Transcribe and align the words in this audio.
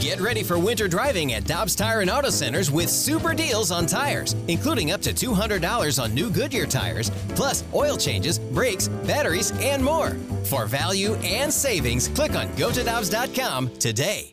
Get 0.00 0.20
ready 0.20 0.42
for 0.42 0.58
winter 0.58 0.86
driving 0.88 1.32
at 1.32 1.44
Dobbs 1.44 1.74
Tire 1.74 2.00
and 2.00 2.10
Auto 2.10 2.30
Centers 2.30 2.70
with 2.70 2.88
super 2.88 3.34
deals 3.34 3.70
on 3.70 3.86
tires, 3.86 4.34
including 4.46 4.92
up 4.92 5.00
to 5.02 5.12
$200 5.12 6.02
on 6.02 6.14
new 6.14 6.30
Goodyear 6.30 6.66
tires, 6.66 7.10
plus 7.30 7.64
oil 7.74 7.96
changes, 7.96 8.38
brakes, 8.38 8.88
batteries, 8.88 9.52
and 9.60 9.84
more. 9.84 10.10
For 10.44 10.66
value 10.66 11.14
and 11.16 11.52
savings, 11.52 12.08
click 12.08 12.36
on 12.36 12.48
gotodobbs.com 12.50 13.76
today. 13.78 14.32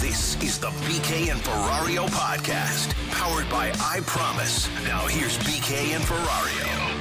This 0.00 0.40
is 0.42 0.58
the 0.58 0.68
BK 0.68 1.30
and 1.30 1.40
Ferrario 1.40 2.06
podcast, 2.08 2.94
powered 3.10 3.48
by 3.50 3.72
I 3.80 4.00
Promise. 4.06 4.68
Now 4.84 5.06
here's 5.06 5.38
BK 5.38 5.94
and 5.94 6.04
Ferrario. 6.04 6.97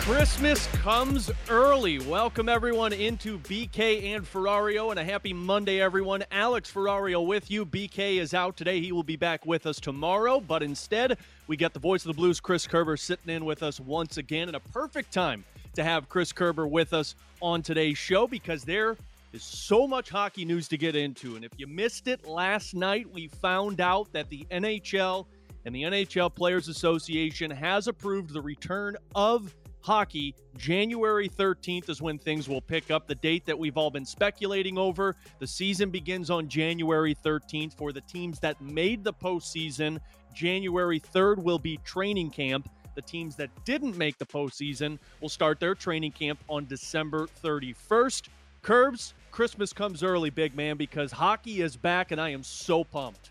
Christmas 0.00 0.66
comes 0.68 1.30
early. 1.50 1.98
Welcome 1.98 2.48
everyone 2.48 2.94
into 2.94 3.38
BK 3.40 4.14
and 4.14 4.24
Ferrario 4.24 4.90
and 4.90 4.98
a 4.98 5.04
happy 5.04 5.34
Monday, 5.34 5.80
everyone. 5.80 6.24
Alex 6.32 6.72
Ferrario 6.72 7.24
with 7.24 7.50
you. 7.50 7.66
BK 7.66 8.16
is 8.16 8.32
out 8.32 8.56
today. 8.56 8.80
He 8.80 8.92
will 8.92 9.02
be 9.02 9.16
back 9.16 9.44
with 9.44 9.66
us 9.66 9.78
tomorrow, 9.78 10.40
but 10.40 10.62
instead, 10.62 11.18
we 11.48 11.56
got 11.56 11.74
the 11.74 11.80
voice 11.80 12.02
of 12.04 12.08
the 12.08 12.14
Blues, 12.14 12.40
Chris 12.40 12.66
Kerber, 12.66 12.96
sitting 12.96 13.32
in 13.32 13.44
with 13.44 13.62
us 13.62 13.78
once 13.78 14.16
again. 14.16 14.48
And 14.48 14.56
a 14.56 14.60
perfect 14.60 15.12
time 15.12 15.44
to 15.74 15.84
have 15.84 16.08
Chris 16.08 16.32
Kerber 16.32 16.66
with 16.66 16.94
us 16.94 17.14
on 17.42 17.60
today's 17.60 17.98
show 17.98 18.26
because 18.26 18.64
there 18.64 18.96
is 19.34 19.42
so 19.42 19.86
much 19.86 20.08
hockey 20.08 20.46
news 20.46 20.66
to 20.68 20.78
get 20.78 20.96
into. 20.96 21.36
And 21.36 21.44
if 21.44 21.52
you 21.58 21.66
missed 21.66 22.08
it 22.08 22.26
last 22.26 22.74
night, 22.74 23.08
we 23.12 23.28
found 23.28 23.82
out 23.82 24.10
that 24.14 24.30
the 24.30 24.46
NHL 24.50 25.26
and 25.66 25.74
the 25.74 25.82
NHL 25.82 26.34
Players 26.34 26.68
Association 26.68 27.50
has 27.50 27.86
approved 27.86 28.32
the 28.32 28.40
return 28.40 28.96
of 29.14 29.54
hockey. 29.80 30.34
January 30.56 31.28
13th 31.28 31.88
is 31.88 32.02
when 32.02 32.18
things 32.18 32.48
will 32.48 32.60
pick 32.60 32.90
up. 32.90 33.06
The 33.06 33.14
date 33.14 33.46
that 33.46 33.58
we've 33.58 33.76
all 33.76 33.90
been 33.90 34.04
speculating 34.04 34.78
over. 34.78 35.16
The 35.38 35.46
season 35.46 35.90
begins 35.90 36.30
on 36.30 36.48
January 36.48 37.14
13th 37.14 37.74
for 37.74 37.92
the 37.92 38.00
teams 38.02 38.38
that 38.40 38.60
made 38.60 39.04
the 39.04 39.12
postseason. 39.12 39.98
January 40.34 41.00
3rd 41.00 41.38
will 41.38 41.58
be 41.58 41.78
training 41.78 42.30
camp. 42.30 42.68
The 42.94 43.02
teams 43.02 43.36
that 43.36 43.50
didn't 43.64 43.96
make 43.96 44.18
the 44.18 44.26
postseason 44.26 44.98
will 45.20 45.28
start 45.28 45.60
their 45.60 45.74
training 45.74 46.12
camp 46.12 46.40
on 46.48 46.66
December 46.66 47.26
31st. 47.42 48.28
Curbs, 48.62 49.14
Christmas 49.30 49.72
comes 49.72 50.02
early, 50.02 50.28
big 50.30 50.54
man, 50.54 50.76
because 50.76 51.12
hockey 51.12 51.62
is 51.62 51.76
back, 51.76 52.10
and 52.10 52.20
I 52.20 52.30
am 52.30 52.42
so 52.42 52.84
pumped. 52.84 53.30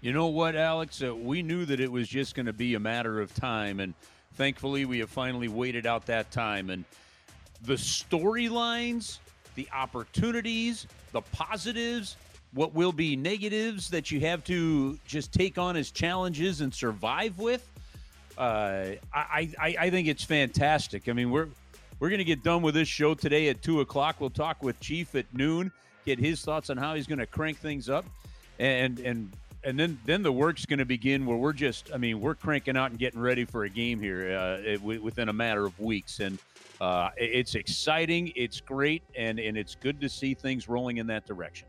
You 0.00 0.12
know 0.12 0.26
what, 0.26 0.56
Alex? 0.56 1.02
Uh, 1.02 1.14
we 1.14 1.42
knew 1.42 1.64
that 1.66 1.78
it 1.78 1.90
was 1.90 2.08
just 2.08 2.34
going 2.34 2.46
to 2.46 2.52
be 2.52 2.74
a 2.74 2.80
matter 2.80 3.20
of 3.20 3.34
time, 3.34 3.80
and 3.80 3.94
thankfully, 4.34 4.84
we 4.84 4.98
have 5.00 5.10
finally 5.10 5.48
waited 5.48 5.86
out 5.86 6.06
that 6.06 6.30
time. 6.30 6.70
And 6.70 6.84
the 7.62 7.74
storylines, 7.74 9.18
the 9.54 9.68
opportunities, 9.72 10.86
the 11.12 11.20
positives, 11.20 12.16
what 12.52 12.74
will 12.74 12.92
be 12.92 13.16
negatives 13.16 13.90
that 13.90 14.10
you 14.10 14.20
have 14.20 14.42
to 14.44 14.98
just 15.06 15.32
take 15.32 15.58
on 15.58 15.76
as 15.76 15.90
challenges 15.90 16.60
and 16.60 16.74
survive 16.74 17.38
with. 17.38 17.68
Uh, 18.36 18.92
I, 19.12 19.50
I, 19.60 19.76
I 19.78 19.90
think 19.90 20.08
it's 20.08 20.24
fantastic. 20.24 21.08
I 21.08 21.12
mean, 21.12 21.30
we're 21.30 21.48
we're 21.98 22.08
going 22.08 22.18
to 22.18 22.24
get 22.24 22.42
done 22.42 22.62
with 22.62 22.74
this 22.74 22.88
show 22.88 23.14
today 23.14 23.50
at 23.50 23.60
two 23.60 23.80
o'clock. 23.80 24.16
We'll 24.20 24.30
talk 24.30 24.62
with 24.62 24.80
Chief 24.80 25.14
at 25.14 25.26
noon, 25.34 25.70
get 26.06 26.18
his 26.18 26.40
thoughts 26.40 26.70
on 26.70 26.78
how 26.78 26.94
he's 26.94 27.06
going 27.06 27.18
to 27.18 27.26
crank 27.26 27.58
things 27.58 27.90
up, 27.90 28.06
and 28.58 28.98
and 29.00 29.30
and 29.64 29.78
then 29.78 29.98
then 30.06 30.22
the 30.22 30.32
work's 30.32 30.66
going 30.66 30.78
to 30.78 30.84
begin 30.84 31.26
where 31.26 31.36
we're 31.36 31.52
just 31.52 31.90
i 31.92 31.96
mean 31.96 32.20
we're 32.20 32.34
cranking 32.34 32.76
out 32.76 32.90
and 32.90 32.98
getting 32.98 33.20
ready 33.20 33.44
for 33.44 33.64
a 33.64 33.68
game 33.68 34.00
here 34.00 34.36
uh, 34.36 34.78
within 34.82 35.28
a 35.28 35.32
matter 35.32 35.66
of 35.66 35.78
weeks. 35.78 36.20
And 36.20 36.38
uh, 36.80 37.10
it's 37.16 37.54
exciting 37.54 38.32
it's 38.36 38.60
great 38.60 39.02
and 39.14 39.38
and 39.38 39.56
it's 39.56 39.74
good 39.74 40.00
to 40.00 40.08
see 40.08 40.34
things 40.34 40.68
rolling 40.68 40.96
in 40.96 41.06
that 41.08 41.26
direction 41.26 41.68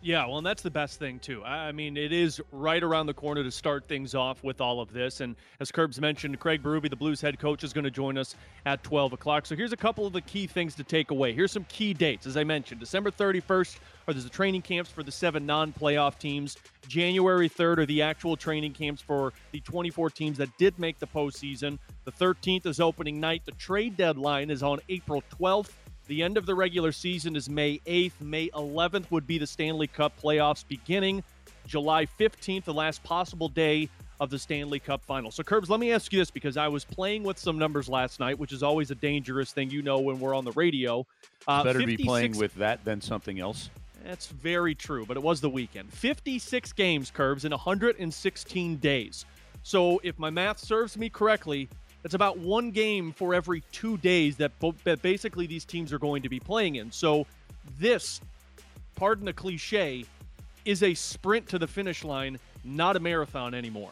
yeah, 0.00 0.26
well, 0.26 0.38
and 0.38 0.46
that's 0.46 0.62
the 0.62 0.70
best 0.70 0.98
thing 0.98 1.18
too. 1.18 1.44
I 1.44 1.72
mean, 1.72 1.96
it 1.96 2.12
is 2.12 2.40
right 2.52 2.82
around 2.82 3.06
the 3.06 3.14
corner 3.14 3.42
to 3.42 3.50
start 3.50 3.86
things 3.88 4.14
off 4.14 4.44
with 4.44 4.60
all 4.60 4.80
of 4.80 4.92
this. 4.92 5.20
And 5.20 5.34
as 5.60 5.72
Curbs 5.72 6.00
mentioned, 6.00 6.38
Craig 6.38 6.62
Berube, 6.62 6.88
the 6.88 6.96
Blues 6.96 7.20
head 7.20 7.38
coach, 7.38 7.64
is 7.64 7.72
going 7.72 7.84
to 7.84 7.90
join 7.90 8.16
us 8.16 8.36
at 8.64 8.82
12 8.84 9.14
o'clock. 9.14 9.46
So 9.46 9.56
here's 9.56 9.72
a 9.72 9.76
couple 9.76 10.06
of 10.06 10.12
the 10.12 10.20
key 10.20 10.46
things 10.46 10.74
to 10.76 10.84
take 10.84 11.10
away. 11.10 11.32
Here's 11.32 11.50
some 11.50 11.64
key 11.64 11.94
dates. 11.94 12.26
As 12.26 12.36
I 12.36 12.44
mentioned, 12.44 12.80
December 12.80 13.10
31st 13.10 13.78
are 14.06 14.14
the 14.14 14.28
training 14.28 14.62
camps 14.62 14.90
for 14.90 15.02
the 15.02 15.12
seven 15.12 15.44
non-playoff 15.44 16.18
teams. 16.18 16.56
January 16.86 17.48
3rd 17.48 17.78
are 17.78 17.86
the 17.86 18.02
actual 18.02 18.36
training 18.36 18.72
camps 18.72 19.02
for 19.02 19.32
the 19.52 19.60
24 19.60 20.10
teams 20.10 20.38
that 20.38 20.48
did 20.58 20.78
make 20.78 20.98
the 20.98 21.06
postseason. 21.06 21.78
The 22.04 22.12
13th 22.12 22.66
is 22.66 22.80
opening 22.80 23.20
night. 23.20 23.42
The 23.44 23.52
trade 23.52 23.96
deadline 23.96 24.50
is 24.50 24.62
on 24.62 24.78
April 24.88 25.22
12th. 25.38 25.72
The 26.08 26.22
end 26.22 26.38
of 26.38 26.46
the 26.46 26.54
regular 26.54 26.90
season 26.90 27.36
is 27.36 27.50
May 27.50 27.80
8th. 27.86 28.22
May 28.22 28.48
11th 28.48 29.10
would 29.10 29.26
be 29.26 29.36
the 29.36 29.46
Stanley 29.46 29.86
Cup 29.86 30.18
playoffs 30.18 30.66
beginning. 30.66 31.22
July 31.66 32.06
15th, 32.18 32.64
the 32.64 32.72
last 32.72 33.04
possible 33.04 33.50
day 33.50 33.90
of 34.18 34.30
the 34.30 34.38
Stanley 34.38 34.80
Cup 34.80 35.04
final. 35.04 35.30
So, 35.30 35.42
Curbs, 35.42 35.68
let 35.68 35.78
me 35.78 35.92
ask 35.92 36.10
you 36.10 36.18
this 36.18 36.30
because 36.30 36.56
I 36.56 36.66
was 36.66 36.82
playing 36.82 37.24
with 37.24 37.38
some 37.38 37.58
numbers 37.58 37.90
last 37.90 38.20
night, 38.20 38.38
which 38.38 38.54
is 38.54 38.62
always 38.62 38.90
a 38.90 38.94
dangerous 38.94 39.52
thing, 39.52 39.68
you 39.68 39.82
know, 39.82 39.98
when 39.98 40.18
we're 40.18 40.34
on 40.34 40.46
the 40.46 40.52
radio. 40.52 41.06
Uh, 41.46 41.62
better 41.62 41.80
56... 41.80 42.02
be 42.02 42.04
playing 42.08 42.38
with 42.38 42.54
that 42.54 42.82
than 42.86 43.02
something 43.02 43.38
else. 43.38 43.68
That's 44.02 44.28
very 44.28 44.74
true, 44.74 45.04
but 45.04 45.18
it 45.18 45.22
was 45.22 45.42
the 45.42 45.50
weekend. 45.50 45.92
56 45.92 46.72
games, 46.72 47.10
Curbs, 47.10 47.44
in 47.44 47.50
116 47.50 48.76
days. 48.76 49.26
So, 49.62 50.00
if 50.02 50.18
my 50.18 50.30
math 50.30 50.58
serves 50.58 50.96
me 50.96 51.10
correctly, 51.10 51.68
that's 52.02 52.14
about 52.14 52.38
one 52.38 52.70
game 52.70 53.12
for 53.12 53.34
every 53.34 53.62
two 53.72 53.96
days 53.98 54.36
that, 54.36 54.52
that 54.84 55.02
basically 55.02 55.46
these 55.46 55.64
teams 55.64 55.92
are 55.92 55.98
going 55.98 56.22
to 56.22 56.28
be 56.28 56.38
playing 56.38 56.76
in. 56.76 56.92
So 56.92 57.26
this, 57.78 58.20
pardon 58.94 59.24
the 59.24 59.32
cliche, 59.32 60.04
is 60.64 60.82
a 60.82 60.94
sprint 60.94 61.48
to 61.48 61.58
the 61.58 61.66
finish 61.66 62.04
line, 62.04 62.38
not 62.64 62.96
a 62.96 63.00
marathon 63.00 63.54
anymore. 63.54 63.90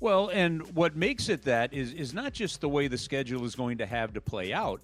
Well, 0.00 0.30
and 0.32 0.62
what 0.74 0.96
makes 0.96 1.28
it 1.28 1.42
that 1.42 1.72
is 1.72 1.92
is 1.92 2.12
not 2.12 2.32
just 2.32 2.60
the 2.60 2.68
way 2.68 2.88
the 2.88 2.98
schedule 2.98 3.44
is 3.44 3.54
going 3.54 3.78
to 3.78 3.86
have 3.86 4.12
to 4.14 4.20
play 4.20 4.52
out, 4.52 4.80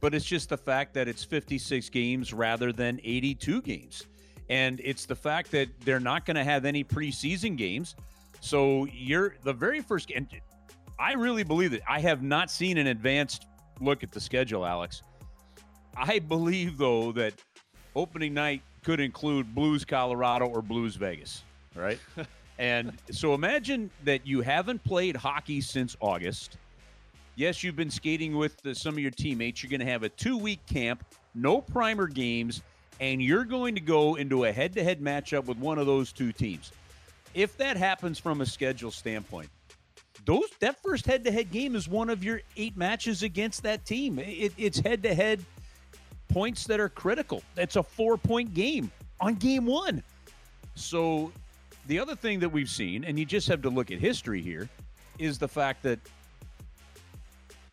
but 0.00 0.14
it's 0.14 0.24
just 0.24 0.50
the 0.50 0.56
fact 0.56 0.94
that 0.94 1.08
it's 1.08 1.24
56 1.24 1.88
games 1.88 2.32
rather 2.32 2.72
than 2.72 3.00
82 3.02 3.62
games. 3.62 4.06
And 4.48 4.80
it's 4.84 5.06
the 5.06 5.16
fact 5.16 5.50
that 5.52 5.68
they're 5.84 5.98
not 5.98 6.24
going 6.24 6.36
to 6.36 6.44
have 6.44 6.64
any 6.64 6.84
preseason 6.84 7.56
games. 7.56 7.96
So 8.40 8.86
you're 8.92 9.34
the 9.42 9.52
very 9.52 9.80
first 9.80 10.12
and 10.14 10.28
I 11.00 11.14
really 11.14 11.44
believe 11.44 11.70
that. 11.70 11.80
I 11.88 11.98
have 12.00 12.22
not 12.22 12.50
seen 12.50 12.76
an 12.76 12.88
advanced 12.88 13.46
look 13.80 14.02
at 14.02 14.12
the 14.12 14.20
schedule, 14.20 14.66
Alex. 14.66 15.02
I 15.96 16.18
believe, 16.18 16.76
though, 16.76 17.10
that 17.12 17.32
opening 17.96 18.34
night 18.34 18.60
could 18.84 19.00
include 19.00 19.54
Blues 19.54 19.82
Colorado 19.82 20.46
or 20.46 20.60
Blues 20.60 20.96
Vegas, 20.96 21.42
right? 21.74 21.98
and 22.58 22.92
so 23.10 23.32
imagine 23.32 23.90
that 24.04 24.26
you 24.26 24.42
haven't 24.42 24.84
played 24.84 25.16
hockey 25.16 25.62
since 25.62 25.96
August. 26.00 26.58
Yes, 27.34 27.64
you've 27.64 27.76
been 27.76 27.90
skating 27.90 28.36
with 28.36 28.60
the, 28.60 28.74
some 28.74 28.94
of 28.94 29.00
your 29.00 29.10
teammates. 29.10 29.62
You're 29.62 29.70
going 29.70 29.80
to 29.80 29.90
have 29.90 30.02
a 30.02 30.10
two 30.10 30.36
week 30.36 30.60
camp, 30.66 31.02
no 31.34 31.62
primer 31.62 32.08
games, 32.08 32.62
and 33.00 33.22
you're 33.22 33.46
going 33.46 33.74
to 33.74 33.80
go 33.80 34.16
into 34.16 34.44
a 34.44 34.52
head 34.52 34.74
to 34.74 34.84
head 34.84 35.00
matchup 35.00 35.46
with 35.46 35.56
one 35.56 35.78
of 35.78 35.86
those 35.86 36.12
two 36.12 36.30
teams. 36.30 36.72
If 37.32 37.56
that 37.56 37.78
happens 37.78 38.18
from 38.18 38.42
a 38.42 38.46
schedule 38.46 38.90
standpoint, 38.90 39.48
those 40.24 40.48
that 40.60 40.82
first 40.82 41.06
head-to-head 41.06 41.50
game 41.50 41.74
is 41.74 41.88
one 41.88 42.10
of 42.10 42.22
your 42.22 42.42
eight 42.56 42.76
matches 42.76 43.22
against 43.22 43.62
that 43.62 43.84
team. 43.84 44.18
It, 44.18 44.52
it's 44.56 44.78
head-to-head 44.78 45.44
points 46.28 46.64
that 46.66 46.80
are 46.80 46.88
critical. 46.88 47.42
It's 47.56 47.76
a 47.76 47.82
four-point 47.82 48.54
game 48.54 48.90
on 49.20 49.34
game 49.34 49.66
one. 49.66 50.02
So 50.74 51.32
the 51.86 51.98
other 51.98 52.14
thing 52.14 52.40
that 52.40 52.48
we've 52.48 52.70
seen, 52.70 53.04
and 53.04 53.18
you 53.18 53.24
just 53.24 53.48
have 53.48 53.62
to 53.62 53.70
look 53.70 53.90
at 53.90 53.98
history 53.98 54.42
here, 54.42 54.68
is 55.18 55.38
the 55.38 55.48
fact 55.48 55.82
that 55.82 55.98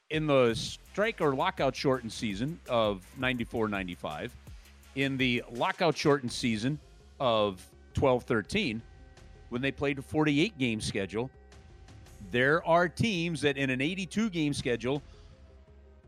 in 0.09 0.27
the 0.27 0.53
strike 0.55 1.21
or 1.21 1.35
lockout 1.35 1.75
shortened 1.75 2.11
season 2.11 2.59
of 2.69 3.05
94 3.17 3.67
95, 3.67 4.35
in 4.95 5.17
the 5.17 5.43
lockout 5.51 5.95
shortened 5.95 6.31
season 6.31 6.79
of 7.19 7.63
12 7.93 8.23
13, 8.23 8.81
when 9.49 9.61
they 9.61 9.71
played 9.71 9.99
a 9.99 10.01
48 10.01 10.57
game 10.57 10.81
schedule, 10.81 11.29
there 12.31 12.65
are 12.65 12.87
teams 12.89 13.41
that 13.41 13.57
in 13.57 13.69
an 13.69 13.81
82 13.81 14.29
game 14.29 14.53
schedule 14.53 15.01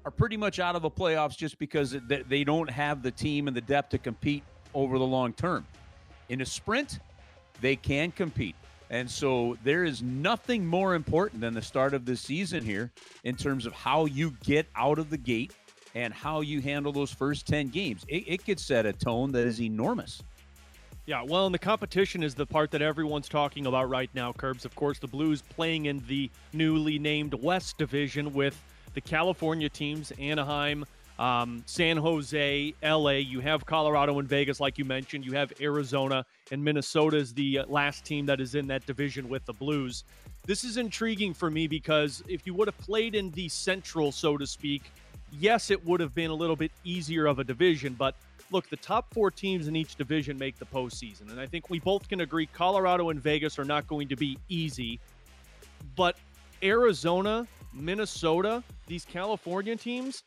are 0.05 0.11
pretty 0.11 0.37
much 0.37 0.59
out 0.59 0.75
of 0.75 0.81
the 0.81 0.89
playoffs 0.89 1.37
just 1.37 1.59
because 1.59 1.95
they 2.07 2.43
don't 2.43 2.69
have 2.69 3.03
the 3.03 3.11
team 3.11 3.47
and 3.47 3.55
the 3.55 3.61
depth 3.61 3.89
to 3.89 3.97
compete 3.97 4.43
over 4.73 4.97
the 4.97 5.05
long 5.05 5.33
term. 5.33 5.65
In 6.29 6.41
a 6.41 6.45
sprint, 6.45 6.99
they 7.61 7.75
can 7.75 8.11
compete. 8.11 8.55
And 8.89 9.09
so 9.09 9.57
there 9.63 9.83
is 9.83 10.01
nothing 10.01 10.65
more 10.65 10.95
important 10.95 11.41
than 11.41 11.53
the 11.53 11.61
start 11.61 11.93
of 11.93 12.05
the 12.05 12.15
season 12.15 12.63
here 12.63 12.91
in 13.23 13.35
terms 13.35 13.65
of 13.65 13.73
how 13.73 14.05
you 14.05 14.33
get 14.43 14.67
out 14.75 14.97
of 14.97 15.09
the 15.09 15.17
gate 15.17 15.53
and 15.95 16.13
how 16.13 16.41
you 16.41 16.61
handle 16.61 16.91
those 16.91 17.11
first 17.11 17.47
10 17.47 17.67
games. 17.67 18.03
It, 18.07 18.23
it 18.27 18.45
could 18.45 18.59
set 18.59 18.85
a 18.85 18.93
tone 18.93 19.31
that 19.33 19.45
is 19.45 19.61
enormous. 19.61 20.23
Yeah, 21.09 21.23
well, 21.23 21.47
and 21.47 21.55
the 21.55 21.57
competition 21.57 22.21
is 22.21 22.35
the 22.35 22.45
part 22.45 22.69
that 22.69 22.83
everyone's 22.83 23.27
talking 23.27 23.65
about 23.65 23.89
right 23.89 24.11
now, 24.13 24.31
Curbs. 24.31 24.63
Of 24.63 24.75
course, 24.75 24.99
the 24.99 25.07
Blues 25.07 25.41
playing 25.41 25.87
in 25.87 26.03
the 26.07 26.29
newly 26.53 26.99
named 26.99 27.33
West 27.33 27.79
Division 27.79 28.31
with 28.31 28.55
the 28.93 29.01
California 29.01 29.69
teams, 29.69 30.11
Anaheim, 30.19 30.85
um, 31.17 31.63
San 31.65 31.97
Jose, 31.97 32.75
LA. 32.83 33.13
You 33.13 33.39
have 33.39 33.65
Colorado 33.65 34.19
and 34.19 34.29
Vegas, 34.29 34.59
like 34.59 34.77
you 34.77 34.85
mentioned. 34.85 35.25
You 35.25 35.31
have 35.31 35.51
Arizona 35.59 36.23
and 36.51 36.63
Minnesota 36.63 37.17
is 37.17 37.33
the 37.33 37.57
uh, 37.57 37.65
last 37.65 38.05
team 38.05 38.27
that 38.27 38.39
is 38.39 38.53
in 38.53 38.67
that 38.67 38.85
division 38.85 39.27
with 39.27 39.43
the 39.47 39.53
Blues. 39.53 40.03
This 40.45 40.63
is 40.63 40.77
intriguing 40.77 41.33
for 41.33 41.49
me 41.49 41.65
because 41.65 42.21
if 42.27 42.45
you 42.45 42.53
would 42.53 42.67
have 42.67 42.77
played 42.77 43.15
in 43.15 43.31
the 43.31 43.49
Central, 43.49 44.11
so 44.11 44.37
to 44.37 44.45
speak, 44.45 44.83
yes, 45.39 45.71
it 45.71 45.83
would 45.87 46.01
have 46.01 46.13
been 46.13 46.29
a 46.29 46.35
little 46.35 46.55
bit 46.55 46.71
easier 46.83 47.25
of 47.25 47.39
a 47.39 47.43
division. 47.43 47.95
But 47.95 48.13
look, 48.51 48.69
the 48.69 48.77
top 48.77 49.13
four 49.13 49.31
teams 49.31 49.67
in 49.67 49.75
each 49.75 49.95
division 49.95 50.37
make 50.37 50.57
the 50.57 50.65
postseason. 50.65 51.31
And 51.31 51.39
I 51.39 51.45
think 51.45 51.69
we 51.69 51.79
both 51.79 52.07
can 52.07 52.21
agree 52.21 52.45
Colorado 52.47 53.09
and 53.09 53.21
Vegas 53.21 53.59
are 53.59 53.65
not 53.65 53.87
going 53.87 54.07
to 54.09 54.15
be 54.15 54.37
easy. 54.49 54.99
But 55.95 56.17
Arizona, 56.63 57.47
Minnesota, 57.73 58.63
these 58.87 59.05
California 59.05 59.75
teams, 59.75 60.23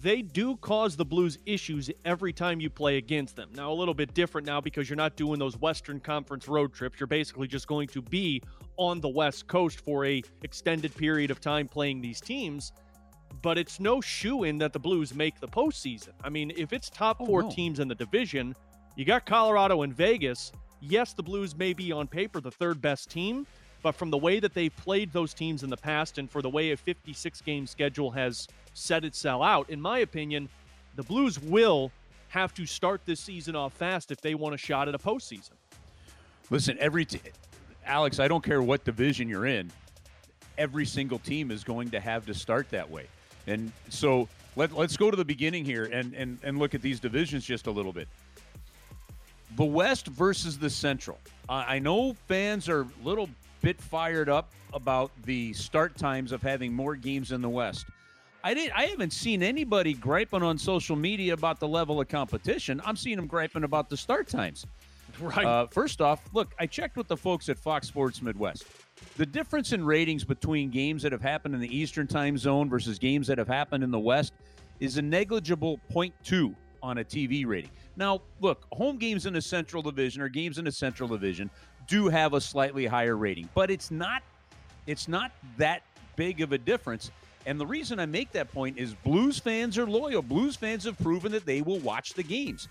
they 0.00 0.22
do 0.22 0.56
cause 0.56 0.96
the 0.96 1.04
Blues 1.04 1.38
issues 1.46 1.90
every 2.04 2.32
time 2.32 2.60
you 2.60 2.70
play 2.70 2.96
against 2.96 3.36
them. 3.36 3.50
Now, 3.54 3.72
a 3.72 3.74
little 3.74 3.94
bit 3.94 4.14
different 4.14 4.46
now 4.46 4.60
because 4.60 4.88
you're 4.88 4.96
not 4.96 5.16
doing 5.16 5.38
those 5.38 5.56
Western 5.56 6.00
Conference 6.00 6.48
road 6.48 6.72
trips. 6.72 6.98
You're 6.98 7.06
basically 7.06 7.48
just 7.48 7.66
going 7.66 7.88
to 7.88 8.02
be 8.02 8.42
on 8.76 9.00
the 9.00 9.08
West 9.08 9.46
Coast 9.46 9.80
for 9.84 10.04
a 10.04 10.22
extended 10.42 10.94
period 10.96 11.30
of 11.30 11.40
time 11.40 11.68
playing 11.68 12.00
these 12.00 12.20
teams. 12.20 12.72
But 13.42 13.58
it's 13.58 13.80
no 13.80 14.00
shoe 14.00 14.44
in 14.44 14.58
that 14.58 14.72
the 14.72 14.78
Blues 14.78 15.14
make 15.14 15.40
the 15.40 15.48
postseason. 15.48 16.10
I 16.22 16.28
mean, 16.28 16.52
if 16.56 16.72
it's 16.72 16.88
top 16.88 17.18
oh, 17.20 17.26
four 17.26 17.42
no. 17.42 17.50
teams 17.50 17.80
in 17.80 17.88
the 17.88 17.94
division, 17.94 18.54
you 18.96 19.04
got 19.04 19.26
Colorado 19.26 19.82
and 19.82 19.94
Vegas. 19.94 20.52
Yes, 20.80 21.14
the 21.14 21.22
Blues 21.22 21.56
may 21.56 21.72
be 21.72 21.92
on 21.92 22.06
paper 22.06 22.40
the 22.40 22.50
third 22.50 22.80
best 22.80 23.10
team, 23.10 23.46
but 23.82 23.92
from 23.94 24.10
the 24.10 24.18
way 24.18 24.40
that 24.40 24.54
they've 24.54 24.74
played 24.76 25.12
those 25.12 25.34
teams 25.34 25.62
in 25.62 25.70
the 25.70 25.76
past 25.76 26.18
and 26.18 26.30
for 26.30 26.42
the 26.42 26.48
way 26.48 26.70
a 26.70 26.76
56 26.76 27.40
game 27.40 27.66
schedule 27.66 28.10
has 28.10 28.46
set 28.74 29.04
itself 29.04 29.42
out, 29.42 29.68
in 29.70 29.80
my 29.80 29.98
opinion, 30.00 30.48
the 30.96 31.02
Blues 31.02 31.40
will 31.40 31.90
have 32.28 32.54
to 32.54 32.66
start 32.66 33.00
this 33.04 33.20
season 33.20 33.54
off 33.54 33.72
fast 33.72 34.10
if 34.10 34.20
they 34.20 34.34
want 34.34 34.54
a 34.54 34.58
shot 34.58 34.88
at 34.88 34.94
a 34.94 34.98
postseason. 34.98 35.52
Listen, 36.50 36.76
every 36.80 37.04
t- 37.04 37.20
Alex, 37.86 38.18
I 38.18 38.28
don't 38.28 38.42
care 38.42 38.62
what 38.62 38.84
division 38.84 39.28
you're 39.28 39.46
in, 39.46 39.70
every 40.58 40.86
single 40.86 41.18
team 41.18 41.50
is 41.50 41.64
going 41.64 41.90
to 41.90 42.00
have 42.00 42.26
to 42.26 42.34
start 42.34 42.70
that 42.70 42.90
way. 42.90 43.06
And 43.46 43.72
so 43.88 44.28
let, 44.56 44.72
let's 44.72 44.96
go 44.96 45.10
to 45.10 45.16
the 45.16 45.24
beginning 45.24 45.64
here 45.64 45.84
and, 45.84 46.14
and, 46.14 46.38
and 46.42 46.58
look 46.58 46.74
at 46.74 46.82
these 46.82 47.00
divisions 47.00 47.44
just 47.44 47.66
a 47.66 47.70
little 47.70 47.92
bit. 47.92 48.08
The 49.56 49.64
West 49.64 50.08
versus 50.08 50.58
the 50.58 50.70
Central. 50.70 51.18
Uh, 51.48 51.64
I 51.66 51.78
know 51.78 52.14
fans 52.26 52.68
are 52.68 52.82
a 52.82 52.88
little 53.04 53.28
bit 53.62 53.80
fired 53.80 54.28
up 54.28 54.52
about 54.72 55.10
the 55.24 55.52
start 55.52 55.96
times 55.96 56.32
of 56.32 56.42
having 56.42 56.72
more 56.72 56.96
games 56.96 57.32
in 57.32 57.40
the 57.40 57.48
West. 57.48 57.86
I 58.42 58.52
didn't. 58.52 58.76
I 58.76 58.84
haven't 58.84 59.14
seen 59.14 59.42
anybody 59.42 59.94
griping 59.94 60.42
on 60.42 60.58
social 60.58 60.96
media 60.96 61.32
about 61.32 61.60
the 61.60 61.68
level 61.68 61.98
of 62.00 62.08
competition. 62.08 62.80
I'm 62.84 62.94
seeing 62.94 63.16
them 63.16 63.26
griping 63.26 63.64
about 63.64 63.88
the 63.88 63.96
start 63.96 64.28
times. 64.28 64.66
Right. 65.20 65.46
Uh, 65.46 65.68
first 65.68 66.00
off, 66.00 66.20
look, 66.32 66.56
I 66.58 66.66
checked 66.66 66.96
with 66.96 67.06
the 67.06 67.16
folks 67.16 67.48
at 67.48 67.56
Fox 67.56 67.86
Sports 67.86 68.20
Midwest. 68.20 68.64
The 69.16 69.26
difference 69.26 69.72
in 69.72 69.84
ratings 69.84 70.24
between 70.24 70.70
games 70.70 71.02
that 71.02 71.12
have 71.12 71.22
happened 71.22 71.54
in 71.54 71.60
the 71.60 71.76
Eastern 71.76 72.08
Time 72.08 72.36
Zone 72.36 72.68
versus 72.68 72.98
games 72.98 73.28
that 73.28 73.38
have 73.38 73.46
happened 73.46 73.84
in 73.84 73.92
the 73.92 73.98
West 73.98 74.32
is 74.80 74.98
a 74.98 75.02
negligible 75.02 75.78
0.2 75.92 76.52
on 76.82 76.98
a 76.98 77.04
TV 77.04 77.46
rating. 77.46 77.70
Now, 77.96 78.22
look, 78.40 78.66
home 78.72 78.98
games 78.98 79.26
in 79.26 79.32
the 79.32 79.40
Central 79.40 79.82
Division 79.82 80.20
or 80.20 80.28
games 80.28 80.58
in 80.58 80.64
the 80.64 80.72
Central 80.72 81.08
Division 81.08 81.48
do 81.86 82.08
have 82.08 82.32
a 82.32 82.40
slightly 82.40 82.86
higher 82.86 83.16
rating, 83.16 83.48
but 83.54 83.70
it's 83.70 83.92
not 83.92 84.22
it's 84.88 85.06
not 85.06 85.30
that 85.58 85.82
big 86.16 86.40
of 86.40 86.52
a 86.52 86.58
difference. 86.58 87.12
And 87.46 87.60
the 87.60 87.66
reason 87.66 88.00
I 88.00 88.06
make 88.06 88.32
that 88.32 88.52
point 88.52 88.78
is 88.78 88.94
Blues 88.94 89.38
fans 89.38 89.78
are 89.78 89.86
loyal. 89.86 90.22
Blues 90.22 90.56
fans 90.56 90.84
have 90.84 90.98
proven 90.98 91.30
that 91.32 91.46
they 91.46 91.62
will 91.62 91.78
watch 91.78 92.14
the 92.14 92.22
games. 92.24 92.68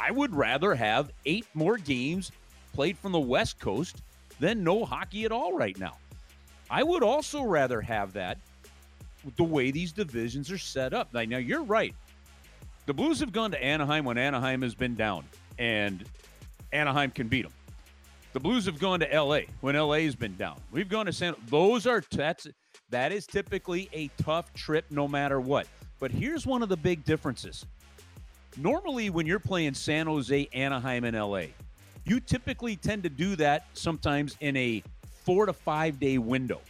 I 0.00 0.10
would 0.10 0.34
rather 0.34 0.74
have 0.74 1.10
eight 1.26 1.46
more 1.52 1.76
games 1.76 2.32
played 2.72 2.96
from 2.96 3.12
the 3.12 3.20
West 3.20 3.60
Coast 3.60 4.00
than 4.42 4.64
no 4.64 4.84
hockey 4.84 5.24
at 5.24 5.30
all 5.30 5.56
right 5.56 5.78
now. 5.78 5.96
I 6.68 6.82
would 6.82 7.04
also 7.04 7.44
rather 7.44 7.80
have 7.80 8.12
that 8.14 8.38
the 9.36 9.44
way 9.44 9.70
these 9.70 9.92
divisions 9.92 10.50
are 10.50 10.58
set 10.58 10.92
up. 10.92 11.14
Now, 11.14 11.38
you're 11.38 11.62
right. 11.62 11.94
The 12.86 12.92
Blues 12.92 13.20
have 13.20 13.30
gone 13.30 13.52
to 13.52 13.62
Anaheim 13.62 14.04
when 14.04 14.18
Anaheim 14.18 14.60
has 14.62 14.74
been 14.74 14.96
down, 14.96 15.24
and 15.60 16.04
Anaheim 16.72 17.12
can 17.12 17.28
beat 17.28 17.42
them. 17.42 17.52
The 18.32 18.40
Blues 18.40 18.66
have 18.66 18.80
gone 18.80 18.98
to 18.98 19.06
LA 19.06 19.42
when 19.60 19.76
LA 19.76 19.98
has 19.98 20.16
been 20.16 20.36
down. 20.36 20.60
We've 20.72 20.88
gone 20.88 21.06
to 21.06 21.12
San. 21.12 21.36
Those 21.46 21.86
are 21.86 22.02
that's 22.10 22.48
that 22.90 23.12
is 23.12 23.28
typically 23.28 23.88
a 23.92 24.08
tough 24.20 24.52
trip 24.54 24.86
no 24.90 25.06
matter 25.06 25.40
what. 25.40 25.68
But 26.00 26.10
here's 26.10 26.46
one 26.46 26.64
of 26.64 26.68
the 26.68 26.76
big 26.76 27.04
differences. 27.04 27.64
Normally, 28.56 29.08
when 29.08 29.24
you're 29.24 29.38
playing 29.38 29.74
San 29.74 30.06
Jose, 30.08 30.48
Anaheim, 30.52 31.04
and 31.04 31.16
LA, 31.16 31.44
you 32.04 32.20
typically 32.20 32.76
tend 32.76 33.02
to 33.04 33.08
do 33.08 33.36
that 33.36 33.66
sometimes 33.74 34.36
in 34.40 34.56
a 34.56 34.82
four 35.24 35.46
to 35.46 35.52
five 35.52 35.98
day 36.00 36.18
window. 36.18 36.60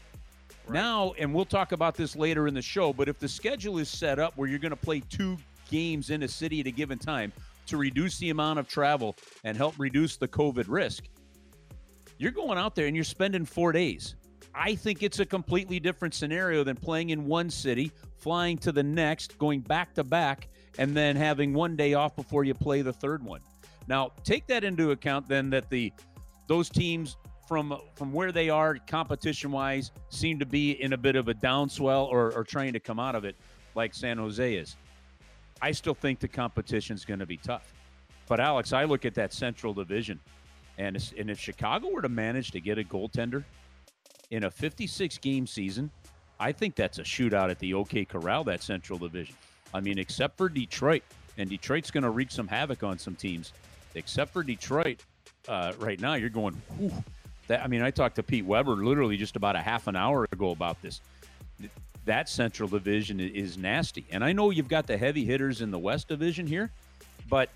Right. 0.66 0.74
Now, 0.74 1.14
and 1.18 1.34
we'll 1.34 1.44
talk 1.44 1.72
about 1.72 1.96
this 1.96 2.14
later 2.14 2.46
in 2.46 2.54
the 2.54 2.62
show, 2.62 2.92
but 2.92 3.08
if 3.08 3.18
the 3.18 3.28
schedule 3.28 3.78
is 3.78 3.88
set 3.88 4.18
up 4.18 4.36
where 4.36 4.48
you're 4.48 4.58
going 4.58 4.70
to 4.70 4.76
play 4.76 5.00
two 5.00 5.36
games 5.70 6.10
in 6.10 6.22
a 6.22 6.28
city 6.28 6.60
at 6.60 6.66
a 6.66 6.70
given 6.70 6.98
time 6.98 7.32
to 7.66 7.76
reduce 7.76 8.18
the 8.18 8.30
amount 8.30 8.58
of 8.58 8.68
travel 8.68 9.16
and 9.44 9.56
help 9.56 9.74
reduce 9.78 10.16
the 10.16 10.28
COVID 10.28 10.66
risk, 10.68 11.04
you're 12.18 12.30
going 12.30 12.58
out 12.58 12.74
there 12.74 12.86
and 12.86 12.94
you're 12.94 13.04
spending 13.04 13.44
four 13.44 13.72
days. 13.72 14.14
I 14.54 14.74
think 14.74 15.02
it's 15.02 15.18
a 15.18 15.26
completely 15.26 15.80
different 15.80 16.14
scenario 16.14 16.62
than 16.62 16.76
playing 16.76 17.10
in 17.10 17.26
one 17.26 17.48
city, 17.48 17.90
flying 18.18 18.58
to 18.58 18.70
the 18.70 18.82
next, 18.82 19.38
going 19.38 19.60
back 19.60 19.94
to 19.94 20.04
back, 20.04 20.48
and 20.78 20.94
then 20.96 21.16
having 21.16 21.54
one 21.54 21.74
day 21.74 21.94
off 21.94 22.14
before 22.14 22.44
you 22.44 22.54
play 22.54 22.82
the 22.82 22.92
third 22.92 23.24
one. 23.24 23.40
Now, 23.92 24.10
take 24.24 24.46
that 24.46 24.64
into 24.64 24.92
account 24.92 25.28
then 25.28 25.50
that 25.50 25.68
the 25.68 25.92
those 26.46 26.70
teams 26.70 27.18
from 27.46 27.78
from 27.94 28.10
where 28.10 28.32
they 28.32 28.48
are 28.48 28.78
competition 28.86 29.52
wise 29.52 29.90
seem 30.08 30.38
to 30.38 30.46
be 30.46 30.82
in 30.82 30.94
a 30.94 30.96
bit 30.96 31.14
of 31.14 31.28
a 31.28 31.34
downswell 31.34 32.06
or, 32.06 32.32
or 32.32 32.42
trying 32.42 32.72
to 32.72 32.80
come 32.80 32.98
out 32.98 33.14
of 33.14 33.26
it 33.26 33.36
like 33.74 33.92
San 33.92 34.16
Jose 34.16 34.54
is. 34.54 34.76
I 35.60 35.72
still 35.72 35.92
think 35.92 36.20
the 36.20 36.26
competition 36.26 36.96
is 36.96 37.04
going 37.04 37.20
to 37.20 37.26
be 37.26 37.36
tough. 37.36 37.74
But 38.28 38.40
Alex, 38.40 38.72
I 38.72 38.84
look 38.84 39.04
at 39.04 39.12
that 39.16 39.34
Central 39.34 39.74
Division 39.74 40.18
and, 40.78 40.96
and 41.18 41.28
if 41.28 41.38
Chicago 41.38 41.90
were 41.90 42.00
to 42.00 42.08
manage 42.08 42.50
to 42.52 42.60
get 42.62 42.78
a 42.78 42.84
goaltender 42.84 43.44
in 44.30 44.44
a 44.44 44.50
56 44.50 45.18
game 45.18 45.46
season, 45.46 45.90
I 46.40 46.50
think 46.50 46.76
that's 46.76 46.98
a 46.98 47.02
shootout 47.02 47.50
at 47.50 47.58
the 47.58 47.74
OK 47.74 48.06
Corral, 48.06 48.42
that 48.44 48.62
Central 48.62 48.98
Division. 48.98 49.36
I 49.74 49.80
mean, 49.80 49.98
except 49.98 50.38
for 50.38 50.48
Detroit, 50.48 51.02
and 51.36 51.50
Detroit's 51.50 51.90
going 51.90 52.04
to 52.04 52.10
wreak 52.10 52.30
some 52.30 52.48
havoc 52.48 52.82
on 52.82 52.98
some 52.98 53.16
teams. 53.16 53.52
Except 53.94 54.32
for 54.32 54.42
Detroit, 54.42 55.02
uh, 55.48 55.72
right 55.78 56.00
now, 56.00 56.14
you're 56.14 56.30
going, 56.30 56.60
that, 57.48 57.62
I 57.62 57.66
mean, 57.66 57.82
I 57.82 57.90
talked 57.90 58.16
to 58.16 58.22
Pete 58.22 58.44
Weber 58.44 58.76
literally 58.76 59.16
just 59.16 59.36
about 59.36 59.56
a 59.56 59.60
half 59.60 59.86
an 59.86 59.96
hour 59.96 60.26
ago 60.32 60.50
about 60.50 60.80
this. 60.82 61.00
That 62.04 62.28
Central 62.28 62.68
Division 62.68 63.20
is 63.20 63.56
nasty. 63.56 64.04
And 64.10 64.24
I 64.24 64.32
know 64.32 64.50
you've 64.50 64.68
got 64.68 64.86
the 64.86 64.96
heavy 64.96 65.24
hitters 65.24 65.60
in 65.60 65.70
the 65.70 65.78
West 65.78 66.08
Division 66.08 66.46
here, 66.46 66.70
but 67.28 67.48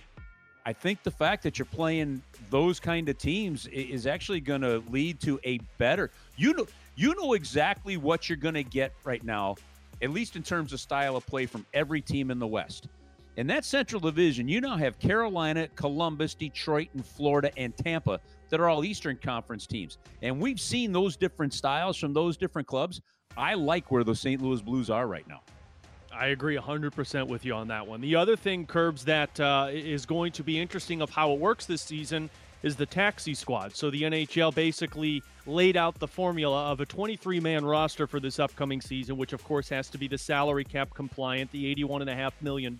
I 0.65 0.73
think 0.73 1.03
the 1.03 1.11
fact 1.11 1.43
that 1.45 1.59
you're 1.59 1.67
playing 1.67 2.23
those 2.51 2.81
kind 2.81 3.09
of 3.09 3.19
teams 3.19 3.67
is 3.69 4.07
actually 4.07 4.41
going 4.41 4.63
to 4.63 4.83
lead 4.91 5.21
to 5.21 5.41
a 5.45 5.59
better. 5.79 6.11
You 6.37 6.55
know, 6.55 6.67
you 6.97 7.15
know 7.15 7.35
exactly 7.35 7.97
what 7.97 8.29
you're 8.29 8.37
going 8.37 8.55
to 8.55 8.65
get 8.65 8.93
right 9.05 9.23
now, 9.23 9.57
at 10.03 10.11
least 10.11 10.37
in 10.37 10.43
terms 10.43 10.73
of 10.73 10.81
style 10.81 11.17
of 11.17 11.27
play 11.27 11.47
from 11.47 11.65
every 11.73 12.01
team 12.01 12.31
in 12.31 12.39
the 12.39 12.47
West. 12.47 12.89
In 13.37 13.47
that 13.49 13.67
Central 13.67 14.01
Division, 14.01 14.49
you 14.49 14.63
now 14.63 14.79
have 14.79 14.99
Carolina, 14.99 15.69
Columbus, 15.77 16.33
Detroit, 16.35 16.89
and 16.95 17.05
Florida 17.05 17.51
and 17.59 17.77
Tampa 17.77 18.19
that 18.49 18.61
are 18.61 18.69
all 18.71 18.83
Eastern 18.83 19.19
Conference 19.19 19.67
teams. 19.67 19.99
And 20.23 20.41
we've 20.41 20.61
seen 20.61 20.91
those 20.91 21.17
different 21.17 21.53
styles 21.53 21.99
from 21.99 22.15
those 22.15 22.39
different 22.39 22.67
clubs. 22.67 23.03
I 23.37 23.53
like 23.53 23.91
where 23.91 24.05
the 24.05 24.15
St. 24.15 24.41
Louis 24.41 24.63
Blues 24.63 24.89
are 24.89 25.07
right 25.07 25.29
now. 25.29 25.43
I 26.11 26.29
agree 26.29 26.57
100% 26.57 27.29
with 27.29 27.45
you 27.45 27.53
on 27.53 27.69
that 27.69 27.87
one. 27.87 28.01
The 28.01 28.17
other 28.17 28.37
thing, 28.37 28.65
Curbs, 28.65 29.05
that 29.05 29.39
uh, 29.39 29.69
is 29.71 30.07
going 30.07 30.33
to 30.33 30.43
be 30.43 30.59
interesting 30.59 31.03
of 31.03 31.11
how 31.11 31.33
it 31.33 31.39
works 31.39 31.67
this 31.67 31.83
season 31.83 32.31
is 32.63 32.75
the 32.75 32.87
taxi 32.87 33.35
squad. 33.35 33.77
So 33.77 33.91
the 33.91 34.03
NHL 34.03 34.55
basically 34.55 35.23
laid 35.47 35.77
out 35.77 35.99
the 35.99 36.09
formula 36.09 36.71
of 36.71 36.81
a 36.81 36.87
23 36.87 37.41
man 37.41 37.65
roster 37.65 38.07
for 38.07 38.21
this 38.21 38.39
upcoming 38.39 38.81
season, 38.81 39.17
which 39.17 39.33
of 39.33 39.43
course 39.45 39.69
has 39.69 39.89
to 39.91 39.99
be 39.99 40.09
the 40.09 40.19
salary 40.19 40.65
cap 40.65 40.93
compliant, 40.95 41.51
the 41.53 41.75
$81.5 41.75 42.33
million. 42.41 42.77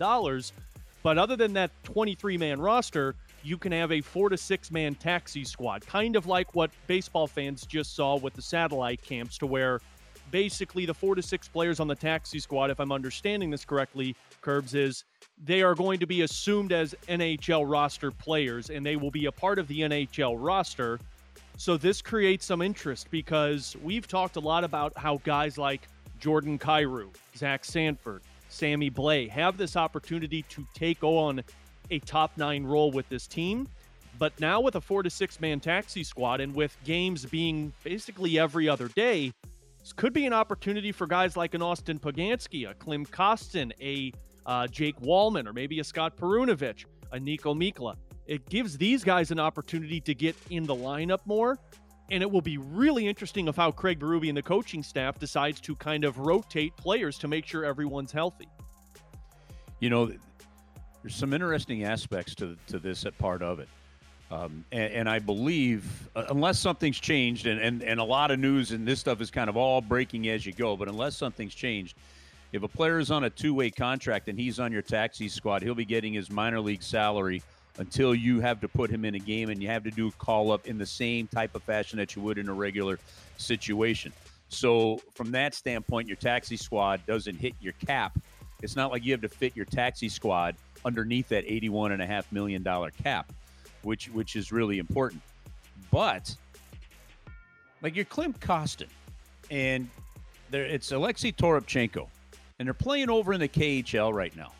But 1.03 1.17
other 1.17 1.35
than 1.35 1.53
that 1.53 1.71
23 1.83 2.37
man 2.37 2.59
roster, 2.59 3.15
you 3.43 3.57
can 3.57 3.71
have 3.71 3.91
a 3.91 4.01
four 4.01 4.29
to 4.29 4.37
six 4.37 4.71
man 4.71 4.95
taxi 4.95 5.43
squad, 5.43 5.85
kind 5.85 6.15
of 6.15 6.25
like 6.25 6.53
what 6.55 6.71
baseball 6.87 7.27
fans 7.27 7.65
just 7.65 7.95
saw 7.95 8.17
with 8.17 8.33
the 8.33 8.41
satellite 8.41 9.01
camps, 9.01 9.37
to 9.37 9.45
where 9.45 9.79
basically 10.31 10.85
the 10.85 10.93
four 10.93 11.15
to 11.15 11.21
six 11.21 11.47
players 11.47 11.79
on 11.79 11.87
the 11.87 11.95
taxi 11.95 12.39
squad, 12.39 12.69
if 12.69 12.79
I'm 12.79 12.91
understanding 12.91 13.49
this 13.49 13.63
correctly, 13.63 14.15
Curbs, 14.41 14.73
is 14.73 15.03
they 15.45 15.61
are 15.61 15.75
going 15.75 15.99
to 15.99 16.07
be 16.07 16.21
assumed 16.21 16.71
as 16.71 16.95
NHL 17.07 17.69
roster 17.69 18.11
players 18.11 18.69
and 18.69 18.85
they 18.85 18.95
will 18.95 19.11
be 19.11 19.25
a 19.25 19.31
part 19.31 19.59
of 19.59 19.67
the 19.67 19.81
NHL 19.81 20.35
roster. 20.37 20.99
So 21.59 21.75
this 21.75 22.03
creates 22.03 22.45
some 22.45 22.61
interest 22.61 23.09
because 23.09 23.75
we've 23.83 24.07
talked 24.07 24.35
a 24.35 24.39
lot 24.39 24.63
about 24.63 24.95
how 24.95 25.19
guys 25.23 25.57
like 25.57 25.87
Jordan 26.19 26.59
Kyrou, 26.59 27.09
Zach 27.35 27.65
Sanford, 27.65 28.21
Sammy 28.47 28.91
Blais 28.91 29.27
have 29.29 29.57
this 29.57 29.75
opportunity 29.75 30.43
to 30.49 30.63
take 30.75 31.03
on 31.03 31.43
a 31.89 31.97
top 31.99 32.37
nine 32.37 32.63
role 32.63 32.91
with 32.91 33.09
this 33.09 33.25
team. 33.25 33.67
But 34.19 34.39
now 34.39 34.61
with 34.61 34.75
a 34.75 34.81
four 34.81 35.01
to 35.01 35.09
six 35.09 35.41
man 35.41 35.59
taxi 35.59 36.03
squad 36.03 36.41
and 36.41 36.53
with 36.53 36.77
games 36.83 37.25
being 37.25 37.73
basically 37.83 38.37
every 38.37 38.69
other 38.69 38.87
day, 38.89 39.31
this 39.79 39.93
could 39.93 40.13
be 40.13 40.27
an 40.27 40.33
opportunity 40.33 40.91
for 40.91 41.07
guys 41.07 41.35
like 41.35 41.55
an 41.55 41.63
Austin 41.63 41.97
Poganski, 41.97 42.69
a 42.69 42.75
Klim 42.75 43.03
Kostin, 43.03 43.71
a 43.81 44.13
uh, 44.45 44.67
Jake 44.67 44.99
Walman, 45.01 45.47
or 45.47 45.53
maybe 45.53 45.79
a 45.79 45.83
Scott 45.83 46.15
Perunovich, 46.17 46.85
a 47.11 47.17
Niko 47.17 47.55
Mikkola. 47.57 47.95
It 48.27 48.49
gives 48.49 48.77
these 48.77 49.03
guys 49.03 49.31
an 49.31 49.39
opportunity 49.39 50.01
to 50.01 50.13
get 50.13 50.35
in 50.49 50.65
the 50.65 50.75
lineup 50.75 51.19
more. 51.25 51.57
And 52.09 52.21
it 52.23 52.31
will 52.31 52.41
be 52.41 52.57
really 52.57 53.07
interesting 53.07 53.47
of 53.47 53.55
how 53.55 53.71
Craig 53.71 53.99
Berube 53.99 54.29
and 54.29 54.37
the 54.37 54.41
coaching 54.41 54.81
staff 54.81 55.19
decides 55.19 55.59
to 55.61 55.75
kind 55.75 56.05
of 56.05 56.19
rotate 56.19 56.75
players 56.77 57.17
to 57.19 57.27
make 57.27 57.45
sure 57.45 57.65
everyone's 57.65 58.13
healthy. 58.13 58.47
You 59.79 59.89
know, 59.89 60.11
there's 61.01 61.15
some 61.15 61.33
interesting 61.33 61.83
aspects 61.83 62.33
to 62.35 62.57
to 62.67 62.79
this 62.79 63.05
at 63.05 63.17
part 63.17 63.41
of 63.41 63.59
it. 63.59 63.67
Um, 64.29 64.65
and, 64.73 64.93
and, 64.93 65.09
I 65.09 65.19
believe, 65.19 66.09
uh, 66.13 66.25
unless 66.29 66.59
something's 66.59 66.99
changed, 66.99 67.47
and, 67.47 67.61
and, 67.61 67.81
and 67.81 67.97
a 67.97 68.03
lot 68.03 68.29
of 68.29 68.39
news 68.39 68.71
and 68.71 68.85
this 68.85 68.99
stuff 68.99 69.21
is 69.21 69.31
kind 69.31 69.49
of 69.49 69.55
all 69.55 69.79
breaking 69.79 70.27
as 70.27 70.45
you 70.45 70.51
go, 70.51 70.75
but 70.75 70.89
unless 70.89 71.15
something's 71.15 71.55
changed, 71.55 71.95
if 72.51 72.61
a 72.61 72.67
player 72.67 72.99
is 72.99 73.09
on 73.09 73.23
a 73.23 73.29
two 73.29 73.53
way 73.53 73.69
contract 73.69 74.27
and 74.27 74.37
he's 74.37 74.59
on 74.59 74.73
your 74.73 74.81
taxi 74.81 75.29
squad, 75.29 75.61
he'll 75.61 75.75
be 75.75 75.85
getting 75.85 76.13
his 76.13 76.29
minor 76.29 76.59
league 76.59 76.83
salary 76.83 77.41
until 77.77 78.15
you 78.15 78.39
have 78.39 78.59
to 78.61 78.67
put 78.67 78.89
him 78.89 79.05
in 79.05 79.15
a 79.15 79.19
game 79.19 79.49
and 79.49 79.61
you 79.61 79.67
have 79.69 79.83
to 79.83 79.91
do 79.91 80.07
a 80.07 80.11
call 80.13 80.51
up 80.51 80.67
in 80.67 80.77
the 80.77 80.85
same 80.85 81.27
type 81.27 81.55
of 81.55 81.63
fashion 81.63 81.97
that 81.99 82.15
you 82.15 82.21
would 82.21 82.37
in 82.37 82.49
a 82.49 82.53
regular 82.53 82.99
situation. 83.37 84.11
So, 84.49 85.01
from 85.13 85.31
that 85.31 85.53
standpoint, 85.53 86.07
your 86.07 86.17
taxi 86.17 86.55
squad 86.55 87.05
doesn't 87.05 87.35
hit 87.35 87.53
your 87.59 87.73
cap. 87.85 88.17
It's 88.63 88.75
not 88.75 88.91
like 88.91 89.03
you 89.03 89.11
have 89.11 89.21
to 89.21 89.29
fit 89.29 89.55
your 89.55 89.65
taxi 89.65 90.09
squad 90.09 90.55
underneath 90.85 91.27
that 91.29 91.45
$81.5 91.45 92.31
million 92.31 92.63
cap 93.03 93.31
which 93.87 94.09
which 94.09 94.35
is 94.35 94.51
really 94.51 94.79
important. 94.79 95.21
But 95.91 96.35
like 97.81 97.95
your 97.95 98.05
Klim 98.05 98.33
Kostin, 98.33 98.89
and 99.49 99.89
there 100.51 100.65
it's 100.65 100.91
Alexei 100.91 101.31
Toropchenko, 101.31 102.07
and 102.59 102.67
they're 102.67 102.73
playing 102.73 103.09
over 103.09 103.33
in 103.33 103.39
the 103.39 103.47
KHL 103.47 104.13
right 104.13 104.35
now. 104.35 104.51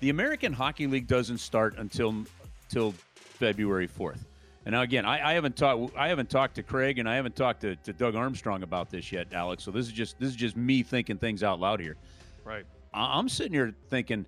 The 0.00 0.10
American 0.10 0.52
Hockey 0.52 0.86
League 0.86 1.06
doesn't 1.06 1.38
start 1.38 1.76
until 1.78 2.24
till 2.68 2.92
February 3.14 3.86
fourth. 3.86 4.24
And 4.64 4.72
now 4.72 4.82
again, 4.82 5.06
I, 5.06 5.30
I, 5.30 5.32
haven't 5.34 5.56
talked 5.56 5.96
I 5.96 6.08
haven't 6.08 6.28
talked 6.28 6.56
to 6.56 6.62
Craig 6.62 6.98
and 6.98 7.08
I 7.08 7.14
haven't 7.14 7.36
talked 7.36 7.60
to, 7.60 7.76
to 7.76 7.92
Doug 7.92 8.16
Armstrong 8.16 8.62
about 8.62 8.90
this 8.90 9.12
yet, 9.12 9.28
Alex. 9.32 9.62
So 9.62 9.70
this 9.70 9.86
is 9.86 9.92
just 9.92 10.18
this 10.18 10.28
is 10.28 10.36
just 10.36 10.56
me 10.56 10.82
thinking 10.82 11.18
things 11.18 11.42
out 11.42 11.60
loud 11.60 11.80
here. 11.80 11.96
Right. 12.44 12.64
I, 12.92 13.18
I'm 13.18 13.28
sitting 13.28 13.52
here 13.52 13.74
thinking 13.88 14.26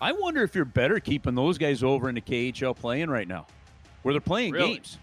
I 0.00 0.12
wonder 0.12 0.42
if 0.42 0.54
you're 0.54 0.64
better 0.64 0.98
keeping 1.00 1.34
those 1.34 1.58
guys 1.58 1.82
over 1.82 2.08
in 2.08 2.14
the 2.14 2.20
KHL 2.20 2.76
playing 2.76 3.08
right 3.08 3.28
now, 3.28 3.46
where 4.02 4.12
they're 4.12 4.20
playing 4.20 4.52
really? 4.52 4.74
games. 4.74 4.98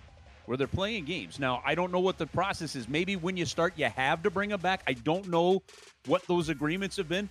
Where 0.45 0.57
they're 0.57 0.67
playing 0.67 1.05
games. 1.05 1.39
Now, 1.39 1.61
I 1.65 1.75
don't 1.75 1.91
know 1.91 1.99
what 1.99 2.17
the 2.17 2.27
process 2.27 2.75
is. 2.75 2.89
Maybe 2.89 3.15
when 3.15 3.37
you 3.37 3.45
start, 3.45 3.73
you 3.77 3.85
have 3.85 4.21
to 4.23 4.29
bring 4.29 4.49
them 4.49 4.59
back. 4.59 4.83
I 4.87 4.93
don't 4.93 5.27
know 5.27 5.61
what 6.07 6.27
those 6.27 6.49
agreements 6.49 6.97
have 6.97 7.07
been. 7.07 7.29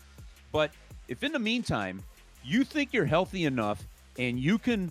But 0.53 0.71
if 1.07 1.23
in 1.23 1.33
the 1.33 1.39
meantime, 1.39 2.03
you 2.45 2.65
think 2.65 2.93
you're 2.93 3.05
healthy 3.05 3.45
enough 3.45 3.87
and 4.19 4.39
you 4.39 4.59
can 4.59 4.91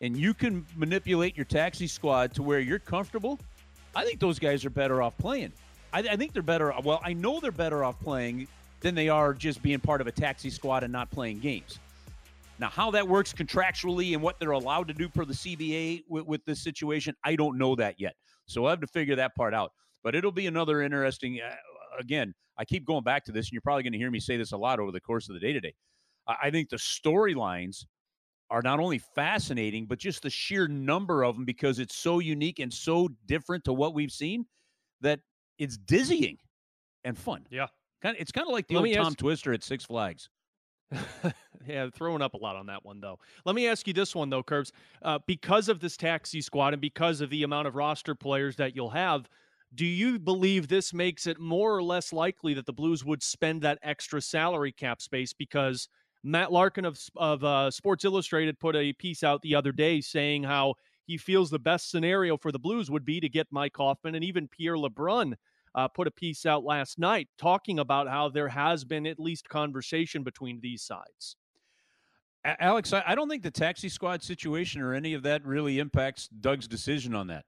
and 0.00 0.16
you 0.16 0.34
can 0.34 0.66
manipulate 0.76 1.36
your 1.36 1.44
taxi 1.44 1.86
squad 1.86 2.34
to 2.34 2.42
where 2.42 2.60
you're 2.60 2.78
comfortable, 2.78 3.38
I 3.94 4.04
think 4.04 4.20
those 4.20 4.38
guys 4.38 4.64
are 4.64 4.70
better 4.70 5.00
off 5.02 5.16
playing. 5.18 5.52
I, 5.92 6.00
I 6.00 6.16
think 6.16 6.32
they're 6.32 6.42
better. 6.42 6.74
Well, 6.82 7.00
I 7.02 7.12
know 7.12 7.40
they're 7.40 7.52
better 7.52 7.84
off 7.84 7.98
playing 8.00 8.48
than 8.80 8.94
they 8.94 9.08
are 9.08 9.32
just 9.32 9.62
being 9.62 9.80
part 9.80 10.00
of 10.00 10.06
a 10.06 10.12
taxi 10.12 10.50
squad 10.50 10.82
and 10.82 10.92
not 10.92 11.10
playing 11.10 11.38
games. 11.38 11.78
Now, 12.58 12.68
how 12.68 12.90
that 12.92 13.06
works 13.08 13.32
contractually 13.32 14.12
and 14.12 14.22
what 14.22 14.38
they're 14.38 14.52
allowed 14.52 14.88
to 14.88 14.94
do 14.94 15.08
per 15.08 15.24
the 15.24 15.32
CBA 15.32 16.04
with, 16.08 16.26
with 16.26 16.44
this 16.44 16.62
situation, 16.62 17.14
I 17.24 17.34
don't 17.34 17.58
know 17.58 17.74
that 17.76 17.98
yet. 17.98 18.14
So 18.46 18.64
I'll 18.64 18.70
have 18.70 18.80
to 18.80 18.86
figure 18.86 19.16
that 19.16 19.34
part 19.34 19.54
out. 19.54 19.72
But 20.02 20.14
it'll 20.14 20.32
be 20.32 20.46
another 20.46 20.82
interesting. 20.82 21.40
Uh, 21.40 21.54
again, 21.98 22.34
I 22.58 22.64
keep 22.64 22.84
going 22.84 23.02
back 23.02 23.24
to 23.24 23.32
this, 23.32 23.46
and 23.46 23.52
you're 23.52 23.62
probably 23.62 23.82
going 23.82 23.94
to 23.94 23.98
hear 23.98 24.10
me 24.10 24.20
say 24.20 24.36
this 24.36 24.52
a 24.52 24.56
lot 24.56 24.78
over 24.78 24.92
the 24.92 25.00
course 25.00 25.28
of 25.28 25.34
the 25.34 25.40
day 25.40 25.52
today. 25.52 25.74
I, 26.26 26.50
think 26.50 26.68
the 26.68 26.76
storylines 26.76 27.84
are 28.50 28.62
not 28.62 28.80
only 28.80 28.98
fascinating, 28.98 29.86
but 29.86 29.98
just 29.98 30.22
the 30.22 30.30
sheer 30.30 30.68
number 30.68 31.24
of 31.24 31.36
them 31.36 31.44
because 31.44 31.78
it's 31.78 31.96
so 31.96 32.18
unique 32.18 32.58
and 32.58 32.72
so 32.72 33.08
different 33.26 33.64
to 33.64 33.72
what 33.72 33.94
we've 33.94 34.12
seen 34.12 34.46
that 35.00 35.20
it's 35.58 35.76
dizzying 35.76 36.38
and 37.04 37.16
fun. 37.16 37.46
Yeah. 37.50 37.66
Kind 38.02 38.16
of, 38.16 38.20
it's 38.20 38.32
kind 38.32 38.46
of 38.46 38.52
like 38.52 38.68
the 38.68 38.74
Let 38.74 38.86
old 38.86 38.96
Tom 38.96 39.06
ask- 39.06 39.18
Twister 39.18 39.52
at 39.52 39.62
Six 39.62 39.84
Flags. 39.84 40.28
yeah, 41.66 41.88
throwing 41.92 42.22
up 42.22 42.34
a 42.34 42.36
lot 42.36 42.56
on 42.56 42.66
that 42.66 42.84
one 42.84 43.00
though. 43.00 43.18
Let 43.44 43.54
me 43.54 43.66
ask 43.66 43.86
you 43.86 43.92
this 43.92 44.14
one 44.14 44.30
though, 44.30 44.42
Curbs. 44.42 44.72
Uh, 45.02 45.18
because 45.26 45.68
of 45.68 45.80
this 45.80 45.96
taxi 45.96 46.40
squad 46.40 46.74
and 46.74 46.80
because 46.80 47.20
of 47.20 47.30
the 47.30 47.42
amount 47.42 47.66
of 47.66 47.74
roster 47.74 48.14
players 48.14 48.56
that 48.56 48.76
you'll 48.76 48.90
have, 48.90 49.28
do 49.74 49.86
you 49.86 50.18
believe 50.18 50.68
this 50.68 50.94
makes 50.94 51.26
it 51.26 51.40
more 51.40 51.74
or 51.74 51.82
less 51.82 52.12
likely 52.12 52.54
that 52.54 52.66
the 52.66 52.72
Blues 52.72 53.04
would 53.04 53.22
spend 53.22 53.62
that 53.62 53.78
extra 53.82 54.20
salary 54.20 54.70
cap 54.70 55.02
space? 55.02 55.32
Because 55.32 55.88
Matt 56.24 56.50
Larkin 56.50 56.84
of 56.84 56.98
of 57.16 57.44
uh, 57.44 57.70
Sports 57.70 58.04
Illustrated 58.04 58.58
put 58.58 58.74
a 58.74 58.92
piece 58.94 59.22
out 59.22 59.42
the 59.42 59.54
other 59.54 59.72
day 59.72 60.00
saying 60.00 60.42
how 60.42 60.74
he 61.06 61.18
feels 61.18 61.50
the 61.50 61.58
best 61.58 61.90
scenario 61.90 62.36
for 62.36 62.50
the 62.50 62.58
Blues 62.58 62.90
would 62.90 63.04
be 63.04 63.20
to 63.20 63.28
get 63.28 63.46
Mike 63.50 63.76
Hoffman 63.76 64.14
and 64.14 64.24
even 64.24 64.48
Pierre 64.48 64.76
LeBrun 64.76 65.34
uh, 65.74 65.88
put 65.88 66.06
a 66.06 66.10
piece 66.10 66.46
out 66.46 66.64
last 66.64 66.98
night 66.98 67.28
talking 67.36 67.78
about 67.78 68.08
how 68.08 68.28
there 68.28 68.48
has 68.48 68.84
been 68.84 69.06
at 69.06 69.20
least 69.20 69.48
conversation 69.48 70.22
between 70.22 70.60
these 70.60 70.82
sides. 70.82 71.36
Alex, 72.44 72.92
I 72.92 73.14
don't 73.14 73.28
think 73.28 73.42
the 73.42 73.50
taxi 73.50 73.88
squad 73.88 74.22
situation 74.22 74.82
or 74.82 74.92
any 74.92 75.14
of 75.14 75.22
that 75.22 75.44
really 75.46 75.78
impacts 75.78 76.28
Doug's 76.28 76.68
decision 76.68 77.14
on 77.14 77.28
that. 77.28 77.46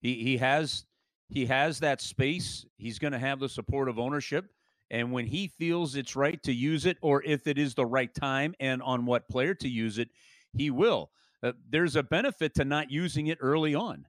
He 0.00 0.14
he 0.22 0.36
has 0.38 0.84
he 1.28 1.46
has 1.46 1.80
that 1.80 2.00
space. 2.00 2.66
He's 2.76 2.98
going 2.98 3.12
to 3.12 3.18
have 3.18 3.38
the 3.38 3.48
support 3.48 3.88
of 3.88 3.98
ownership, 3.98 4.46
and 4.94 5.10
when 5.10 5.26
he 5.26 5.48
feels 5.48 5.96
it's 5.96 6.14
right 6.14 6.40
to 6.44 6.52
use 6.52 6.86
it, 6.86 6.96
or 7.02 7.20
if 7.24 7.48
it 7.48 7.58
is 7.58 7.74
the 7.74 7.84
right 7.84 8.14
time 8.14 8.54
and 8.60 8.80
on 8.80 9.04
what 9.04 9.28
player 9.28 9.52
to 9.52 9.68
use 9.68 9.98
it, 9.98 10.08
he 10.56 10.70
will. 10.70 11.10
Uh, 11.42 11.52
there's 11.68 11.96
a 11.96 12.02
benefit 12.04 12.54
to 12.54 12.64
not 12.64 12.92
using 12.92 13.26
it 13.26 13.38
early 13.40 13.74
on. 13.74 14.06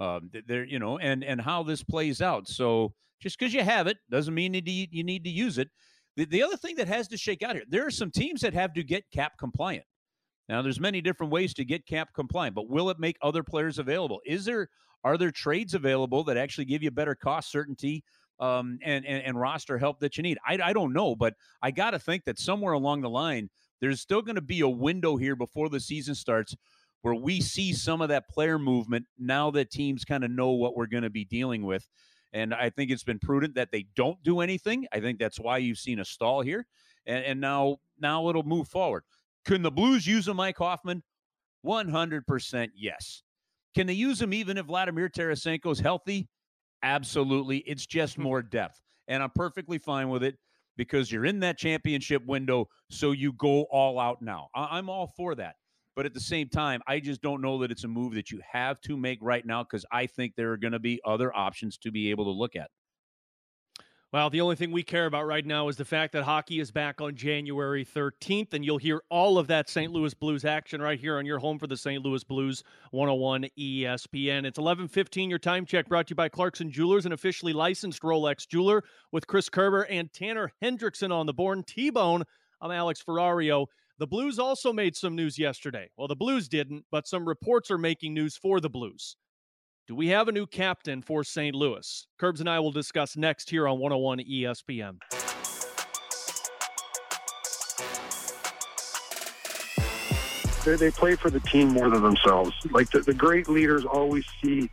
Um, 0.00 0.32
there, 0.48 0.64
you 0.64 0.80
know, 0.80 0.98
and 0.98 1.22
and 1.22 1.40
how 1.40 1.62
this 1.62 1.84
plays 1.84 2.20
out. 2.20 2.48
So 2.48 2.94
just 3.22 3.38
because 3.38 3.54
you 3.54 3.62
have 3.62 3.86
it 3.86 3.98
doesn't 4.10 4.34
mean 4.34 4.54
you 4.54 4.60
need, 4.60 4.88
you 4.92 5.04
need 5.04 5.22
to 5.22 5.30
use 5.30 5.56
it. 5.56 5.68
The, 6.16 6.24
the 6.24 6.42
other 6.42 6.56
thing 6.56 6.74
that 6.76 6.88
has 6.88 7.06
to 7.08 7.16
shake 7.16 7.44
out 7.44 7.54
here, 7.54 7.64
there 7.68 7.86
are 7.86 7.92
some 7.92 8.10
teams 8.10 8.40
that 8.40 8.54
have 8.54 8.74
to 8.74 8.82
get 8.82 9.04
cap 9.12 9.34
compliant. 9.38 9.84
Now, 10.48 10.62
there's 10.62 10.80
many 10.80 11.00
different 11.00 11.32
ways 11.32 11.54
to 11.54 11.64
get 11.64 11.86
cap 11.86 12.08
compliant, 12.12 12.56
but 12.56 12.68
will 12.68 12.90
it 12.90 12.98
make 12.98 13.16
other 13.22 13.44
players 13.44 13.78
available? 13.78 14.20
Is 14.26 14.44
there 14.44 14.68
are 15.04 15.16
there 15.16 15.30
trades 15.30 15.74
available 15.74 16.24
that 16.24 16.36
actually 16.36 16.64
give 16.64 16.82
you 16.82 16.90
better 16.90 17.14
cost 17.14 17.52
certainty 17.52 18.02
um, 18.40 18.78
and, 18.82 19.04
and, 19.06 19.22
and 19.22 19.40
roster 19.40 19.78
help 19.78 20.00
that 20.00 20.16
you 20.16 20.22
need? 20.22 20.38
I, 20.46 20.58
I 20.62 20.72
don't 20.72 20.92
know, 20.92 21.14
but 21.14 21.34
I 21.62 21.70
got 21.70 21.90
to 21.90 21.98
think 21.98 22.24
that 22.24 22.38
somewhere 22.38 22.72
along 22.72 23.02
the 23.02 23.10
line, 23.10 23.50
there's 23.80 24.00
still 24.00 24.22
going 24.22 24.36
to 24.36 24.40
be 24.40 24.60
a 24.60 24.68
window 24.68 25.16
here 25.16 25.36
before 25.36 25.68
the 25.68 25.80
season 25.80 26.14
starts 26.14 26.56
where 27.02 27.14
we 27.14 27.40
see 27.40 27.72
some 27.74 28.00
of 28.00 28.08
that 28.08 28.28
player 28.30 28.58
movement 28.58 29.04
now 29.18 29.50
that 29.50 29.70
teams 29.70 30.06
kind 30.06 30.24
of 30.24 30.30
know 30.30 30.52
what 30.52 30.74
we're 30.74 30.86
going 30.86 31.02
to 31.02 31.10
be 31.10 31.24
dealing 31.26 31.62
with. 31.62 31.86
And 32.32 32.54
I 32.54 32.70
think 32.70 32.90
it's 32.90 33.04
been 33.04 33.18
prudent 33.18 33.54
that 33.56 33.70
they 33.70 33.86
don't 33.94 34.20
do 34.22 34.40
anything. 34.40 34.86
I 34.90 35.00
think 35.00 35.18
that's 35.18 35.38
why 35.38 35.58
you've 35.58 35.78
seen 35.78 36.00
a 36.00 36.04
stall 36.04 36.40
here. 36.40 36.66
And, 37.06 37.24
and 37.24 37.40
now 37.40 37.76
now 38.00 38.28
it'll 38.30 38.42
move 38.42 38.68
forward. 38.68 39.02
Can 39.44 39.60
the 39.60 39.70
Blues 39.70 40.06
use 40.06 40.28
a 40.28 40.34
Mike 40.34 40.56
Hoffman? 40.56 41.02
100% 41.64 42.68
yes. 42.74 43.22
Can 43.74 43.86
they 43.86 43.92
use 43.92 44.20
him 44.20 44.32
even 44.32 44.56
if 44.56 44.66
Vladimir 44.66 45.08
Tarasenko's 45.08 45.80
healthy? 45.80 46.28
Absolutely. 46.84 47.58
It's 47.60 47.86
just 47.86 48.18
more 48.18 48.42
depth. 48.42 48.80
And 49.08 49.22
I'm 49.22 49.30
perfectly 49.30 49.78
fine 49.78 50.08
with 50.10 50.22
it 50.22 50.38
because 50.76 51.10
you're 51.10 51.24
in 51.24 51.40
that 51.40 51.58
championship 51.58 52.24
window. 52.26 52.68
So 52.90 53.12
you 53.12 53.32
go 53.32 53.62
all 53.64 53.98
out 53.98 54.22
now. 54.22 54.50
I- 54.54 54.78
I'm 54.78 54.88
all 54.88 55.08
for 55.16 55.34
that. 55.36 55.56
But 55.96 56.06
at 56.06 56.14
the 56.14 56.20
same 56.20 56.48
time, 56.48 56.82
I 56.88 57.00
just 57.00 57.22
don't 57.22 57.40
know 57.40 57.58
that 57.60 57.70
it's 57.72 57.84
a 57.84 57.88
move 57.88 58.14
that 58.14 58.30
you 58.30 58.40
have 58.52 58.80
to 58.82 58.96
make 58.96 59.20
right 59.22 59.46
now 59.46 59.62
because 59.64 59.86
I 59.92 60.06
think 60.06 60.34
there 60.36 60.52
are 60.52 60.56
going 60.56 60.72
to 60.72 60.80
be 60.80 61.00
other 61.04 61.34
options 61.34 61.78
to 61.78 61.92
be 61.92 62.10
able 62.10 62.24
to 62.24 62.32
look 62.32 62.56
at. 62.56 62.70
Well, 64.14 64.30
the 64.30 64.42
only 64.42 64.54
thing 64.54 64.70
we 64.70 64.84
care 64.84 65.06
about 65.06 65.26
right 65.26 65.44
now 65.44 65.66
is 65.66 65.74
the 65.74 65.84
fact 65.84 66.12
that 66.12 66.22
hockey 66.22 66.60
is 66.60 66.70
back 66.70 67.00
on 67.00 67.16
January 67.16 67.84
13th, 67.84 68.54
and 68.54 68.64
you'll 68.64 68.78
hear 68.78 69.02
all 69.10 69.38
of 69.38 69.48
that 69.48 69.68
St. 69.68 69.90
Louis 69.90 70.14
Blues 70.14 70.44
action 70.44 70.80
right 70.80 71.00
here 71.00 71.18
on 71.18 71.26
your 71.26 71.40
home 71.40 71.58
for 71.58 71.66
the 71.66 71.76
St. 71.76 72.00
Louis 72.00 72.22
Blues 72.22 72.62
101 72.92 73.46
ESPN. 73.58 74.44
It's 74.44 74.56
11:15. 74.56 75.30
Your 75.30 75.40
time 75.40 75.66
check 75.66 75.88
brought 75.88 76.06
to 76.06 76.12
you 76.12 76.14
by 76.14 76.28
Clarkson 76.28 76.70
Jewelers, 76.70 77.06
an 77.06 77.12
officially 77.12 77.52
licensed 77.52 78.02
Rolex 78.02 78.46
jeweler, 78.46 78.84
with 79.10 79.26
Chris 79.26 79.48
Kerber 79.48 79.82
and 79.82 80.12
Tanner 80.12 80.52
Hendrickson 80.62 81.10
on 81.10 81.26
the 81.26 81.34
board. 81.34 81.66
T-Bone. 81.66 82.22
I'm 82.60 82.70
Alex 82.70 83.02
Ferrario. 83.02 83.66
The 83.98 84.06
Blues 84.06 84.38
also 84.38 84.72
made 84.72 84.94
some 84.94 85.16
news 85.16 85.40
yesterday. 85.40 85.90
Well, 85.96 86.06
the 86.06 86.14
Blues 86.14 86.48
didn't, 86.48 86.84
but 86.92 87.08
some 87.08 87.26
reports 87.26 87.68
are 87.68 87.78
making 87.78 88.14
news 88.14 88.36
for 88.36 88.60
the 88.60 88.70
Blues. 88.70 89.16
Do 89.86 89.94
we 89.94 90.08
have 90.08 90.28
a 90.28 90.32
new 90.32 90.46
captain 90.46 91.02
for 91.02 91.22
St. 91.22 91.54
Louis? 91.54 92.06
Curbs 92.18 92.40
and 92.40 92.48
I 92.48 92.58
will 92.58 92.72
discuss 92.72 93.18
next 93.18 93.50
here 93.50 93.68
on 93.68 93.78
101 93.78 94.20
ESPN. 94.20 94.96
They, 100.64 100.76
they 100.76 100.90
play 100.90 101.16
for 101.16 101.28
the 101.28 101.40
team 101.40 101.68
more 101.68 101.90
than 101.90 102.02
themselves. 102.02 102.54
Like 102.70 102.88
the, 102.92 103.00
the 103.00 103.12
great 103.12 103.46
leaders 103.46 103.84
always 103.84 104.24
see 104.42 104.70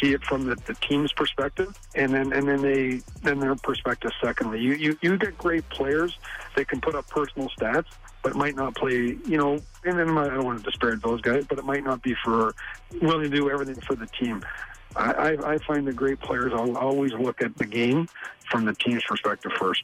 see 0.00 0.14
it 0.14 0.24
from 0.24 0.46
the, 0.46 0.54
the 0.66 0.74
team's 0.80 1.12
perspective, 1.12 1.78
and 1.94 2.14
then 2.14 2.32
and 2.32 2.48
then 2.48 2.62
they 2.62 3.02
then 3.22 3.40
their 3.40 3.54
perspective. 3.56 4.12
Secondly, 4.22 4.60
you, 4.60 4.72
you 4.72 4.98
you 5.02 5.18
get 5.18 5.36
great 5.36 5.68
players 5.68 6.18
that 6.56 6.68
can 6.68 6.80
put 6.80 6.94
up 6.94 7.06
personal 7.08 7.50
stats, 7.50 7.84
but 8.24 8.34
might 8.34 8.56
not 8.56 8.74
play. 8.74 9.16
You 9.26 9.36
know, 9.36 9.52
and 9.84 9.98
then 9.98 10.18
I 10.18 10.28
don't 10.28 10.44
want 10.44 10.58
to 10.58 10.64
disparage 10.64 11.00
those 11.02 11.20
guys, 11.20 11.44
but 11.48 11.58
it 11.58 11.64
might 11.64 11.84
not 11.84 12.02
be 12.02 12.16
for 12.24 12.54
willing 13.00 13.30
to 13.30 13.36
do 13.36 13.50
everything 13.50 13.80
for 13.82 13.94
the 13.94 14.06
team. 14.06 14.42
I, 14.96 15.12
I, 15.12 15.52
I 15.54 15.58
find 15.58 15.86
the 15.86 15.92
great 15.92 16.18
players 16.20 16.52
I'll 16.52 16.76
always 16.76 17.12
look 17.12 17.42
at 17.42 17.56
the 17.56 17.66
game 17.66 18.08
from 18.50 18.64
the 18.64 18.74
team's 18.74 19.04
perspective 19.04 19.52
first. 19.58 19.82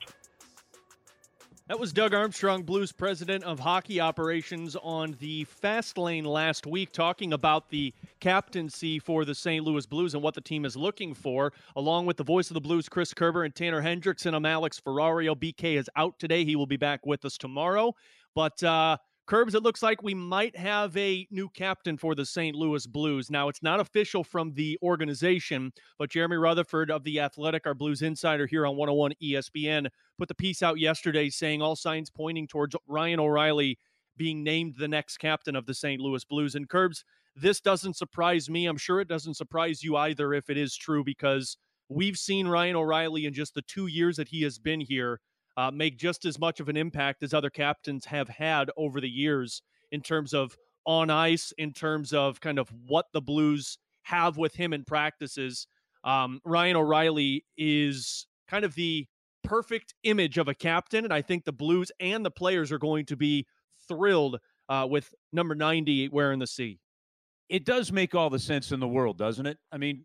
That 1.70 1.78
was 1.78 1.92
Doug 1.92 2.14
Armstrong, 2.14 2.64
Blues 2.64 2.90
president 2.90 3.44
of 3.44 3.60
hockey 3.60 4.00
operations, 4.00 4.74
on 4.82 5.16
the 5.20 5.44
fast 5.44 5.98
lane 5.98 6.24
last 6.24 6.66
week, 6.66 6.90
talking 6.90 7.32
about 7.32 7.70
the 7.70 7.94
captaincy 8.18 8.98
for 8.98 9.24
the 9.24 9.36
St. 9.36 9.64
Louis 9.64 9.86
Blues 9.86 10.14
and 10.14 10.20
what 10.20 10.34
the 10.34 10.40
team 10.40 10.64
is 10.64 10.76
looking 10.76 11.14
for. 11.14 11.52
Along 11.76 12.06
with 12.06 12.16
the 12.16 12.24
voice 12.24 12.50
of 12.50 12.54
the 12.54 12.60
Blues, 12.60 12.88
Chris 12.88 13.14
Kerber 13.14 13.44
and 13.44 13.54
Tanner 13.54 13.80
Hendrickson, 13.80 14.34
I'm 14.34 14.46
Alex 14.46 14.80
Ferrario. 14.84 15.36
BK 15.36 15.78
is 15.78 15.88
out 15.94 16.18
today. 16.18 16.44
He 16.44 16.56
will 16.56 16.66
be 16.66 16.76
back 16.76 17.06
with 17.06 17.24
us 17.24 17.38
tomorrow. 17.38 17.94
But 18.34 18.62
uh, 18.62 18.96
Curbs, 19.30 19.54
it 19.54 19.62
looks 19.62 19.80
like 19.80 20.02
we 20.02 20.12
might 20.12 20.56
have 20.56 20.96
a 20.96 21.24
new 21.30 21.48
captain 21.50 21.96
for 21.96 22.16
the 22.16 22.26
St. 22.26 22.56
Louis 22.56 22.84
Blues. 22.86 23.30
Now, 23.30 23.48
it's 23.48 23.62
not 23.62 23.78
official 23.78 24.24
from 24.24 24.52
the 24.54 24.76
organization, 24.82 25.72
but 26.00 26.10
Jeremy 26.10 26.36
Rutherford 26.36 26.90
of 26.90 27.04
The 27.04 27.20
Athletic, 27.20 27.64
our 27.64 27.74
Blues 27.74 28.02
insider 28.02 28.46
here 28.46 28.66
on 28.66 28.76
101 28.76 29.12
ESPN, 29.22 29.88
put 30.18 30.26
the 30.26 30.34
piece 30.34 30.62
out 30.62 30.80
yesterday 30.80 31.30
saying 31.30 31.62
all 31.62 31.76
signs 31.76 32.10
pointing 32.10 32.48
towards 32.48 32.74
Ryan 32.88 33.20
O'Reilly 33.20 33.78
being 34.16 34.42
named 34.42 34.74
the 34.76 34.88
next 34.88 35.18
captain 35.18 35.54
of 35.54 35.64
the 35.64 35.74
St. 35.74 36.00
Louis 36.00 36.24
Blues. 36.24 36.56
And 36.56 36.68
Curbs, 36.68 37.04
this 37.36 37.60
doesn't 37.60 37.96
surprise 37.96 38.50
me. 38.50 38.66
I'm 38.66 38.76
sure 38.76 39.00
it 39.00 39.08
doesn't 39.08 39.36
surprise 39.36 39.82
you 39.82 39.96
either 39.96 40.34
if 40.34 40.50
it 40.50 40.58
is 40.58 40.76
true 40.76 41.04
because 41.04 41.56
we've 41.88 42.18
seen 42.18 42.48
Ryan 42.48 42.76
O'Reilly 42.76 43.26
in 43.26 43.32
just 43.32 43.54
the 43.54 43.62
two 43.62 43.86
years 43.86 44.16
that 44.16 44.28
he 44.28 44.42
has 44.42 44.58
been 44.58 44.80
here 44.80 45.20
uh, 45.56 45.70
make 45.70 45.98
just 45.98 46.24
as 46.24 46.38
much 46.38 46.60
of 46.60 46.68
an 46.68 46.76
impact 46.76 47.22
as 47.22 47.34
other 47.34 47.50
captains 47.50 48.04
have 48.06 48.28
had 48.28 48.70
over 48.76 49.00
the 49.00 49.10
years 49.10 49.62
in 49.92 50.00
terms 50.00 50.32
of 50.32 50.56
on 50.86 51.10
ice, 51.10 51.52
in 51.58 51.72
terms 51.72 52.12
of 52.12 52.40
kind 52.40 52.58
of 52.58 52.72
what 52.86 53.06
the 53.12 53.20
Blues 53.20 53.78
have 54.02 54.36
with 54.36 54.54
him 54.54 54.72
in 54.72 54.84
practices. 54.84 55.66
Um, 56.04 56.40
Ryan 56.44 56.76
O'Reilly 56.76 57.44
is 57.56 58.26
kind 58.48 58.64
of 58.64 58.74
the 58.74 59.06
perfect 59.44 59.94
image 60.04 60.38
of 60.38 60.48
a 60.48 60.54
captain, 60.54 61.04
and 61.04 61.12
I 61.12 61.22
think 61.22 61.44
the 61.44 61.52
Blues 61.52 61.92
and 62.00 62.24
the 62.24 62.30
players 62.30 62.72
are 62.72 62.78
going 62.78 63.06
to 63.06 63.16
be 63.16 63.46
thrilled 63.88 64.38
uh, 64.68 64.86
with 64.88 65.12
number 65.32 65.54
90 65.54 66.08
wearing 66.08 66.38
the 66.38 66.46
C. 66.46 66.78
It 67.48 67.64
does 67.64 67.90
make 67.90 68.14
all 68.14 68.30
the 68.30 68.38
sense 68.38 68.70
in 68.70 68.80
the 68.80 68.88
world, 68.88 69.18
doesn't 69.18 69.46
it? 69.46 69.58
I 69.72 69.78
mean, 69.78 70.04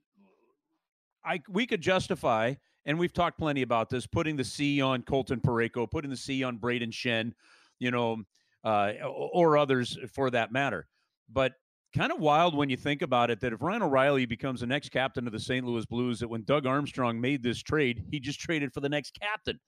I 1.24 1.42
we 1.50 1.66
could 1.66 1.82
justify 1.82 2.56
and 2.86 3.00
we've 3.00 3.14
talked 3.14 3.38
plenty 3.38 3.62
about 3.62 3.90
this, 3.90 4.06
putting 4.06 4.36
the 4.36 4.44
C 4.44 4.82
on 4.82 5.02
Colton 5.02 5.40
Parayko, 5.40 5.90
putting 5.90 6.12
the 6.12 6.18
C 6.18 6.44
on 6.44 6.58
Brayden 6.58 6.92
Schenn, 6.92 7.34
you 7.80 7.92
know, 7.92 8.24
uh, 8.64 8.94
or 9.04 9.58
others 9.58 9.98
for 10.14 10.30
that 10.32 10.52
matter. 10.52 10.88
But 11.32 11.54
kind 11.96 12.12
of 12.12 12.20
wild 12.20 12.56
when 12.56 12.70
you 12.70 12.78
think 12.78 13.02
about 13.02 13.30
it 13.30 13.40
that 13.40 13.54
if 13.54 13.62
Ryan 13.62 13.84
O'Reilly 13.84 14.26
becomes 14.26 14.60
the 14.60 14.68
next 14.68 14.90
captain 14.90 15.26
of 15.28 15.34
the 15.34 15.40
St. 15.40 15.66
Louis 15.66 15.86
Blues, 15.86 16.20
that 16.20 16.28
when 16.28 16.44
Doug 16.44 16.66
Armstrong 16.66 17.20
made 17.20 17.42
this 17.42 17.62
trade, 17.62 18.04
he 18.12 18.20
just 18.20 18.40
traded 18.40 18.74
for 18.74 18.82
the 18.82 18.90
next 18.90 19.18
captain. 19.20 19.60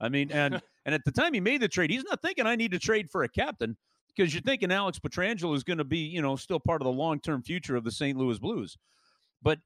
I 0.00 0.08
mean, 0.08 0.32
and 0.32 0.60
and 0.86 0.94
at 0.94 1.04
the 1.04 1.12
time 1.12 1.34
he 1.34 1.40
made 1.40 1.60
the 1.60 1.68
trade, 1.68 1.90
he's 1.90 2.04
not 2.04 2.22
thinking 2.22 2.46
I 2.46 2.56
need 2.56 2.72
to 2.72 2.78
trade 2.78 3.10
for 3.10 3.22
a 3.22 3.28
captain 3.28 3.76
because 4.14 4.32
you're 4.32 4.42
thinking 4.42 4.72
Alex 4.72 4.98
Pietrangelo 4.98 5.54
is 5.54 5.62
going 5.62 5.78
to 5.78 5.84
be, 5.84 5.98
you 5.98 6.22
know, 6.22 6.36
still 6.36 6.60
part 6.60 6.80
of 6.80 6.86
the 6.86 6.92
long 6.92 7.20
term 7.20 7.42
future 7.42 7.76
of 7.76 7.84
the 7.84 7.92
St. 7.92 8.16
Louis 8.16 8.38
Blues. 8.38 8.76
But 9.42 9.58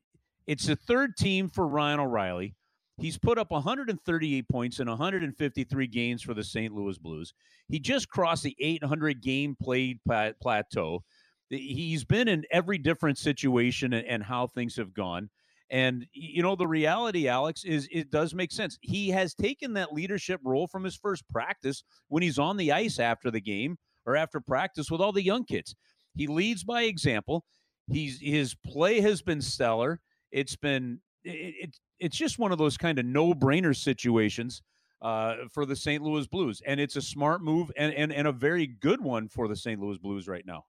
it's 0.47 0.67
the 0.67 0.77
third 0.77 1.17
team 1.17 1.49
for 1.49 1.67
Ryan 1.67 2.01
O'Reilly. 2.01 2.55
He's 3.01 3.17
put 3.17 3.39
up 3.39 3.51
138 3.53 4.49
points 4.49 4.81
in 4.81 4.89
153 4.89 5.87
games 5.87 6.23
for 6.23 6.35
the 6.35 6.43
St. 6.43 6.75
Louis 6.75 6.99
Blues. 6.99 7.33
He 7.69 7.79
just 7.79 8.09
crossed 8.09 8.43
the 8.43 8.57
800 8.59 9.23
game 9.23 9.57
played 9.61 10.01
plateau. 10.41 11.05
He's 11.49 12.05
been 12.05 12.29
in 12.29 12.45
every 12.51 12.77
different 12.77 13.17
situation 13.17 13.93
and, 13.95 14.23
how 14.23 14.49
things 14.49 14.77
have 14.77 14.93
gone. 14.93 15.31
And 15.71 16.07
you 16.13 16.43
know 16.43 16.57
the 16.57 16.67
reality, 16.67 17.29
Alex, 17.29 17.65
is 17.65 17.89
it 17.93 18.11
does 18.11 18.35
make 18.35 18.51
sense. 18.51 18.79
He 18.81 19.11
has 19.11 19.35
taken 19.35 19.75
that 19.75 19.93
leadership 19.93 20.41
role 20.43 20.67
from 20.67 20.83
his 20.83 20.97
first 20.97 21.29
practice 21.29 21.85
when 22.09 22.23
he's 22.23 22.39
on 22.39 22.57
the 22.57 22.73
ice 22.73 22.99
after 22.99 23.31
the 23.31 23.41
game 23.41 23.77
or 24.07 24.17
after 24.17 24.41
practice 24.41 24.91
with 24.91 25.01
all 25.01 25.13
the 25.13 25.23
young 25.23 25.45
kids. 25.45 25.75
He 26.17 26.27
leads 26.27 26.65
by 26.65 26.83
example. 26.83 27.45
He's 27.91 28.19
his 28.21 28.55
play 28.67 29.01
has 29.01 29.23
been 29.23 29.43
stellar. 29.43 30.01
It's 30.33 30.57
been 30.57 31.01
it, 31.29 31.55
it, 31.61 31.79
it's 31.99 32.17
just 32.17 32.39
one 32.39 32.53
of 32.53 32.59
those 32.59 32.77
kind 32.77 32.99
of 32.99 33.05
no 33.05 33.35
brainer 33.35 33.77
situations 33.77 34.63
uh, 35.03 35.37
for 35.51 35.67
the 35.67 35.77
St. 35.77 36.03
Louis 36.03 36.27
Blues. 36.27 36.63
And 36.67 36.81
it's 36.81 36.97
a 36.97 37.03
smart 37.03 37.43
move 37.43 37.71
and, 37.77 37.93
and, 37.95 38.13
and 38.13 38.27
a 38.27 38.33
very 38.33 38.67
good 38.67 39.01
one 39.01 39.29
for 39.29 39.49
the 39.49 39.57
St. 39.57 39.81
Louis 39.81 39.99
Blues 39.99 40.29
right 40.29 40.45
now. 40.47 40.65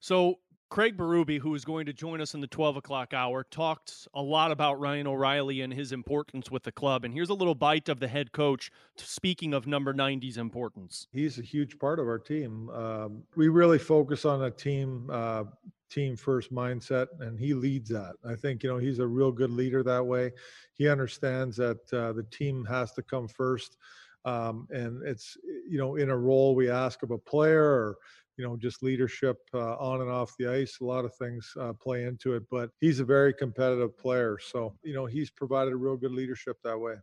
So, 0.00 0.36
Craig 0.70 0.96
Berube, 0.96 1.40
who 1.40 1.52
is 1.56 1.64
going 1.64 1.86
to 1.86 1.92
join 1.92 2.20
us 2.20 2.34
in 2.34 2.40
the 2.40 2.46
12 2.46 2.76
o'clock 2.76 3.12
hour, 3.12 3.44
talked 3.50 4.06
a 4.14 4.22
lot 4.22 4.52
about 4.52 4.78
Ryan 4.78 5.08
O'Reilly 5.08 5.62
and 5.62 5.72
his 5.72 5.90
importance 5.90 6.48
with 6.48 6.62
the 6.62 6.70
club. 6.70 7.04
And 7.04 7.12
here's 7.12 7.28
a 7.28 7.34
little 7.34 7.56
bite 7.56 7.88
of 7.88 7.98
the 7.98 8.06
head 8.06 8.30
coach 8.30 8.70
speaking 8.96 9.52
of 9.52 9.66
number 9.66 9.92
90's 9.92 10.38
importance. 10.38 11.08
He's 11.10 11.40
a 11.40 11.42
huge 11.42 11.76
part 11.80 11.98
of 11.98 12.06
our 12.06 12.20
team. 12.20 12.70
Um, 12.70 13.24
we 13.34 13.48
really 13.48 13.80
focus 13.80 14.24
on 14.24 14.44
a 14.44 14.50
team 14.50 15.10
uh, 15.12 15.44
team 15.90 16.16
first 16.16 16.52
mindset 16.52 17.06
and 17.20 17.38
he 17.38 17.54
leads 17.54 17.90
that. 17.90 18.14
I 18.24 18.34
think 18.34 18.62
you 18.62 18.70
know 18.70 18.78
he's 18.78 18.98
a 18.98 19.06
real 19.06 19.32
good 19.32 19.50
leader 19.50 19.82
that 19.82 20.04
way. 20.04 20.32
He 20.74 20.88
understands 20.88 21.56
that 21.56 21.92
uh, 21.92 22.12
the 22.12 22.26
team 22.30 22.64
has 22.66 22.92
to 22.92 23.02
come 23.02 23.28
first 23.28 23.76
um, 24.24 24.66
and 24.70 25.02
it's 25.06 25.36
you 25.44 25.78
know 25.78 25.96
in 25.96 26.10
a 26.10 26.16
role 26.16 26.54
we 26.54 26.70
ask 26.70 27.02
of 27.02 27.10
a 27.10 27.18
player 27.18 27.64
or 27.64 27.96
you 28.36 28.44
know 28.44 28.56
just 28.56 28.82
leadership 28.82 29.38
uh, 29.54 29.76
on 29.76 30.00
and 30.00 30.10
off 30.10 30.34
the 30.38 30.46
ice 30.46 30.78
a 30.80 30.84
lot 30.84 31.04
of 31.04 31.14
things 31.14 31.52
uh, 31.60 31.72
play 31.72 32.04
into 32.04 32.34
it 32.34 32.42
but 32.50 32.70
he's 32.80 33.00
a 33.00 33.04
very 33.04 33.32
competitive 33.32 33.96
player. 33.96 34.38
So 34.40 34.74
you 34.82 34.94
know 34.94 35.06
he's 35.06 35.30
provided 35.30 35.72
a 35.72 35.76
real 35.76 35.96
good 35.96 36.12
leadership 36.12 36.58
that 36.64 36.78
way 36.78 36.94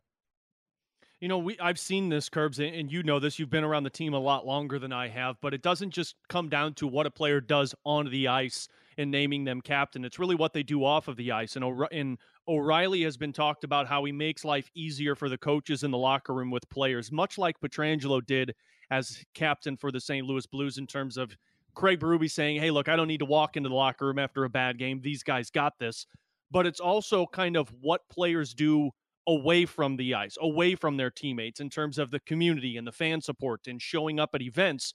you 1.20 1.28
know, 1.28 1.40
we 1.40 1.58
I've 1.60 1.80
seen 1.80 2.10
this, 2.10 2.30
Curbs, 2.30 2.60
and 2.60 2.92
you 2.92 3.02
know 3.02 3.20
this. 3.20 3.40
You've 3.40 3.50
been 3.50 3.64
around 3.64 3.84
the 3.84 3.90
team 3.90 4.14
a 4.14 4.20
lot 4.20 4.46
longer 4.46 4.78
than 4.78 4.94
I 4.94 5.08
have, 5.08 5.38
but 5.42 5.54
it 5.54 5.64
doesn't 5.64 5.92
just 5.92 6.16
come 6.30 6.48
down 6.48 6.76
to 6.76 6.88
what 6.88 7.08
a 7.08 7.12
player 7.12 7.42
does 7.42 7.74
on 7.86 8.10
the 8.12 8.28
ice 8.28 8.68
and 9.00 9.10
naming 9.10 9.44
them 9.44 9.62
captain. 9.62 10.06
It's 10.06 10.20
really 10.20 10.36
what 10.36 10.54
they 10.54 10.64
do 10.64 10.84
off 10.84 11.08
of 11.08 11.18
the 11.18 11.32
ice. 11.32 11.56
And, 11.56 11.66
and 11.92 12.18
O'Reilly 12.48 13.04
has 13.04 13.18
been 13.18 13.34
talked 13.34 13.64
about 13.64 13.88
how 13.88 14.04
he 14.06 14.12
makes 14.12 14.46
life 14.46 14.70
easier 14.76 15.16
for 15.16 15.30
the 15.30 15.38
coaches 15.38 15.84
in 15.84 15.92
the 15.92 15.98
locker 15.98 16.34
room 16.34 16.52
with 16.52 16.70
players, 16.70 17.12
much 17.12 17.38
like 17.38 17.60
Pietrangelo 17.60 18.26
did 18.26 18.54
as 18.92 19.24
captain 19.34 19.76
for 19.76 19.92
the 19.92 20.00
St. 20.00 20.26
Louis 20.26 20.46
Blues 20.46 20.78
in 20.78 20.88
terms 20.88 21.18
of 21.18 21.36
Craig 21.74 22.00
Berube 22.00 22.30
saying, 22.30 22.60
"Hey, 22.60 22.72
look, 22.72 22.90
I 22.90 22.96
don't 22.96 23.08
need 23.08 23.20
to 23.20 23.26
walk 23.26 23.58
into 23.58 23.70
the 23.70 23.76
locker 23.76 24.06
room 24.06 24.20
after 24.20 24.44
a 24.44 24.50
bad 24.50 24.78
game. 24.78 25.02
These 25.02 25.24
guys 25.24 25.50
got 25.50 25.78
this." 25.80 26.08
But 26.50 26.66
it's 26.66 26.80
also 26.80 27.26
kind 27.28 27.58
of 27.58 27.72
what 27.82 28.08
players 28.10 28.54
do 28.54 28.92
away 29.28 29.66
from 29.66 29.98
the 29.98 30.16
ice, 30.16 30.38
away 30.40 30.74
from 30.76 30.98
their 30.98 31.12
teammates 31.12 31.60
in 31.60 31.70
terms 31.70 31.98
of 31.98 32.12
the 32.12 32.20
community 32.22 32.78
and 32.78 32.88
the 32.88 32.92
fan 32.92 33.22
support 33.22 33.68
and 33.68 33.82
showing 33.82 34.20
up 34.20 34.30
at 34.34 34.42
events. 34.42 34.94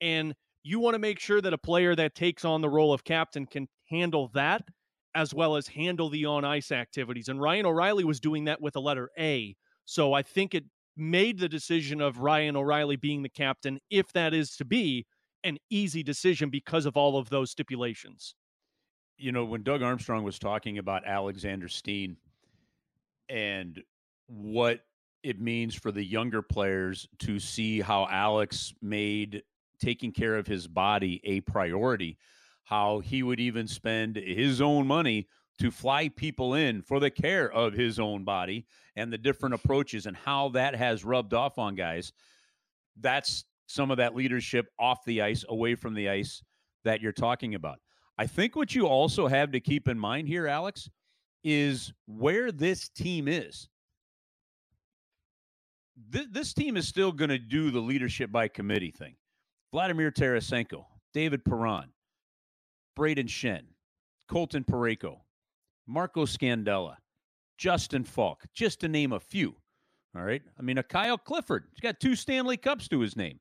And 0.00 0.34
you 0.64 0.80
want 0.80 0.94
to 0.94 0.98
make 0.98 1.20
sure 1.20 1.40
that 1.40 1.52
a 1.52 1.58
player 1.58 1.94
that 1.94 2.14
takes 2.14 2.44
on 2.44 2.60
the 2.60 2.68
role 2.68 2.92
of 2.92 3.04
captain 3.04 3.46
can 3.46 3.68
handle 3.88 4.30
that 4.34 4.62
as 5.14 5.32
well 5.32 5.56
as 5.56 5.68
handle 5.68 6.10
the 6.10 6.26
on 6.26 6.44
ice 6.44 6.70
activities. 6.70 7.28
And 7.28 7.40
Ryan 7.40 7.66
O'Reilly 7.66 8.04
was 8.04 8.20
doing 8.20 8.44
that 8.44 8.60
with 8.60 8.76
a 8.76 8.80
letter 8.80 9.10
A. 9.18 9.56
So 9.84 10.12
I 10.12 10.22
think 10.22 10.54
it 10.54 10.64
made 10.96 11.38
the 11.38 11.48
decision 11.48 12.00
of 12.00 12.18
Ryan 12.18 12.56
O'Reilly 12.56 12.96
being 12.96 13.22
the 13.22 13.28
captain, 13.28 13.78
if 13.90 14.12
that 14.12 14.34
is 14.34 14.56
to 14.56 14.64
be, 14.64 15.06
an 15.44 15.56
easy 15.70 16.02
decision 16.02 16.50
because 16.50 16.84
of 16.84 16.96
all 16.96 17.16
of 17.16 17.30
those 17.30 17.50
stipulations. 17.50 18.34
You 19.16 19.32
know, 19.32 19.44
when 19.44 19.62
Doug 19.62 19.82
Armstrong 19.82 20.24
was 20.24 20.38
talking 20.38 20.78
about 20.78 21.06
Alexander 21.06 21.68
Steen 21.68 22.16
and 23.28 23.82
what 24.26 24.80
it 25.22 25.40
means 25.40 25.74
for 25.74 25.90
the 25.90 26.04
younger 26.04 26.42
players 26.42 27.08
to 27.20 27.38
see 27.38 27.80
how 27.80 28.06
Alex 28.10 28.72
made 28.80 29.42
taking 29.80 30.12
care 30.12 30.36
of 30.36 30.46
his 30.46 30.66
body 30.66 31.20
a 31.24 31.40
priority, 31.40 32.18
how 32.64 33.00
he 33.00 33.22
would 33.22 33.40
even 33.40 33.66
spend 33.66 34.16
his 34.16 34.60
own 34.60 34.86
money 34.86 35.26
to 35.58 35.70
fly 35.70 36.08
people 36.08 36.54
in 36.54 36.82
for 36.82 37.00
the 37.00 37.10
care 37.10 37.50
of 37.50 37.72
his 37.72 37.98
own 37.98 38.24
body 38.24 38.66
and 38.96 39.12
the 39.12 39.18
different 39.18 39.54
approaches 39.54 40.06
and 40.06 40.16
how 40.16 40.48
that 40.50 40.74
has 40.74 41.04
rubbed 41.04 41.34
off 41.34 41.58
on 41.58 41.74
guys. 41.74 42.12
That's 43.00 43.44
some 43.66 43.90
of 43.90 43.98
that 43.98 44.14
leadership 44.14 44.68
off 44.78 45.04
the 45.04 45.22
ice, 45.22 45.44
away 45.48 45.74
from 45.74 45.94
the 45.94 46.08
ice 46.08 46.42
that 46.84 47.00
you're 47.00 47.12
talking 47.12 47.54
about. 47.54 47.78
I 48.16 48.26
think 48.26 48.56
what 48.56 48.74
you 48.74 48.86
also 48.86 49.26
have 49.26 49.52
to 49.52 49.60
keep 49.60 49.88
in 49.88 49.98
mind 49.98 50.28
here, 50.28 50.46
Alex, 50.46 50.88
is 51.48 51.92
where 52.06 52.52
this 52.52 52.88
team 52.88 53.28
is. 53.28 53.68
Th- 56.12 56.28
this 56.30 56.52
team 56.52 56.76
is 56.76 56.86
still 56.86 57.12
going 57.12 57.30
to 57.30 57.38
do 57.38 57.70
the 57.70 57.80
leadership 57.80 58.30
by 58.30 58.48
committee 58.48 58.90
thing. 58.90 59.16
Vladimir 59.72 60.10
Tarasenko, 60.10 60.84
David 61.12 61.44
Perron, 61.44 61.88
Brayden 62.98 63.28
Schenn, 63.28 63.64
Colton 64.28 64.64
Parayko, 64.64 65.18
Marco 65.86 66.24
Scandella, 66.24 66.96
Justin 67.56 68.04
Faulk, 68.04 68.44
just 68.54 68.80
to 68.80 68.88
name 68.88 69.12
a 69.12 69.20
few. 69.20 69.56
All 70.16 70.22
right. 70.22 70.42
I 70.58 70.62
mean, 70.62 70.78
a 70.78 70.82
Kyle 70.82 71.18
Clifford, 71.18 71.64
he's 71.72 71.80
got 71.80 72.00
two 72.00 72.14
Stanley 72.14 72.56
Cups 72.56 72.88
to 72.88 73.00
his 73.00 73.16
name. 73.16 73.40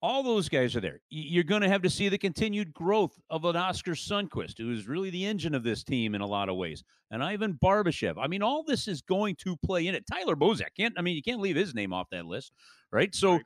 All 0.00 0.22
those 0.22 0.48
guys 0.48 0.76
are 0.76 0.80
there. 0.80 1.00
You're 1.10 1.42
going 1.42 1.62
to 1.62 1.68
have 1.68 1.82
to 1.82 1.90
see 1.90 2.08
the 2.08 2.18
continued 2.18 2.72
growth 2.72 3.18
of 3.30 3.44
an 3.44 3.56
Oskar 3.56 3.92
Sundqvist, 3.92 4.56
who 4.56 4.70
is 4.70 4.86
really 4.86 5.10
the 5.10 5.26
engine 5.26 5.56
of 5.56 5.64
this 5.64 5.82
team 5.82 6.14
in 6.14 6.20
a 6.20 6.26
lot 6.26 6.48
of 6.48 6.56
ways, 6.56 6.84
and 7.10 7.22
Ivan 7.22 7.58
Barbashev. 7.60 8.14
I 8.16 8.28
mean, 8.28 8.40
all 8.40 8.62
this 8.62 8.86
is 8.86 9.02
going 9.02 9.34
to 9.40 9.56
play 9.56 9.88
in 9.88 9.96
it. 9.96 10.04
Tyler 10.06 10.36
Bozak 10.36 10.76
can't. 10.76 10.94
I 10.96 11.02
mean, 11.02 11.16
you 11.16 11.22
can't 11.22 11.40
leave 11.40 11.56
his 11.56 11.74
name 11.74 11.92
off 11.92 12.06
that 12.12 12.26
list, 12.26 12.52
right? 12.92 13.12
So 13.12 13.32
right. 13.32 13.42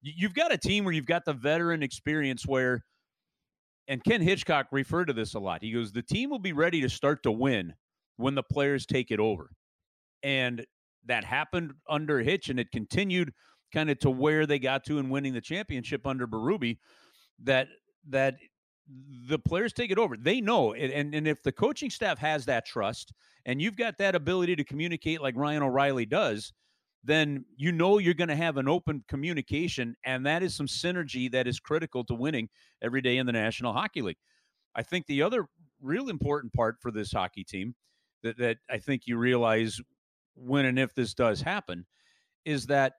you've 0.00 0.34
got 0.34 0.52
a 0.52 0.58
team 0.58 0.84
where 0.84 0.94
you've 0.94 1.06
got 1.06 1.24
the 1.24 1.32
veteran 1.32 1.82
experience 1.82 2.46
where, 2.46 2.84
and 3.88 4.02
Ken 4.04 4.22
Hitchcock 4.22 4.68
referred 4.70 5.06
to 5.06 5.12
this 5.12 5.34
a 5.34 5.40
lot. 5.40 5.60
He 5.60 5.72
goes, 5.72 5.90
the 5.90 6.02
team 6.02 6.30
will 6.30 6.38
be 6.38 6.52
ready 6.52 6.80
to 6.82 6.88
start 6.88 7.24
to 7.24 7.32
win 7.32 7.74
when 8.16 8.36
the 8.36 8.44
players 8.44 8.86
take 8.86 9.10
it 9.10 9.18
over, 9.18 9.50
and 10.22 10.64
that 11.06 11.24
happened 11.24 11.72
under 11.88 12.20
Hitch, 12.20 12.48
and 12.48 12.60
it 12.60 12.70
continued 12.70 13.32
kind 13.76 13.90
of 13.90 13.98
to 13.98 14.10
where 14.10 14.46
they 14.46 14.58
got 14.58 14.84
to 14.84 14.98
in 14.98 15.10
winning 15.10 15.34
the 15.34 15.40
championship 15.40 16.06
under 16.06 16.26
Berube, 16.26 16.78
that 17.44 17.68
that 18.08 18.36
the 19.28 19.38
players 19.38 19.74
take 19.74 19.90
it 19.90 19.98
over. 19.98 20.16
They 20.16 20.40
know, 20.40 20.72
and 20.72 21.14
and 21.14 21.28
if 21.28 21.42
the 21.42 21.52
coaching 21.52 21.90
staff 21.90 22.18
has 22.18 22.46
that 22.46 22.64
trust, 22.64 23.12
and 23.44 23.60
you've 23.60 23.76
got 23.76 23.98
that 23.98 24.14
ability 24.14 24.56
to 24.56 24.64
communicate 24.64 25.20
like 25.20 25.36
Ryan 25.36 25.62
O'Reilly 25.62 26.06
does, 26.06 26.54
then 27.04 27.44
you 27.58 27.70
know 27.70 27.98
you're 27.98 28.14
going 28.14 28.28
to 28.28 28.36
have 28.36 28.56
an 28.56 28.66
open 28.66 29.04
communication, 29.08 29.94
and 30.04 30.24
that 30.24 30.42
is 30.42 30.54
some 30.54 30.68
synergy 30.68 31.30
that 31.32 31.46
is 31.46 31.60
critical 31.60 32.02
to 32.04 32.14
winning 32.14 32.48
every 32.80 33.02
day 33.02 33.18
in 33.18 33.26
the 33.26 33.32
National 33.32 33.74
Hockey 33.74 34.00
League. 34.00 34.16
I 34.74 34.84
think 34.84 35.06
the 35.06 35.20
other 35.20 35.48
real 35.82 36.08
important 36.08 36.54
part 36.54 36.76
for 36.80 36.90
this 36.90 37.12
hockey 37.12 37.44
team 37.44 37.74
that, 38.22 38.38
that 38.38 38.56
I 38.70 38.78
think 38.78 39.02
you 39.04 39.18
realize 39.18 39.80
when 40.34 40.64
and 40.64 40.78
if 40.78 40.94
this 40.94 41.12
does 41.12 41.42
happen 41.42 41.84
is 42.46 42.66
that 42.66 42.94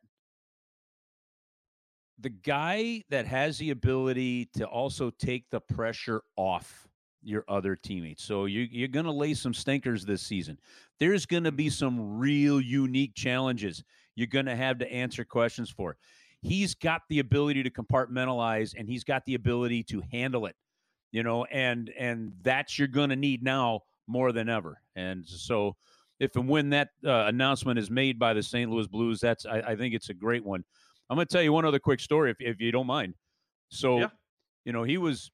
the 2.20 2.30
guy 2.30 3.04
that 3.10 3.26
has 3.28 3.58
the 3.58 3.70
ability 3.70 4.50
to 4.56 4.66
also 4.66 5.10
take 5.10 5.50
the 5.50 5.60
pressure 5.60 6.22
off 6.36 6.88
your 7.22 7.44
other 7.48 7.76
teammates. 7.76 8.24
So 8.24 8.46
you, 8.46 8.68
you're 8.72 8.88
going 8.88 9.06
to 9.06 9.12
lay 9.12 9.34
some 9.34 9.54
stinkers 9.54 10.06
this 10.06 10.22
season. 10.22 10.58
There's 11.00 11.26
going 11.26 11.44
to 11.44 11.52
be 11.52 11.70
some 11.70 12.18
real 12.18 12.62
unique 12.62 13.16
challenges 13.16 13.84
you're 14.16 14.28
going 14.28 14.48
to 14.48 14.56
have 14.56 14.80
to 14.80 14.92
answer 14.92 15.24
questions 15.24 15.70
for. 15.70 15.96
He's 16.42 16.74
got 16.74 17.02
the 17.10 17.20
ability 17.20 17.64
to 17.64 17.70
compartmentalize 17.70 18.74
and 18.78 18.90
he's 18.90 19.04
got 19.04 19.26
the 19.26 19.36
ability 19.36 19.84
to 19.84 20.02
handle 20.12 20.46
it, 20.48 20.56
you 21.12 21.24
know, 21.24 21.46
and 21.46 21.92
and 21.98 22.34
that's 22.42 22.80
you're 22.80 22.88
going 22.88 23.10
to 23.10 23.16
need 23.16 23.44
now 23.44 23.82
more 24.08 24.32
than 24.32 24.50
ever. 24.50 24.82
And 24.96 25.26
so 25.26 25.76
if 26.20 26.36
and 26.36 26.48
when 26.48 26.70
that 26.72 26.90
uh, 27.06 27.26
announcement 27.28 27.78
is 27.78 27.92
made 27.92 28.18
by 28.18 28.34
the 28.34 28.44
St. 28.44 28.72
Louis 28.72 28.88
Blues, 28.88 29.20
that's 29.20 29.46
I, 29.46 29.60
I 29.60 29.76
think 29.76 29.94
it's 29.94 30.10
a 30.10 30.14
great 30.16 30.44
one. 30.44 30.64
I'm 31.10 31.16
going 31.16 31.28
to 31.28 31.32
tell 31.32 31.42
you 31.42 31.54
one 31.54 31.66
other 31.66 31.80
quick 31.80 32.00
story, 32.00 32.32
if, 32.32 32.38
if 32.40 32.60
you 32.60 32.72
don't 32.72 32.88
mind. 32.88 33.14
So, 33.70 34.00
yeah. 34.00 34.10
you 34.66 34.74
know, 34.74 34.84
he 34.84 34.98
was 34.98 35.32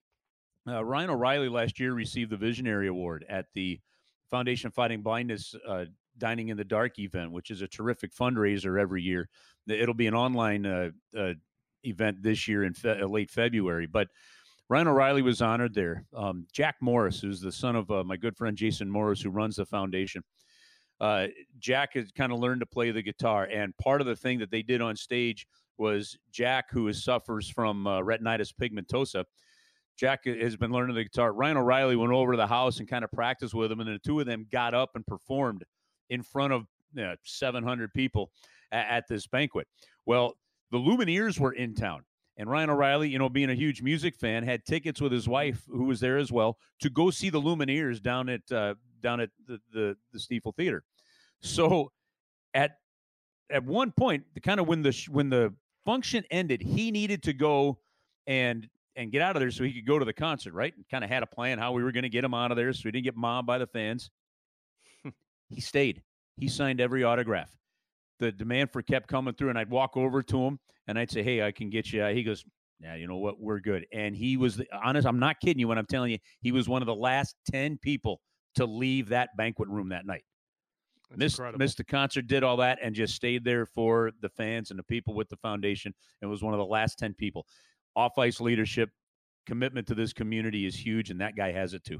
uh, 0.67 0.83
Ryan 0.83 1.09
O'Reilly 1.09 1.49
last 1.49 1.79
year 1.79 1.93
received 1.93 2.31
the 2.31 2.37
Visionary 2.37 2.87
Award 2.87 3.25
at 3.27 3.47
the 3.53 3.79
Foundation 4.29 4.71
Fighting 4.71 5.01
Blindness 5.01 5.55
uh, 5.67 5.85
Dining 6.17 6.49
in 6.49 6.57
the 6.57 6.63
Dark 6.63 6.99
event, 6.99 7.31
which 7.31 7.49
is 7.49 7.61
a 7.61 7.67
terrific 7.67 8.13
fundraiser 8.13 8.79
every 8.79 9.01
year. 9.01 9.29
It'll 9.67 9.95
be 9.95 10.07
an 10.07 10.13
online 10.13 10.65
uh, 10.65 10.89
uh 11.17 11.33
event 11.85 12.23
this 12.23 12.47
year 12.47 12.63
in 12.63 12.73
fe- 12.73 13.01
uh, 13.01 13.07
late 13.07 13.31
February, 13.31 13.87
but. 13.87 14.07
Ryan 14.69 14.87
O'Reilly 14.87 15.21
was 15.21 15.41
honored 15.41 15.75
there. 15.75 16.05
Um, 16.15 16.47
Jack 16.51 16.77
Morris, 16.79 17.19
who's 17.19 17.41
the 17.41 17.51
son 17.51 17.75
of 17.75 17.91
uh, 17.91 18.03
my 18.05 18.15
good 18.15 18.35
friend 18.35 18.57
Jason 18.57 18.89
Morris, 18.89 19.21
who 19.21 19.29
runs 19.29 19.57
the 19.57 19.65
foundation, 19.65 20.23
uh, 21.01 21.27
Jack 21.59 21.93
has 21.95 22.11
kind 22.11 22.31
of 22.31 22.39
learned 22.39 22.61
to 22.61 22.65
play 22.65 22.89
the 22.91 23.01
guitar. 23.01 23.43
And 23.51 23.75
part 23.77 23.99
of 23.99 24.07
the 24.07 24.15
thing 24.15 24.39
that 24.39 24.51
they 24.51 24.61
did 24.61 24.81
on 24.81 24.95
stage 24.95 25.45
was 25.77 26.17
Jack, 26.31 26.71
who 26.71 26.87
is, 26.87 27.03
suffers 27.03 27.49
from 27.49 27.87
uh, 27.87 27.99
retinitis 28.01 28.53
pigmentosa. 28.53 29.25
Jack 29.97 30.25
has 30.25 30.55
been 30.55 30.71
learning 30.71 30.95
the 30.95 31.03
guitar. 31.03 31.33
Ryan 31.33 31.57
O'Reilly 31.57 31.95
went 31.95 32.11
over 32.11 32.33
to 32.33 32.37
the 32.37 32.47
house 32.47 32.79
and 32.79 32.87
kind 32.87 33.03
of 33.03 33.11
practiced 33.11 33.53
with 33.53 33.71
him, 33.71 33.79
and 33.79 33.89
the 33.89 33.99
two 33.99 34.19
of 34.19 34.25
them 34.25 34.47
got 34.51 34.73
up 34.73 34.91
and 34.95 35.05
performed 35.05 35.63
in 36.09 36.23
front 36.23 36.53
of 36.53 36.65
you 36.95 37.03
know, 37.03 37.15
700 37.23 37.93
people 37.93 38.31
at, 38.71 38.87
at 38.87 39.07
this 39.07 39.27
banquet. 39.27 39.67
Well, 40.05 40.33
the 40.71 40.79
Lumineers 40.79 41.39
were 41.39 41.53
in 41.53 41.75
town. 41.75 42.03
And 42.35 42.49
Ryan 42.49 42.71
O'Reilly, 42.71 43.09
you 43.09 43.19
know, 43.19 43.29
being 43.29 43.51
a 43.51 43.55
huge 43.55 43.83
music 43.83 44.15
fan, 44.15 44.43
had 44.43 44.65
tickets 44.65 44.99
with 44.99 45.11
his 45.11 45.27
wife, 45.27 45.61
who 45.67 45.83
was 45.83 45.99
there 45.99 46.17
as 46.17 46.31
well, 46.31 46.57
to 46.79 46.89
go 46.89 47.11
see 47.11 47.29
the 47.29 47.39
Lumineers 47.39 48.01
down 48.01 48.27
at 48.27 48.51
uh, 48.51 48.73
down 49.01 49.19
at 49.19 49.29
the 49.47 49.59
the, 49.71 49.95
the 50.11 50.17
Stifel 50.17 50.55
Theater. 50.55 50.83
So, 51.41 51.91
at 52.55 52.77
at 53.51 53.63
one 53.63 53.91
point, 53.91 54.23
the 54.33 54.39
kind 54.39 54.59
of 54.59 54.67
when 54.67 54.81
the 54.81 55.07
when 55.11 55.29
the 55.29 55.53
function 55.85 56.23
ended, 56.31 56.61
he 56.61 56.91
needed 56.91 57.23
to 57.23 57.33
go 57.33 57.79
and 58.27 58.67
and 58.95 59.11
get 59.11 59.21
out 59.21 59.35
of 59.35 59.39
there 59.39 59.49
so 59.49 59.63
he 59.63 59.73
could 59.73 59.87
go 59.87 59.97
to 59.97 60.05
the 60.05 60.13
concert, 60.13 60.53
right? 60.53 60.73
And 60.75 60.87
kind 60.87 61.03
of 61.03 61.09
had 61.09 61.23
a 61.23 61.27
plan 61.27 61.57
how 61.57 61.71
we 61.71 61.83
were 61.83 61.91
going 61.91 62.03
to 62.03 62.09
get 62.09 62.23
him 62.23 62.33
out 62.33 62.51
of 62.51 62.57
there 62.57 62.71
so 62.73 62.83
he 62.83 62.91
didn't 62.91 63.05
get 63.05 63.15
mobbed 63.15 63.47
by 63.47 63.57
the 63.57 63.65
fans. 63.65 64.11
he 65.49 65.61
stayed. 65.61 66.03
He 66.37 66.47
signed 66.47 66.79
every 66.79 67.03
autograph. 67.03 67.49
The 68.19 68.31
demand 68.31 68.71
for 68.71 68.81
kept 68.81 69.07
coming 69.07 69.33
through, 69.33 69.49
and 69.49 69.57
I'd 69.57 69.69
walk 69.69 69.97
over 69.97 70.21
to 70.21 70.39
him 70.39 70.59
and 70.87 70.97
I'd 70.97 71.11
say, 71.11 71.23
"Hey, 71.23 71.41
I 71.41 71.51
can 71.51 71.69
get 71.69 71.91
you." 71.91 72.05
He 72.05 72.23
goes, 72.23 72.45
"Yeah, 72.79 72.95
you 72.95 73.07
know 73.07 73.17
what? 73.17 73.39
We're 73.39 73.59
good." 73.59 73.85
And 73.91 74.15
he 74.15 74.37
was 74.37 74.57
the, 74.57 74.67
honest. 74.71 75.07
I'm 75.07 75.19
not 75.19 75.39
kidding 75.39 75.59
you 75.59 75.67
when 75.67 75.77
I'm 75.77 75.85
telling 75.85 76.11
you, 76.11 76.19
he 76.41 76.51
was 76.51 76.69
one 76.69 76.81
of 76.81 76.85
the 76.85 76.95
last 76.95 77.35
ten 77.51 77.77
people 77.77 78.21
to 78.55 78.65
leave 78.65 79.09
that 79.09 79.29
banquet 79.35 79.67
room 79.67 79.89
that 79.89 80.05
night 80.05 80.23
missed 81.15 81.41
missed 81.57 81.77
the 81.77 81.83
concert, 81.83 82.27
did 82.27 82.43
all 82.43 82.57
that, 82.57 82.79
and 82.81 82.95
just 82.95 83.15
stayed 83.15 83.43
there 83.43 83.65
for 83.65 84.11
the 84.21 84.29
fans 84.29 84.69
and 84.69 84.79
the 84.79 84.83
people 84.83 85.13
with 85.13 85.29
the 85.29 85.37
foundation. 85.37 85.93
It 86.21 86.25
was 86.25 86.43
one 86.43 86.53
of 86.53 86.59
the 86.59 86.65
last 86.65 86.97
ten 86.99 87.13
people. 87.13 87.45
Off 87.95 88.17
ice 88.17 88.41
leadership, 88.41 88.89
commitment 89.45 89.87
to 89.87 89.95
this 89.95 90.13
community 90.13 90.65
is 90.65 90.75
huge, 90.75 91.09
and 91.09 91.21
that 91.21 91.35
guy 91.35 91.51
has 91.51 91.73
it 91.73 91.83
too. 91.83 91.99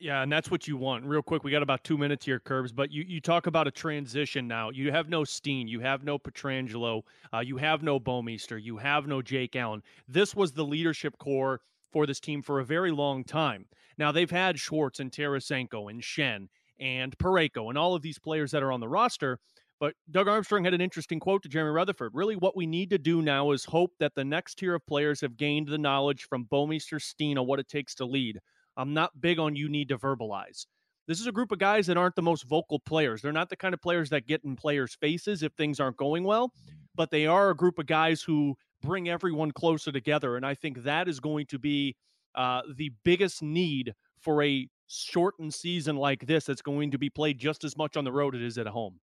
Yeah, 0.00 0.22
and 0.22 0.32
that's 0.32 0.50
what 0.50 0.66
you 0.66 0.78
want. 0.78 1.04
Real 1.04 1.20
quick, 1.20 1.44
we 1.44 1.50
got 1.50 1.62
about 1.62 1.84
two 1.84 1.98
minutes 1.98 2.24
here, 2.24 2.40
Curbs. 2.40 2.72
But 2.72 2.90
you, 2.90 3.04
you 3.06 3.20
talk 3.20 3.46
about 3.46 3.66
a 3.66 3.70
transition 3.70 4.48
now. 4.48 4.70
You 4.70 4.90
have 4.90 5.10
no 5.10 5.24
Steen, 5.24 5.68
you 5.68 5.80
have 5.80 6.04
no 6.04 6.18
Pietrangelo, 6.18 7.02
uh, 7.34 7.40
you 7.40 7.58
have 7.58 7.82
no 7.82 8.00
Bouwmeester, 8.00 8.62
you 8.62 8.78
have 8.78 9.06
no 9.06 9.20
Jake 9.20 9.56
Allen. 9.56 9.82
This 10.08 10.34
was 10.34 10.52
the 10.52 10.64
leadership 10.64 11.18
core 11.18 11.60
for 11.92 12.06
this 12.06 12.18
team 12.18 12.40
for 12.40 12.60
a 12.60 12.64
very 12.64 12.90
long 12.90 13.24
time. 13.24 13.66
Now 13.98 14.10
they've 14.10 14.30
had 14.30 14.58
Schwartz 14.58 15.00
and 15.00 15.12
Tarasenko 15.12 15.90
and 15.90 16.00
Schenn 16.00 16.48
and 16.80 17.16
Parayko 17.18 17.68
and 17.68 17.78
all 17.78 17.94
of 17.94 18.02
these 18.02 18.18
players 18.18 18.50
that 18.50 18.62
are 18.62 18.72
on 18.72 18.80
the 18.80 18.88
roster. 18.88 19.38
But 19.78 19.94
Doug 20.10 20.28
Armstrong 20.28 20.64
had 20.64 20.74
an 20.74 20.80
interesting 20.80 21.20
quote 21.20 21.42
to 21.42 21.48
Jeremy 21.48 21.70
Rutherford. 21.70 22.12
Really, 22.14 22.36
what 22.36 22.56
we 22.56 22.66
need 22.66 22.90
to 22.90 22.98
do 22.98 23.22
now 23.22 23.52
is 23.52 23.64
hope 23.64 23.92
that 23.98 24.14
the 24.14 24.24
next 24.24 24.56
tier 24.56 24.74
of 24.74 24.86
players 24.86 25.20
have 25.22 25.38
gained 25.38 25.68
the 25.68 25.78
knowledge 25.78 26.24
from 26.24 26.46
Bouwmeester 26.46 27.00
Steen 27.00 27.38
on 27.38 27.46
what 27.46 27.60
it 27.60 27.68
takes 27.68 27.94
to 27.96 28.04
lead. 28.04 28.40
I'm 28.76 28.92
not 28.92 29.20
big 29.20 29.38
on 29.38 29.56
you 29.56 29.68
need 29.68 29.88
to 29.88 29.98
verbalize. 29.98 30.66
This 31.08 31.18
is 31.18 31.26
a 31.26 31.32
group 31.32 31.50
of 31.50 31.58
guys 31.58 31.86
that 31.86 31.96
aren't 31.96 32.14
the 32.14 32.22
most 32.22 32.44
vocal 32.46 32.78
players. 32.78 33.22
They're 33.22 33.32
not 33.32 33.48
the 33.48 33.56
kind 33.56 33.74
of 33.74 33.80
players 33.80 34.10
that 34.10 34.26
get 34.26 34.44
in 34.44 34.54
players' 34.54 34.94
faces 34.94 35.42
if 35.42 35.52
things 35.54 35.80
aren't 35.80 35.96
going 35.96 36.24
well, 36.24 36.52
but 36.94 37.10
they 37.10 37.26
are 37.26 37.50
a 37.50 37.56
group 37.56 37.78
of 37.78 37.86
guys 37.86 38.22
who 38.22 38.56
bring 38.82 39.08
everyone 39.08 39.50
closer 39.50 39.90
together. 39.90 40.36
And 40.36 40.46
I 40.46 40.54
think 40.54 40.82
that 40.84 41.08
is 41.08 41.20
going 41.20 41.46
to 41.46 41.58
be 41.58 41.96
uh, 42.34 42.62
the 42.76 42.92
biggest 43.02 43.42
need 43.42 43.94
for 44.20 44.42
a 44.42 44.68
shortened 44.90 45.54
season 45.54 45.96
like 45.96 46.26
this 46.26 46.44
that's 46.44 46.62
going 46.62 46.90
to 46.90 46.98
be 46.98 47.08
played 47.08 47.38
just 47.38 47.64
as 47.64 47.76
much 47.76 47.96
on 47.96 48.04
the 48.04 48.12
road 48.12 48.34
as 48.34 48.42
it 48.42 48.46
is 48.46 48.58
at 48.58 48.66
home. 48.66 48.98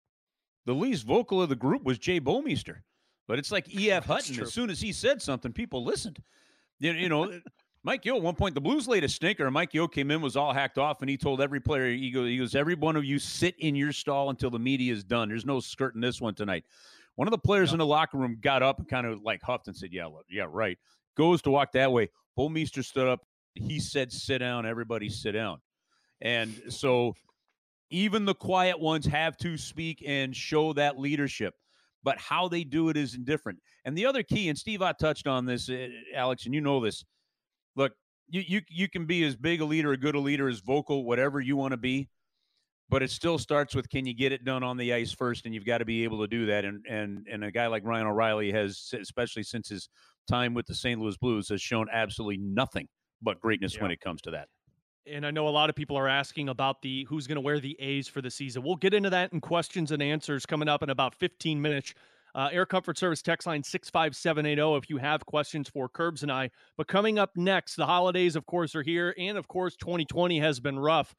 The 0.65 0.75
least 0.75 1.07
vocal 1.07 1.41
of 1.41 1.49
the 1.49 1.57
group 1.57 1.85
was 1.85 1.99
Jay 1.99 2.21
Bouwmeester, 2.21 2.79
but 3.29 3.39
it's 3.39 3.53
like 3.53 3.73
E.F. 3.73 4.05
Hutton. 4.07 4.43
As 4.43 4.53
soon 4.53 4.69
as 4.69 4.81
he 4.81 4.93
said 4.93 5.23
something, 5.23 5.53
people 5.53 5.85
listened. 5.85 6.21
You, 6.81 6.93
you 6.93 7.09
know, 7.09 7.41
Mike 7.85 8.05
Yeo, 8.05 8.17
at 8.17 8.23
one 8.23 8.35
point, 8.35 8.57
the 8.57 8.61
Blues 8.61 8.89
laid 8.89 9.05
a 9.05 9.09
stinker. 9.09 9.45
and 9.45 9.55
Mike 9.55 9.73
Yeo 9.73 9.87
came 9.87 10.11
in, 10.11 10.21
was 10.21 10.37
all 10.37 10.53
hacked 10.53 10.77
off, 10.77 11.03
and 11.03 11.09
he 11.09 11.17
told 11.17 11.41
every 11.41 11.61
player, 11.61 11.89
he 11.89 12.11
goes, 12.11 12.27
he 12.27 12.37
goes, 12.37 12.57
every 12.57 12.75
one 12.75 12.97
of 12.97 13.05
you 13.05 13.21
sit 13.21 13.55
in 13.61 13.77
your 13.77 13.93
stall 13.93 14.31
until 14.31 14.51
the 14.51 14.59
media 14.59 14.93
is 14.93 15.05
done. 15.05 15.29
There's 15.29 15.47
no 15.47 15.61
skirting 15.61 16.01
this 16.01 16.21
one 16.21 16.35
tonight. 16.35 16.65
One 17.15 17.29
of 17.29 17.33
the 17.33 17.39
players 17.39 17.73
in 17.73 17.79
the 17.79 17.87
locker 17.87 18.19
room 18.19 18.39
got 18.41 18.63
up 18.63 18.81
and 18.81 18.89
kind 18.89 19.07
of 19.07 19.23
like 19.23 19.41
huffed 19.41 19.69
and 19.69 19.77
said, 19.77 19.93
yeah, 19.93 20.07
look, 20.07 20.27
yeah, 20.29 20.47
right. 20.51 20.79
Goes 21.17 21.41
to 21.43 21.51
walk 21.51 21.73
that 21.73 21.93
way. 21.93 22.11
Bouwmeester 22.37 22.85
stood 22.85 23.07
up. 23.07 23.25
He 23.55 23.79
said, 23.79 24.13
sit 24.13 24.39
down. 24.39 24.67
Everybody 24.67 25.09
sit 25.09 25.33
down. 25.33 25.61
And 26.21 26.61
so 26.69 27.15
even 27.91 28.25
the 28.25 28.35
quiet 28.35 28.81
ones 28.81 29.07
have 29.07 29.37
to 29.39 29.57
speak 29.57 30.03
and 30.07 30.35
show 30.35 30.73
that 30.73 30.99
leadership 30.99 31.55
but 32.03 32.19
how 32.19 32.47
they 32.47 32.63
do 32.63 32.89
it 32.89 32.97
is 32.97 33.15
indifferent 33.15 33.59
and 33.85 33.97
the 33.97 34.07
other 34.07 34.23
key 34.23 34.49
and 34.49 34.59
steve 34.59 34.83
I 34.83 34.93
touched 34.93 35.27
on 35.27 35.47
this 35.47 35.69
uh, 35.69 35.89
alex 36.15 36.45
and 36.47 36.55
you 36.55 36.61
know 36.61 36.81
this. 36.81 37.05
Look 37.77 37.93
you, 38.29 38.43
you 38.47 38.61
you 38.69 38.89
can 38.89 39.07
be 39.07 39.25
as 39.25 39.37
big 39.37 39.61
a 39.61 39.65
leader 39.65 39.93
a 39.93 39.97
good 39.97 40.17
a 40.17 40.21
leader 40.21 40.49
as 40.49 40.61
vocal 40.61 41.05
whatever 41.05 41.41
you 41.41 41.57
want 41.57 41.73
to 41.73 41.77
be 41.77 42.09
but 42.89 43.03
it 43.03 43.11
still 43.11 43.39
starts 43.39 43.75
with 43.75 43.89
can 43.89 44.07
you 44.07 44.15
get 44.15 44.33
it 44.33 44.45
done 44.45 44.63
on 44.63 44.77
the 44.77 44.93
ice 44.93 45.13
first? 45.13 45.45
And 45.45 45.55
you've 45.55 45.67
got 45.67 45.79
to 45.79 45.85
be 45.85 46.05
able 46.05 46.21
to 46.21 46.29
do 46.29 46.47
that. 46.47 46.65
And 46.65 46.85
and 46.89 47.27
and 47.31 47.45
a 47.45 47.51
guy 47.51 47.67
like 47.67 47.85
ryan 47.85 48.07
o'reilly 48.07 48.53
has 48.53 48.93
especially 48.99 49.43
since 49.43 49.69
his 49.69 49.89
time 50.29 50.55
with 50.55 50.67
the 50.67 50.75
st 50.75 51.01
louis 51.01 51.17
blues 51.17 51.49
has 51.49 51.61
shown 51.61 51.87
absolutely 51.93 52.39
nothing 52.39 52.89
but 53.23 53.41
greatness 53.41 53.81
when 53.81 53.91
it 53.91 54.01
comes 54.01 54.21
to 54.23 54.31
that 54.31 54.49
and 55.11 55.27
I 55.27 55.31
know 55.31 55.49
a 55.49 55.51
lot 55.51 55.71
of 55.71 55.77
people 55.77 55.97
are 55.97 56.09
asking 56.09 56.49
about 56.49 56.83
the 56.83 57.05
who's 57.09 57.27
going 57.27 57.37
to 57.37 57.41
wear 57.41 57.61
the 57.61 57.77
A's 57.81 58.09
for 58.09 58.21
the 58.21 58.31
season. 58.31 58.63
We'll 58.63 58.77
get 58.77 58.95
into 58.95 59.11
that 59.11 59.33
in 59.33 59.41
questions 59.41 59.93
and 59.93 60.03
answers 60.03 60.47
coming 60.47 60.69
up 60.69 60.83
in 60.83 60.91
about 60.91 61.15
15 61.15 61.61
minutes. 61.61 61.95
Uh, 62.35 62.51
Air 62.53 62.67
Comfort 62.67 62.99
Service 62.99 63.23
text 63.23 63.47
line 63.47 63.63
65780 63.63 64.77
if 64.77 64.91
you 64.91 64.99
have 64.99 65.25
questions 65.25 65.71
for 65.71 65.89
Curbs 65.89 66.23
and 66.23 66.31
I. 66.31 66.51
But 66.77 66.87
coming 66.87 67.19
up 67.19 67.31
next, 67.35 67.77
the 67.77 67.87
holidays, 67.87 68.37
of 68.37 68.45
course, 68.45 68.75
are 68.75 68.83
here. 68.83 69.15
And 69.17 69.39
of 69.39 69.49
course, 69.49 69.75
2020 69.77 70.39
has 70.41 70.61
been 70.61 70.79
rough. 70.79 71.15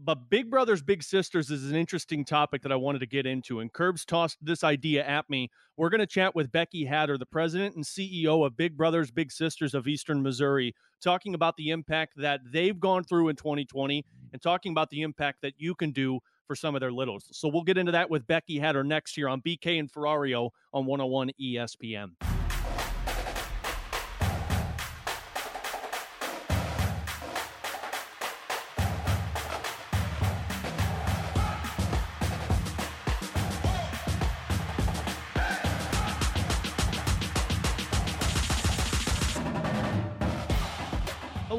But 0.00 0.30
Big 0.30 0.48
Brothers 0.48 0.80
Big 0.80 1.02
Sisters 1.02 1.50
is 1.50 1.68
an 1.68 1.76
interesting 1.76 2.24
topic 2.24 2.62
that 2.62 2.70
I 2.70 2.76
wanted 2.76 3.00
to 3.00 3.06
get 3.06 3.26
into. 3.26 3.58
And 3.58 3.72
Curbs 3.72 4.04
tossed 4.04 4.38
this 4.40 4.62
idea 4.62 5.04
at 5.04 5.28
me. 5.28 5.50
We're 5.76 5.88
going 5.88 5.98
to 5.98 6.06
chat 6.06 6.36
with 6.36 6.52
Becky 6.52 6.84
Hatter, 6.84 7.18
the 7.18 7.26
president 7.26 7.74
and 7.74 7.84
CEO 7.84 8.46
of 8.46 8.56
Big 8.56 8.76
Brothers 8.76 9.10
Big 9.10 9.32
Sisters 9.32 9.74
of 9.74 9.88
Eastern 9.88 10.22
Missouri, 10.22 10.72
talking 11.02 11.34
about 11.34 11.56
the 11.56 11.70
impact 11.70 12.12
that 12.16 12.40
they've 12.52 12.78
gone 12.78 13.02
through 13.02 13.28
in 13.28 13.34
2020 13.34 14.04
and 14.32 14.40
talking 14.40 14.70
about 14.70 14.90
the 14.90 15.02
impact 15.02 15.42
that 15.42 15.54
you 15.58 15.74
can 15.74 15.90
do 15.90 16.20
for 16.46 16.54
some 16.54 16.76
of 16.76 16.80
their 16.80 16.92
littles. 16.92 17.24
So 17.32 17.48
we'll 17.48 17.64
get 17.64 17.76
into 17.76 17.92
that 17.92 18.08
with 18.08 18.24
Becky 18.24 18.60
Hatter 18.60 18.84
next 18.84 19.16
year 19.16 19.26
on 19.26 19.42
BK 19.42 19.80
and 19.80 19.92
Ferrario 19.92 20.50
on 20.72 20.86
101 20.86 21.32
ESPN. 21.40 22.37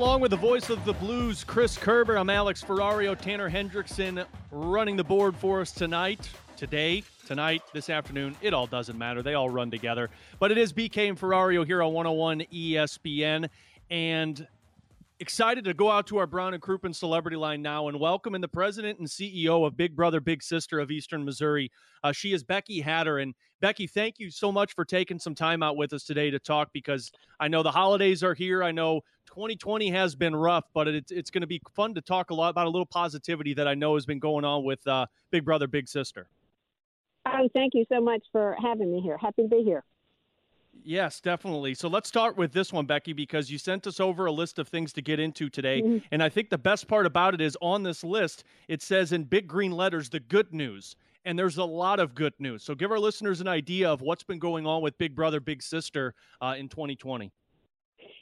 Along 0.10 0.22
with 0.22 0.32
the 0.32 0.38
voice 0.38 0.72
of 0.72 0.84
the 0.86 0.94
Blues, 0.94 1.44
Chris 1.44 1.78
Kerber, 1.78 2.18
I'm 2.18 2.32
Alex 2.32 2.64
Ferrario, 2.64 3.16
Tanner 3.16 3.48
Hendrickson 3.48 4.26
running 4.50 4.96
the 4.96 5.04
board 5.04 5.36
for 5.36 5.62
us 5.62 5.72
tonight, 5.72 6.28
today, 6.58 7.04
tonight, 7.28 7.62
this 7.74 7.92
afternoon. 7.92 8.36
It 8.42 8.52
all 8.52 8.66
doesn't 8.66 8.98
matter. 8.98 9.22
They 9.22 9.36
all 9.36 9.52
run 9.52 9.70
together. 9.70 10.10
But 10.40 10.52
it 10.52 10.58
is 10.58 10.74
BK 10.74 11.10
and 11.10 11.20
Ferrario 11.20 11.64
here 11.64 11.84
on 11.84 11.94
101 11.94 12.42
ESPN. 12.52 13.50
And 13.92 14.48
excited 15.20 15.66
to 15.66 15.74
go 15.76 15.92
out 15.92 16.08
to 16.08 16.18
our 16.18 16.26
Brown 16.26 16.54
and 16.54 16.64
Crouppen 16.64 16.96
celebrity 16.96 17.38
line 17.38 17.62
now 17.62 17.88
and 17.90 18.00
welcome 18.00 18.34
in 18.34 18.42
the 18.42 18.48
president 18.48 18.98
and 18.98 19.08
CEO 19.08 19.68
of 19.68 19.78
Big 19.78 19.96
Brother 19.96 20.20
Big 20.22 20.42
Sister 20.42 20.80
of 20.80 20.90
Eastern 20.90 21.24
Missouri. 21.24 21.72
Uh, 22.04 22.12
she 22.14 22.34
is 22.34 22.42
Becky 22.42 22.80
Hatter. 22.80 23.20
And 23.20 23.36
Becky, 23.60 23.86
thank 23.86 24.18
you 24.18 24.32
so 24.32 24.52
much 24.52 24.74
for 24.74 24.86
taking 24.86 25.20
some 25.20 25.36
time 25.36 25.62
out 25.62 25.76
with 25.76 25.92
us 25.92 26.04
today 26.04 26.32
to 26.32 26.40
talk 26.40 26.70
because 26.74 27.12
I 27.40 27.50
know 27.50 27.62
the 27.62 27.72
holidays 27.72 28.24
are 28.24 28.34
here. 28.34 28.64
I 28.64 28.72
know 28.72 29.02
2020 29.30 29.92
has 29.92 30.16
been 30.16 30.36
rough, 30.36 30.66
but 30.74 30.88
it's 30.88 31.12
it's 31.12 31.30
going 31.30 31.42
to 31.42 31.48
be 31.48 31.62
fun 31.76 31.94
to 31.94 32.02
talk 32.02 32.32
a 32.32 32.34
lot 32.34 32.50
about 32.50 32.66
a 32.66 32.70
little 32.70 32.86
positivity 32.86 33.54
that 33.54 33.68
I 33.68 33.76
know 33.76 33.94
has 33.94 34.06
been 34.06 34.20
going 34.20 34.44
on 34.44 34.64
with 34.64 34.86
uh, 34.88 35.06
Big 35.32 35.46
Brother 35.46 35.68
Big 35.68 35.88
Sister. 35.88 36.28
Oh, 37.28 37.48
thank 37.54 37.74
you 37.76 37.86
so 37.90 38.02
much 38.02 38.24
for 38.32 38.56
having 38.62 38.92
me 38.92 39.02
here. 39.02 39.18
Happy 39.18 39.44
to 39.44 39.48
be 39.48 39.64
here. 39.64 39.84
Yes, 40.84 41.20
definitely. 41.20 41.76
So 41.76 41.90
let's 41.90 42.08
start 42.08 42.38
with 42.38 42.54
this 42.54 42.74
one, 42.74 42.86
Becky, 42.86 43.14
because 43.14 43.52
you 43.52 43.58
sent 43.58 43.86
us 43.86 44.00
over 44.00 44.26
a 44.26 44.32
list 44.32 44.58
of 44.58 44.68
things 44.68 44.94
to 44.94 45.02
get 45.02 45.20
into 45.20 45.50
today. 45.50 45.82
Mhm. 45.82 46.04
And 46.12 46.24
I 46.24 46.30
think 46.30 46.50
the 46.50 46.58
best 46.58 46.88
part 46.88 47.06
about 47.06 47.34
it 47.34 47.42
is 47.42 47.58
on 47.62 47.84
this 47.84 48.04
list, 48.04 48.46
it 48.68 48.82
says 48.82 49.12
in 49.12 49.26
big 49.26 49.48
green 49.48 49.74
letters, 49.74 50.10
the 50.10 50.22
good 50.22 50.54
news. 50.54 50.96
And 51.26 51.38
there's 51.38 51.58
a 51.58 51.66
lot 51.66 52.00
of 52.00 52.16
good 52.16 52.34
news. 52.40 52.64
So 52.64 52.74
give 52.74 52.92
our 52.92 53.00
listeners 53.00 53.42
an 53.42 53.48
idea 53.48 53.92
of 53.92 54.02
what's 54.02 54.24
been 54.24 54.40
going 54.40 54.66
on 54.66 54.82
with 54.82 54.98
Big 54.98 55.14
Brother 55.16 55.42
Big 55.42 55.62
Sister 55.62 56.16
uh, 56.42 56.56
in 56.58 56.70
2020. 56.70 57.32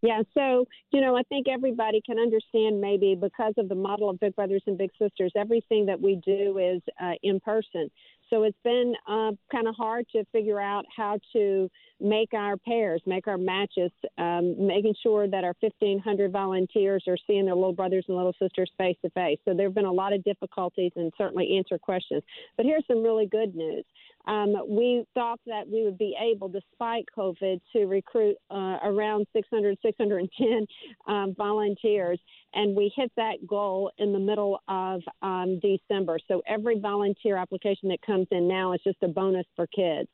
Yeah, 0.02 0.22
so, 0.34 0.66
you 0.92 1.02
know, 1.02 1.18
I 1.18 1.24
think 1.24 1.48
everybody 1.48 2.02
can 2.06 2.20
understand 2.20 2.80
maybe 2.80 3.16
because 3.20 3.54
of 3.58 3.70
the 3.70 3.76
model 3.76 4.10
of 4.10 4.20
Big 4.20 4.36
Brothers 4.36 4.64
and 4.68 4.78
Big 4.78 4.92
Sisters, 5.00 5.32
everything 5.36 5.86
that 5.88 6.00
we 6.00 6.22
do 6.26 6.58
is 6.60 6.82
uh, 7.02 7.14
in 7.24 7.40
person. 7.40 7.90
So 8.30 8.44
it's 8.44 8.58
been 8.64 8.94
uh, 9.08 9.32
kind 9.52 9.68
of 9.68 9.76
hard 9.76 10.06
to 10.12 10.26
figure 10.32 10.60
out 10.60 10.86
how 10.96 11.18
to 11.34 11.70
make 12.00 12.34
our 12.34 12.58
pairs, 12.58 13.02
make 13.06 13.28
our 13.28 13.38
matches, 13.38 13.92
um, 14.18 14.68
making 14.68 14.96
sure 15.02 15.28
that 15.28 15.44
our 15.44 15.54
1,500 15.62 16.32
volunteers 16.32 17.04
are 17.08 17.18
seeing 17.26 17.46
their 17.46 17.56
little 17.56 17.74
brothers 17.74 18.06
and 18.08 18.18
little 18.18 18.36
sisters 18.40 18.70
face 18.78 18.98
to 19.04 19.10
face. 19.12 19.40
So 19.46 19.54
there 19.54 19.68
have 19.68 19.76
been 19.76 19.86
a 19.86 19.92
lot 19.92 20.14
of 20.14 20.24
difficulties 20.24 20.92
and 20.96 21.12
certainly 21.18 21.58
answer 21.58 21.78
questions. 21.78 22.24
But 22.58 22.66
here's 22.66 22.86
some 22.88 23.02
really 23.02 23.28
good 23.28 23.56
news. 23.56 23.86
Um, 24.28 24.56
we 24.68 25.06
thought 25.14 25.40
that 25.48 25.68
we 25.68 25.84
would 25.84 25.98
be 25.98 26.16
able, 26.22 26.50
despite 26.50 27.06
COVID, 27.18 27.62
to 27.74 27.86
recruit 27.86 28.36
uh, 28.52 28.78
around 28.84 29.26
600, 29.34 29.78
610 29.82 30.68
um, 31.08 31.34
volunteers, 31.38 32.20
and 32.54 32.76
we 32.76 32.92
hit 32.96 33.12
that 33.16 33.48
goal 33.48 33.92
in 33.98 34.12
the 34.12 34.20
middle 34.20 34.60
of 34.68 35.02
um, 35.22 35.60
December. 35.62 36.20
So 36.28 36.42
every 36.46 36.80
volunteer 36.80 37.38
application 37.38 37.88
that 37.90 38.02
comes 38.06 38.28
in 38.32 38.48
now 38.48 38.74
is 38.74 38.82
just 38.84 38.98
a 39.02 39.08
bonus 39.08 39.46
for 39.56 39.66
kids. 39.68 40.10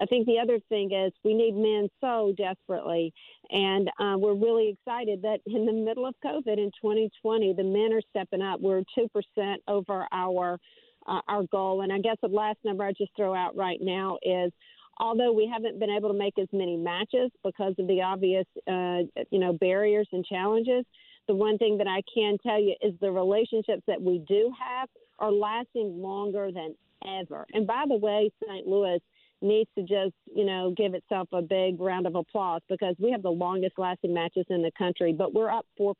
I 0.00 0.06
think 0.06 0.26
the 0.26 0.38
other 0.38 0.58
thing 0.68 0.92
is 0.92 1.12
we 1.24 1.34
need 1.34 1.54
men 1.54 1.88
so 2.00 2.34
desperately, 2.36 3.12
and 3.50 3.88
uh, 3.98 4.16
we're 4.16 4.34
really 4.34 4.68
excited 4.78 5.22
that 5.22 5.40
in 5.46 5.66
the 5.66 5.72
middle 5.72 6.06
of 6.06 6.14
COVID 6.24 6.58
in 6.58 6.70
2020, 6.80 7.54
the 7.54 7.64
men 7.64 7.92
are 7.92 8.02
stepping 8.10 8.42
up. 8.42 8.60
We're 8.60 8.82
two 8.94 9.08
percent 9.08 9.62
over 9.66 10.06
our 10.12 10.58
uh, 11.06 11.20
our 11.28 11.44
goal, 11.44 11.82
and 11.82 11.92
I 11.92 11.98
guess 11.98 12.16
the 12.22 12.28
last 12.28 12.58
number 12.64 12.84
I 12.84 12.92
just 12.92 13.12
throw 13.16 13.34
out 13.34 13.56
right 13.56 13.78
now 13.80 14.18
is. 14.22 14.52
Although 14.98 15.30
we 15.30 15.46
haven't 15.46 15.78
been 15.78 15.90
able 15.90 16.08
to 16.08 16.18
make 16.18 16.38
as 16.38 16.48
many 16.54 16.74
matches 16.74 17.30
because 17.44 17.74
of 17.78 17.86
the 17.86 18.00
obvious, 18.00 18.46
uh, 18.66 19.00
you 19.30 19.38
know, 19.38 19.52
barriers 19.52 20.08
and 20.10 20.24
challenges, 20.24 20.86
the 21.28 21.34
one 21.34 21.58
thing 21.58 21.76
that 21.78 21.86
I 21.86 22.00
can 22.14 22.38
tell 22.38 22.58
you 22.58 22.74
is 22.80 22.94
the 23.00 23.10
relationships 23.10 23.82
that 23.86 24.00
we 24.00 24.24
do 24.26 24.50
have 24.58 24.88
are 25.18 25.32
lasting 25.32 26.00
longer 26.00 26.50
than 26.52 26.74
ever. 27.06 27.46
And 27.52 27.66
by 27.66 27.84
the 27.88 27.96
way, 27.96 28.30
St. 28.42 28.66
Louis 28.66 29.00
needs 29.42 29.68
to 29.76 29.82
just, 29.82 30.14
you 30.34 30.44
know, 30.44 30.72
give 30.76 30.94
itself 30.94 31.28
a 31.32 31.42
big 31.42 31.80
round 31.80 32.06
of 32.06 32.14
applause 32.14 32.62
because 32.68 32.94
we 32.98 33.10
have 33.10 33.22
the 33.22 33.30
longest 33.30 33.74
lasting 33.78 34.14
matches 34.14 34.46
in 34.48 34.62
the 34.62 34.70
country, 34.78 35.12
but 35.12 35.34
we're 35.34 35.50
up 35.50 35.66
4% 35.78 35.92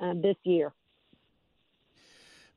uh, 0.00 0.14
this 0.22 0.36
year. 0.44 0.72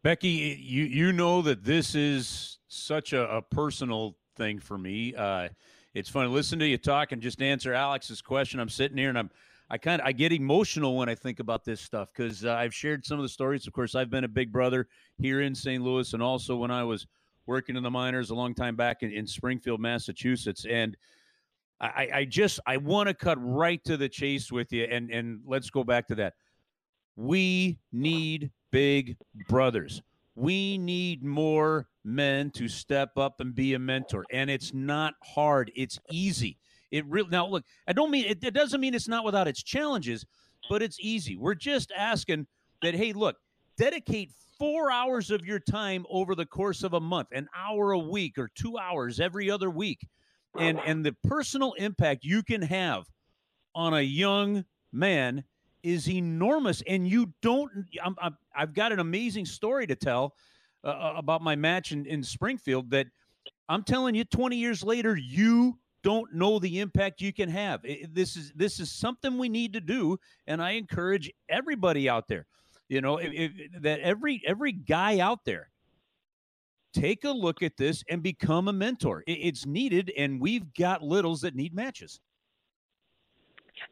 Becky, 0.04 0.60
you 0.62 0.84
you 0.84 1.14
know 1.14 1.42
that 1.42 1.64
this 1.64 1.96
is 1.96 2.60
such 2.68 3.14
a, 3.14 3.38
a 3.38 3.42
personal 3.42 4.18
thing 4.36 4.60
for 4.60 4.78
me. 4.78 5.16
Uh, 5.16 5.48
it's 5.94 6.10
fun 6.10 6.26
to 6.26 6.30
listen 6.30 6.60
to 6.60 6.68
you 6.68 6.78
talk 6.78 7.14
and 7.14 7.22
just 7.22 7.42
answer 7.42 7.74
Alex's 7.74 8.22
question. 8.22 8.60
I'm 8.60 8.68
sitting 8.68 8.98
here 8.98 9.08
and 9.08 9.18
I'm 9.18 9.32
I 9.70 9.78
kind 9.78 10.02
of 10.02 10.08
I 10.08 10.12
get 10.12 10.34
emotional 10.34 10.98
when 10.98 11.08
I 11.08 11.16
think 11.16 11.40
about 11.40 11.64
this 11.64 11.80
stuff 11.80 12.10
because 12.14 12.44
uh, 12.44 12.54
I've 12.54 12.74
shared 12.74 13.06
some 13.06 13.18
of 13.18 13.24
the 13.24 13.30
stories. 13.30 13.66
Of 13.66 13.72
course, 13.72 13.96
I've 13.96 14.10
been 14.10 14.26
a 14.26 14.30
big 14.30 14.52
brother 14.52 14.88
here 15.20 15.42
in 15.42 15.56
St. 15.56 15.82
Louis, 15.82 16.14
and 16.14 16.22
also 16.22 16.58
when 16.58 16.70
I 16.70 16.84
was 16.84 17.08
working 17.46 17.78
in 17.78 17.84
the 17.84 17.92
minors 17.92 18.30
a 18.30 18.36
long 18.36 18.54
time 18.54 18.76
back 18.76 19.04
in, 19.04 19.12
in 19.12 19.26
Springfield, 19.26 19.80
Massachusetts, 19.80 20.66
and. 20.70 20.96
I, 21.82 22.10
I 22.14 22.26
just 22.26 22.62
I 22.66 22.78
want 22.78 23.10
to 23.10 23.14
cut 23.14 23.38
right 23.42 23.84
to 23.84 23.98
the 23.98 24.08
chase 24.08 24.54
with 24.54 24.72
you, 24.72 24.86
and 24.86 25.12
and 25.12 25.42
let's 25.46 25.70
go 25.70 25.84
back 25.84 26.08
to 26.10 26.16
that. 26.16 26.36
We 27.18 27.78
need 27.92 28.52
big 28.74 29.16
brothers. 29.48 30.02
We 30.36 30.80
need 30.80 31.24
more 31.24 31.88
men 32.04 32.50
to 32.56 32.68
step 32.68 33.18
up 33.18 33.40
and 33.40 33.54
be 33.54 33.76
a 33.76 33.80
mentor. 33.80 34.26
And 34.32 34.50
it's 34.50 34.74
not 34.74 35.14
hard. 35.24 35.72
It's 35.76 36.00
easy. 36.12 36.58
It 36.92 37.06
really 37.06 37.30
now 37.30 37.48
look, 37.48 37.64
I 37.88 37.94
don't 37.94 38.12
mean 38.12 38.26
it, 38.26 38.44
it 38.44 38.54
doesn't 38.54 38.82
mean 38.82 38.96
it's 38.96 39.08
not 39.08 39.24
without 39.24 39.48
its 39.48 39.64
challenges, 39.64 40.26
but 40.70 40.82
it's 40.82 40.98
easy. 41.00 41.38
We're 41.38 41.56
just 41.56 41.92
asking 41.96 42.48
that, 42.82 42.96
hey, 42.96 43.14
look, 43.14 43.38
dedicate 43.78 44.32
four 44.58 44.92
hours 44.92 45.30
of 45.30 45.46
your 45.46 45.60
time 45.60 46.06
over 46.10 46.36
the 46.36 46.46
course 46.46 46.84
of 46.84 46.94
a 46.94 47.00
month, 47.00 47.30
an 47.32 47.48
hour 47.56 47.92
a 47.92 48.00
week 48.00 48.38
or 48.38 48.50
two 48.54 48.78
hours 48.78 49.20
every 49.20 49.50
other 49.50 49.70
week, 49.70 50.08
and 50.58 50.80
and 50.86 51.06
the 51.06 51.16
personal 51.28 51.74
impact 51.74 52.24
you 52.24 52.44
can 52.44 52.62
have 52.64 53.06
on 53.76 53.94
a 53.94 54.02
young 54.02 54.66
man 54.92 55.44
is 55.84 56.10
enormous. 56.10 56.82
And 56.88 57.08
you 57.08 57.34
don't. 57.42 57.72
I 58.04 58.32
have 58.54 58.74
got 58.74 58.92
an 58.92 59.00
amazing 59.00 59.46
story 59.46 59.86
to 59.88 59.96
tell 59.96 60.36
uh, 60.84 60.88
uh, 60.88 61.14
about 61.18 61.42
my 61.42 61.56
match 61.56 61.92
in, 61.92 62.06
in 62.06 62.24
Springfield. 62.24 62.90
That 62.92 63.08
I'm 63.70 63.84
telling 63.84 64.16
you, 64.16 64.24
20 64.24 64.56
years 64.56 64.84
later, 64.84 65.16
you 65.16 65.78
don't 66.04 66.34
know 66.34 66.60
the 66.60 66.80
impact 66.80 67.22
you 67.22 67.32
can 67.32 67.50
have. 67.50 67.82
It, 67.84 68.14
this 68.14 68.36
is 68.36 68.52
this 68.56 68.80
is 68.80 68.92
something 68.92 69.38
we 69.38 69.50
need 69.50 69.74
to 69.74 69.82
do, 69.82 70.18
and 70.48 70.62
I 70.62 70.72
encourage 70.72 71.32
everybody 71.50 72.10
out 72.10 72.28
there. 72.28 72.48
You 72.90 73.02
know, 73.02 73.18
if, 73.18 73.32
if, 73.32 73.82
that 73.82 74.00
every 74.02 74.42
every 74.46 74.72
guy 74.72 75.20
out 75.20 75.46
there 75.46 75.70
take 76.94 77.24
a 77.24 77.32
look 77.32 77.64
at 77.64 77.76
this 77.76 78.04
and 78.10 78.22
become 78.22 78.68
a 78.68 78.74
mentor. 78.74 79.24
It, 79.28 79.34
it's 79.34 79.66
needed, 79.66 80.12
and 80.18 80.40
we've 80.40 80.74
got 80.74 81.02
littles 81.02 81.42
that 81.42 81.56
need 81.56 81.74
matches. 81.74 82.20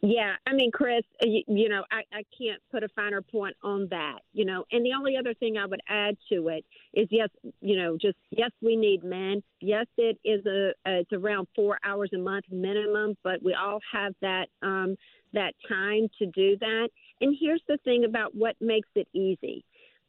Yeah, 0.02 0.36
I 0.48 0.54
mean, 0.54 0.72
Chris, 0.72 1.04
you, 1.22 1.44
you 1.48 1.70
know, 1.70 1.84
I, 1.92 2.02
I 2.12 2.24
can't 2.38 2.62
put 2.72 2.84
a 2.84 2.90
finer 2.90 3.22
point 3.22 3.56
on 3.64 3.88
that, 3.92 4.20
you 4.34 4.46
know. 4.46 4.66
And 4.72 4.86
the 4.86 4.94
only 4.98 5.16
other 5.18 5.34
thing 5.34 5.58
I 5.58 5.66
would 5.66 5.82
add 5.88 6.18
to 6.30 6.48
it 6.50 6.66
is, 6.94 7.08
yes, 7.12 7.30
you 7.62 7.78
know, 7.78 7.98
just 8.00 8.18
yes, 8.32 8.52
we 8.62 8.76
need 8.76 9.04
men. 9.04 9.44
Yes, 9.60 9.86
it 9.98 10.18
is 10.24 10.46
a 10.46 10.72
it's 10.86 11.14
around 11.14 11.48
four 11.56 11.78
hours 11.84 12.10
a 12.14 12.18
month 12.18 12.46
minimum, 12.52 13.16
but 13.24 13.44
we 13.44 13.54
all 13.54 13.80
have 13.92 14.14
that 14.22 14.48
um, 14.62 14.96
that 15.34 15.54
time 15.68 16.08
to 16.20 16.26
do 16.28 16.58
that. 16.60 16.90
And 17.22 17.36
here's 17.40 17.64
the 17.68 17.78
thing 17.84 18.06
about 18.06 18.36
what 18.36 18.56
makes 18.60 18.90
it 18.96 19.08
easy. 19.14 19.64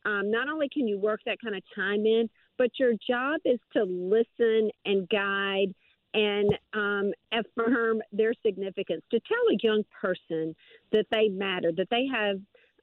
Um, 0.04 0.30
not 0.30 0.48
only 0.48 0.68
can 0.68 0.88
you 0.88 0.98
work 0.98 1.20
that 1.26 1.38
kind 1.42 1.54
of 1.54 1.62
time 1.74 2.06
in, 2.06 2.28
but 2.58 2.70
your 2.78 2.92
job 3.08 3.40
is 3.44 3.60
to 3.74 3.84
listen 3.84 4.70
and 4.84 5.08
guide 5.08 5.74
and 6.14 6.58
um, 6.74 7.12
affirm 7.32 8.02
their 8.12 8.32
significance, 8.44 9.02
to 9.10 9.20
tell 9.20 9.38
a 9.50 9.58
young 9.62 9.84
person 10.00 10.54
that 10.92 11.06
they 11.10 11.28
matter, 11.28 11.72
that 11.76 11.88
they 11.90 12.06
have, 12.12 12.38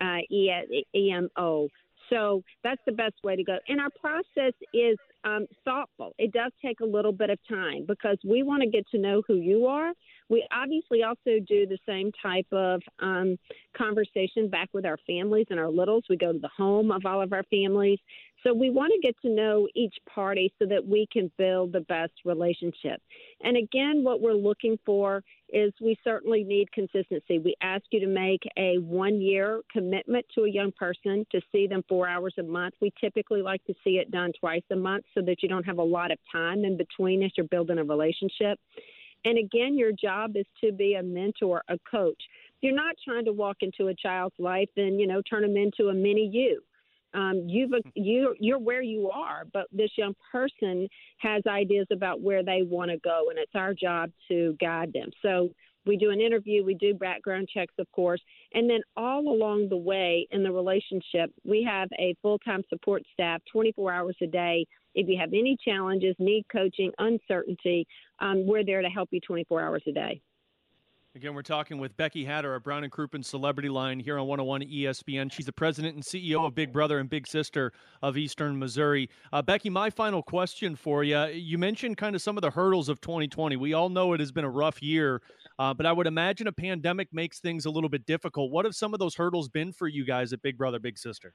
uh, 0.00 0.18
E-M-O. 0.30 1.68
So 2.10 2.42
that's 2.64 2.80
the 2.86 2.92
best 2.92 3.14
way 3.22 3.36
to 3.36 3.44
go. 3.44 3.58
And 3.68 3.80
our 3.80 3.90
process 4.00 4.52
is 4.74 4.96
um, 5.24 5.46
thoughtful. 5.64 6.14
It 6.18 6.32
does 6.32 6.52
take 6.64 6.80
a 6.80 6.84
little 6.84 7.12
bit 7.12 7.30
of 7.30 7.38
time 7.48 7.84
because 7.86 8.18
we 8.28 8.42
want 8.42 8.62
to 8.62 8.68
get 8.68 8.86
to 8.90 8.98
know 8.98 9.22
who 9.26 9.36
you 9.36 9.66
are. 9.66 9.92
We 10.28 10.46
obviously 10.52 11.02
also 11.02 11.40
do 11.46 11.66
the 11.66 11.78
same 11.86 12.10
type 12.22 12.46
of 12.52 12.82
um, 13.00 13.36
conversation 13.76 14.48
back 14.48 14.68
with 14.72 14.86
our 14.86 14.98
families 15.06 15.46
and 15.50 15.58
our 15.58 15.70
littles. 15.70 16.04
We 16.08 16.16
go 16.16 16.32
to 16.32 16.38
the 16.38 16.50
home 16.56 16.90
of 16.90 17.04
all 17.04 17.20
of 17.22 17.32
our 17.32 17.44
families. 17.44 17.98
So 18.42 18.54
we 18.54 18.70
want 18.70 18.92
to 18.94 19.06
get 19.06 19.20
to 19.22 19.28
know 19.28 19.68
each 19.74 19.94
party 20.12 20.52
so 20.58 20.66
that 20.66 20.86
we 20.86 21.06
can 21.12 21.30
build 21.36 21.72
the 21.72 21.80
best 21.80 22.12
relationship. 22.24 23.02
And 23.42 23.56
again, 23.56 24.02
what 24.02 24.20
we're 24.20 24.32
looking 24.32 24.78
for 24.86 25.22
is 25.50 25.72
we 25.80 25.96
certainly 26.02 26.44
need 26.44 26.72
consistency. 26.72 27.38
We 27.38 27.54
ask 27.60 27.84
you 27.90 28.00
to 28.00 28.06
make 28.06 28.42
a 28.56 28.78
one 28.78 29.20
year 29.20 29.60
commitment 29.70 30.24
to 30.34 30.44
a 30.44 30.50
young 30.50 30.72
person 30.72 31.26
to 31.32 31.40
see 31.52 31.66
them 31.66 31.84
four 31.88 32.08
hours 32.08 32.34
a 32.38 32.42
month. 32.42 32.74
We 32.80 32.92
typically 33.00 33.42
like 33.42 33.64
to 33.66 33.74
see 33.84 33.98
it 33.98 34.10
done 34.10 34.32
twice 34.38 34.62
a 34.70 34.76
month 34.76 35.04
so 35.14 35.20
that 35.22 35.42
you 35.42 35.48
don't 35.48 35.64
have 35.64 35.78
a 35.78 35.82
lot 35.82 36.10
of 36.10 36.18
time 36.32 36.64
in 36.64 36.76
between 36.76 37.22
as 37.22 37.32
you're 37.36 37.48
building 37.48 37.78
a 37.78 37.84
relationship. 37.84 38.58
And 39.24 39.38
again, 39.38 39.76
your 39.76 39.92
job 39.92 40.36
is 40.36 40.46
to 40.64 40.72
be 40.72 40.94
a 40.94 41.02
mentor, 41.02 41.62
a 41.68 41.76
coach. 41.90 42.22
You're 42.62 42.74
not 42.74 42.94
trying 43.04 43.24
to 43.26 43.32
walk 43.32 43.58
into 43.60 43.88
a 43.88 43.94
child's 43.94 44.34
life 44.38 44.68
and, 44.76 44.98
you 44.98 45.06
know, 45.06 45.20
turn 45.28 45.42
them 45.42 45.56
into 45.56 45.88
a 45.90 45.94
mini 45.94 46.30
you. 46.32 46.62
Um, 47.14 47.44
you've 47.46 47.72
you 47.94 48.34
you're 48.38 48.58
where 48.58 48.82
you 48.82 49.10
are, 49.10 49.44
but 49.52 49.66
this 49.72 49.90
young 49.96 50.14
person 50.30 50.88
has 51.18 51.42
ideas 51.46 51.86
about 51.90 52.20
where 52.20 52.42
they 52.42 52.62
want 52.62 52.90
to 52.90 52.98
go, 52.98 53.26
and 53.30 53.38
it's 53.38 53.54
our 53.54 53.74
job 53.74 54.10
to 54.28 54.56
guide 54.60 54.92
them. 54.92 55.10
So 55.22 55.50
we 55.86 55.96
do 55.96 56.10
an 56.10 56.20
interview, 56.20 56.64
we 56.64 56.74
do 56.74 56.94
background 56.94 57.48
checks, 57.52 57.74
of 57.78 57.90
course, 57.92 58.20
and 58.52 58.68
then 58.68 58.80
all 58.96 59.20
along 59.28 59.68
the 59.68 59.76
way 59.76 60.26
in 60.30 60.42
the 60.42 60.52
relationship, 60.52 61.32
we 61.44 61.62
have 61.62 61.88
a 61.98 62.14
full 62.20 62.38
time 62.38 62.62
support 62.68 63.02
staff, 63.12 63.40
24 63.50 63.92
hours 63.92 64.16
a 64.22 64.26
day. 64.26 64.66
If 64.94 65.08
you 65.08 65.18
have 65.18 65.30
any 65.30 65.56
challenges, 65.64 66.14
need 66.18 66.44
coaching, 66.52 66.90
uncertainty, 66.98 67.86
um, 68.18 68.46
we're 68.46 68.64
there 68.64 68.82
to 68.82 68.88
help 68.88 69.08
you 69.12 69.20
24 69.20 69.62
hours 69.62 69.82
a 69.86 69.92
day. 69.92 70.20
Again, 71.16 71.34
we're 71.34 71.42
talking 71.42 71.78
with 71.78 71.96
Becky 71.96 72.24
Hatter 72.24 72.54
of 72.54 72.62
Brown 72.62 72.84
and 72.84 72.92
Crouppen 72.92 73.24
Celebrity 73.24 73.68
Line 73.68 73.98
here 73.98 74.16
on 74.16 74.28
101 74.28 74.62
ESPN. 74.62 75.32
She's 75.32 75.44
the 75.44 75.52
president 75.52 75.96
and 75.96 76.04
CEO 76.04 76.46
of 76.46 76.54
Big 76.54 76.72
Brother 76.72 77.00
and 77.00 77.10
Big 77.10 77.26
Sister 77.26 77.72
of 78.00 78.16
Eastern 78.16 78.56
Missouri. 78.56 79.10
Uh, 79.32 79.42
Becky, 79.42 79.70
my 79.70 79.90
final 79.90 80.22
question 80.22 80.76
for 80.76 81.02
you. 81.02 81.20
You 81.26 81.58
mentioned 81.58 81.96
kind 81.96 82.14
of 82.14 82.22
some 82.22 82.38
of 82.38 82.42
the 82.42 82.50
hurdles 82.52 82.88
of 82.88 83.00
2020. 83.00 83.56
We 83.56 83.74
all 83.74 83.88
know 83.88 84.12
it 84.12 84.20
has 84.20 84.30
been 84.30 84.44
a 84.44 84.50
rough 84.50 84.80
year, 84.80 85.20
uh, 85.58 85.74
but 85.74 85.84
I 85.84 85.92
would 85.92 86.06
imagine 86.06 86.46
a 86.46 86.52
pandemic 86.52 87.08
makes 87.12 87.40
things 87.40 87.64
a 87.64 87.70
little 87.70 87.90
bit 87.90 88.06
difficult. 88.06 88.52
What 88.52 88.64
have 88.64 88.76
some 88.76 88.94
of 88.94 89.00
those 89.00 89.16
hurdles 89.16 89.48
been 89.48 89.72
for 89.72 89.88
you 89.88 90.04
guys 90.04 90.32
at 90.32 90.42
Big 90.42 90.56
Brother, 90.56 90.78
Big 90.78 90.96
Sister? 90.96 91.34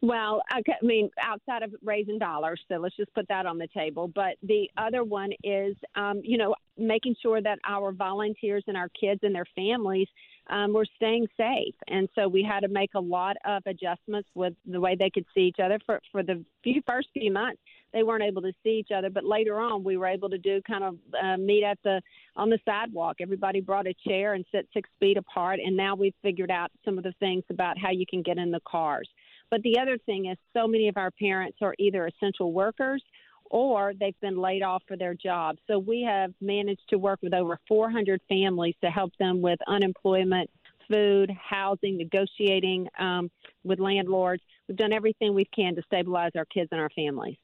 Well, 0.00 0.42
I 0.48 0.62
mean, 0.80 1.10
outside 1.20 1.64
of 1.64 1.74
raising 1.82 2.20
dollars, 2.20 2.60
so 2.68 2.76
let's 2.76 2.96
just 2.96 3.12
put 3.14 3.26
that 3.28 3.46
on 3.46 3.58
the 3.58 3.66
table. 3.66 4.06
But 4.06 4.36
the 4.44 4.70
other 4.76 5.02
one 5.02 5.32
is, 5.42 5.74
um, 5.96 6.20
you 6.22 6.38
know, 6.38 6.54
making 6.76 7.16
sure 7.20 7.42
that 7.42 7.58
our 7.66 7.90
volunteers 7.90 8.62
and 8.68 8.76
our 8.76 8.88
kids 8.90 9.20
and 9.24 9.34
their 9.34 9.46
families 9.56 10.06
um, 10.50 10.72
were 10.72 10.86
staying 10.96 11.26
safe. 11.36 11.74
And 11.88 12.08
so 12.14 12.28
we 12.28 12.44
had 12.44 12.60
to 12.60 12.68
make 12.68 12.94
a 12.94 13.00
lot 13.00 13.36
of 13.44 13.64
adjustments 13.66 14.28
with 14.36 14.54
the 14.66 14.80
way 14.80 14.94
they 14.96 15.10
could 15.10 15.26
see 15.34 15.42
each 15.42 15.58
other 15.62 15.80
for, 15.84 16.00
for 16.12 16.22
the 16.22 16.44
few 16.62 16.80
first 16.86 17.08
few 17.12 17.32
months. 17.32 17.60
They 17.92 18.04
weren't 18.04 18.22
able 18.22 18.42
to 18.42 18.52
see 18.62 18.78
each 18.78 18.90
other, 18.94 19.10
but 19.10 19.24
later 19.24 19.58
on 19.58 19.82
we 19.82 19.96
were 19.96 20.06
able 20.06 20.28
to 20.30 20.38
do 20.38 20.60
kind 20.66 20.84
of 20.84 20.96
uh, 21.20 21.38
meet 21.38 21.64
at 21.64 21.78
the 21.82 22.00
on 22.36 22.50
the 22.50 22.58
sidewalk. 22.64 23.16
Everybody 23.20 23.60
brought 23.60 23.86
a 23.86 23.94
chair 24.06 24.34
and 24.34 24.44
sit 24.52 24.68
six 24.72 24.88
feet 25.00 25.16
apart, 25.16 25.58
and 25.58 25.76
now 25.76 25.96
we've 25.96 26.14
figured 26.22 26.50
out 26.50 26.70
some 26.84 26.98
of 26.98 27.04
the 27.04 27.14
things 27.18 27.44
about 27.50 27.78
how 27.78 27.90
you 27.90 28.04
can 28.08 28.22
get 28.22 28.38
in 28.38 28.50
the 28.50 28.60
cars. 28.68 29.08
But 29.50 29.62
the 29.62 29.78
other 29.78 29.98
thing 29.98 30.26
is, 30.26 30.36
so 30.54 30.66
many 30.66 30.88
of 30.88 30.96
our 30.96 31.10
parents 31.10 31.58
are 31.62 31.74
either 31.78 32.06
essential 32.06 32.52
workers 32.52 33.02
or 33.50 33.92
they've 33.98 34.18
been 34.20 34.38
laid 34.38 34.62
off 34.62 34.82
for 34.86 34.96
their 34.96 35.14
jobs. 35.14 35.58
So 35.66 35.78
we 35.78 36.02
have 36.02 36.32
managed 36.40 36.88
to 36.90 36.98
work 36.98 37.20
with 37.22 37.32
over 37.32 37.58
400 37.66 38.20
families 38.28 38.74
to 38.82 38.90
help 38.90 39.12
them 39.18 39.40
with 39.40 39.58
unemployment, 39.66 40.50
food, 40.90 41.30
housing, 41.30 41.96
negotiating 41.96 42.88
um, 42.98 43.30
with 43.64 43.78
landlords. 43.78 44.42
We've 44.66 44.76
done 44.76 44.92
everything 44.92 45.34
we 45.34 45.46
can 45.46 45.74
to 45.76 45.82
stabilize 45.82 46.32
our 46.36 46.44
kids 46.46 46.68
and 46.72 46.80
our 46.80 46.90
families. 46.90 47.36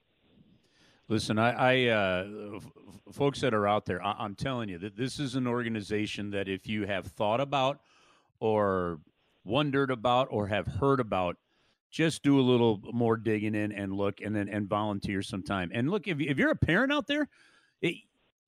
Listen, 1.09 1.39
I, 1.39 1.53
I 1.53 1.89
uh, 1.89 2.27
f- 2.57 2.73
folks 3.13 3.41
that 3.43 3.53
are 3.53 3.67
out 3.67 3.85
there, 3.85 4.03
I, 4.03 4.25
am 4.25 4.35
telling 4.35 4.71
you 4.71 4.79
that 4.79 4.97
this 4.97 5.19
is 5.19 5.35
an 5.35 5.47
organization 5.47 6.31
that 6.31 6.49
if 6.49 6.67
you 6.67 6.87
have 6.87 7.07
thought 7.07 7.41
about 7.41 7.81
or 8.41 9.01
wondered 9.45 9.91
about 9.91 10.29
or 10.31 10.47
have 10.47 10.67
heard 10.67 11.01
about, 11.01 11.37
just 11.95 12.25
do 12.25 12.41
a 12.41 12.43
little 12.43 12.81
more 12.93 13.17
digging 13.17 13.55
in 13.55 13.71
and 13.71 13.93
look 13.93 14.21
and 14.21 14.35
then 14.35 14.49
and 14.49 14.69
volunteer 14.69 15.23
some 15.23 15.45
time. 15.45 15.71
And 15.73 15.89
look, 15.91 16.09
if, 16.09 16.19
if 16.21 16.39
you're 16.39 16.51
a 16.51 16.57
parent 16.57 16.93
out 16.93 17.07
there, 17.07 17.29
it, 17.81 17.95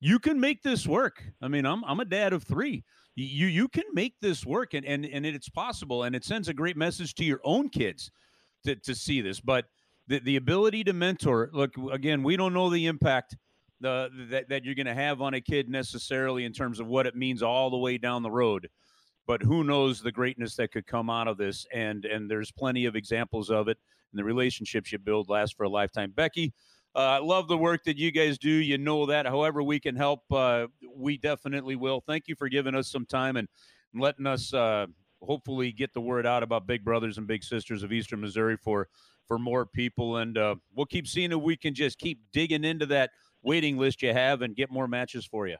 you 0.01 0.19
can 0.19 0.37
make 0.39 0.61
this 0.63 0.85
work. 0.85 1.23
I 1.41 1.47
mean, 1.47 1.65
I'm 1.65 1.83
I'm 1.85 2.01
a 2.01 2.05
dad 2.05 2.33
of 2.33 2.43
three. 2.43 2.83
you 3.15 3.47
you 3.47 3.67
can 3.67 3.85
make 3.93 4.19
this 4.21 4.45
work 4.45 4.73
and 4.73 4.85
and 4.85 5.05
and 5.05 5.25
it's 5.25 5.49
possible 5.49 6.03
and 6.03 6.15
it 6.15 6.23
sends 6.23 6.49
a 6.49 6.53
great 6.53 6.77
message 6.77 7.15
to 7.15 7.23
your 7.25 7.39
own 7.43 7.69
kids 7.69 8.11
to 8.63 8.75
to 8.75 8.93
see 8.93 9.21
this 9.21 9.39
but 9.39 9.65
the, 10.07 10.19
the 10.19 10.35
ability 10.35 10.83
to 10.83 10.93
mentor 10.93 11.49
look 11.51 11.71
again 11.91 12.21
we 12.21 12.37
don't 12.37 12.53
know 12.53 12.69
the 12.69 12.85
impact 12.85 13.35
the 13.81 14.09
that, 14.29 14.49
that 14.49 14.63
you're 14.63 14.75
going 14.75 14.85
to 14.85 14.93
have 14.93 15.21
on 15.21 15.33
a 15.33 15.41
kid 15.41 15.67
necessarily 15.67 16.45
in 16.45 16.53
terms 16.53 16.79
of 16.79 16.87
what 16.87 17.07
it 17.07 17.15
means 17.15 17.41
all 17.41 17.71
the 17.71 17.77
way 17.77 17.97
down 17.97 18.21
the 18.21 18.31
road 18.31 18.69
but 19.27 19.43
who 19.43 19.63
knows 19.63 20.01
the 20.01 20.11
greatness 20.11 20.55
that 20.55 20.71
could 20.71 20.87
come 20.87 21.09
out 21.09 21.27
of 21.27 21.37
this 21.37 21.67
and 21.73 22.05
and 22.05 22.31
there's 22.31 22.51
plenty 22.51 22.85
of 22.85 22.95
examples 22.95 23.49
of 23.49 23.67
it 23.67 23.77
and 24.11 24.19
the 24.19 24.23
relationships 24.23 24.91
you 24.91 24.97
build 24.97 25.29
last 25.29 25.55
for 25.55 25.63
a 25.63 25.69
lifetime 25.69 26.11
becky 26.15 26.53
uh, 26.95 26.99
I 26.99 27.19
love 27.19 27.47
the 27.47 27.57
work 27.57 27.83
that 27.83 27.95
you 27.95 28.09
guys 28.09 28.39
do. 28.39 28.49
You 28.49 28.79
know 28.79 29.05
that. 29.05 29.27
However, 29.27 29.61
we 29.61 29.79
can 29.79 29.95
help, 29.95 30.21
uh, 30.31 30.65
we 30.95 31.15
definitely 31.17 31.75
will. 31.75 32.01
Thank 32.01 32.27
you 32.27 32.33
for 32.33 32.49
giving 32.49 32.73
us 32.73 32.89
some 32.89 33.05
time 33.05 33.37
and 33.37 33.47
letting 33.93 34.25
us 34.25 34.51
uh, 34.51 34.87
hopefully 35.21 35.71
get 35.71 35.93
the 35.93 36.01
word 36.01 36.25
out 36.25 36.41
about 36.41 36.65
Big 36.65 36.83
Brothers 36.83 37.19
and 37.19 37.27
Big 37.27 37.43
Sisters 37.43 37.83
of 37.83 37.91
Eastern 37.91 38.21
Missouri 38.21 38.57
for 38.57 38.87
for 39.27 39.37
more 39.37 39.65
people. 39.65 40.17
And 40.17 40.39
uh, 40.39 40.55
we'll 40.73 40.87
keep 40.87 41.07
seeing 41.07 41.31
if 41.31 41.39
we 41.39 41.55
can 41.55 41.75
just 41.75 41.99
keep 41.99 42.19
digging 42.33 42.63
into 42.63 42.87
that 42.87 43.11
waiting 43.43 43.77
list 43.77 44.01
you 44.01 44.13
have 44.13 44.41
and 44.41 44.55
get 44.55 44.71
more 44.71 44.87
matches 44.87 45.23
for 45.23 45.47
you. 45.47 45.57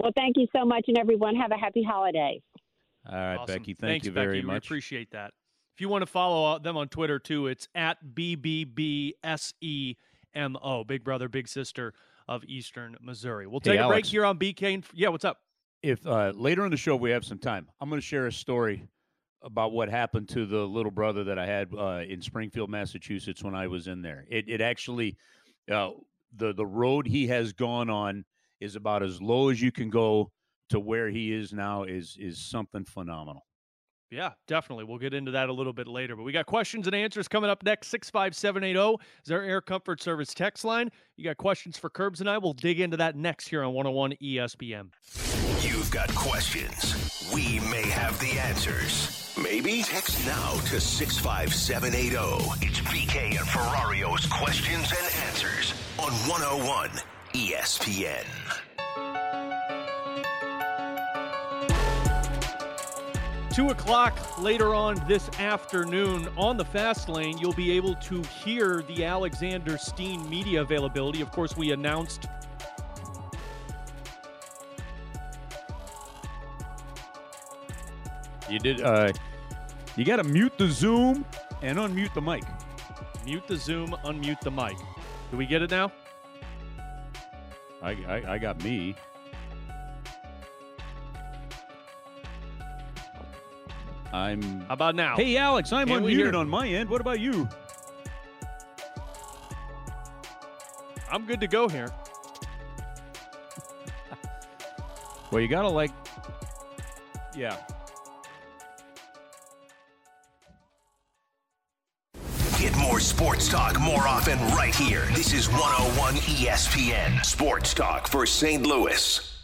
Well, 0.00 0.12
thank 0.14 0.36
you 0.36 0.46
so 0.54 0.66
much, 0.66 0.84
and 0.88 0.98
everyone 0.98 1.34
have 1.36 1.50
a 1.50 1.56
happy 1.56 1.82
holiday. 1.82 2.42
All 3.08 3.14
right, 3.16 3.36
Awesome. 3.36 3.54
Becky. 3.58 3.74
Thank 3.74 3.90
Thanks, 3.90 4.06
you 4.06 4.12
very 4.12 4.38
Becky. 4.38 4.46
much. 4.46 4.52
We 4.64 4.66
appreciate 4.76 5.10
that. 5.12 5.32
If 5.74 5.80
you 5.80 5.88
want 5.88 6.02
to 6.02 6.06
follow 6.06 6.58
them 6.58 6.76
on 6.76 6.88
Twitter 6.88 7.18
too, 7.18 7.46
it's 7.48 7.68
at 7.74 7.98
BBBSEMO, 8.14 9.96
Big 10.86 11.04
Brother, 11.04 11.28
Big 11.28 11.48
Sister 11.48 11.92
of 12.28 12.44
Eastern 12.44 12.96
Missouri. 13.00 13.46
We'll 13.46 13.60
Hey, 13.62 13.72
take 13.72 13.80
a 13.80 13.88
break 13.88 14.06
here 14.06 14.24
on 14.24 14.38
BK. 14.38 14.74
And, 14.74 14.84
yeah, 14.94 15.08
what's 15.08 15.24
up? 15.24 15.38
if 15.82 16.04
uh, 16.06 16.32
later 16.34 16.64
in 16.64 16.70
the 16.70 16.76
show 16.76 16.96
we 16.96 17.10
have 17.10 17.24
some 17.24 17.38
time, 17.38 17.68
I'm 17.80 17.88
going 17.88 18.00
to 18.00 18.06
share 18.06 18.26
a 18.26 18.32
story 18.32 18.88
about 19.42 19.72
what 19.72 19.88
happened 19.88 20.28
to 20.30 20.46
the 20.46 20.66
little 20.66 20.90
brother 20.90 21.22
that 21.24 21.38
I 21.38 21.46
had 21.46 21.68
uh, 21.78 22.02
in 22.08 22.20
Springfield, 22.22 22.70
Massachusetts 22.70 23.44
when 23.44 23.54
I 23.54 23.66
was 23.68 23.86
in 23.86 24.02
there. 24.02 24.24
It, 24.28 24.46
it 24.48 24.60
actually, 24.60 25.16
uh, 25.70 25.90
the 26.34 26.52
the 26.54 26.66
road 26.66 27.06
he 27.06 27.26
has 27.28 27.52
gone 27.52 27.88
on 27.90 28.24
is 28.60 28.74
about 28.74 29.02
as 29.02 29.20
low 29.22 29.50
as 29.50 29.60
you 29.62 29.70
can 29.70 29.90
go 29.90 30.32
to 30.70 30.80
where 30.80 31.08
he 31.08 31.32
is 31.32 31.52
now 31.52 31.84
is 31.84 32.16
is 32.18 32.38
something 32.38 32.84
phenomenal. 32.84 33.46
Yeah, 34.10 34.32
definitely. 34.46 34.84
We'll 34.84 34.98
get 34.98 35.14
into 35.14 35.32
that 35.32 35.48
a 35.48 35.52
little 35.52 35.72
bit 35.72 35.88
later. 35.88 36.14
But 36.14 36.22
we 36.22 36.32
got 36.32 36.46
questions 36.46 36.86
and 36.86 36.94
answers 36.94 37.26
coming 37.26 37.50
up 37.50 37.64
next. 37.64 37.88
65780 37.88 39.02
is 39.24 39.32
our 39.32 39.42
Air 39.42 39.60
Comfort 39.60 40.00
Service 40.00 40.32
text 40.32 40.64
line. 40.64 40.90
You 41.16 41.24
got 41.24 41.38
questions 41.38 41.76
for 41.76 41.90
Curbs 41.90 42.20
and 42.20 42.30
I. 42.30 42.38
We'll 42.38 42.52
dig 42.52 42.78
into 42.78 42.96
that 42.98 43.16
next 43.16 43.48
here 43.48 43.64
on 43.64 43.74
101 43.74 44.12
ESPN. 44.22 44.90
You've 45.62 45.90
got 45.90 46.14
questions. 46.14 47.30
We 47.34 47.58
may 47.70 47.88
have 47.88 48.18
the 48.20 48.38
answers. 48.38 49.34
Maybe? 49.42 49.82
Text 49.82 50.24
now 50.24 50.52
to 50.66 50.80
65780. 50.80 52.16
It's 52.64 52.80
BK 52.80 53.30
and 53.30 53.46
Ferrario's 53.46 54.26
questions 54.26 54.92
and 54.92 55.26
answers 55.26 55.74
on 55.98 56.12
101 56.28 56.90
ESPN. 57.34 58.55
Two 63.56 63.70
o'clock 63.70 64.38
later 64.38 64.74
on 64.74 65.02
this 65.08 65.30
afternoon 65.38 66.28
on 66.36 66.58
the 66.58 66.64
fast 66.66 67.08
lane, 67.08 67.38
you'll 67.38 67.54
be 67.54 67.70
able 67.70 67.94
to 67.94 68.20
hear 68.24 68.82
the 68.82 69.02
Alexander 69.02 69.78
Steen 69.78 70.28
media 70.28 70.60
availability. 70.60 71.22
Of 71.22 71.32
course, 71.32 71.56
we 71.56 71.72
announced 71.72 72.28
You 78.50 78.58
did. 78.58 78.82
Uh, 78.82 79.10
you 79.96 80.04
got 80.04 80.16
to 80.16 80.24
mute 80.24 80.58
the 80.58 80.68
Zoom 80.68 81.24
and 81.62 81.78
unmute 81.78 82.12
the 82.12 82.20
mic. 82.20 82.44
mute 83.24 83.48
the 83.48 83.56
Zoom, 83.56 83.96
unmute 84.04 84.40
the 84.40 84.50
mic. 84.50 84.76
Do 85.30 85.38
we 85.38 85.46
get 85.46 85.62
it 85.62 85.70
now? 85.70 85.90
I 87.82 87.92
I, 88.06 88.34
I 88.34 88.38
got 88.38 88.62
me. 88.62 88.96
I'm. 94.16 94.60
How 94.62 94.74
about 94.74 94.94
now? 94.94 95.16
Hey, 95.16 95.36
Alex, 95.36 95.72
I'm 95.72 95.88
Can 95.88 96.02
unmuted 96.02 96.34
on 96.34 96.48
my 96.48 96.66
end. 96.66 96.88
What 96.88 97.00
about 97.00 97.20
you? 97.20 97.48
I'm 101.10 101.26
good 101.26 101.40
to 101.40 101.46
go 101.46 101.68
here. 101.68 101.88
Well, 105.30 105.40
you 105.40 105.48
gotta 105.48 105.68
like. 105.68 105.90
Yeah. 107.36 107.56
Get 112.58 112.74
more 112.78 113.00
sports 113.00 113.48
talk 113.48 113.78
more 113.78 114.08
often 114.08 114.38
right 114.54 114.74
here. 114.74 115.04
This 115.12 115.34
is 115.34 115.48
101 115.50 116.14
ESPN 116.14 117.22
Sports 117.24 117.74
Talk 117.74 118.08
for 118.08 118.24
St. 118.24 118.62
Louis. 118.66 119.35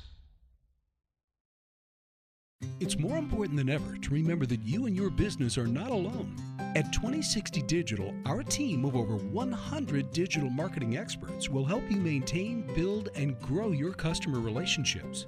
It's 2.82 2.98
more 2.98 3.16
important 3.16 3.56
than 3.56 3.70
ever 3.70 3.96
to 3.96 4.10
remember 4.10 4.44
that 4.46 4.64
you 4.64 4.86
and 4.86 4.96
your 4.96 5.08
business 5.08 5.56
are 5.56 5.68
not 5.68 5.92
alone. 5.92 6.34
At 6.74 6.92
2060 6.92 7.62
Digital, 7.62 8.12
our 8.26 8.42
team 8.42 8.84
of 8.84 8.96
over 8.96 9.14
100 9.14 10.10
digital 10.10 10.50
marketing 10.50 10.96
experts 10.96 11.48
will 11.48 11.64
help 11.64 11.88
you 11.88 11.98
maintain, 11.98 12.62
build, 12.74 13.10
and 13.14 13.38
grow 13.38 13.70
your 13.70 13.92
customer 13.92 14.40
relationships. 14.40 15.26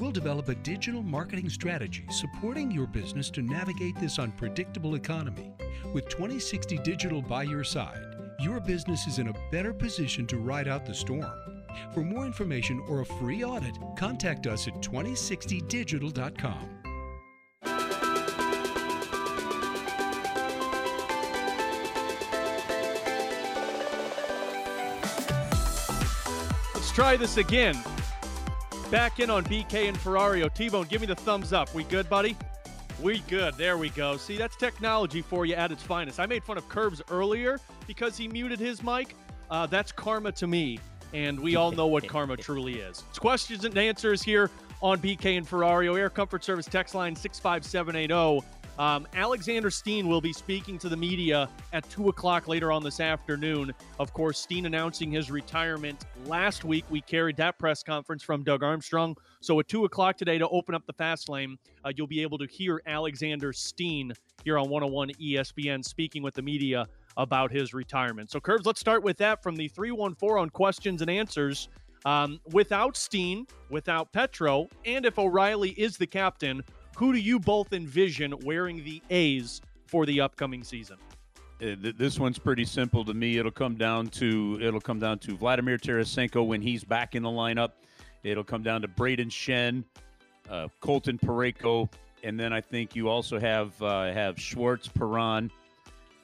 We'll 0.00 0.10
develop 0.10 0.48
a 0.48 0.56
digital 0.56 1.04
marketing 1.04 1.48
strategy 1.48 2.04
supporting 2.10 2.72
your 2.72 2.88
business 2.88 3.30
to 3.30 3.40
navigate 3.40 3.94
this 4.00 4.18
unpredictable 4.18 4.96
economy. 4.96 5.52
With 5.94 6.08
2060 6.08 6.78
Digital 6.78 7.22
by 7.22 7.44
your 7.44 7.62
side, 7.62 8.02
your 8.40 8.58
business 8.58 9.06
is 9.06 9.20
in 9.20 9.28
a 9.28 9.50
better 9.52 9.72
position 9.72 10.26
to 10.26 10.38
ride 10.38 10.66
out 10.66 10.84
the 10.84 10.92
storm. 10.92 11.30
For 11.94 12.00
more 12.00 12.26
information 12.26 12.82
or 12.88 13.02
a 13.02 13.06
free 13.06 13.44
audit, 13.44 13.78
contact 13.96 14.48
us 14.48 14.66
at 14.66 14.74
2060digital.com. 14.82 16.85
try 26.96 27.14
this 27.14 27.36
again. 27.36 27.76
Back 28.90 29.20
in 29.20 29.28
on 29.28 29.44
BK 29.44 29.86
and 29.86 29.98
Ferrario. 29.98 30.52
T-Bone, 30.52 30.86
give 30.86 31.02
me 31.02 31.06
the 31.06 31.14
thumbs 31.14 31.52
up. 31.52 31.74
We 31.74 31.84
good, 31.84 32.08
buddy? 32.08 32.34
We 33.02 33.18
good. 33.28 33.52
There 33.58 33.76
we 33.76 33.90
go. 33.90 34.16
See, 34.16 34.38
that's 34.38 34.56
technology 34.56 35.20
for 35.20 35.44
you 35.44 35.56
at 35.56 35.70
its 35.70 35.82
finest. 35.82 36.18
I 36.18 36.24
made 36.24 36.42
fun 36.42 36.56
of 36.56 36.66
Curbs 36.70 37.02
earlier 37.10 37.60
because 37.86 38.16
he 38.16 38.28
muted 38.28 38.58
his 38.58 38.82
mic. 38.82 39.14
Uh, 39.50 39.66
that's 39.66 39.92
karma 39.92 40.32
to 40.32 40.46
me, 40.46 40.78
and 41.12 41.38
we 41.38 41.54
all 41.54 41.70
know 41.70 41.86
what 41.86 42.08
karma 42.08 42.34
truly 42.38 42.78
is. 42.78 43.04
It's 43.10 43.18
questions 43.18 43.66
and 43.66 43.76
answers 43.76 44.22
here 44.22 44.50
on 44.80 44.98
BK 44.98 45.36
and 45.36 45.46
Ferrario. 45.46 45.98
Air 45.98 46.08
Comfort 46.08 46.44
Service 46.44 46.64
text 46.64 46.94
line 46.94 47.14
65780. 47.14 48.40
Um, 48.78 49.06
Alexander 49.14 49.70
Steen 49.70 50.06
will 50.06 50.20
be 50.20 50.32
speaking 50.32 50.78
to 50.78 50.88
the 50.88 50.96
media 50.96 51.48
at 51.72 51.88
2 51.90 52.08
o'clock 52.08 52.46
later 52.46 52.70
on 52.70 52.82
this 52.82 53.00
afternoon. 53.00 53.72
Of 53.98 54.12
course, 54.12 54.38
Steen 54.38 54.66
announcing 54.66 55.10
his 55.10 55.30
retirement 55.30 56.04
last 56.26 56.64
week. 56.64 56.84
We 56.90 57.00
carried 57.00 57.36
that 57.38 57.58
press 57.58 57.82
conference 57.82 58.22
from 58.22 58.42
Doug 58.42 58.62
Armstrong. 58.62 59.16
So 59.40 59.58
at 59.60 59.68
2 59.68 59.86
o'clock 59.86 60.18
today 60.18 60.38
to 60.38 60.48
open 60.48 60.74
up 60.74 60.86
the 60.86 60.92
fast 60.92 61.28
lane, 61.28 61.56
uh, 61.84 61.92
you'll 61.96 62.06
be 62.06 62.22
able 62.22 62.38
to 62.38 62.46
hear 62.46 62.82
Alexander 62.86 63.52
Steen 63.52 64.12
here 64.44 64.58
on 64.58 64.68
101 64.68 65.10
ESPN 65.20 65.84
speaking 65.84 66.22
with 66.22 66.34
the 66.34 66.42
media 66.42 66.86
about 67.16 67.50
his 67.50 67.72
retirement. 67.72 68.30
So, 68.30 68.40
Curbs, 68.40 68.66
let's 68.66 68.80
start 68.80 69.02
with 69.02 69.16
that 69.18 69.42
from 69.42 69.56
the 69.56 69.68
314 69.68 70.38
on 70.38 70.50
questions 70.50 71.00
and 71.00 71.10
answers. 71.10 71.68
Um, 72.04 72.38
without 72.52 72.96
Steen, 72.96 73.46
without 73.68 74.12
Petro, 74.12 74.68
and 74.84 75.04
if 75.04 75.18
O'Reilly 75.18 75.70
is 75.70 75.96
the 75.96 76.06
captain, 76.06 76.62
who 76.96 77.12
do 77.12 77.18
you 77.18 77.38
both 77.38 77.72
envision 77.72 78.34
wearing 78.44 78.82
the 78.82 79.00
A's 79.10 79.60
for 79.86 80.04
the 80.06 80.20
upcoming 80.20 80.64
season? 80.64 80.96
Uh, 81.62 81.74
this 81.96 82.18
one's 82.18 82.38
pretty 82.38 82.64
simple 82.64 83.04
to 83.04 83.14
me. 83.14 83.38
It'll 83.38 83.50
come 83.50 83.76
down 83.76 84.08
to 84.08 84.58
it'll 84.60 84.80
come 84.80 84.98
down 84.98 85.18
to 85.20 85.36
Vladimir 85.36 85.78
Tarasenko 85.78 86.46
when 86.46 86.60
he's 86.60 86.84
back 86.84 87.14
in 87.14 87.22
the 87.22 87.30
lineup. 87.30 87.70
It'll 88.24 88.44
come 88.44 88.62
down 88.62 88.82
to 88.82 88.88
Brayden 88.88 89.30
Schenn, 89.30 89.84
uh, 90.50 90.68
Colton 90.80 91.18
Parayko, 91.18 91.88
and 92.24 92.38
then 92.38 92.52
I 92.52 92.60
think 92.60 92.94
you 92.96 93.08
also 93.08 93.38
have 93.38 93.80
uh, 93.82 94.12
have 94.12 94.38
Schwartz, 94.38 94.88
Perron, 94.88 95.50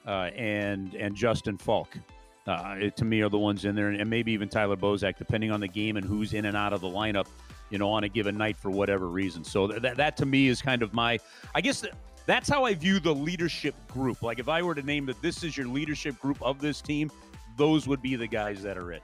uh, 0.05 0.29
and 0.35 0.93
and 0.95 1.15
Justin 1.15 1.57
Faulk. 1.57 1.97
Uh, 2.45 2.75
it- 2.79 2.97
to 2.97 3.05
me, 3.05 3.21
are 3.21 3.29
the 3.29 3.39
ones 3.39 3.65
in 3.65 3.73
there, 3.73 3.89
and 3.89 4.09
maybe 4.09 4.31
even 4.33 4.49
Tyler 4.49 4.75
Bozak, 4.75 5.17
depending 5.17 5.49
on 5.51 5.59
the 5.61 5.67
game 5.67 5.97
and 5.97 6.05
who's 6.05 6.33
in 6.33 6.45
and 6.45 6.57
out 6.57 6.73
of 6.73 6.81
the 6.81 6.89
lineup. 6.89 7.27
You 7.73 7.79
know, 7.79 7.89
on 7.89 8.03
a 8.03 8.07
given 8.09 8.37
night 8.37 8.55
for 8.55 8.69
whatever 8.69 9.07
reason. 9.07 9.43
So 9.43 9.67
th- 9.67 9.81
that 9.81 9.97
that 9.97 10.15
to 10.17 10.27
me 10.27 10.47
is 10.47 10.61
kind 10.61 10.83
of 10.83 10.93
my. 10.93 11.17
I 11.55 11.61
guess 11.61 11.81
th- 11.81 11.93
that's 12.27 12.47
how 12.47 12.65
I 12.65 12.75
view 12.75 12.99
the 12.99 13.15
leadership 13.15 13.73
group. 13.87 14.21
Like 14.21 14.37
if 14.37 14.47
I 14.47 14.61
were 14.61 14.75
to 14.75 14.83
name 14.83 15.07
that 15.07 15.19
this 15.23 15.43
is 15.43 15.57
your 15.57 15.65
leadership 15.65 16.19
group 16.19 16.39
of 16.43 16.61
this 16.61 16.81
team, 16.81 17.09
those 17.57 17.87
would 17.87 17.99
be 17.99 18.15
the 18.15 18.27
guys 18.27 18.61
that 18.61 18.77
are 18.77 18.91
it. 18.91 19.01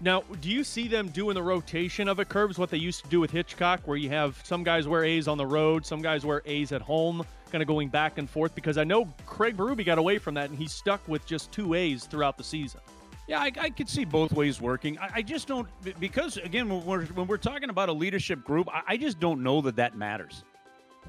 Now, 0.00 0.24
do 0.40 0.50
you 0.50 0.64
see 0.64 0.88
them 0.88 1.08
doing 1.10 1.36
the 1.36 1.42
rotation 1.42 2.08
of 2.08 2.18
it, 2.18 2.28
Curbs, 2.28 2.58
what 2.58 2.68
they 2.68 2.78
used 2.78 3.04
to 3.04 3.10
do 3.10 3.20
with 3.20 3.30
Hitchcock, 3.30 3.82
where 3.84 3.96
you 3.96 4.08
have 4.08 4.40
some 4.44 4.64
guys 4.64 4.88
wear 4.88 5.04
A's 5.04 5.28
on 5.28 5.38
the 5.38 5.46
road, 5.46 5.86
some 5.86 6.02
guys 6.02 6.26
wear 6.26 6.42
A's 6.46 6.72
at 6.72 6.82
home, 6.82 7.24
kind 7.52 7.62
of 7.62 7.68
going 7.68 7.88
back 7.88 8.18
and 8.18 8.28
forth? 8.28 8.56
Because 8.56 8.76
I 8.76 8.82
know 8.82 9.08
Craig 9.24 9.56
Berube 9.56 9.84
got 9.84 9.98
away 9.98 10.18
from 10.18 10.34
that, 10.34 10.50
and 10.50 10.58
he's 10.58 10.72
stuck 10.72 11.06
with 11.06 11.24
just 11.26 11.52
two 11.52 11.74
A's 11.74 12.06
throughout 12.06 12.36
the 12.38 12.44
season. 12.44 12.80
Yeah, 13.28 13.40
I, 13.40 13.52
I 13.60 13.70
could 13.70 13.88
see 13.88 14.04
both 14.04 14.32
ways 14.32 14.60
working. 14.60 14.98
I, 14.98 15.10
I, 15.16 15.22
just 15.22 15.46
don't, 15.46 15.68
because 16.00 16.38
again, 16.38 16.68
when 16.68 16.84
we're, 16.84 17.04
when 17.06 17.26
we're 17.26 17.36
talking 17.36 17.68
about 17.68 17.90
a 17.90 17.92
leadership 17.92 18.42
group, 18.42 18.68
I, 18.72 18.82
I 18.88 18.96
just 18.96 19.20
don't 19.20 19.42
know 19.42 19.60
that 19.60 19.76
that 19.76 19.96
matters. 19.96 20.44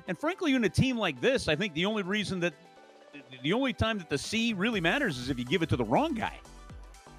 And 0.07 0.17
frankly, 0.17 0.53
in 0.53 0.63
a 0.65 0.69
team 0.69 0.97
like 0.97 1.21
this, 1.21 1.47
I 1.47 1.55
think 1.55 1.73
the 1.73 1.85
only 1.85 2.03
reason 2.03 2.41
that, 2.41 2.53
the 3.41 3.53
only 3.53 3.73
time 3.73 3.97
that 3.97 4.09
the 4.09 4.17
C 4.17 4.53
really 4.53 4.81
matters 4.81 5.17
is 5.17 5.29
if 5.29 5.39
you 5.39 5.45
give 5.45 5.63
it 5.63 5.69
to 5.69 5.77
the 5.77 5.85
wrong 5.85 6.13
guy 6.13 6.39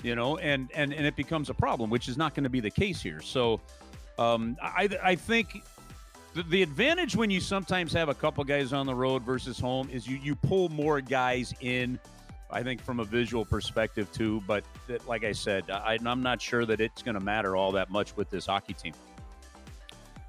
you 0.03 0.15
know, 0.15 0.39
and 0.39 0.71
and 0.75 0.93
and 0.93 1.07
it 1.07 1.17
becomes 1.17 1.51
a 1.51 1.55
problem, 1.55 1.91
which 1.91 2.09
is 2.09 2.17
not 2.17 2.35
going 2.35 2.45
to 2.45 2.51
be 2.51 2.61
the 2.61 2.71
case 2.71 3.01
here. 3.01 3.21
So, 3.21 3.61
um, 4.19 4.57
I 4.63 4.89
I 5.03 5.15
think 5.15 5.63
the, 6.35 6.43
the 6.45 6.63
advantage 6.63 7.17
when 7.17 7.31
you 7.31 7.41
sometimes 7.41 7.93
have 7.93 8.09
a 8.09 8.15
couple 8.15 8.43
guys 8.45 8.73
on 8.73 8.87
the 8.87 8.95
road 8.95 9.23
versus 9.23 9.59
home 9.59 9.89
is 9.91 10.07
you 10.07 10.17
you 10.17 10.35
pull 10.35 10.69
more 10.69 11.01
guys 11.01 11.55
in. 11.61 11.99
I 12.53 12.63
think 12.63 12.81
from 12.81 13.01
a 13.01 13.05
visual 13.05 13.45
perspective 13.45 14.11
too, 14.13 14.43
but 14.47 14.65
that, 14.89 15.07
like 15.09 15.25
I 15.25 15.33
said, 15.33 15.71
I, 15.71 15.99
I'm 16.05 16.23
not 16.23 16.41
sure 16.41 16.67
that 16.67 16.81
it's 16.81 17.03
going 17.03 17.15
to 17.15 17.25
matter 17.25 17.57
all 17.57 17.73
that 17.73 17.91
much 17.91 18.17
with 18.17 18.31
this 18.31 18.47
hockey 18.47 18.75
team. 18.75 18.93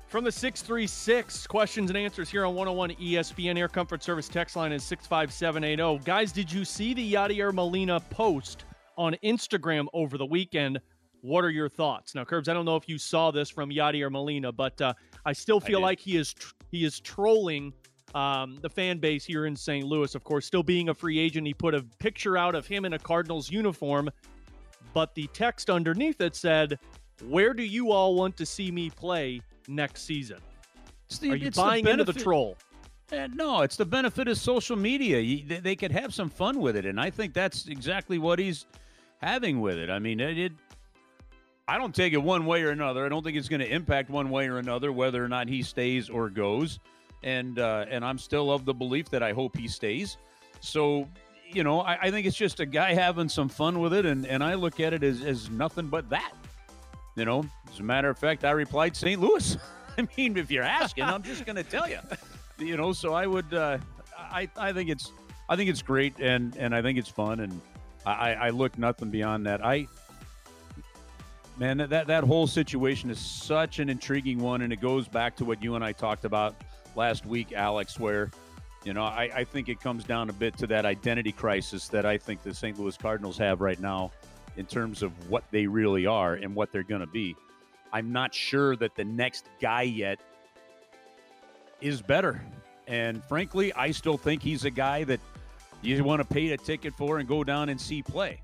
From 0.08 0.26
the 0.26 0.32
636, 0.32 1.48
questions 1.48 1.90
and 1.90 1.98
answers 1.98 2.30
here 2.30 2.46
on 2.46 2.54
101 2.54 2.92
ESPN 2.92 3.58
Air 3.58 3.70
Comfort 3.70 4.04
Service 4.04 4.28
text 4.28 4.58
line 4.58 4.74
is 4.74 4.84
65780. 4.84 6.04
Guys, 6.04 6.34
did 6.34 6.52
you 6.52 6.66
see 6.66 6.94
the 6.94 7.14
Yadier 7.14 7.54
Molina 7.54 8.00
post 8.10 8.66
on 8.98 9.16
Instagram 9.24 9.88
over 9.94 10.18
the 10.18 10.26
weekend. 10.26 10.80
What 11.22 11.44
are 11.44 11.50
your 11.50 11.70
thoughts? 11.70 12.16
Now, 12.16 12.24
Curbs, 12.24 12.50
I 12.50 12.54
don't 12.54 12.66
know 12.66 12.76
if 12.76 12.88
you 12.88 12.98
saw 12.98 13.32
this 13.32 13.50
from 13.50 13.70
Yadier 13.70 14.12
Molina, 14.12 14.52
but 14.52 14.80
uh, 14.82 14.94
I 15.26 15.34
still 15.34 15.60
feel 15.60 15.80
I 15.80 15.84
like 15.84 16.00
he 16.00 16.18
is 16.18 16.34
tr- 16.34 16.54
he 16.72 16.86
is 16.86 17.00
trolling 17.00 17.74
um, 18.16 18.58
the 18.62 18.70
fan 18.70 18.98
base 18.98 19.26
here 19.26 19.46
in 19.46 19.56
St. 19.56 19.86
Louis. 19.86 20.14
Of 20.16 20.24
course, 20.24 20.46
still 20.46 20.64
being 20.64 20.90
a 20.90 20.94
free 20.94 21.20
agent, 21.20 21.48
he 21.48 21.54
put 21.54 21.74
a 21.74 21.84
picture 22.00 22.38
out 22.38 22.56
of 22.56 22.68
him 22.68 22.86
in 22.86 22.94
a 22.94 23.00
Cardinals 23.00 23.50
uniform, 23.52 24.10
but 24.94 25.16
the 25.16 25.28
text 25.28 25.70
underneath 25.70 26.22
it 26.22 26.36
said, 26.36 26.80
"Where 27.28 27.54
do 27.54 27.64
you 27.64 27.92
all 27.92 28.16
want 28.16 28.38
to 28.38 28.46
see 28.46 28.72
me 28.72 28.90
play 28.90 29.42
next 29.68 30.04
season?" 30.04 30.40
The, 31.20 31.32
are 31.32 31.36
you 31.36 31.52
buying 31.52 31.86
the 31.86 31.92
into 31.92 32.04
the 32.04 32.14
troll? 32.14 32.58
Uh, 33.12 33.28
no, 33.34 33.62
it's 33.62 33.76
the 33.76 33.86
benefit 33.86 34.30
of 34.30 34.38
social 34.38 34.78
media. 34.78 35.20
You, 35.20 35.44
they, 35.46 35.60
they, 35.60 35.76
could 35.76 35.92
have 35.92 36.14
some 36.14 36.30
fun 36.30 36.60
with 36.60 36.78
it, 36.78 36.86
and 36.86 37.00
I 37.00 37.10
think 37.10 37.34
that's 37.34 37.68
exactly 37.68 38.18
what 38.18 38.40
he's 38.40 38.66
having 39.22 39.60
with 39.60 39.78
it. 39.78 39.90
I 39.90 40.00
mean, 40.00 40.22
it, 40.22 40.38
it 40.38 40.52
I 41.68 41.78
don't 41.78 41.94
take 41.94 42.14
it 42.14 42.18
one 42.18 42.46
way 42.46 42.64
or 42.64 42.70
another. 42.70 43.06
I 43.06 43.10
don't 43.10 43.24
think 43.24 43.38
it's 43.38 43.50
going 43.50 43.60
to 43.60 43.70
impact 43.70 44.10
one 44.10 44.30
way 44.30 44.48
or 44.48 44.58
another 44.58 44.92
whether 44.92 45.24
or 45.24 45.28
not 45.28 45.48
he 45.48 45.62
stays 45.62 46.10
or 46.10 46.30
goes. 46.30 46.80
And 47.24 47.60
uh, 47.60 47.86
and 47.90 48.04
I'm 48.04 48.18
still 48.18 48.52
of 48.52 48.66
the 48.66 48.74
belief 48.74 49.10
that 49.10 49.22
I 49.22 49.32
hope 49.32 49.56
he 49.56 49.68
stays. 49.68 50.18
So, 50.60 51.08
you 51.48 51.64
know, 51.64 51.82
I, 51.82 51.98
I, 52.04 52.12
think 52.12 52.28
it's 52.28 52.38
just 52.38 52.60
a 52.60 52.66
guy 52.66 52.94
having 52.94 53.30
some 53.30 53.50
fun 53.50 53.80
with 53.80 53.94
it, 53.94 54.06
and, 54.06 54.26
and 54.28 54.44
I 54.44 54.54
look 54.54 54.80
at 54.80 54.94
it 54.94 55.04
as, 55.04 55.22
as 55.24 55.50
nothing 55.50 55.88
but 55.88 56.10
that. 56.10 56.34
You 57.16 57.26
know, 57.26 57.44
as 57.72 57.80
a 57.80 57.84
matter 57.84 58.10
of 58.10 58.18
fact, 58.18 58.46
I 58.46 58.52
replied 58.52 58.96
St. 58.96 59.20
Louis. 59.20 59.58
I 59.98 60.08
mean, 60.16 60.38
if 60.38 60.50
you're 60.50 60.64
asking, 60.64 61.04
I'm 61.04 61.24
just 61.24 61.46
going 61.46 61.58
to 61.58 61.64
tell 61.64 61.90
you. 61.90 62.00
You 62.58 62.78
know, 62.78 62.94
so 62.94 63.16
I 63.16 63.26
would, 63.26 63.52
uh, 63.56 63.80
I 64.16 64.48
I 64.56 64.72
think 64.72 64.92
it's 64.92 65.12
I 65.50 65.56
think 65.56 65.72
it's 65.72 65.82
great, 65.82 66.14
and 66.20 66.56
and 66.58 66.76
I 66.76 66.82
think 66.84 67.00
it's 67.00 67.10
fun, 67.10 67.40
and 67.40 67.60
I, 68.06 68.36
I 68.36 68.50
look 68.52 68.78
nothing 68.78 69.10
beyond 69.10 69.48
that. 69.48 69.66
I 69.66 69.88
man, 71.58 71.78
that 71.78 72.06
that 72.06 72.24
whole 72.24 72.46
situation 72.46 73.10
is 73.10 73.18
such 73.18 73.80
an 73.80 73.90
intriguing 73.90 74.38
one, 74.38 74.62
and 74.62 74.72
it 74.72 74.80
goes 74.80 75.08
back 75.08 75.36
to 75.38 75.46
what 75.46 75.64
you 75.64 75.74
and 75.74 75.84
I 75.84 75.92
talked 75.92 76.24
about 76.24 76.56
last 76.96 77.26
week, 77.26 77.54
Alex, 77.54 78.00
where 78.00 78.32
you 78.84 78.94
know 78.94 79.04
I, 79.04 79.30
I 79.34 79.44
think 79.44 79.70
it 79.70 79.80
comes 79.80 80.04
down 80.04 80.30
a 80.30 80.34
bit 80.34 80.58
to 80.58 80.68
that 80.68 80.86
identity 80.86 81.32
crisis 81.32 81.88
that 81.90 82.06
I 82.06 82.18
think 82.18 82.44
the 82.44 82.54
St. 82.54 82.80
Louis 82.80 82.98
Cardinals 82.98 83.38
have 83.38 83.62
right 83.62 83.80
now 83.80 84.12
in 84.58 84.66
terms 84.66 85.02
of 85.02 85.12
what 85.30 85.44
they 85.52 85.66
really 85.68 86.06
are 86.06 86.36
and 86.36 86.56
what 86.56 86.72
they're 86.72 86.84
going 86.84 87.02
to 87.02 87.08
be. 87.08 87.36
I'm 87.94 88.12
not 88.12 88.34
sure 88.34 88.76
that 88.78 88.96
the 88.96 89.04
next 89.04 89.46
guy 89.60 89.84
yet 89.84 90.20
is 91.82 92.02
better. 92.02 92.42
And 92.88 93.24
frankly, 93.26 93.74
I 93.74 93.92
still 93.92 94.18
think 94.18 94.42
he's 94.42 94.66
a 94.66 94.70
guy 94.70 95.04
that 95.06 95.20
you 95.82 96.04
want 96.04 96.22
to 96.22 96.28
pay 96.28 96.52
a 96.52 96.58
ticket 96.58 96.94
for 96.94 97.20
and 97.20 97.28
go 97.28 97.44
down 97.44 97.70
and 97.70 97.80
see 97.80 98.02
play. 98.02 98.40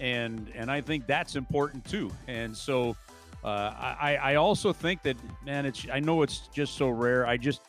And 0.00 0.50
and 0.54 0.70
I 0.70 0.80
think 0.80 1.06
that's 1.06 1.36
important 1.36 1.84
too. 1.84 2.10
And 2.26 2.56
so 2.56 2.96
uh, 3.44 3.72
I 4.00 4.18
I 4.20 4.34
also 4.36 4.72
think 4.72 5.02
that 5.02 5.16
man, 5.44 5.66
it's 5.66 5.86
I 5.92 6.00
know 6.00 6.22
it's 6.22 6.48
just 6.52 6.74
so 6.76 6.88
rare. 6.88 7.26
I 7.26 7.36
just 7.36 7.60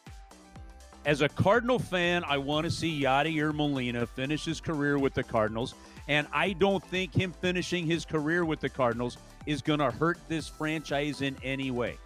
as 1.05 1.21
a 1.21 1.29
Cardinal 1.29 1.79
fan, 1.79 2.23
I 2.23 2.37
want 2.37 2.65
to 2.65 2.71
see 2.71 3.01
Yadier 3.01 3.53
Molina 3.53 4.05
finish 4.05 4.45
his 4.45 4.61
career 4.61 4.97
with 4.99 5.13
the 5.13 5.23
Cardinals. 5.23 5.73
And 6.07 6.27
I 6.31 6.53
don't 6.53 6.83
think 6.83 7.13
him 7.13 7.31
finishing 7.31 7.85
his 7.85 8.05
career 8.05 8.45
with 8.45 8.59
the 8.59 8.69
Cardinals 8.69 9.17
is 9.45 9.61
going 9.61 9.79
to 9.79 9.91
hurt 9.91 10.19
this 10.27 10.47
franchise 10.47 11.21
in 11.21 11.35
any 11.43 11.71
way. 11.71 11.97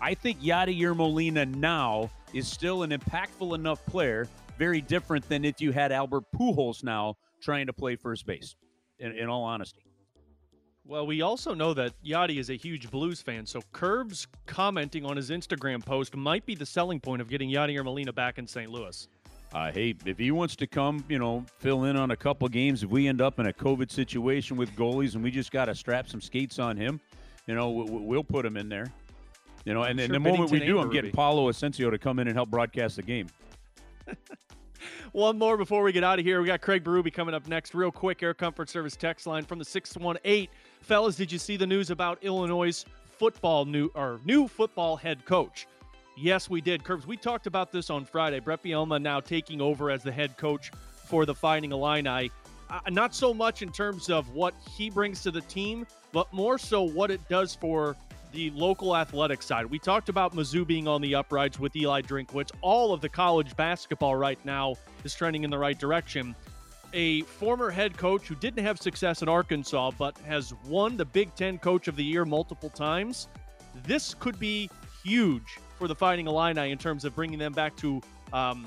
I 0.00 0.14
think 0.14 0.40
Yadier 0.40 0.96
Molina 0.96 1.46
now 1.46 2.10
is 2.32 2.48
still 2.48 2.82
an 2.82 2.90
impactful 2.90 3.54
enough 3.54 3.84
player 3.86 4.28
very 4.58 4.80
different 4.80 5.28
than 5.28 5.44
if 5.44 5.60
you 5.60 5.72
had 5.72 5.92
Albert 5.92 6.24
Pujols 6.34 6.84
now 6.84 7.16
trying 7.40 7.66
to 7.66 7.72
play 7.72 7.96
first 7.96 8.26
base. 8.26 8.54
In, 8.98 9.12
in 9.12 9.28
all 9.28 9.42
honesty. 9.42 9.82
Well, 10.84 11.06
we 11.06 11.22
also 11.22 11.54
know 11.54 11.74
that 11.74 11.92
Yadi 12.04 12.38
is 12.38 12.50
a 12.50 12.56
huge 12.56 12.90
Blues 12.90 13.22
fan, 13.22 13.46
so 13.46 13.60
Curbs 13.72 14.26
commenting 14.46 15.04
on 15.04 15.16
his 15.16 15.30
Instagram 15.30 15.84
post 15.84 16.16
might 16.16 16.44
be 16.44 16.56
the 16.56 16.66
selling 16.66 16.98
point 16.98 17.22
of 17.22 17.28
getting 17.28 17.50
Yadier 17.50 17.84
Molina 17.84 18.12
back 18.12 18.38
in 18.38 18.46
St. 18.46 18.70
Louis. 18.70 19.06
Uh, 19.54 19.70
hey, 19.70 19.94
if 20.04 20.18
he 20.18 20.30
wants 20.30 20.56
to 20.56 20.66
come, 20.66 21.04
you 21.08 21.18
know, 21.18 21.44
fill 21.58 21.84
in 21.84 21.96
on 21.96 22.10
a 22.10 22.16
couple 22.16 22.48
games, 22.48 22.82
if 22.82 22.90
we 22.90 23.06
end 23.06 23.20
up 23.20 23.38
in 23.38 23.46
a 23.46 23.52
COVID 23.52 23.90
situation 23.92 24.56
with 24.56 24.70
goalies 24.74 25.14
and 25.14 25.22
we 25.22 25.30
just 25.30 25.52
got 25.52 25.66
to 25.66 25.74
strap 25.74 26.08
some 26.08 26.20
skates 26.20 26.58
on 26.58 26.76
him, 26.76 27.00
you 27.46 27.54
know, 27.54 27.70
we'll 27.70 28.24
put 28.24 28.44
him 28.44 28.56
in 28.56 28.68
there. 28.68 28.90
You 29.64 29.74
know, 29.74 29.82
and, 29.84 29.98
sure 29.98 30.06
and 30.06 30.14
the 30.14 30.20
moment 30.20 30.50
we 30.50 30.58
do, 30.58 30.80
I'm 30.80 30.90
getting 30.90 31.12
Paulo 31.12 31.50
Ascencio 31.50 31.90
to 31.90 31.98
come 31.98 32.18
in 32.18 32.26
and 32.26 32.36
help 32.36 32.50
broadcast 32.50 32.96
the 32.96 33.02
game. 33.02 33.28
One 35.12 35.38
more 35.38 35.56
before 35.56 35.82
we 35.82 35.92
get 35.92 36.02
out 36.02 36.18
of 36.18 36.24
here. 36.24 36.40
We 36.40 36.46
got 36.46 36.60
Craig 36.60 36.82
Berube 36.82 37.12
coming 37.12 37.34
up 37.34 37.46
next. 37.46 37.74
Real 37.74 37.92
quick, 37.92 38.22
Air 38.22 38.34
Comfort 38.34 38.68
Service 38.68 38.96
text 38.96 39.26
line 39.26 39.44
from 39.44 39.58
the 39.58 39.64
618. 39.64 40.48
Fellas, 40.82 41.14
did 41.14 41.30
you 41.30 41.38
see 41.38 41.56
the 41.56 41.66
news 41.66 41.90
about 41.90 42.18
Illinois' 42.22 42.84
football 43.16 43.64
new 43.64 43.90
or 43.94 44.18
new 44.24 44.48
football 44.48 44.96
head 44.96 45.24
coach? 45.24 45.68
Yes, 46.16 46.50
we 46.50 46.60
did. 46.60 46.82
Curbs, 46.82 47.06
we 47.06 47.16
talked 47.16 47.46
about 47.46 47.70
this 47.70 47.88
on 47.88 48.04
Friday. 48.04 48.40
Brett 48.40 48.62
Bielema 48.62 49.00
now 49.00 49.20
taking 49.20 49.60
over 49.60 49.90
as 49.90 50.02
the 50.02 50.10
head 50.10 50.36
coach 50.36 50.72
for 51.06 51.24
the 51.24 51.34
Fighting 51.34 51.70
Illini. 51.70 52.30
Uh, 52.68 52.80
not 52.90 53.14
so 53.14 53.32
much 53.32 53.62
in 53.62 53.70
terms 53.70 54.10
of 54.10 54.34
what 54.34 54.54
he 54.76 54.90
brings 54.90 55.22
to 55.22 55.30
the 55.30 55.40
team, 55.42 55.86
but 56.10 56.30
more 56.32 56.58
so 56.58 56.82
what 56.82 57.10
it 57.10 57.20
does 57.28 57.54
for 57.54 57.96
the 58.32 58.50
local 58.50 58.96
athletic 58.96 59.42
side. 59.42 59.66
We 59.66 59.78
talked 59.78 60.08
about 60.08 60.34
Mizzou 60.34 60.66
being 60.66 60.88
on 60.88 61.00
the 61.00 61.14
uprights 61.14 61.60
with 61.60 61.76
Eli 61.76 62.02
Drinkwitz. 62.02 62.50
All 62.60 62.92
of 62.92 63.00
the 63.00 63.08
college 63.08 63.54
basketball 63.56 64.16
right 64.16 64.38
now 64.44 64.74
is 65.04 65.14
trending 65.14 65.44
in 65.44 65.50
the 65.50 65.58
right 65.58 65.78
direction. 65.78 66.34
A 66.94 67.22
former 67.22 67.70
head 67.70 67.96
coach 67.96 68.26
who 68.26 68.34
didn't 68.34 68.62
have 68.64 68.78
success 68.78 69.22
in 69.22 69.28
Arkansas, 69.28 69.92
but 69.98 70.16
has 70.18 70.52
won 70.66 70.96
the 70.96 71.04
Big 71.04 71.34
Ten 71.34 71.58
Coach 71.58 71.88
of 71.88 71.96
the 71.96 72.04
Year 72.04 72.24
multiple 72.24 72.68
times. 72.68 73.28
This 73.84 74.14
could 74.14 74.38
be 74.38 74.68
huge 75.02 75.58
for 75.78 75.88
the 75.88 75.94
Fighting 75.94 76.26
Illini 76.26 76.70
in 76.70 76.78
terms 76.78 77.04
of 77.04 77.14
bringing 77.14 77.38
them 77.38 77.52
back 77.52 77.74
to 77.76 78.00
um, 78.32 78.66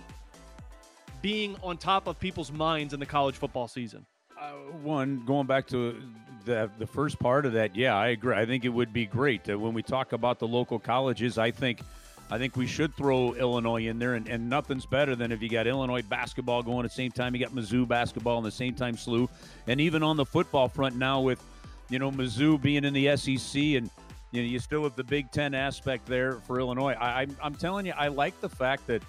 being 1.21 1.55
on 1.61 1.77
top 1.77 2.07
of 2.07 2.19
people's 2.19 2.51
minds 2.51 2.93
in 2.93 2.99
the 2.99 3.05
college 3.05 3.35
football 3.35 3.67
season. 3.67 4.05
Uh, 4.39 4.51
one, 4.81 5.23
going 5.25 5.47
back 5.47 5.67
to 5.67 6.01
the 6.45 6.69
the 6.77 6.87
first 6.87 7.19
part 7.19 7.45
of 7.45 7.53
that, 7.53 7.75
yeah, 7.75 7.95
I 7.95 8.07
agree. 8.07 8.35
I 8.35 8.45
think 8.45 8.65
it 8.65 8.69
would 8.69 8.91
be 8.91 9.05
great 9.05 9.49
uh, 9.49 9.57
when 9.57 9.73
we 9.73 9.81
talk 9.81 10.13
about 10.13 10.39
the 10.39 10.47
local 10.47 10.79
colleges. 10.79 11.37
I 11.37 11.51
think. 11.51 11.81
I 12.31 12.37
think 12.39 12.55
we 12.55 12.65
should 12.65 12.95
throw 12.95 13.33
Illinois 13.33 13.87
in 13.87 13.99
there, 13.99 14.15
and, 14.15 14.27
and 14.27 14.49
nothing's 14.49 14.85
better 14.85 15.15
than 15.15 15.31
if 15.31 15.41
you 15.43 15.49
got 15.49 15.67
Illinois 15.67 16.01
basketball 16.01 16.63
going 16.63 16.85
at 16.85 16.91
the 16.91 16.95
same 16.95 17.11
time. 17.11 17.35
You 17.35 17.41
got 17.41 17.53
Mizzou 17.53 17.87
basketball, 17.87 18.37
and 18.37 18.45
the 18.45 18.51
same 18.51 18.73
time 18.73 18.95
SLU, 18.95 19.29
and 19.67 19.79
even 19.79 20.01
on 20.01 20.17
the 20.17 20.25
football 20.25 20.67
front 20.67 20.95
now 20.95 21.21
with, 21.21 21.43
you 21.89 21.99
know, 21.99 22.09
Mizzou 22.09 22.59
being 22.59 22.83
in 22.83 22.93
the 22.93 23.15
SEC, 23.15 23.61
and 23.61 23.89
you 24.31 24.41
know 24.41 24.47
you 24.47 24.59
still 24.59 24.83
have 24.83 24.95
the 24.95 25.03
Big 25.03 25.31
Ten 25.31 25.53
aspect 25.53 26.07
there 26.07 26.39
for 26.47 26.59
Illinois. 26.59 26.93
I, 26.93 27.21
I'm, 27.21 27.37
I'm 27.43 27.55
telling 27.55 27.85
you, 27.85 27.93
I 27.95 28.07
like 28.07 28.39
the 28.41 28.49
fact 28.49 28.87
that 28.87 29.03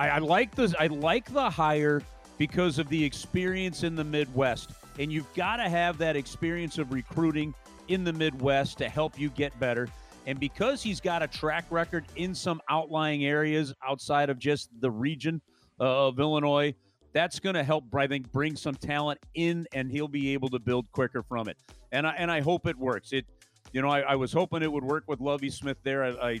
I, 0.00 0.08
I 0.08 0.18
like 0.18 0.54
the 0.54 0.74
I 0.80 0.88
like 0.88 1.32
the 1.32 1.48
hire 1.48 2.02
because 2.38 2.78
of 2.78 2.88
the 2.88 3.04
experience 3.04 3.82
in 3.82 3.94
the 3.94 4.02
Midwest. 4.02 4.72
And 4.98 5.12
you've 5.12 5.32
got 5.34 5.56
to 5.56 5.68
have 5.68 5.98
that 5.98 6.16
experience 6.16 6.78
of 6.78 6.90
recruiting 6.90 7.54
in 7.88 8.02
the 8.02 8.14
Midwest 8.14 8.78
to 8.78 8.88
help 8.88 9.18
you 9.18 9.28
get 9.28 9.58
better. 9.60 9.88
And 10.30 10.38
because 10.38 10.80
he's 10.80 11.00
got 11.00 11.24
a 11.24 11.26
track 11.26 11.64
record 11.70 12.04
in 12.14 12.36
some 12.36 12.62
outlying 12.70 13.24
areas 13.24 13.74
outside 13.84 14.30
of 14.30 14.38
just 14.38 14.70
the 14.80 14.88
region 14.88 15.42
uh, 15.80 16.06
of 16.06 16.20
Illinois, 16.20 16.72
that's 17.12 17.40
going 17.40 17.56
to 17.56 17.64
help, 17.64 17.92
I 17.92 18.06
think, 18.06 18.30
bring 18.30 18.54
some 18.54 18.76
talent 18.76 19.18
in, 19.34 19.66
and 19.72 19.90
he'll 19.90 20.06
be 20.06 20.32
able 20.32 20.48
to 20.50 20.60
build 20.60 20.86
quicker 20.92 21.24
from 21.24 21.48
it. 21.48 21.56
And 21.90 22.06
I 22.06 22.12
and 22.12 22.30
I 22.30 22.42
hope 22.42 22.68
it 22.68 22.78
works. 22.78 23.12
It, 23.12 23.26
you 23.72 23.82
know, 23.82 23.88
I, 23.88 24.02
I 24.02 24.14
was 24.14 24.32
hoping 24.32 24.62
it 24.62 24.70
would 24.70 24.84
work 24.84 25.02
with 25.08 25.18
Lovie 25.18 25.50
Smith 25.50 25.78
there. 25.82 26.04
I, 26.04 26.10
I 26.12 26.40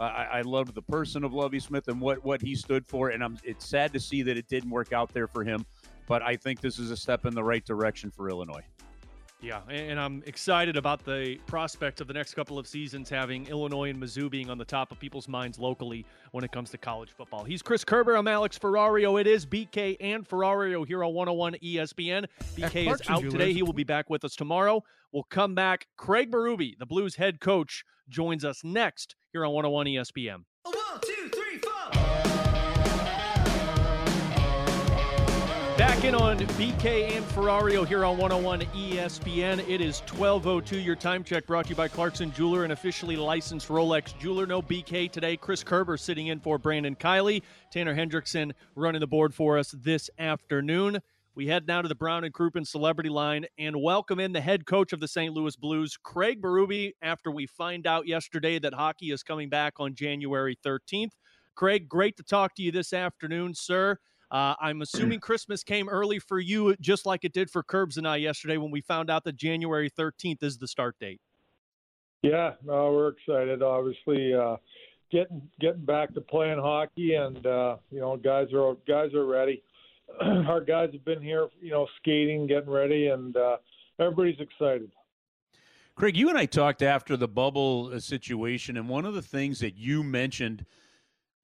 I, 0.00 0.40
loved 0.42 0.74
the 0.74 0.82
person 0.82 1.22
of 1.22 1.32
Lovie 1.32 1.60
Smith 1.60 1.86
and 1.86 2.00
what, 2.00 2.24
what 2.24 2.40
he 2.40 2.54
stood 2.54 2.86
for, 2.86 3.10
and 3.10 3.22
I'm, 3.22 3.36
it's 3.42 3.66
sad 3.66 3.92
to 3.92 4.00
see 4.00 4.22
that 4.22 4.36
it 4.36 4.48
didn't 4.48 4.70
work 4.70 4.92
out 4.92 5.12
there 5.12 5.26
for 5.26 5.42
him. 5.42 5.66
But 6.06 6.22
I 6.22 6.36
think 6.36 6.60
this 6.60 6.78
is 6.78 6.92
a 6.92 6.96
step 6.96 7.26
in 7.26 7.34
the 7.34 7.42
right 7.42 7.64
direction 7.64 8.12
for 8.12 8.28
Illinois. 8.28 8.62
Yeah, 9.40 9.60
and 9.68 10.00
I'm 10.00 10.24
excited 10.26 10.76
about 10.76 11.04
the 11.04 11.38
prospect 11.46 12.00
of 12.00 12.08
the 12.08 12.12
next 12.12 12.34
couple 12.34 12.58
of 12.58 12.66
seasons 12.66 13.08
having 13.08 13.46
Illinois 13.46 13.90
and 13.90 14.02
Mizzou 14.02 14.28
being 14.28 14.50
on 14.50 14.58
the 14.58 14.64
top 14.64 14.90
of 14.90 14.98
people's 14.98 15.28
minds 15.28 15.60
locally 15.60 16.04
when 16.32 16.42
it 16.42 16.50
comes 16.50 16.70
to 16.70 16.78
college 16.78 17.10
football. 17.16 17.44
He's 17.44 17.62
Chris 17.62 17.84
Kerber. 17.84 18.16
I'm 18.16 18.26
Alex 18.26 18.58
Ferrario. 18.58 19.20
It 19.20 19.28
is 19.28 19.46
BK 19.46 19.96
and 20.00 20.28
Ferrario 20.28 20.84
here 20.84 21.04
on 21.04 21.14
101 21.14 21.54
ESPN. 21.62 22.26
BK 22.56 22.92
is 22.92 23.00
out 23.08 23.22
today. 23.22 23.52
He 23.52 23.62
will 23.62 23.72
be 23.72 23.84
back 23.84 24.10
with 24.10 24.24
us 24.24 24.34
tomorrow. 24.34 24.82
We'll 25.12 25.22
come 25.30 25.54
back. 25.54 25.86
Craig 25.96 26.32
Berube, 26.32 26.76
the 26.76 26.86
Blues 26.86 27.14
head 27.14 27.38
coach, 27.38 27.84
joins 28.08 28.44
us 28.44 28.64
next 28.64 29.14
here 29.32 29.44
on 29.44 29.52
101 29.52 29.86
ESPN. 29.86 30.44
Back 35.98 36.06
in 36.06 36.14
on 36.14 36.38
BK 36.38 37.16
and 37.16 37.26
Ferrario 37.26 37.84
here 37.84 38.04
on 38.04 38.18
101 38.18 38.60
ESPN. 38.60 39.68
It 39.68 39.80
is 39.80 40.00
12.02. 40.06 40.84
Your 40.84 40.94
time 40.94 41.24
check 41.24 41.44
brought 41.44 41.64
to 41.64 41.70
you 41.70 41.74
by 41.74 41.88
Clarkson 41.88 42.30
Jeweler, 42.30 42.62
an 42.62 42.70
officially 42.70 43.16
licensed 43.16 43.66
Rolex 43.66 44.16
jeweler. 44.16 44.46
No 44.46 44.62
BK 44.62 45.10
today. 45.10 45.36
Chris 45.36 45.64
Kerber 45.64 45.96
sitting 45.96 46.28
in 46.28 46.38
for 46.38 46.56
Brandon 46.56 46.94
Kiley. 46.94 47.42
Tanner 47.72 47.96
Hendrickson 47.96 48.52
running 48.76 49.00
the 49.00 49.08
board 49.08 49.34
for 49.34 49.58
us 49.58 49.72
this 49.72 50.08
afternoon. 50.20 51.00
We 51.34 51.48
head 51.48 51.66
now 51.66 51.82
to 51.82 51.88
the 51.88 51.96
Brown 51.96 52.22
and 52.22 52.32
Crouppen 52.32 52.64
Celebrity 52.64 53.10
Line 53.10 53.46
and 53.58 53.82
welcome 53.82 54.20
in 54.20 54.32
the 54.32 54.40
head 54.40 54.66
coach 54.66 54.92
of 54.92 55.00
the 55.00 55.08
St. 55.08 55.34
Louis 55.34 55.56
Blues, 55.56 55.98
Craig 56.00 56.40
Berube, 56.40 56.92
after 57.02 57.32
we 57.32 57.46
find 57.46 57.88
out 57.88 58.06
yesterday 58.06 58.60
that 58.60 58.72
hockey 58.72 59.10
is 59.10 59.24
coming 59.24 59.48
back 59.48 59.80
on 59.80 59.96
January 59.96 60.56
13th. 60.64 61.16
Craig, 61.56 61.88
great 61.88 62.16
to 62.18 62.22
talk 62.22 62.54
to 62.54 62.62
you 62.62 62.70
this 62.70 62.92
afternoon, 62.92 63.52
sir. 63.52 63.98
Uh, 64.30 64.54
I'm 64.60 64.82
assuming 64.82 65.20
Christmas 65.20 65.62
came 65.62 65.88
early 65.88 66.18
for 66.18 66.38
you, 66.38 66.76
just 66.80 67.06
like 67.06 67.24
it 67.24 67.32
did 67.32 67.50
for 67.50 67.62
Curbs 67.62 67.96
and 67.96 68.06
I 68.06 68.16
yesterday 68.16 68.58
when 68.58 68.70
we 68.70 68.80
found 68.80 69.10
out 69.10 69.24
that 69.24 69.36
January 69.36 69.90
13th 69.90 70.42
is 70.42 70.58
the 70.58 70.68
start 70.68 70.98
date. 70.98 71.20
Yeah, 72.22 72.52
no, 72.64 72.92
we're 72.92 73.08
excited. 73.08 73.62
Obviously, 73.62 74.34
uh, 74.34 74.56
getting 75.10 75.40
getting 75.60 75.84
back 75.84 76.12
to 76.14 76.20
playing 76.20 76.58
hockey, 76.58 77.14
and 77.14 77.46
uh, 77.46 77.76
you 77.90 78.00
know, 78.00 78.16
guys 78.16 78.48
are 78.52 78.76
guys 78.86 79.14
are 79.14 79.24
ready. 79.24 79.62
Our 80.20 80.60
guys 80.60 80.90
have 80.92 81.04
been 81.04 81.22
here, 81.22 81.48
you 81.60 81.70
know, 81.70 81.86
skating, 81.98 82.46
getting 82.46 82.70
ready, 82.70 83.08
and 83.08 83.36
uh, 83.36 83.58
everybody's 84.00 84.40
excited. 84.40 84.90
Craig, 85.94 86.16
you 86.16 86.28
and 86.28 86.38
I 86.38 86.46
talked 86.46 86.82
after 86.82 87.16
the 87.16 87.28
bubble 87.28 87.90
uh, 87.92 88.00
situation, 88.00 88.76
and 88.76 88.88
one 88.88 89.04
of 89.04 89.14
the 89.14 89.22
things 89.22 89.60
that 89.60 89.76
you 89.76 90.02
mentioned 90.02 90.64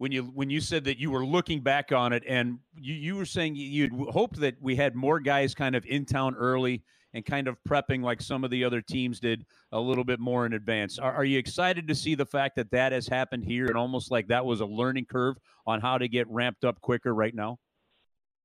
when 0.04 0.12
you 0.12 0.24
when 0.24 0.50
you 0.50 0.60
said 0.60 0.84
that 0.84 0.98
you 0.98 1.10
were 1.10 1.24
looking 1.24 1.62
back 1.62 1.90
on 1.90 2.12
it 2.12 2.22
and 2.28 2.58
you, 2.78 2.92
you 2.92 3.16
were 3.16 3.24
saying 3.24 3.56
you'd 3.56 3.90
hoped 4.10 4.38
that 4.38 4.54
we 4.60 4.76
had 4.76 4.94
more 4.94 5.18
guys 5.18 5.54
kind 5.54 5.74
of 5.74 5.86
in 5.86 6.04
town 6.04 6.34
early 6.34 6.82
and 7.14 7.24
kind 7.24 7.48
of 7.48 7.56
prepping 7.66 8.02
like 8.02 8.20
some 8.20 8.44
of 8.44 8.50
the 8.50 8.62
other 8.62 8.82
teams 8.82 9.18
did 9.18 9.46
a 9.72 9.80
little 9.80 10.04
bit 10.04 10.20
more 10.20 10.44
in 10.44 10.52
advance. 10.52 10.98
Are, 10.98 11.10
are 11.10 11.24
you 11.24 11.38
excited 11.38 11.88
to 11.88 11.94
see 11.94 12.14
the 12.14 12.26
fact 12.26 12.54
that 12.56 12.70
that 12.70 12.92
has 12.92 13.08
happened 13.08 13.46
here 13.46 13.64
and 13.64 13.78
almost 13.78 14.10
like 14.10 14.28
that 14.28 14.44
was 14.44 14.60
a 14.60 14.66
learning 14.66 15.06
curve 15.06 15.36
on 15.66 15.80
how 15.80 15.96
to 15.96 16.06
get 16.06 16.28
ramped 16.28 16.66
up 16.66 16.78
quicker 16.82 17.14
right 17.14 17.34
now? 17.34 17.58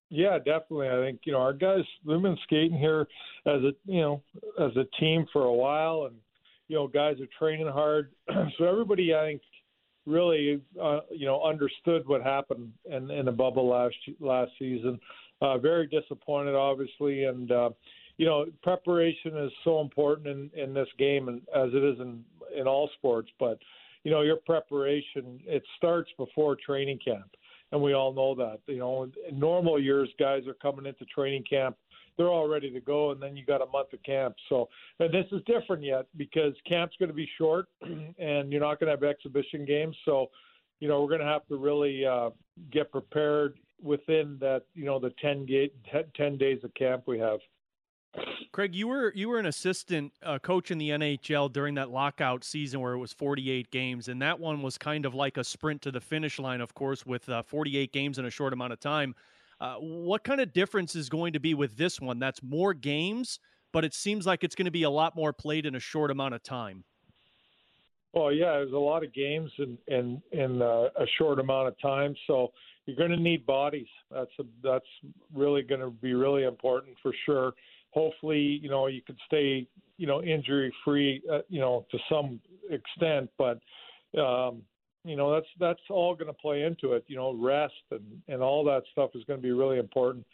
Yeah, 0.10 0.38
definitely. 0.38 0.88
I 0.88 1.06
think 1.06 1.20
you 1.26 1.34
know 1.34 1.40
our 1.40 1.52
guys. 1.52 1.84
We've 2.06 2.22
been 2.22 2.38
skating 2.44 2.80
here 2.80 3.06
as 3.46 3.62
a 3.64 3.74
you 3.84 4.00
know 4.00 4.24
as 4.58 4.72
a 4.78 4.86
team 4.98 5.26
for 5.34 5.44
a 5.44 5.54
while, 5.54 6.06
and 6.06 6.16
you 6.70 6.78
know 6.78 6.88
guys 6.88 7.18
are 7.20 7.28
training 7.38 7.68
hard. 7.68 8.14
so 8.58 8.64
everybody, 8.64 9.14
I 9.14 9.26
think, 9.26 9.42
really, 10.10 10.60
uh, 10.82 11.02
you 11.12 11.26
know, 11.26 11.42
understood 11.44 12.08
what 12.08 12.22
happened 12.22 12.74
in, 12.86 13.10
in 13.12 13.26
the 13.26 13.32
bubble 13.32 13.68
last 13.68 13.96
last 14.20 14.52
season. 14.58 15.00
Uh, 15.42 15.58
very 15.58 15.88
disappointed, 15.88 16.56
obviously, 16.56 17.26
and 17.26 17.52
uh, 17.52 17.70
you 18.18 18.26
know, 18.26 18.46
preparation 18.62 19.38
is 19.38 19.52
so 19.64 19.80
important 19.80 20.28
in, 20.28 20.62
in 20.62 20.74
this 20.74 20.90
game, 20.98 21.30
and 21.30 21.42
as 21.56 21.70
it 21.74 21.84
is 21.84 22.00
in 22.00 22.24
in 22.58 22.68
all 22.68 22.90
sports. 22.98 23.30
But 23.40 23.60
you 24.04 24.12
know, 24.12 24.22
your 24.22 24.38
preparation 24.38 25.40
it 25.46 25.64
starts 25.78 26.10
before 26.18 26.58
training 26.58 27.00
camp, 27.06 27.30
and 27.72 27.82
we 27.82 27.94
all 27.94 28.12
know 28.12 28.36
that. 28.36 28.60
You 28.66 28.80
know, 28.80 29.04
in 29.04 29.40
normal 29.40 29.80
years, 29.80 30.10
guys 30.20 30.48
are 30.48 30.56
coming 30.56 30.86
into 30.86 31.06
training 31.06 31.44
camp 31.50 31.78
they're 32.20 32.28
all 32.28 32.50
ready 32.50 32.70
to 32.70 32.82
go, 32.82 33.12
and 33.12 33.22
then 33.22 33.38
you 33.38 33.46
got 33.46 33.62
a 33.62 33.66
month 33.68 33.94
of 33.94 34.04
camp. 34.04 34.36
So 34.50 34.68
and 35.00 35.12
this 35.12 35.26
is 35.32 35.42
different 35.46 35.84
yet 35.84 36.06
because 36.18 36.54
camp's 36.68 36.96
going 37.00 37.08
to 37.08 37.16
be 37.16 37.28
short, 37.38 37.68
and 37.82 38.52
you're 38.52 38.62
not 38.62 38.80
going 38.80 38.88
to 38.88 38.92
have 38.92 39.04
exhibition 39.04 39.66
games. 39.66 39.96
So, 40.04 40.30
you 40.82 40.90
know, 40.90 41.02
we're 41.02 41.08
going 41.08 41.22
to 41.22 41.26
have 41.26 41.48
to 41.48 41.56
really 41.56 42.06
uh, 42.06 42.32
get 42.72 42.92
prepared 42.92 43.58
within 43.82 44.38
that, 44.42 44.64
you 44.76 44.84
know, 44.84 45.00
the 45.00 45.14
10, 45.22 45.46
ga- 45.46 45.72
10 46.14 46.38
days 46.38 46.60
of 46.64 46.74
camp 46.74 47.04
we 47.08 47.18
have. 47.20 47.40
Craig, 48.52 48.76
you 48.76 48.88
were 48.88 49.14
you 49.16 49.30
were 49.30 49.38
an 49.38 49.46
assistant 49.46 50.12
uh, 50.24 50.40
coach 50.40 50.72
in 50.72 50.80
the 50.80 50.90
NHL 50.90 51.54
during 51.54 51.76
that 51.76 51.92
lockout 51.92 52.44
season 52.44 52.82
where 52.82 52.94
it 52.94 52.98
was 52.98 53.14
48 53.14 53.70
games, 53.70 54.08
and 54.10 54.22
that 54.22 54.40
one 54.40 54.62
was 54.64 54.78
kind 54.78 55.06
of 55.06 55.14
like 55.14 55.38
a 55.38 55.44
sprint 55.44 55.84
to 55.84 55.92
the 55.92 56.02
finish 56.02 56.40
line, 56.40 56.60
of 56.60 56.74
course, 56.74 57.06
with 57.06 57.30
uh, 57.30 57.44
48 57.44 57.94
games 57.94 58.18
in 58.18 58.26
a 58.26 58.32
short 58.32 58.52
amount 58.52 58.74
of 58.74 58.80
time. 58.80 59.14
Uh, 59.62 59.76
what 59.76 60.24
kind 60.24 60.40
of 60.40 60.54
difference 60.54 60.96
is 60.96 61.10
going 61.10 61.34
to 61.34 61.40
be 61.40 61.54
with 61.54 61.76
this 61.78 62.00
one? 62.00 62.20
That's 62.20 62.42
more 62.42 62.74
games, 62.74 63.40
but 63.74 63.84
it 63.84 63.94
seems 63.94 64.26
like 64.26 64.44
it's 64.44 64.56
going 64.56 64.66
to 64.66 64.72
be 64.72 64.84
a 64.84 64.90
lot 64.90 65.16
more 65.16 65.34
played 65.34 65.66
in 65.66 65.76
a 65.76 65.80
short 65.80 66.12
amount 66.12 66.34
of 66.34 66.44
time. 66.44 66.84
Well, 68.14 68.32
yeah, 68.32 68.54
there's 68.54 68.74
a 68.74 68.78
lot 68.78 69.04
of 69.04 69.14
games 69.14 69.52
in 69.60 69.78
in, 69.88 70.22
in 70.32 70.62
uh, 70.62 70.90
a 70.96 71.06
short 71.18 71.40
amount 71.40 71.68
of 71.68 71.80
time, 71.80 72.16
so 72.26 72.52
you're 72.86 72.98
going 72.98 73.12
to 73.12 73.22
need 73.22 73.46
bodies. 73.46 73.88
That's 74.10 74.32
a, 74.40 74.44
that's 74.64 74.86
really 75.34 75.62
going 75.62 75.82
to 75.82 75.92
be 75.92 76.14
really 76.14 76.44
important 76.44 76.98
for 77.04 77.14
sure. 77.26 77.54
Hopefully, 77.92 78.60
you 78.64 78.70
know 78.70 78.88
you 78.88 79.02
can 79.04 79.16
stay 79.28 79.68
you 79.98 80.08
know 80.08 80.24
injury 80.24 80.74
free, 80.84 81.22
uh, 81.32 81.40
you 81.50 81.60
know 81.60 81.86
to 81.92 82.00
some 82.10 82.40
extent, 82.72 83.30
but 83.38 83.60
um, 84.20 84.64
you 85.04 85.16
know 85.16 85.34
that's 85.34 85.48
that's 85.60 85.80
all 85.90 86.16
going 86.16 86.28
to 86.28 86.34
play 86.34 86.64
into 86.64 86.94
it. 86.94 87.04
You 87.08 87.16
know, 87.16 87.34
rest 87.34 87.74
and 87.92 88.04
and 88.28 88.42
all 88.42 88.64
that 88.66 88.84
stuff 88.92 89.12
is 89.16 89.24
going 89.26 89.40
to 89.40 89.44
be 89.44 89.52
really 89.52 89.80
important. 89.80 90.26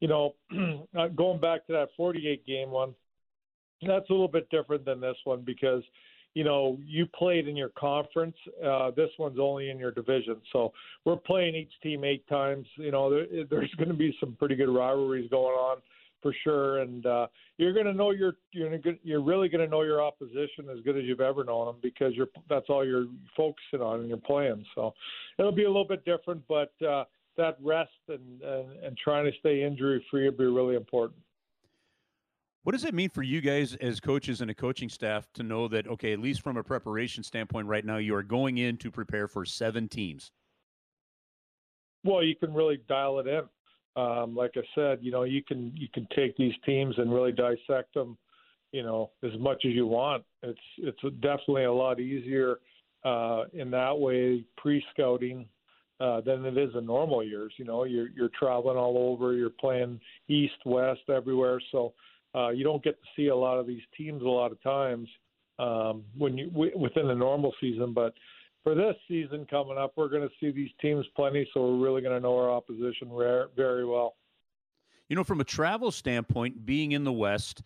You 0.00 0.08
know, 0.08 0.34
uh, 0.98 1.08
going 1.08 1.40
back 1.40 1.66
to 1.66 1.72
that 1.72 1.88
48 1.96 2.46
game 2.46 2.70
one, 2.70 2.94
that's 3.86 4.08
a 4.10 4.12
little 4.12 4.28
bit 4.28 4.48
different 4.50 4.84
than 4.84 5.00
this 5.00 5.16
one 5.24 5.42
because 5.42 5.82
you 6.34 6.44
know 6.44 6.78
you 6.84 7.06
played 7.06 7.48
in 7.48 7.56
your 7.56 7.70
conference. 7.70 8.36
Uh, 8.64 8.90
this 8.90 9.10
one's 9.18 9.38
only 9.38 9.70
in 9.70 9.78
your 9.78 9.92
division, 9.92 10.36
so 10.52 10.72
we're 11.04 11.16
playing 11.16 11.54
each 11.54 11.72
team 11.82 12.04
eight 12.04 12.26
times. 12.28 12.66
You 12.76 12.90
know, 12.90 13.10
there, 13.10 13.26
there's 13.50 13.74
going 13.76 13.88
to 13.88 13.94
be 13.94 14.16
some 14.20 14.36
pretty 14.38 14.56
good 14.56 14.70
rivalries 14.70 15.30
going 15.30 15.54
on 15.54 15.78
for 16.24 16.34
sure. 16.42 16.78
And 16.78 17.04
uh, 17.04 17.26
you're 17.58 17.74
going 17.74 17.84
to 17.84 17.92
know 17.92 18.10
your 18.10 18.32
you're 18.52 18.76
gonna, 18.78 18.96
you're 19.02 19.22
really 19.22 19.50
going 19.50 19.62
to 19.62 19.70
know 19.70 19.82
your 19.82 20.02
opposition 20.02 20.70
as 20.72 20.82
good 20.82 20.96
as 20.96 21.04
you've 21.04 21.20
ever 21.20 21.44
known 21.44 21.66
them 21.66 21.76
because 21.82 22.14
you're 22.14 22.28
that's 22.48 22.66
all 22.70 22.84
you're 22.84 23.06
focusing 23.36 23.82
on 23.82 24.00
and 24.00 24.08
you're 24.08 24.16
playing. 24.16 24.64
So 24.74 24.94
it'll 25.38 25.52
be 25.52 25.64
a 25.64 25.68
little 25.68 25.86
bit 25.86 26.02
different, 26.06 26.42
but 26.48 26.72
uh, 26.82 27.04
that 27.36 27.58
rest 27.62 27.90
and, 28.08 28.40
and 28.40 28.72
and 28.82 28.96
trying 28.96 29.30
to 29.30 29.38
stay 29.38 29.62
injury 29.62 30.04
free 30.10 30.24
will 30.24 30.36
be 30.36 30.44
really 30.46 30.76
important. 30.76 31.20
What 32.62 32.72
does 32.72 32.86
it 32.86 32.94
mean 32.94 33.10
for 33.10 33.22
you 33.22 33.42
guys 33.42 33.74
as 33.74 34.00
coaches 34.00 34.40
and 34.40 34.50
a 34.50 34.54
coaching 34.54 34.88
staff 34.88 35.30
to 35.34 35.42
know 35.42 35.68
that 35.68 35.86
okay, 35.86 36.14
at 36.14 36.20
least 36.20 36.40
from 36.40 36.56
a 36.56 36.64
preparation 36.64 37.22
standpoint, 37.22 37.68
right 37.68 37.84
now 37.84 37.98
you 37.98 38.14
are 38.14 38.22
going 38.22 38.56
in 38.56 38.78
to 38.78 38.90
prepare 38.90 39.28
for 39.28 39.44
seven 39.44 39.88
teams? 39.88 40.32
Well, 42.02 42.22
you 42.22 42.34
can 42.34 42.54
really 42.54 42.80
dial 42.88 43.18
it 43.18 43.26
in 43.26 43.42
um, 43.96 44.34
like 44.34 44.52
I 44.56 44.62
said, 44.74 44.98
you 45.02 45.10
know, 45.10 45.22
you 45.22 45.42
can 45.42 45.72
you 45.76 45.88
can 45.92 46.06
take 46.14 46.36
these 46.36 46.54
teams 46.66 46.96
and 46.98 47.12
really 47.12 47.32
dissect 47.32 47.94
them, 47.94 48.16
you 48.72 48.82
know, 48.82 49.10
as 49.22 49.38
much 49.38 49.64
as 49.64 49.72
you 49.72 49.86
want. 49.86 50.24
It's 50.42 50.58
it's 50.78 51.00
definitely 51.20 51.64
a 51.64 51.72
lot 51.72 52.00
easier 52.00 52.58
uh, 53.04 53.44
in 53.52 53.70
that 53.70 53.98
way 53.98 54.44
pre-scouting 54.56 55.46
uh, 56.00 56.20
than 56.22 56.44
it 56.44 56.58
is 56.58 56.74
in 56.76 56.86
normal 56.86 57.22
years. 57.22 57.52
You 57.56 57.64
know, 57.64 57.84
you're 57.84 58.08
you're 58.08 58.30
traveling 58.38 58.76
all 58.76 58.98
over, 58.98 59.34
you're 59.34 59.50
playing 59.50 60.00
east, 60.28 60.54
west, 60.64 61.02
everywhere, 61.08 61.60
so 61.70 61.94
uh, 62.34 62.50
you 62.50 62.64
don't 62.64 62.82
get 62.82 63.00
to 63.00 63.08
see 63.14 63.28
a 63.28 63.36
lot 63.36 63.58
of 63.58 63.66
these 63.66 63.82
teams 63.96 64.22
a 64.22 64.28
lot 64.28 64.50
of 64.50 64.60
times 64.62 65.08
um, 65.58 66.02
when 66.18 66.36
you 66.36 66.50
w- 66.50 66.76
within 66.76 67.06
the 67.06 67.14
normal 67.14 67.54
season, 67.60 67.92
but 67.92 68.12
for 68.64 68.74
this 68.74 68.96
season 69.06 69.46
coming 69.48 69.78
up, 69.78 69.92
we're 69.94 70.08
going 70.08 70.26
to 70.26 70.34
see 70.40 70.50
these 70.50 70.70
teams 70.80 71.06
plenty, 71.14 71.48
so 71.54 71.60
we're 71.60 71.84
really 71.84 72.02
going 72.02 72.14
to 72.14 72.20
know 72.20 72.36
our 72.36 72.50
opposition 72.50 73.10
very 73.54 73.84
well. 73.84 74.16
You 75.08 75.16
know, 75.16 75.22
from 75.22 75.40
a 75.40 75.44
travel 75.44 75.92
standpoint, 75.92 76.64
being 76.64 76.92
in 76.92 77.04
the 77.04 77.12
West, 77.12 77.62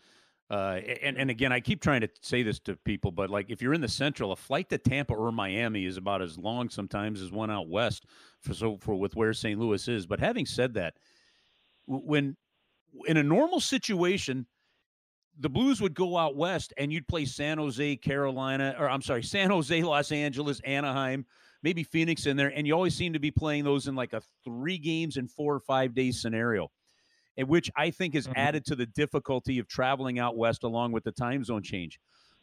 uh, 0.51 0.81
and 1.03 1.17
and 1.17 1.31
again, 1.31 1.53
I 1.53 1.61
keep 1.61 1.81
trying 1.81 2.01
to 2.01 2.09
say 2.21 2.43
this 2.43 2.59
to 2.61 2.75
people, 2.77 3.13
but 3.13 3.31
like 3.31 3.51
if 3.51 3.63
you're 3.63 3.75
in 3.75 3.81
the 3.81 3.89
Central, 3.89 4.33
a 4.33 4.37
flight 4.37 4.71
to 4.71 4.79
Tampa 4.79 5.15
or 5.15 5.31
Miami 5.31 5.85
is 5.85 5.97
about 5.97 6.21
as 6.21 6.37
long 6.37 6.69
sometimes 6.69 7.23
as 7.23 7.31
one 7.31 7.51
out 7.51 7.69
west 7.69 8.07
for 8.41 8.55
so 8.55 8.79
for 8.79 8.95
with 8.95 9.15
where 9.15 9.33
St. 9.33 9.61
Louis 9.61 9.87
is. 9.87 10.07
But 10.07 10.21
having 10.21 10.47
said 10.47 10.75
that, 10.75 10.95
when 11.87 12.37
in 13.07 13.19
a 13.19 13.23
normal 13.23 13.61
situation, 13.61 14.47
the 15.41 15.49
Blues 15.49 15.81
would 15.81 15.95
go 15.95 16.17
out 16.17 16.37
west 16.37 16.73
and 16.77 16.93
you'd 16.93 17.07
play 17.07 17.25
San 17.25 17.59
Jose, 17.59 17.97
Carolina, 17.97 18.75
or 18.79 18.91
I'm 18.91 19.03
sorry, 19.03 19.23
San 19.25 19.51
Jose, 19.51 19.83
Los 19.83 20.13
Angeles, 20.13 20.61
Anaheim, 20.65 21.25
maybe 21.63 21.83
Phoenix 21.83 22.27
in 22.27 22.37
there, 22.37 22.53
and 22.55 22.67
you 22.67 22.75
always 22.75 22.95
seem 22.95 23.13
to 23.13 23.19
be 23.19 23.31
playing 23.31 23.65
those 23.65 23.87
in 23.87 23.95
like 23.95 24.13
a 24.13 24.23
three 24.45 24.79
games 24.79 25.17
in 25.17 25.29
four 25.29 25.55
or 25.55 25.61
five 25.61 25.95
days 25.95 26.21
scenario, 26.21 26.71
and 27.37 27.49
which 27.49 27.71
I 27.77 27.91
think 27.91 28.15
has 28.15 28.27
mm-hmm. 28.27 28.39
added 28.39 28.65
to 28.67 28.77
the 28.77 28.87
difficulty 28.87 29.59
of 29.59 29.69
traveling 29.69 30.19
out 30.19 30.37
west 30.37 30.65
along 30.65 30.93
with 30.93 31.05
the 31.05 31.13
time 31.13 31.45
zone 31.45 31.63
change. 31.63 31.99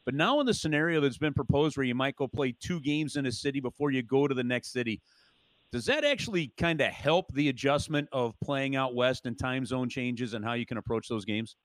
But 0.05 0.13
now 0.13 0.39
in 0.39 0.45
the 0.45 0.53
scenario 0.53 1.01
that's 1.01 1.17
been 1.17 1.33
proposed 1.33 1.77
where 1.77 1.85
you 1.85 1.95
might 1.95 2.15
go 2.15 2.27
play 2.27 2.55
two 2.59 2.79
games 2.79 3.15
in 3.15 3.25
a 3.25 3.31
city 3.31 3.59
before 3.59 3.89
you 3.89 4.03
go 4.03 4.27
to 4.27 4.35
the 4.35 4.43
next 4.43 4.71
city, 4.71 5.01
does 5.71 5.85
that 5.85 6.05
actually 6.05 6.53
kind 6.57 6.79
of 6.79 6.91
help 6.91 7.33
the 7.33 7.49
adjustment 7.49 8.07
of 8.11 8.39
playing 8.39 8.75
out 8.75 8.93
west 8.93 9.25
and 9.25 9.37
time 9.37 9.65
zone 9.65 9.89
changes 9.89 10.35
and 10.35 10.45
how 10.45 10.53
you 10.53 10.65
can 10.65 10.77
approach 10.77 11.07
those 11.07 11.25
games? 11.25 11.55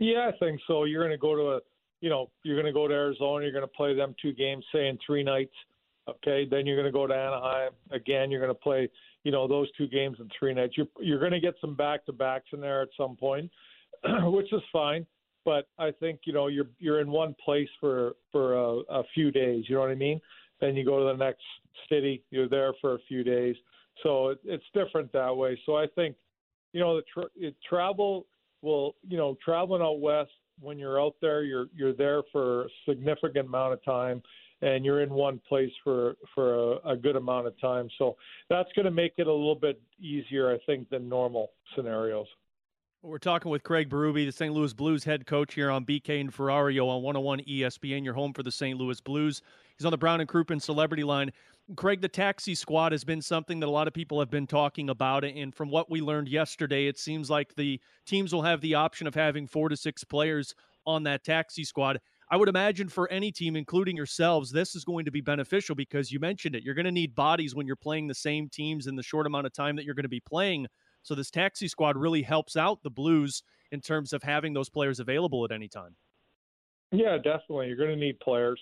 Yeah, 0.00 0.30
I 0.34 0.38
think 0.38 0.60
so. 0.66 0.84
You're 0.84 1.02
going 1.02 1.12
to 1.12 1.18
go 1.18 1.36
to 1.36 1.42
a, 1.52 1.60
you 2.00 2.08
know, 2.08 2.30
you're 2.42 2.56
going 2.56 2.66
to 2.66 2.72
go 2.72 2.88
to 2.88 2.94
Arizona. 2.94 3.44
You're 3.44 3.52
going 3.52 3.62
to 3.62 3.68
play 3.68 3.94
them 3.94 4.14
two 4.20 4.32
games, 4.32 4.64
say 4.72 4.88
in 4.88 4.98
three 5.06 5.22
nights. 5.22 5.52
Okay, 6.08 6.48
then 6.50 6.66
you're 6.66 6.76
going 6.76 6.86
to 6.86 6.92
go 6.92 7.06
to 7.06 7.14
Anaheim 7.14 7.72
again. 7.92 8.30
You're 8.30 8.40
going 8.40 8.52
to 8.52 8.60
play, 8.60 8.88
you 9.22 9.30
know, 9.30 9.46
those 9.46 9.68
two 9.76 9.86
games 9.86 10.16
in 10.18 10.28
three 10.36 10.54
nights. 10.54 10.72
You're 10.76 10.88
you're 10.98 11.20
going 11.20 11.32
to 11.32 11.40
get 11.40 11.54
some 11.60 11.76
back 11.76 12.06
to 12.06 12.12
backs 12.12 12.46
in 12.52 12.60
there 12.60 12.80
at 12.82 12.88
some 12.96 13.14
point, 13.14 13.50
which 14.24 14.52
is 14.52 14.62
fine. 14.72 15.06
But 15.44 15.68
I 15.78 15.90
think 15.92 16.20
you 16.24 16.32
know 16.32 16.48
you're 16.48 16.68
you're 16.78 17.00
in 17.00 17.10
one 17.10 17.36
place 17.44 17.68
for 17.78 18.16
for 18.32 18.54
a, 18.54 18.80
a 18.88 19.02
few 19.14 19.30
days. 19.30 19.66
You 19.68 19.74
know 19.76 19.82
what 19.82 19.90
I 19.90 19.94
mean? 19.94 20.20
Then 20.60 20.74
you 20.74 20.84
go 20.84 20.98
to 20.98 21.16
the 21.16 21.24
next 21.24 21.42
city. 21.88 22.24
You're 22.30 22.48
there 22.48 22.72
for 22.80 22.94
a 22.94 22.98
few 23.06 23.22
days. 23.22 23.56
So 24.02 24.30
it, 24.30 24.40
it's 24.44 24.64
different 24.74 25.12
that 25.12 25.36
way. 25.36 25.60
So 25.66 25.76
I 25.76 25.86
think, 25.94 26.16
you 26.72 26.80
know, 26.80 26.96
the 26.96 27.02
tra- 27.12 27.30
it, 27.36 27.54
travel 27.68 28.26
will, 28.62 28.96
you 29.08 29.16
know, 29.16 29.36
traveling 29.44 29.82
out 29.82 30.00
west 30.00 30.30
when 30.60 30.78
you're 30.78 31.00
out 31.00 31.16
there, 31.20 31.42
you're 31.42 31.66
you're 31.74 31.94
there 31.94 32.22
for 32.32 32.64
a 32.64 32.68
significant 32.88 33.46
amount 33.46 33.72
of 33.72 33.84
time, 33.84 34.22
and 34.62 34.84
you're 34.84 35.02
in 35.02 35.10
one 35.10 35.40
place 35.48 35.72
for 35.82 36.16
for 36.34 36.74
a, 36.74 36.90
a 36.90 36.96
good 36.96 37.16
amount 37.16 37.46
of 37.46 37.58
time. 37.60 37.88
So 37.98 38.16
that's 38.48 38.68
going 38.74 38.84
to 38.84 38.90
make 38.90 39.14
it 39.16 39.26
a 39.26 39.32
little 39.32 39.54
bit 39.54 39.80
easier, 40.00 40.52
I 40.52 40.58
think, 40.66 40.90
than 40.90 41.08
normal 41.08 41.52
scenarios. 41.74 42.26
We're 43.02 43.16
talking 43.16 43.50
with 43.50 43.62
Craig 43.62 43.88
Berube, 43.88 44.26
the 44.26 44.30
St. 44.30 44.52
Louis 44.52 44.74
Blues 44.74 45.04
head 45.04 45.26
coach 45.26 45.54
here 45.54 45.70
on 45.70 45.86
BK 45.86 46.20
and 46.20 46.30
Ferrario 46.30 46.86
on 46.86 47.02
101 47.02 47.40
ESPN, 47.48 48.04
your 48.04 48.12
home 48.12 48.34
for 48.34 48.42
the 48.42 48.52
St. 48.52 48.78
Louis 48.78 49.00
Blues. 49.00 49.40
He's 49.78 49.86
on 49.86 49.90
the 49.90 49.96
Brown 49.96 50.20
and 50.20 50.28
Crouppen 50.28 50.60
Celebrity 50.60 51.02
Line. 51.02 51.32
Craig, 51.76 52.02
the 52.02 52.08
taxi 52.08 52.54
squad 52.54 52.92
has 52.92 53.02
been 53.02 53.22
something 53.22 53.58
that 53.60 53.68
a 53.68 53.70
lot 53.70 53.88
of 53.88 53.94
people 53.94 54.18
have 54.20 54.28
been 54.28 54.46
talking 54.46 54.90
about. 54.90 55.24
And 55.24 55.54
from 55.54 55.70
what 55.70 55.90
we 55.90 56.02
learned 56.02 56.28
yesterday, 56.28 56.88
it 56.88 56.98
seems 56.98 57.30
like 57.30 57.54
the 57.54 57.80
teams 58.04 58.34
will 58.34 58.42
have 58.42 58.60
the 58.60 58.74
option 58.74 59.06
of 59.06 59.14
having 59.14 59.46
four 59.46 59.70
to 59.70 59.78
six 59.78 60.04
players 60.04 60.54
on 60.84 61.02
that 61.04 61.24
taxi 61.24 61.64
squad. 61.64 62.02
I 62.30 62.36
would 62.36 62.50
imagine 62.50 62.90
for 62.90 63.10
any 63.10 63.32
team, 63.32 63.56
including 63.56 63.96
yourselves, 63.96 64.52
this 64.52 64.74
is 64.74 64.84
going 64.84 65.06
to 65.06 65.10
be 65.10 65.22
beneficial 65.22 65.74
because 65.74 66.12
you 66.12 66.20
mentioned 66.20 66.54
it. 66.54 66.64
You're 66.64 66.74
going 66.74 66.84
to 66.84 66.92
need 66.92 67.14
bodies 67.14 67.54
when 67.54 67.66
you're 67.66 67.76
playing 67.76 68.08
the 68.08 68.14
same 68.14 68.50
teams 68.50 68.86
in 68.86 68.94
the 68.94 69.02
short 69.02 69.26
amount 69.26 69.46
of 69.46 69.54
time 69.54 69.74
that 69.76 69.86
you're 69.86 69.94
going 69.94 70.02
to 70.02 70.08
be 70.10 70.20
playing. 70.20 70.66
So 71.02 71.14
this 71.14 71.30
taxi 71.30 71.68
squad 71.68 71.96
really 71.96 72.22
helps 72.22 72.56
out 72.56 72.82
the 72.82 72.90
Blues 72.90 73.42
in 73.72 73.80
terms 73.80 74.12
of 74.12 74.22
having 74.22 74.52
those 74.52 74.68
players 74.68 75.00
available 75.00 75.44
at 75.44 75.52
any 75.52 75.68
time. 75.68 75.96
Yeah, 76.92 77.16
definitely. 77.16 77.68
You're 77.68 77.76
going 77.76 77.90
to 77.90 77.96
need 77.96 78.18
players. 78.20 78.60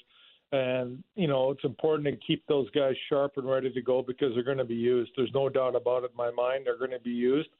And, 0.53 1.03
you 1.15 1.27
know, 1.27 1.51
it's 1.51 1.65
important 1.65 2.07
to 2.09 2.27
keep 2.27 2.43
those 2.47 2.71
guys 2.71 2.95
sharp 3.09 3.33
and 3.37 3.49
ready 3.49 3.71
to 3.71 3.83
go 3.83 4.03
because 4.03 4.33
they're 4.35 4.43
going 4.43 4.59
to 4.59 4.65
be 4.65 4.75
used. 4.75 5.11
There's 5.17 5.33
no 5.35 5.49
doubt 5.49 5.77
about 5.77 6.05
it 6.05 6.11
in 6.11 6.17
my 6.17 6.31
mind. 6.31 6.65
They're 6.65 6.79
going 6.79 6.91
to 6.91 7.01
be 7.01 7.11
used. 7.11 7.51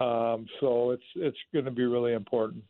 Um, 0.00 0.46
so 0.60 0.92
it's 0.92 1.04
it's 1.16 1.36
going 1.52 1.66
to 1.66 1.70
be 1.70 1.84
really 1.84 2.14
important. 2.14 2.64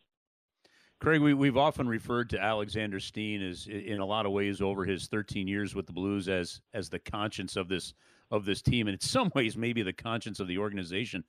Craig, 1.01 1.23
we, 1.23 1.33
we've 1.33 1.57
often 1.57 1.89
referred 1.89 2.29
to 2.31 2.43
Alexander 2.43 3.01
Steen 3.01 3.41
as, 3.41 3.67
in 3.69 4.01
a 4.01 4.05
lot 4.05 4.27
of 4.27 4.33
ways, 4.33 4.61
over 4.61 4.85
his 4.85 5.07
13 5.07 5.49
years 5.49 5.75
with 5.75 5.87
the 5.87 5.93
Blues, 5.93 6.29
as 6.29 6.61
as 6.75 6.89
the 6.89 6.99
conscience 6.99 7.57
of 7.57 7.69
this 7.69 7.95
of 8.31 8.45
this 8.45 8.63
team, 8.63 8.87
and 8.87 8.95
in 8.95 9.01
some 9.01 9.31
ways, 9.35 9.57
maybe 9.57 9.83
the 9.83 9.93
conscience 9.93 10.41
of 10.41 10.49
the 10.49 10.59
organization. 10.59 11.25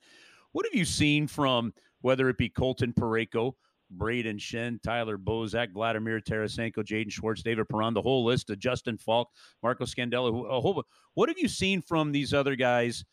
What 0.52 0.66
have 0.66 0.74
you 0.74 0.84
seen 0.84 1.26
from 1.26 1.72
whether 2.02 2.28
it 2.28 2.36
be 2.36 2.48
Colton 2.48 2.92
Parayko, 2.92 3.52
Brayden 3.96 4.38
Schenn, 4.38 4.82
Tyler 4.82 5.18
Bozak, 5.18 5.72
Vladimir 5.72 6.20
Tarasenko, 6.20 6.78
Jaden 6.78 7.10
Schwartz, 7.10 7.42
David 7.42 7.68
Perron, 7.68 7.94
the 7.94 8.02
whole 8.02 8.24
list 8.24 8.50
of 8.50 8.58
Justin 8.58 8.96
Faulk, 8.96 9.28
Marco 9.62 9.84
Scandella, 9.84 10.28
a 10.28 10.60
whole. 10.60 10.82
What 11.14 11.28
have 11.28 11.38
you 11.38 11.48
seen 11.48 11.82
from 11.82 12.12
these 12.12 12.32
other 12.32 12.56
guys 12.56 13.04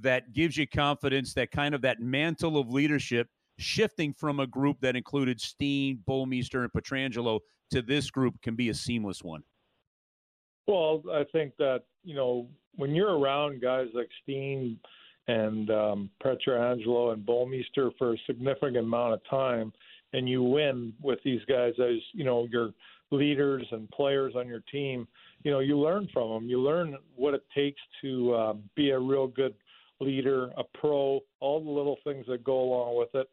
that 0.00 0.32
gives 0.32 0.56
you 0.56 0.66
confidence 0.66 1.32
that 1.34 1.50
kind 1.50 1.74
of 1.74 1.82
that 1.82 2.00
mantle 2.00 2.58
of 2.58 2.70
leadership 2.70 3.28
shifting 3.58 4.12
from 4.12 4.40
a 4.40 4.46
group 4.46 4.80
that 4.80 4.96
included 4.96 5.40
Steen, 5.40 6.02
Bouwmeester, 6.08 6.62
and 6.62 6.72
Pietrangelo 6.72 7.40
to 7.70 7.82
this 7.82 8.10
group 8.10 8.40
can 8.42 8.54
be 8.54 8.68
a 8.68 8.74
seamless 8.74 9.22
one? 9.22 9.42
Well, 10.66 11.02
I 11.12 11.24
think 11.32 11.56
that 11.58 11.82
you 12.04 12.14
know 12.14 12.46
when 12.76 12.94
you're 12.94 13.18
around 13.18 13.60
guys 13.60 13.88
like 13.94 14.08
Steen 14.22 14.78
and 15.28 15.70
um, 15.70 16.10
Pietrangelo 16.22 17.12
and 17.12 17.26
Bouwmeester 17.26 17.90
for 17.98 18.14
a 18.14 18.18
significant 18.26 18.78
amount 18.78 19.14
of 19.14 19.20
time, 19.28 19.72
and 20.12 20.28
you 20.28 20.42
win 20.42 20.92
with 21.00 21.18
these 21.24 21.40
guys 21.48 21.74
as 21.78 21.96
you 22.12 22.24
know 22.24 22.46
your 22.50 22.70
leaders 23.10 23.64
and 23.70 23.88
players 23.90 24.34
on 24.36 24.48
your 24.48 24.62
team, 24.72 25.06
you 25.44 25.50
know 25.50 25.60
you 25.60 25.78
learn 25.78 26.08
from 26.12 26.30
them. 26.30 26.48
You 26.48 26.60
learn 26.60 26.96
what 27.14 27.34
it 27.34 27.44
takes 27.54 27.80
to 28.02 28.34
uh, 28.34 28.54
be 28.74 28.90
a 28.90 28.98
real 28.98 29.28
good 29.28 29.54
leader, 30.00 30.50
a 30.56 30.64
pro, 30.78 31.20
all 31.40 31.64
the 31.64 31.70
little 31.70 31.96
things 32.04 32.26
that 32.28 32.44
go 32.44 32.60
along 32.60 32.98
with 32.98 33.14
it. 33.14 33.28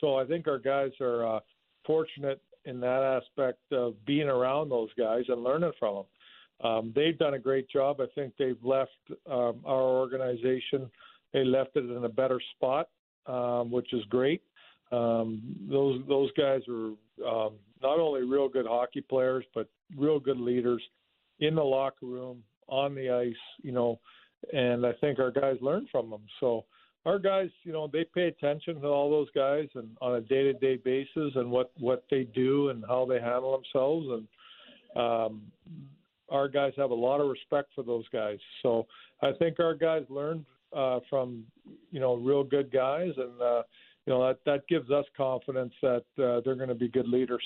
So 0.00 0.16
I 0.16 0.24
think 0.24 0.48
our 0.48 0.58
guys 0.58 0.90
are 1.00 1.36
uh, 1.36 1.40
fortunate 1.86 2.40
in 2.64 2.80
that 2.80 3.02
aspect 3.22 3.60
of 3.72 3.94
being 4.04 4.28
around 4.28 4.68
those 4.68 4.90
guys 4.98 5.24
and 5.28 5.42
learning 5.42 5.72
from 5.78 5.94
them. 5.96 6.04
Um, 6.62 6.92
they've 6.94 7.18
done 7.18 7.34
a 7.34 7.38
great 7.38 7.68
job. 7.70 8.00
I 8.00 8.06
think 8.14 8.34
they've 8.38 8.62
left 8.62 8.90
um, 9.30 9.60
our 9.64 9.82
organization. 9.82 10.90
They 11.32 11.44
left 11.44 11.76
it 11.76 11.84
in 11.84 12.04
a 12.04 12.08
better 12.08 12.40
spot, 12.56 12.88
um, 13.26 13.70
which 13.70 13.92
is 13.92 14.04
great. 14.10 14.42
Um, 14.92 15.40
those 15.70 16.02
those 16.08 16.30
guys 16.32 16.60
are 16.68 16.88
um, 17.26 17.54
not 17.82 17.98
only 17.98 18.22
real 18.22 18.48
good 18.48 18.66
hockey 18.66 19.00
players, 19.00 19.44
but 19.54 19.68
real 19.96 20.18
good 20.18 20.38
leaders 20.38 20.82
in 21.38 21.54
the 21.54 21.62
locker 21.62 22.06
room, 22.06 22.42
on 22.66 22.94
the 22.94 23.08
ice. 23.10 23.34
You 23.62 23.72
know, 23.72 24.00
and 24.52 24.84
I 24.84 24.92
think 25.00 25.18
our 25.18 25.30
guys 25.30 25.56
learn 25.60 25.86
from 25.90 26.10
them. 26.10 26.22
So 26.40 26.64
our 27.06 27.18
guys, 27.18 27.48
you 27.62 27.72
know, 27.72 27.88
they 27.90 28.04
pay 28.04 28.28
attention 28.28 28.80
to 28.80 28.86
all 28.86 29.10
those 29.10 29.30
guys 29.34 29.68
and 29.74 29.88
on 30.00 30.16
a 30.16 30.20
day-to-day 30.20 30.76
basis 30.84 31.32
and 31.34 31.50
what 31.50 31.72
what 31.78 32.04
they 32.10 32.24
do 32.24 32.68
and 32.68 32.84
how 32.86 33.06
they 33.06 33.20
handle 33.20 33.52
themselves 33.52 34.06
and 34.10 34.28
um, 34.96 35.42
our 36.30 36.48
guys 36.48 36.72
have 36.76 36.90
a 36.90 36.94
lot 36.94 37.20
of 37.20 37.28
respect 37.28 37.70
for 37.74 37.82
those 37.82 38.08
guys. 38.12 38.38
So 38.62 38.86
I 39.22 39.32
think 39.38 39.60
our 39.60 39.74
guys 39.74 40.04
learned 40.08 40.44
uh, 40.76 41.00
from 41.08 41.44
you 41.90 42.00
know 42.00 42.14
real 42.14 42.44
good 42.44 42.70
guys 42.70 43.10
and 43.16 43.40
uh, 43.40 43.62
you 44.06 44.12
know 44.12 44.26
that 44.26 44.38
that 44.46 44.66
gives 44.68 44.90
us 44.90 45.04
confidence 45.16 45.72
that 45.82 46.04
uh, 46.18 46.40
they're 46.44 46.54
going 46.54 46.68
to 46.68 46.74
be 46.74 46.88
good 46.88 47.08
leaders. 47.08 47.42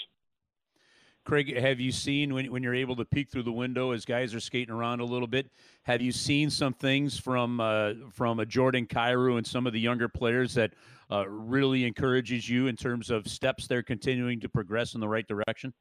Craig, 1.25 1.57
have 1.57 1.81
you 1.81 1.91
seen 1.91 2.35
when, 2.35 2.51
when 2.53 2.63
you're 2.63 2.75
able 2.75 2.97
to 2.97 3.05
peek 3.05 3.31
through 3.31 3.45
the 3.45 3.53
window 3.53 3.93
as 3.93 4.05
guys 4.05 4.35
are 4.35 4.41
skating 4.41 4.75
around 4.75 5.01
a 5.01 5.05
little 5.05 5.27
bit? 5.27 5.51
Have 5.85 6.03
you 6.03 6.13
seen 6.13 6.51
some 6.51 6.75
things 6.75 7.19
from 7.19 7.61
uh, 7.61 7.95
from 8.13 8.41
a 8.41 8.47
Jordan 8.47 8.87
Kyrou 8.87 9.39
and 9.39 9.47
some 9.47 9.67
of 9.67 9.73
the 9.73 9.81
younger 9.81 10.09
players 10.09 10.53
that 10.55 10.73
uh, 11.11 11.27
really 11.27 11.87
encourages 11.87 12.49
you 12.49 12.67
in 12.67 12.77
terms 12.77 13.11
of 13.11 13.27
steps 13.27 13.67
they're 13.67 13.83
continuing 13.83 14.39
to 14.41 14.49
progress 14.51 14.95
in 14.95 15.01
the 15.01 15.09
right 15.09 15.27
direction? 15.27 15.73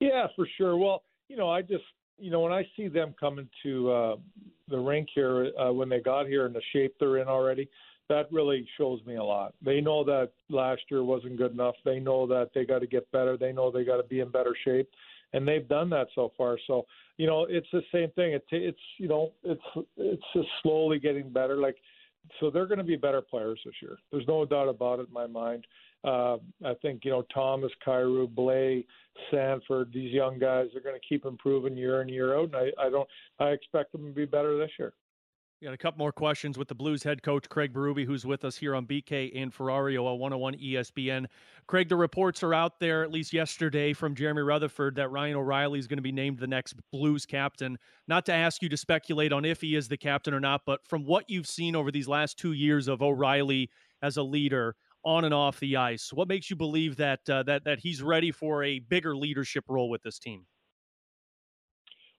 Yeah, 0.00 0.26
for 0.36 0.46
sure. 0.58 0.76
Well, 0.76 1.04
you 1.28 1.36
know, 1.36 1.48
I 1.48 1.62
just 1.62 1.84
you 2.18 2.30
know 2.30 2.40
when 2.40 2.52
I 2.52 2.68
see 2.76 2.88
them 2.88 3.14
coming 3.18 3.48
to 3.62 3.90
uh, 3.90 4.16
the 4.68 4.78
rink 4.78 5.08
here 5.14 5.52
uh, 5.58 5.72
when 5.72 5.88
they 5.88 6.00
got 6.00 6.26
here 6.26 6.44
and 6.44 6.54
the 6.54 6.62
shape 6.74 6.94
they're 7.00 7.16
in 7.16 7.28
already, 7.28 7.66
that 8.12 8.30
really 8.30 8.66
shows 8.76 9.00
me 9.06 9.16
a 9.16 9.24
lot. 9.24 9.54
They 9.64 9.80
know 9.80 10.04
that 10.04 10.32
last 10.50 10.82
year 10.90 11.02
wasn't 11.02 11.38
good 11.38 11.52
enough. 11.52 11.76
They 11.82 11.98
know 11.98 12.26
that 12.26 12.50
they 12.54 12.66
got 12.66 12.80
to 12.80 12.86
get 12.86 13.10
better. 13.10 13.38
They 13.38 13.52
know 13.52 13.70
they 13.70 13.84
got 13.84 13.96
to 13.96 14.02
be 14.02 14.20
in 14.20 14.30
better 14.30 14.54
shape, 14.64 14.90
and 15.32 15.48
they've 15.48 15.66
done 15.66 15.88
that 15.90 16.08
so 16.14 16.30
far. 16.36 16.58
So 16.66 16.84
you 17.16 17.26
know, 17.26 17.46
it's 17.48 17.68
the 17.72 17.82
same 17.90 18.10
thing. 18.10 18.32
It, 18.34 18.44
it's 18.50 18.78
you 18.98 19.08
know, 19.08 19.32
it's 19.42 19.62
it's 19.96 20.22
just 20.34 20.48
slowly 20.62 20.98
getting 20.98 21.30
better. 21.30 21.56
Like 21.56 21.76
so, 22.38 22.50
they're 22.50 22.66
going 22.66 22.78
to 22.78 22.84
be 22.84 22.96
better 22.96 23.22
players 23.22 23.60
this 23.64 23.74
year. 23.80 23.96
There's 24.10 24.28
no 24.28 24.44
doubt 24.44 24.68
about 24.68 25.00
it 25.00 25.08
in 25.08 25.12
my 25.12 25.26
mind. 25.26 25.66
Uh, 26.04 26.36
I 26.64 26.74
think 26.82 27.04
you 27.04 27.12
know 27.12 27.24
Thomas, 27.32 27.72
Kyrou, 27.86 28.28
Blais, 28.28 28.84
Sanford. 29.30 29.90
These 29.92 30.12
young 30.12 30.38
guys 30.38 30.66
are 30.74 30.80
going 30.80 31.00
to 31.00 31.08
keep 31.08 31.24
improving 31.24 31.76
year 31.78 32.02
in 32.02 32.08
year 32.08 32.36
out, 32.36 32.50
and 32.52 32.56
I, 32.56 32.70
I 32.78 32.90
don't. 32.90 33.08
I 33.38 33.48
expect 33.48 33.92
them 33.92 34.04
to 34.04 34.12
be 34.12 34.26
better 34.26 34.58
this 34.58 34.70
year. 34.78 34.92
We 35.62 35.66
got 35.66 35.74
a 35.74 35.78
couple 35.78 35.98
more 35.98 36.10
questions 36.10 36.58
with 36.58 36.66
the 36.66 36.74
Blues 36.74 37.04
head 37.04 37.22
coach 37.22 37.48
Craig 37.48 37.72
Berube, 37.72 38.04
who's 38.04 38.26
with 38.26 38.44
us 38.44 38.56
here 38.56 38.74
on 38.74 38.84
BK 38.84 39.30
and 39.40 39.54
Ferrario 39.54 40.06
on 40.06 40.18
101 40.18 40.54
ESPN. 40.54 41.26
Craig, 41.68 41.88
the 41.88 41.94
reports 41.94 42.42
are 42.42 42.52
out 42.52 42.80
there, 42.80 43.04
at 43.04 43.12
least 43.12 43.32
yesterday, 43.32 43.92
from 43.92 44.16
Jeremy 44.16 44.42
Rutherford 44.42 44.96
that 44.96 45.12
Ryan 45.12 45.36
O'Reilly 45.36 45.78
is 45.78 45.86
going 45.86 45.98
to 45.98 46.02
be 46.02 46.10
named 46.10 46.40
the 46.40 46.48
next 46.48 46.74
Blues 46.90 47.24
captain. 47.24 47.78
Not 48.08 48.26
to 48.26 48.32
ask 48.32 48.60
you 48.60 48.68
to 48.70 48.76
speculate 48.76 49.32
on 49.32 49.44
if 49.44 49.60
he 49.60 49.76
is 49.76 49.86
the 49.86 49.96
captain 49.96 50.34
or 50.34 50.40
not, 50.40 50.62
but 50.66 50.84
from 50.84 51.04
what 51.04 51.30
you've 51.30 51.46
seen 51.46 51.76
over 51.76 51.92
these 51.92 52.08
last 52.08 52.40
two 52.40 52.54
years 52.54 52.88
of 52.88 53.00
O'Reilly 53.00 53.70
as 54.02 54.16
a 54.16 54.22
leader 54.24 54.74
on 55.04 55.24
and 55.24 55.32
off 55.32 55.60
the 55.60 55.76
ice, 55.76 56.12
what 56.12 56.26
makes 56.26 56.50
you 56.50 56.56
believe 56.56 56.96
that 56.96 57.20
uh, 57.30 57.44
that 57.44 57.62
that 57.66 57.78
he's 57.78 58.02
ready 58.02 58.32
for 58.32 58.64
a 58.64 58.80
bigger 58.80 59.16
leadership 59.16 59.66
role 59.68 59.88
with 59.88 60.02
this 60.02 60.18
team? 60.18 60.44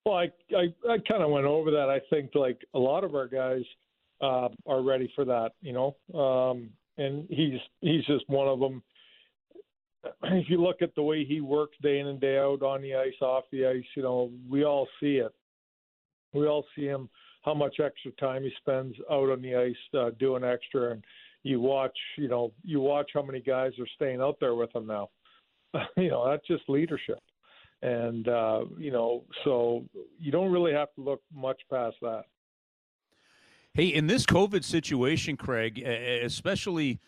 Well, 0.05 0.15
I 0.15 0.31
I, 0.55 0.73
I 0.89 0.97
kind 1.07 1.23
of 1.23 1.31
went 1.31 1.45
over 1.45 1.71
that. 1.71 1.89
I 1.89 1.99
think 2.09 2.31
like 2.35 2.59
a 2.73 2.79
lot 2.79 3.03
of 3.03 3.15
our 3.15 3.27
guys 3.27 3.63
uh, 4.21 4.49
are 4.67 4.81
ready 4.81 5.11
for 5.15 5.25
that, 5.25 5.51
you 5.61 5.73
know, 5.73 5.95
um, 6.19 6.69
and 6.97 7.25
he's 7.29 7.59
he's 7.81 8.05
just 8.05 8.27
one 8.27 8.47
of 8.47 8.59
them. 8.59 8.83
If 10.23 10.49
you 10.49 10.61
look 10.61 10.81
at 10.81 10.93
the 10.95 11.03
way 11.03 11.23
he 11.23 11.39
works 11.39 11.77
day 11.81 11.99
in 11.99 12.07
and 12.07 12.19
day 12.19 12.37
out 12.37 12.61
on 12.61 12.81
the 12.81 12.93
ice, 12.93 13.13
off 13.21 13.45
the 13.53 13.65
ice, 13.65 13.85
you 13.95 14.03
know, 14.03 14.31
we 14.49 14.65
all 14.65 14.85
see 14.99 15.15
it. 15.15 15.33
We 16.33 16.45
all 16.45 16.65
see 16.75 16.83
him 16.83 17.09
how 17.43 17.53
much 17.53 17.79
extra 17.79 18.11
time 18.13 18.43
he 18.43 18.51
spends 18.59 18.95
out 19.09 19.29
on 19.29 19.41
the 19.41 19.55
ice 19.55 19.97
uh, 19.97 20.09
doing 20.19 20.43
extra, 20.43 20.91
and 20.91 21.03
you 21.43 21.61
watch, 21.61 21.97
you 22.17 22.27
know, 22.27 22.51
you 22.65 22.81
watch 22.81 23.11
how 23.13 23.21
many 23.21 23.39
guys 23.39 23.71
are 23.79 23.87
staying 23.95 24.19
out 24.19 24.35
there 24.41 24.55
with 24.55 24.75
him 24.75 24.87
now. 24.87 25.09
you 25.95 26.09
know, 26.09 26.29
that's 26.29 26.45
just 26.47 26.67
leadership 26.67 27.19
and 27.83 28.29
uh, 28.29 28.61
you 28.77 28.91
know, 28.91 29.25
so 29.43 29.83
you 30.17 30.31
don't 30.31 30.51
really 30.51 30.71
have 30.71 30.93
to 30.95 31.01
look 31.01 31.21
much 31.33 31.61
past 31.69 31.97
that. 32.01 32.23
Hey, 33.73 33.87
in 33.87 34.07
this 34.07 34.25
COVID 34.25 34.63
situation, 34.63 35.35
Craig, 35.35 35.79
especially 35.79 37.01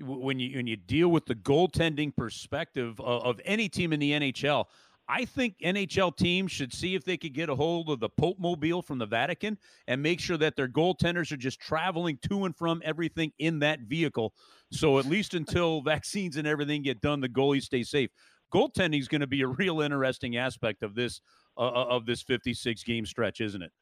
when 0.00 0.38
you 0.38 0.56
when 0.56 0.66
you 0.66 0.76
deal 0.76 1.08
with 1.08 1.26
the 1.26 1.34
goaltending 1.34 2.16
perspective 2.16 2.98
of, 3.00 3.22
of 3.22 3.40
any 3.44 3.68
team 3.68 3.92
in 3.92 4.00
the 4.00 4.12
NHL, 4.12 4.64
I 5.06 5.26
think 5.26 5.56
NHL 5.62 6.16
teams 6.16 6.50
should 6.50 6.72
see 6.72 6.94
if 6.94 7.04
they 7.04 7.18
could 7.18 7.34
get 7.34 7.50
a 7.50 7.54
hold 7.54 7.90
of 7.90 8.00
the 8.00 8.08
Pope 8.08 8.38
Mobile 8.38 8.80
from 8.80 8.98
the 8.98 9.06
Vatican 9.06 9.58
and 9.86 10.02
make 10.02 10.18
sure 10.18 10.38
that 10.38 10.56
their 10.56 10.68
goaltenders 10.68 11.30
are 11.30 11.36
just 11.36 11.60
traveling 11.60 12.18
to 12.30 12.46
and 12.46 12.56
from 12.56 12.80
everything 12.84 13.32
in 13.38 13.58
that 13.58 13.80
vehicle. 13.80 14.32
So 14.70 14.98
at 14.98 15.04
least 15.04 15.34
until 15.34 15.82
vaccines 15.82 16.38
and 16.38 16.46
everything 16.46 16.82
get 16.82 17.02
done, 17.02 17.20
the 17.20 17.28
goalies 17.28 17.64
stay 17.64 17.82
safe 17.82 18.10
goaltending 18.52 18.98
is 18.98 19.08
going 19.08 19.20
to 19.20 19.26
be 19.26 19.42
a 19.42 19.46
real 19.46 19.80
interesting 19.80 20.36
aspect 20.36 20.82
of 20.82 20.94
this 20.94 21.20
uh, 21.56 21.68
uh 21.68 21.86
of 21.88 22.06
this 22.06 22.22
56 22.22 22.82
game 22.84 23.06
stretch, 23.06 23.40
isn't 23.40 23.62
it? 23.62 23.72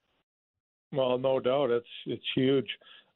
Well, 0.92 1.18
no 1.18 1.40
doubt, 1.40 1.70
it's 1.70 1.86
it's 2.06 2.24
huge. 2.34 2.68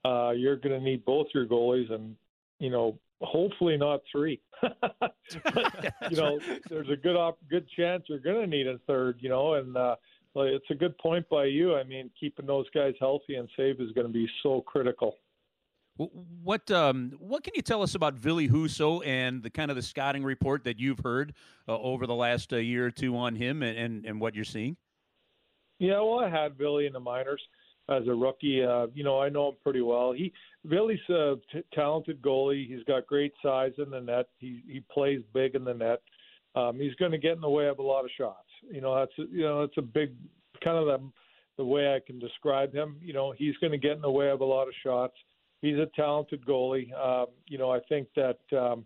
Uh, 0.05 0.30
you're 0.36 0.57
going 0.57 0.78
to 0.78 0.84
need 0.84 1.05
both 1.05 1.26
your 1.34 1.46
goalies, 1.46 1.90
and 1.90 2.14
you 2.59 2.70
know, 2.70 2.98
hopefully 3.20 3.76
not 3.76 4.00
three. 4.11 4.40
you 6.11 6.16
know, 6.16 6.38
there's 6.68 6.90
a 6.90 6.96
good 6.96 7.16
op- 7.16 7.38
good 7.50 7.66
chance 7.76 8.05
you're 8.07 8.18
going 8.18 8.40
to 8.40 8.46
need 8.46 8.66
a 8.66 8.78
third. 8.86 9.18
You 9.20 9.30
know, 9.30 9.55
and 9.55 9.76
uh, 9.76 9.96
it's 10.36 10.70
a 10.70 10.74
good 10.74 10.96
point 10.98 11.28
by 11.28 11.46
you. 11.46 11.74
I 11.74 11.84
mean, 11.84 12.11
keeping 12.18 12.46
those 12.46 12.68
guys 12.70 12.94
healthy 13.00 13.36
and 13.36 13.48
safe 13.57 13.80
is 13.80 13.92
going 13.92 14.07
to 14.07 14.12
be 14.12 14.28
so 14.42 14.61
critical. 14.61 15.16
What 15.97 16.68
um, 16.72 17.12
what 17.20 17.45
can 17.45 17.53
you 17.55 17.62
tell 17.62 17.80
us 17.80 17.95
about 17.95 18.14
Ville 18.14 18.49
Husso 18.49 19.07
and 19.07 19.42
the 19.42 19.51
kind 19.51 19.70
of 19.70 19.76
the 19.76 19.82
scouting 19.82 20.24
report 20.24 20.64
that 20.64 20.80
you've 20.80 20.99
heard 20.99 21.34
uh, 21.68 21.78
over 21.78 22.09
the 22.09 22.14
last 22.14 22.53
uh, 22.53 22.57
year 22.57 22.86
or 22.86 22.90
two 22.90 23.16
on 23.16 23.36
him 23.36 23.62
and, 23.62 23.78
and, 23.78 24.05
and, 24.05 24.20
what 24.20 24.34
you're 24.34 24.45
seeing? 24.45 24.76
Yeah, 25.78 26.01
well, 26.01 26.18
I 26.18 26.28
had 26.28 26.59
Billy 26.59 26.86
in 26.86 26.92
the 26.92 27.01
minors 27.01 27.40
as 27.88 28.09
a 28.09 28.14
rookie. 28.14 28.64
Uh, 28.64 28.88
you 28.92 29.05
know, 29.05 29.20
I 29.20 29.28
know 29.28 29.51
him 29.51 29.55
pretty 29.62 29.82
well. 29.82 30.12
He 30.12 30.32
Ville's 30.64 30.99
a 31.11 31.36
t- 31.53 31.62
talented 31.72 32.20
goalie. 32.20 32.66
He's 32.66 32.82
got 32.84 33.07
great 33.07 33.32
size 33.40 33.72
in 33.78 33.90
the 33.90 34.01
net. 34.01 34.26
He 34.38 34.64
he 34.66 34.82
plays 34.92 35.20
big 35.32 35.55
in 35.55 35.62
the 35.62 35.74
net. 35.74 36.03
Um, 36.57 36.76
he's 36.80 36.95
going 36.97 37.12
to 37.12 37.18
get 37.18 37.32
in 37.32 37.40
the 37.40 37.49
way 37.49 37.68
of 37.68 37.78
a 37.78 37.82
lot 37.82 38.05
of 38.05 38.11
shots. 38.18 38.49
You 38.68 38.80
know, 38.80 38.97
that's 38.97 39.12
you 39.30 39.42
know 39.42 39.61
that's 39.61 39.78
a 39.78 39.82
big 39.82 40.12
kind 40.64 40.76
of 40.76 40.86
the 40.86 41.11
the 41.57 41.64
way 41.64 41.95
I 41.95 42.01
can 42.05 42.18
describe 42.18 42.74
him. 42.74 42.97
You 43.01 43.12
know, 43.12 43.32
he's 43.36 43.57
going 43.59 43.70
to 43.70 43.78
get 43.78 43.92
in 43.92 44.03
the 44.03 44.11
way 44.11 44.30
of 44.30 44.40
a 44.40 44.45
lot 44.45 44.66
of 44.66 44.74
shots 44.82 45.14
he's 45.62 45.76
a 45.76 45.88
talented 45.96 46.44
goalie. 46.46 46.92
Um, 46.94 47.26
you 47.46 47.59
know, 47.59 47.70
I 47.70 47.80
think 47.88 48.09
that 48.16 48.38
um, 48.57 48.84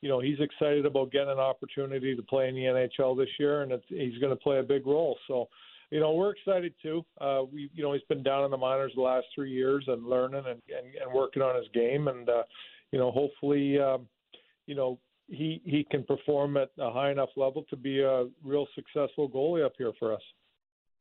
you 0.00 0.08
know 0.08 0.20
he's 0.20 0.40
excited 0.40 0.86
about 0.86 1.12
getting 1.12 1.30
an 1.30 1.38
opportunity 1.38 2.14
to 2.14 2.22
play 2.22 2.48
in 2.48 2.54
the 2.54 2.62
NHL 2.62 3.16
this 3.16 3.28
year, 3.38 3.62
and 3.62 3.72
he's 3.88 4.18
going 4.18 4.30
to 4.30 4.36
play 4.36 4.58
a 4.58 4.62
big 4.62 4.86
role. 4.86 5.16
So, 5.26 5.48
you 5.90 6.00
know, 6.00 6.12
we're 6.12 6.30
excited 6.30 6.74
too. 6.82 7.04
Uh, 7.20 7.42
we, 7.52 7.70
you 7.74 7.82
know, 7.82 7.92
he's 7.92 8.02
been 8.08 8.22
down 8.22 8.44
in 8.44 8.50
the 8.50 8.56
minors 8.56 8.92
the 8.94 9.02
last 9.02 9.26
three 9.34 9.50
years 9.50 9.84
and 9.86 10.04
learning 10.06 10.44
and, 10.46 10.60
and, 10.68 10.94
and 11.02 11.12
working 11.12 11.42
on 11.42 11.56
his 11.56 11.66
game, 11.74 12.08
and 12.08 12.28
uh, 12.28 12.42
you 12.92 12.98
know, 12.98 13.10
hopefully, 13.10 13.78
um, 13.78 14.06
you 14.66 14.74
know, 14.74 14.98
he 15.28 15.60
he 15.64 15.84
can 15.90 16.04
perform 16.04 16.56
at 16.56 16.70
a 16.78 16.92
high 16.92 17.10
enough 17.10 17.30
level 17.36 17.64
to 17.70 17.76
be 17.76 18.00
a 18.00 18.26
real 18.44 18.66
successful 18.74 19.28
goalie 19.28 19.64
up 19.64 19.72
here 19.76 19.92
for 19.98 20.12
us. 20.12 20.22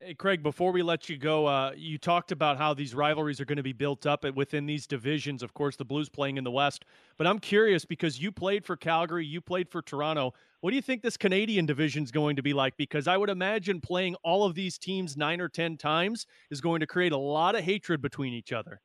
Hey, 0.02 0.14
Craig, 0.14 0.44
before 0.44 0.74
we 0.74 0.84
let 0.84 1.08
you 1.08 1.18
go, 1.18 1.46
uh, 1.46 1.72
you 1.74 1.98
talked 1.98 2.34
about 2.34 2.58
how 2.58 2.74
these 2.74 2.94
rivalries 2.94 3.40
are 3.40 3.46
going 3.46 3.56
to 3.56 3.64
be 3.64 3.72
built 3.72 4.06
up 4.06 4.26
within 4.36 4.66
these 4.66 4.86
divisions. 4.86 5.42
Of 5.42 5.54
course, 5.54 5.78
the 5.78 5.86
Blues 5.86 6.10
playing 6.10 6.38
in 6.38 6.44
the 6.44 6.52
West. 6.52 6.84
But 7.18 7.28
I'm 7.28 7.40
curious 7.40 7.86
because 7.86 8.20
you 8.20 8.30
played 8.32 8.66
for 8.66 8.76
Calgary, 8.76 9.26
you 9.26 9.40
played 9.40 9.70
for 9.70 9.82
Toronto. 9.82 10.34
What 10.60 10.72
do 10.72 10.76
you 10.76 10.82
think 10.82 11.02
this 11.02 11.16
Canadian 11.16 11.66
division 11.66 12.04
is 12.04 12.12
going 12.12 12.36
to 12.36 12.44
be 12.44 12.54
like? 12.54 12.76
Because 12.76 13.08
I 13.08 13.16
would 13.16 13.30
imagine 13.30 13.80
playing 13.80 14.16
all 14.16 14.46
of 14.46 14.54
these 14.54 14.78
teams 14.78 15.16
nine 15.16 15.40
or 15.40 15.48
10 15.48 15.78
times 15.78 16.28
is 16.52 16.60
going 16.60 16.82
to 16.82 16.88
create 16.88 17.14
a 17.14 17.18
lot 17.18 17.56
of 17.56 17.64
hatred 17.64 18.02
between 18.02 18.34
each 18.34 18.52
other. 18.52 18.82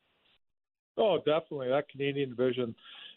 Oh, 0.97 1.19
definitely. 1.19 1.71
That 1.71 1.89
Canadian 1.89 2.29
division, 2.29 2.73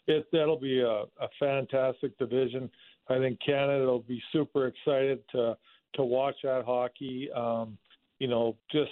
it, 0.08 0.26
that'll 0.32 0.58
be 0.58 0.80
a, 0.80 1.04
a 1.04 1.28
fantastic 1.38 2.18
division. 2.18 2.68
I 3.08 3.18
think 3.18 3.38
Canada 3.44 3.84
will 3.84 4.00
be 4.00 4.20
super 4.32 4.66
excited 4.66 5.20
to 5.30 5.56
to 5.94 6.02
watch 6.02 6.34
that 6.42 6.64
hockey. 6.64 7.30
Um, 7.30 7.78
you 8.18 8.28
know, 8.28 8.56
just 8.70 8.90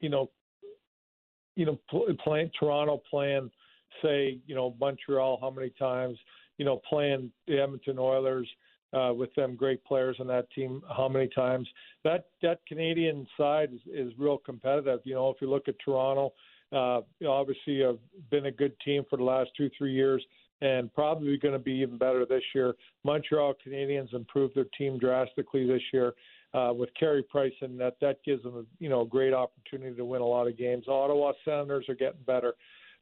you 0.00 0.08
know, 0.08 0.30
you 1.54 1.66
know, 1.66 1.78
playing 2.22 2.50
Toronto, 2.58 3.02
playing 3.10 3.50
say, 4.02 4.38
you 4.46 4.54
know, 4.54 4.74
Montreal, 4.78 5.38
how 5.40 5.50
many 5.50 5.70
times, 5.70 6.18
you 6.58 6.64
know, 6.64 6.80
playing 6.88 7.30
the 7.46 7.60
Edmonton 7.60 7.98
Oilers 7.98 8.48
uh, 8.92 9.12
with 9.14 9.34
them 9.34 9.56
great 9.56 9.82
players 9.84 10.16
on 10.20 10.26
that 10.26 10.50
team, 10.50 10.82
how 10.94 11.08
many 11.08 11.28
times? 11.28 11.68
That 12.04 12.26
that 12.42 12.60
Canadian 12.66 13.26
side 13.36 13.70
is, 13.72 13.80
is 13.92 14.12
real 14.18 14.38
competitive. 14.38 15.00
You 15.04 15.14
know, 15.14 15.30
if 15.30 15.36
you 15.40 15.50
look 15.50 15.68
at 15.68 15.76
Toronto, 15.84 16.32
uh, 16.72 17.00
obviously 17.26 17.80
have 17.80 17.98
been 18.30 18.46
a 18.46 18.52
good 18.52 18.78
team 18.84 19.04
for 19.08 19.16
the 19.16 19.24
last 19.24 19.50
two 19.56 19.70
three 19.76 19.92
years 19.92 20.24
and 20.62 20.92
probably 20.94 21.36
going 21.36 21.52
to 21.52 21.58
be 21.58 21.72
even 21.72 21.98
better 21.98 22.24
this 22.24 22.42
year. 22.54 22.74
Montreal 23.04 23.54
Canadiens 23.66 24.14
improved 24.14 24.54
their 24.54 24.66
team 24.76 24.98
drastically 24.98 25.66
this 25.66 25.82
year 25.92 26.14
uh, 26.54 26.72
with 26.72 26.90
Carey 26.98 27.22
Price, 27.22 27.52
and 27.60 27.78
that 27.80 27.96
that 28.00 28.22
gives 28.24 28.42
them 28.42 28.56
a 28.56 28.64
you 28.78 28.88
know 28.88 29.02
a 29.02 29.06
great 29.06 29.34
opportunity 29.34 29.94
to 29.96 30.04
win 30.04 30.22
a 30.22 30.26
lot 30.26 30.46
of 30.46 30.56
games. 30.56 30.86
Ottawa 30.88 31.32
Senators 31.44 31.86
are 31.88 31.94
getting 31.94 32.22
better. 32.26 32.54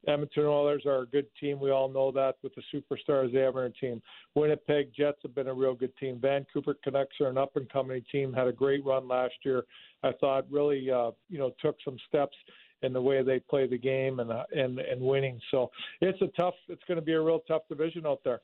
Edmonton 0.07 0.45
Oilers 0.45 0.85
are 0.87 1.03
a 1.03 1.07
good 1.07 1.27
team. 1.41 1.59
We 1.61 1.71
all 1.71 1.89
know 1.89 2.11
that 2.13 2.37
with 2.43 2.53
the 2.55 2.63
superstars 2.75 3.33
they 3.33 3.41
have 3.41 3.57
on 3.57 3.63
their 3.63 3.71
team. 3.71 4.03
Winnipeg 4.35 4.91
Jets 4.95 5.19
have 5.23 5.35
been 5.35 5.49
a 5.49 5.55
real 5.55 5.75
good 5.75 5.97
team. 5.97 6.19
Vancouver 6.21 6.77
Canucks 6.85 7.17
are 7.21 7.29
an 7.29 7.39
up 7.39 7.57
and 7.57 7.71
coming 7.71 8.03
team. 8.13 8.33
Had 8.33 8.47
a 8.47 8.53
great 8.53 8.85
run 8.85 9.09
last 9.09 9.35
year. 9.45 9.65
I 10.03 10.13
thought 10.21 10.51
really 10.51 10.91
uh, 10.91 11.13
you 11.29 11.39
know 11.39 11.53
took 11.61 11.77
some 11.85 11.97
steps 12.09 12.37
in 12.83 12.93
the 12.93 13.01
way 13.01 13.23
they 13.23 13.39
play 13.39 13.67
the 13.67 13.79
game 13.79 14.21
and 14.21 14.31
uh, 14.31 14.45
and 14.55 14.79
and 14.79 15.01
winning. 15.01 15.41
So 15.51 15.71
it's 16.01 16.21
a 16.23 16.29
tough. 16.37 16.55
It's 16.69 16.83
going 16.87 16.99
to 16.99 17.05
be 17.05 17.13
a 17.13 17.21
real 17.21 17.41
tough 17.47 17.63
division 17.69 18.07
out 18.07 18.21
there. 18.25 18.41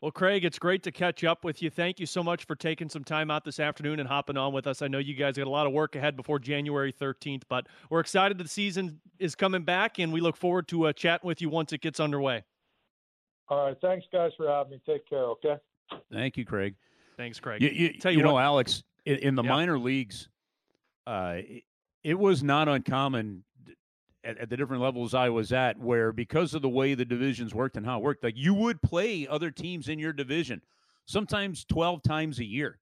Well, 0.00 0.12
Craig, 0.12 0.44
it's 0.44 0.60
great 0.60 0.84
to 0.84 0.92
catch 0.92 1.24
up 1.24 1.42
with 1.42 1.60
you. 1.60 1.70
Thank 1.70 1.98
you 1.98 2.06
so 2.06 2.22
much 2.22 2.44
for 2.44 2.54
taking 2.54 2.88
some 2.88 3.02
time 3.02 3.32
out 3.32 3.44
this 3.44 3.58
afternoon 3.58 3.98
and 3.98 4.08
hopping 4.08 4.36
on 4.36 4.52
with 4.52 4.68
us. 4.68 4.80
I 4.80 4.86
know 4.86 4.98
you 4.98 5.14
guys 5.14 5.36
got 5.36 5.48
a 5.48 5.50
lot 5.50 5.66
of 5.66 5.72
work 5.72 5.96
ahead 5.96 6.16
before 6.16 6.38
January 6.38 6.92
13th, 6.92 7.42
but 7.48 7.66
we're 7.90 7.98
excited 7.98 8.38
the 8.38 8.46
season 8.46 9.00
is 9.18 9.34
coming 9.34 9.62
back, 9.62 9.98
and 9.98 10.12
we 10.12 10.20
look 10.20 10.36
forward 10.36 10.68
to 10.68 10.86
uh, 10.86 10.92
chatting 10.92 11.26
with 11.26 11.42
you 11.42 11.48
once 11.48 11.72
it 11.72 11.80
gets 11.80 11.98
underway. 11.98 12.44
All 13.48 13.66
right. 13.66 13.76
Thanks, 13.80 14.06
guys, 14.12 14.30
for 14.36 14.48
having 14.48 14.70
me. 14.70 14.80
Take 14.86 15.08
care, 15.08 15.24
okay? 15.24 15.56
Thank 16.12 16.36
you, 16.36 16.44
Craig. 16.44 16.76
Thanks, 17.16 17.40
Craig. 17.40 17.60
You, 17.60 17.70
you, 17.70 17.94
you, 18.04 18.10
you 18.10 18.22
know, 18.22 18.38
Alex, 18.38 18.84
in, 19.04 19.16
in 19.16 19.34
the 19.34 19.42
minor 19.42 19.80
leagues, 19.80 20.28
uh, 21.08 21.38
it, 21.38 21.64
it 22.04 22.16
was 22.16 22.44
not 22.44 22.68
uncommon 22.68 23.42
at, 24.24 24.38
at, 24.38 24.50
the 24.50 24.56
different 24.56 24.82
levels 24.82 25.14
I 25.14 25.28
was 25.28 25.52
at, 25.52 25.78
where 25.78 26.12
because 26.12 26.54
of 26.54 26.62
the 26.62 26.68
way 26.68 26.94
the 26.94 27.04
divisions 27.04 27.54
worked 27.54 27.76
and 27.76 27.86
how 27.86 27.98
it 27.98 28.02
worked, 28.02 28.24
like 28.24 28.36
you 28.36 28.54
would 28.54 28.82
play 28.82 29.26
other 29.26 29.50
teams 29.50 29.88
in 29.88 29.98
your 29.98 30.12
division, 30.12 30.60
sometimes 31.06 31.64
twelve 31.64 32.02
times 32.02 32.38
a 32.38 32.44
year. 32.44 32.78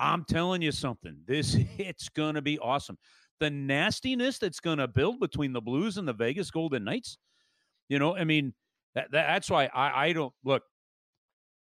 I'm 0.00 0.24
telling 0.24 0.62
you 0.62 0.72
something. 0.72 1.16
This 1.26 1.56
it's 1.78 2.08
going 2.08 2.34
to 2.34 2.42
be 2.42 2.58
awesome. 2.58 2.98
The 3.40 3.50
nastiness 3.50 4.38
that's 4.38 4.60
going 4.60 4.78
to 4.78 4.88
build 4.88 5.20
between 5.20 5.52
the 5.52 5.60
Blues 5.60 5.98
and 5.98 6.06
the 6.06 6.12
Vegas 6.12 6.50
Golden 6.50 6.84
Knights. 6.84 7.18
You 7.88 7.98
know, 7.98 8.16
I 8.16 8.24
mean, 8.24 8.54
that, 8.94 9.08
that's 9.10 9.50
why 9.50 9.68
I, 9.74 10.06
I 10.06 10.12
don't 10.12 10.32
look. 10.44 10.62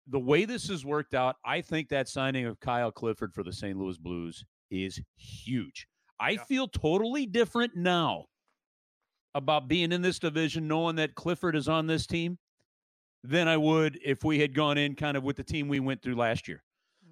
The 0.09 0.21
way 0.21 0.45
this 0.45 0.69
has 0.69 0.85
worked 0.85 1.15
out, 1.15 1.37
I 1.45 1.63
think 1.63 1.89
that 1.89 2.09
signing 2.09 2.45
of 2.45 2.61
Kyle 2.61 2.93
Clifford 2.93 3.33
for 3.33 3.43
the 3.43 3.53
St. 3.53 3.79
Louis 3.79 3.97
Blues 3.97 4.45
is 4.71 5.01
huge. 5.17 5.87
I 6.21 6.31
yeah. 6.31 6.45
feel 6.45 6.69
totally 6.69 7.25
different 7.25 7.75
now 7.75 8.27
about 9.35 9.69
being 9.69 9.93
in 9.93 10.03
this 10.03 10.19
division, 10.19 10.69
knowing 10.69 10.97
that 10.97 11.15
Clifford 11.15 11.57
is 11.57 11.69
on 11.69 11.87
this 11.87 12.07
team, 12.07 12.39
than 13.25 13.49
I 13.49 13.57
would 13.57 13.99
if 14.05 14.23
we 14.23 14.39
had 14.39 14.55
gone 14.55 14.77
in 14.79 14.95
kind 14.95 15.17
of 15.17 15.25
with 15.25 15.37
the 15.37 15.43
team 15.43 15.67
we 15.67 15.81
went 15.81 16.03
through 16.03 16.15
last 16.15 16.47
year. 16.47 16.63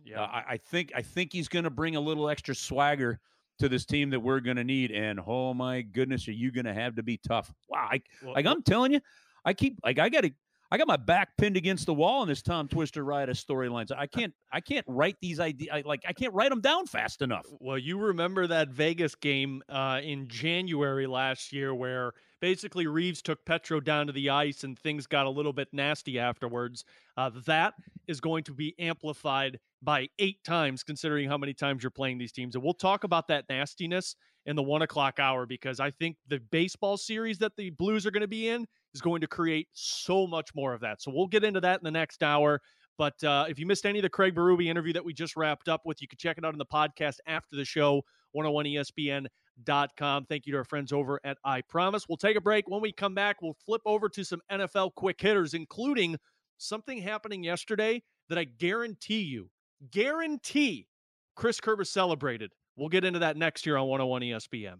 Yeah. 0.04 0.22
Uh, 0.22 0.26
I, 0.26 0.44
I 0.50 0.56
think 0.56 0.92
I 0.94 1.02
think 1.02 1.32
he's 1.32 1.48
going 1.48 1.64
to 1.64 1.70
bring 1.70 1.96
a 1.96 2.00
little 2.00 2.28
extra 2.28 2.54
swagger 2.54 3.18
to 3.58 3.68
this 3.68 3.86
team 3.86 4.10
that 4.10 4.20
we're 4.20 4.40
going 4.40 4.56
to 4.56 4.64
need. 4.64 4.90
And 4.90 5.20
oh 5.26 5.54
my 5.54 5.82
goodness, 5.82 6.28
are 6.28 6.32
you 6.32 6.52
going 6.52 6.66
to 6.66 6.74
have 6.74 6.96
to 6.96 7.02
be 7.02 7.16
tough? 7.16 7.52
Wow, 7.68 7.88
I, 7.90 8.02
Well, 8.22 8.34
like 8.34 8.46
I'm 8.46 8.62
telling 8.62 8.92
you, 8.92 9.00
I 9.44 9.54
keep 9.54 9.78
like 9.84 9.98
I 9.98 10.08
got 10.08 10.22
to. 10.24 10.32
I 10.72 10.78
got 10.78 10.86
my 10.86 10.96
back 10.96 11.36
pinned 11.36 11.58
against 11.58 11.84
the 11.84 11.92
wall 11.92 12.22
in 12.22 12.28
this 12.30 12.40
Tom 12.40 12.66
Twister 12.66 13.02
of 13.02 13.28
storylines. 13.36 13.92
I 13.94 14.06
can't, 14.06 14.32
I 14.50 14.62
can't 14.62 14.86
write 14.88 15.16
these 15.20 15.38
ideas. 15.38 15.84
Like 15.84 16.02
I 16.08 16.14
can't 16.14 16.32
write 16.32 16.48
them 16.48 16.62
down 16.62 16.86
fast 16.86 17.20
enough. 17.20 17.44
Well, 17.60 17.76
you 17.76 17.98
remember 17.98 18.46
that 18.46 18.70
Vegas 18.70 19.14
game 19.14 19.62
uh, 19.68 20.00
in 20.02 20.28
January 20.28 21.06
last 21.06 21.52
year 21.52 21.74
where 21.74 22.12
basically 22.40 22.86
Reaves 22.86 23.20
took 23.20 23.44
Petro 23.44 23.80
down 23.80 24.06
to 24.06 24.14
the 24.14 24.30
ice 24.30 24.64
and 24.64 24.78
things 24.78 25.06
got 25.06 25.26
a 25.26 25.30
little 25.30 25.52
bit 25.52 25.68
nasty 25.72 26.18
afterwards. 26.18 26.86
Uh, 27.18 27.30
that 27.44 27.74
is 28.08 28.22
going 28.22 28.42
to 28.44 28.54
be 28.54 28.74
amplified 28.78 29.60
by 29.82 30.08
eight 30.18 30.42
times, 30.42 30.82
considering 30.82 31.28
how 31.28 31.36
many 31.36 31.52
times 31.52 31.82
you're 31.82 31.90
playing 31.90 32.16
these 32.16 32.32
teams. 32.32 32.54
And 32.54 32.64
we'll 32.64 32.72
talk 32.72 33.04
about 33.04 33.28
that 33.28 33.44
nastiness 33.50 34.16
in 34.46 34.56
the 34.56 34.62
one 34.62 34.80
o'clock 34.80 35.20
hour 35.20 35.44
because 35.44 35.80
I 35.80 35.90
think 35.90 36.16
the 36.28 36.40
baseball 36.50 36.96
series 36.96 37.36
that 37.38 37.56
the 37.58 37.68
Blues 37.68 38.06
are 38.06 38.10
going 38.10 38.22
to 38.22 38.26
be 38.26 38.48
in 38.48 38.66
is 38.94 39.00
going 39.00 39.20
to 39.20 39.26
create 39.26 39.68
so 39.72 40.26
much 40.26 40.54
more 40.54 40.74
of 40.74 40.80
that. 40.80 41.02
So 41.02 41.10
we'll 41.10 41.26
get 41.26 41.44
into 41.44 41.60
that 41.60 41.80
in 41.80 41.84
the 41.84 41.90
next 41.90 42.22
hour. 42.22 42.60
But 42.98 43.22
uh, 43.24 43.46
if 43.48 43.58
you 43.58 43.66
missed 43.66 43.86
any 43.86 43.98
of 43.98 44.02
the 44.02 44.10
Craig 44.10 44.34
Berube 44.34 44.66
interview 44.66 44.92
that 44.92 45.04
we 45.04 45.14
just 45.14 45.36
wrapped 45.36 45.68
up 45.68 45.82
with, 45.84 46.00
you 46.02 46.08
can 46.08 46.18
check 46.18 46.38
it 46.38 46.44
out 46.44 46.52
in 46.52 46.58
the 46.58 46.66
podcast 46.66 47.16
after 47.26 47.56
the 47.56 47.64
show, 47.64 48.02
101ESPN.com. 48.36 50.26
Thank 50.26 50.46
you 50.46 50.52
to 50.52 50.58
our 50.58 50.64
friends 50.64 50.92
over 50.92 51.18
at 51.24 51.38
I 51.44 51.62
Promise. 51.62 52.08
We'll 52.08 52.18
take 52.18 52.36
a 52.36 52.40
break. 52.40 52.68
When 52.68 52.80
we 52.80 52.92
come 52.92 53.14
back, 53.14 53.40
we'll 53.40 53.56
flip 53.64 53.82
over 53.86 54.08
to 54.10 54.24
some 54.24 54.40
NFL 54.50 54.94
quick 54.94 55.20
hitters, 55.20 55.54
including 55.54 56.16
something 56.58 56.98
happening 56.98 57.42
yesterday 57.42 58.02
that 58.28 58.38
I 58.38 58.44
guarantee 58.44 59.22
you, 59.22 59.50
guarantee 59.90 60.86
Chris 61.34 61.60
Kerber 61.60 61.84
celebrated. 61.84 62.52
We'll 62.76 62.88
get 62.88 63.04
into 63.04 63.18
that 63.20 63.36
next 63.36 63.66
year 63.66 63.76
on 63.76 63.88
101 63.88 64.22
ESPN. 64.22 64.76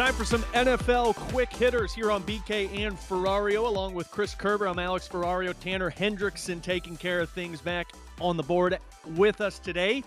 Time 0.00 0.14
for 0.14 0.24
some 0.24 0.42
NFL 0.54 1.14
quick 1.14 1.52
hitters 1.52 1.92
here 1.92 2.10
on 2.10 2.22
BK 2.22 2.86
and 2.86 2.96
Ferrario, 2.96 3.66
along 3.66 3.92
with 3.92 4.10
Chris 4.10 4.34
Kerber. 4.34 4.66
I'm 4.66 4.78
Alex 4.78 5.06
Ferrario, 5.06 5.54
Tanner 5.60 5.90
Hendrickson 5.90 6.62
taking 6.62 6.96
care 6.96 7.20
of 7.20 7.28
things 7.28 7.60
back 7.60 7.88
on 8.18 8.38
the 8.38 8.42
board 8.42 8.78
with 9.14 9.42
us 9.42 9.58
today. 9.58 10.02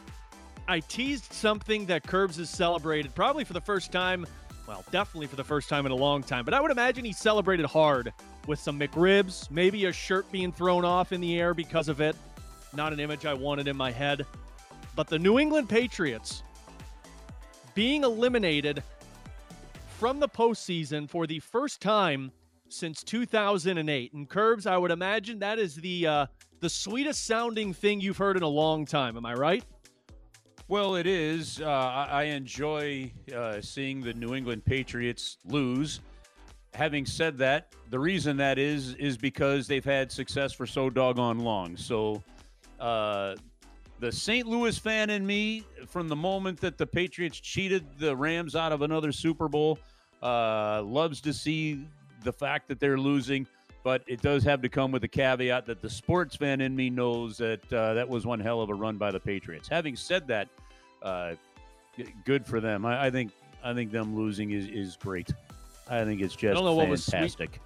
I 0.67 0.79
teased 0.79 1.31
something 1.31 1.85
that 1.85 2.01
Curbs 2.07 2.37
has 2.37 2.49
celebrated 2.49 3.13
probably 3.13 3.43
for 3.43 3.53
the 3.53 3.61
first 3.61 3.91
time, 3.91 4.25
well, 4.67 4.83
definitely 4.89 5.27
for 5.27 5.35
the 5.35 5.43
first 5.43 5.69
time 5.69 5.85
in 5.85 5.91
a 5.91 5.95
long 5.95 6.23
time, 6.23 6.43
but 6.43 6.55
I 6.55 6.59
would 6.59 6.71
imagine 6.71 7.05
he 7.05 7.13
celebrated 7.13 7.67
hard 7.67 8.11
with 8.47 8.57
some 8.57 8.79
McRibs, 8.79 9.51
maybe 9.51 9.85
a 9.85 9.93
shirt 9.93 10.25
being 10.31 10.51
thrown 10.51 10.85
off 10.85 11.11
in 11.11 11.21
the 11.21 11.39
air 11.39 11.53
because 11.53 11.87
of 11.87 12.01
it. 12.01 12.15
Not 12.75 12.93
an 12.93 12.99
image 12.99 13.27
I 13.27 13.35
wanted 13.35 13.67
in 13.67 13.77
my 13.77 13.91
head. 13.91 14.25
But 14.95 15.05
the 15.05 15.19
New 15.19 15.37
England 15.37 15.69
Patriots 15.69 16.41
being 17.75 18.03
eliminated 18.03 18.81
from 20.03 20.19
the 20.19 20.27
postseason 20.27 21.09
for 21.09 21.25
the 21.25 21.39
first 21.39 21.79
time 21.79 22.29
since 22.67 23.05
2008. 23.05 24.11
And 24.11 24.27
Curbs, 24.27 24.67
I 24.67 24.75
would 24.75 24.91
imagine 24.91 25.39
that 25.39 25.59
is 25.59 25.75
the 25.75 26.05
uh, 26.05 26.25
the 26.59 26.69
sweetest 26.69 27.25
sounding 27.25 27.73
thing 27.73 28.01
you've 28.01 28.17
heard 28.17 28.35
in 28.35 28.43
a 28.43 28.47
long 28.49 28.85
time. 28.85 29.15
Am 29.15 29.25
I 29.25 29.33
right? 29.33 29.63
Well, 30.67 30.97
it 30.97 31.07
is. 31.07 31.61
Uh, 31.61 31.69
I 31.69 32.23
enjoy 32.23 33.13
uh, 33.33 33.61
seeing 33.61 34.01
the 34.01 34.13
New 34.13 34.35
England 34.35 34.65
Patriots 34.65 35.37
lose. 35.45 36.01
Having 36.73 37.05
said 37.05 37.37
that, 37.37 37.73
the 37.89 37.97
reason 37.97 38.35
that 38.35 38.59
is 38.59 38.95
is 38.95 39.17
because 39.17 39.67
they've 39.67 39.85
had 39.85 40.11
success 40.11 40.51
for 40.51 40.67
so 40.67 40.89
doggone 40.89 41.39
long. 41.39 41.77
So, 41.77 42.21
uh, 42.77 43.35
the 44.01 44.11
St. 44.11 44.45
Louis 44.45 44.77
fan 44.77 45.09
in 45.09 45.25
me, 45.25 45.63
from 45.87 46.09
the 46.09 46.15
moment 46.17 46.59
that 46.59 46.77
the 46.77 46.85
Patriots 46.85 47.39
cheated 47.39 47.85
the 47.99 48.13
Rams 48.13 48.53
out 48.53 48.73
of 48.73 48.81
another 48.81 49.13
Super 49.13 49.47
Bowl, 49.47 49.79
uh, 50.23 50.81
loves 50.83 51.21
to 51.21 51.33
see 51.33 51.85
the 52.23 52.33
fact 52.33 52.67
that 52.69 52.79
they're 52.79 52.97
losing. 52.97 53.45
But 53.83 54.01
it 54.07 54.21
does 54.21 54.43
have 54.45 54.61
to 54.61 54.69
come 54.69 54.93
with 54.93 55.01
the 55.01 55.09
caveat 55.09 55.65
that 55.65 55.81
the 55.81 55.89
sports 55.89 56.37
fan 56.37 56.61
in 56.61 56.73
me 56.73 56.89
knows 56.89 57.37
that 57.37 57.73
uh, 57.73 57.93
that 57.95 58.07
was 58.07 58.25
one 58.25 58.39
hell 58.39 58.61
of 58.61 58.69
a 58.69 58.73
run 58.73 58.95
by 58.95 59.11
the 59.11 59.19
Patriots. 59.19 59.67
Having 59.67 59.97
said 59.97 60.25
that, 60.27 60.47
uh, 61.01 61.33
good 62.23 62.45
for 62.45 62.61
them. 62.61 62.85
I, 62.85 63.07
I 63.07 63.11
think 63.11 63.31
I 63.61 63.73
think 63.73 63.91
them 63.91 64.15
losing 64.15 64.51
is, 64.51 64.67
is 64.67 64.95
great. 64.95 65.33
I 65.89 66.05
think 66.05 66.21
it's 66.21 66.33
just 66.33 66.51
I 66.51 66.53
don't 66.53 66.63
know 66.63 66.75
what 66.75 66.87
was 66.87 67.03
sweet- 67.03 67.11
fantastic. 67.11 67.59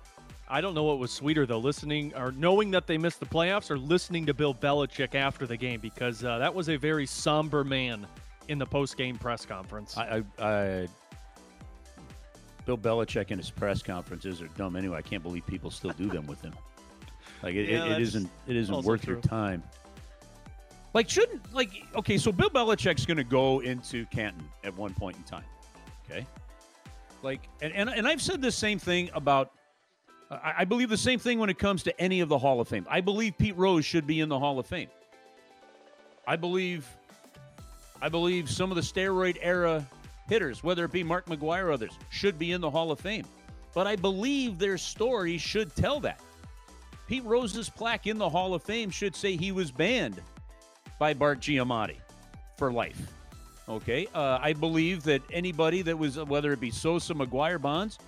I 0.49 0.61
don't 0.61 0.73
know 0.73 0.83
what 0.83 0.97
was 0.97 1.11
sweeter 1.11 1.45
though, 1.45 1.59
listening 1.59 2.13
or 2.15 2.31
knowing 2.31 2.71
that 2.71 2.87
they 2.87 2.97
missed 2.97 3.19
the 3.19 3.25
playoffs, 3.25 3.69
or 3.69 3.77
listening 3.77 4.25
to 4.25 4.33
Bill 4.33 4.55
Belichick 4.55 5.13
after 5.13 5.45
the 5.45 5.57
game 5.57 5.79
because 5.81 6.23
uh, 6.23 6.37
that 6.39 6.53
was 6.53 6.69
a 6.69 6.77
very 6.77 7.05
somber 7.05 7.63
man 7.63 8.07
in 8.47 8.57
the 8.57 8.65
post-game 8.65 9.17
press 9.17 9.45
conference. 9.45 9.97
I, 9.97 10.23
I, 10.39 10.47
I 10.47 10.87
Bill 12.67 12.77
Belichick 12.77 13.31
and 13.31 13.39
his 13.39 13.49
press 13.49 13.81
conferences 13.81 14.41
are 14.41 14.49
dumb 14.49 14.75
anyway. 14.75 14.97
I 14.97 15.01
can't 15.01 15.23
believe 15.23 15.47
people 15.47 15.71
still 15.71 15.91
do 15.91 16.07
them 16.07 16.27
with 16.27 16.41
him. 16.41 16.53
Like 17.43 17.53
it, 17.53 17.69
Yeah, 17.69 17.93
it, 17.93 18.01
isn't 18.01 18.27
it 18.47 18.55
isn't 18.55 18.83
worth 18.83 19.05
your 19.05 19.21
time. 19.21 19.61
Like 20.95 21.07
shouldn't 21.07 21.53
like 21.53 21.69
okay, 21.95 22.17
so 22.17 22.31
Bill 22.31 22.49
Belichick's 22.49 23.05
going 23.05 23.17
to 23.17 23.23
go 23.23 23.59
into 23.59 24.07
Canton 24.07 24.43
at 24.63 24.75
one 24.75 24.91
point 24.95 25.17
in 25.17 25.23
time. 25.23 25.43
Okay, 26.09 26.25
like 27.21 27.41
and 27.61 27.71
and, 27.73 27.91
and 27.91 28.07
I've 28.07 28.23
said 28.23 28.41
the 28.41 28.51
same 28.51 28.79
thing 28.79 29.11
about. 29.13 29.51
I, 30.31 30.55
I 30.59 30.65
believe 30.65 30.89
the 30.89 30.97
same 30.97 31.19
thing 31.19 31.37
when 31.37 31.51
it 31.51 31.59
comes 31.59 31.83
to 31.83 32.01
any 32.01 32.21
of 32.21 32.29
the 32.29 32.39
Hall 32.39 32.59
of 32.59 32.67
Fame. 32.67 32.87
I 32.89 33.01
believe 33.01 33.37
Pete 33.37 33.55
Rose 33.55 33.85
should 33.85 34.07
be 34.07 34.19
in 34.21 34.29
the 34.29 34.39
Hall 34.39 34.57
of 34.57 34.65
Fame. 34.65 34.89
I 36.25 36.37
believe 36.37 36.87
I 38.01 38.09
believe 38.09 38.49
some 38.49 38.71
of 38.71 38.77
the 38.77 38.81
steroid 38.81 39.37
era 39.41 39.87
hitters, 40.27 40.63
whether 40.63 40.85
it 40.85 40.91
be 40.91 41.03
Mark 41.03 41.25
McGwire 41.25 41.65
or 41.65 41.71
others, 41.71 41.97
should 42.09 42.37
be 42.37 42.51
in 42.51 42.61
the 42.61 42.69
Hall 42.69 42.91
of 42.91 42.99
Fame. 42.99 43.25
But 43.73 43.87
I 43.87 43.95
believe 43.95 44.57
their 44.57 44.77
story 44.77 45.37
should 45.37 45.75
tell 45.75 45.99
that. 46.01 46.19
Pete 47.07 47.23
Rose's 47.23 47.69
plaque 47.69 48.07
in 48.07 48.17
the 48.17 48.29
Hall 48.29 48.53
of 48.53 48.63
Fame 48.63 48.89
should 48.89 49.15
say 49.15 49.35
he 49.35 49.51
was 49.51 49.71
banned 49.71 50.21
by 50.99 51.13
Bart 51.13 51.39
Giamatti 51.39 51.97
for 52.57 52.71
life. 52.71 53.13
Okay, 53.69 54.07
uh, 54.13 54.39
I 54.41 54.53
believe 54.53 55.03
that 55.03 55.21
anybody 55.31 55.81
that 55.81 55.97
was, 55.97 56.17
whether 56.17 56.53
it 56.53 56.59
be 56.59 56.71
Sosa, 56.71 57.13
McGwire, 57.13 57.61
Bonds, 57.61 57.99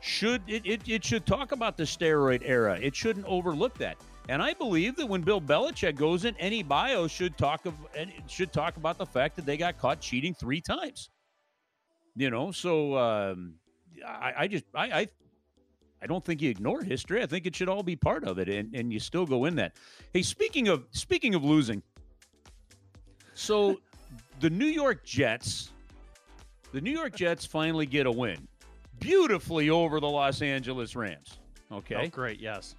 should 0.00 0.42
it, 0.46 0.64
it, 0.66 0.82
it 0.86 1.04
should 1.04 1.24
talk 1.24 1.52
about 1.52 1.76
the 1.76 1.84
steroid 1.84 2.42
era. 2.44 2.78
It 2.80 2.94
shouldn't 2.94 3.26
overlook 3.26 3.76
that. 3.78 3.96
And 4.28 4.42
I 4.42 4.54
believe 4.54 4.96
that 4.96 5.06
when 5.06 5.22
Bill 5.22 5.40
Belichick 5.40 5.96
goes 5.96 6.24
in, 6.24 6.36
any 6.38 6.62
bio 6.62 7.06
should 7.06 7.38
talk 7.38 7.64
of 7.64 7.74
should 8.26 8.52
talk 8.52 8.76
about 8.76 8.98
the 8.98 9.06
fact 9.06 9.36
that 9.36 9.46
they 9.46 9.56
got 9.56 9.78
caught 9.78 10.00
cheating 10.00 10.34
three 10.34 10.60
times. 10.60 11.10
You 12.16 12.30
know, 12.30 12.50
so 12.50 12.96
um, 12.96 13.54
I, 14.06 14.32
I 14.38 14.48
just 14.48 14.64
I, 14.74 15.00
I 15.00 15.08
I 16.02 16.06
don't 16.06 16.24
think 16.24 16.40
you 16.40 16.50
ignore 16.50 16.82
history. 16.82 17.22
I 17.22 17.26
think 17.26 17.46
it 17.46 17.54
should 17.54 17.68
all 17.68 17.82
be 17.82 17.96
part 17.96 18.24
of 18.24 18.38
it, 18.38 18.48
and, 18.48 18.74
and 18.74 18.92
you 18.92 18.98
still 18.98 19.26
go 19.26 19.44
in 19.44 19.54
that. 19.56 19.76
Hey, 20.12 20.22
speaking 20.22 20.68
of 20.68 20.86
speaking 20.92 21.34
of 21.34 21.44
losing, 21.44 21.82
so 23.34 23.80
the 24.40 24.50
New 24.50 24.66
York 24.66 25.04
Jets, 25.04 25.70
the 26.72 26.80
New 26.80 26.90
York 26.90 27.14
Jets 27.14 27.44
finally 27.44 27.86
get 27.86 28.06
a 28.06 28.10
win, 28.12 28.48
beautifully 28.98 29.68
over 29.70 30.00
the 30.00 30.08
Los 30.08 30.42
Angeles 30.42 30.96
Rams. 30.96 31.38
Okay, 31.72 31.96
Oh, 31.96 32.08
great, 32.08 32.40
yes. 32.40 32.76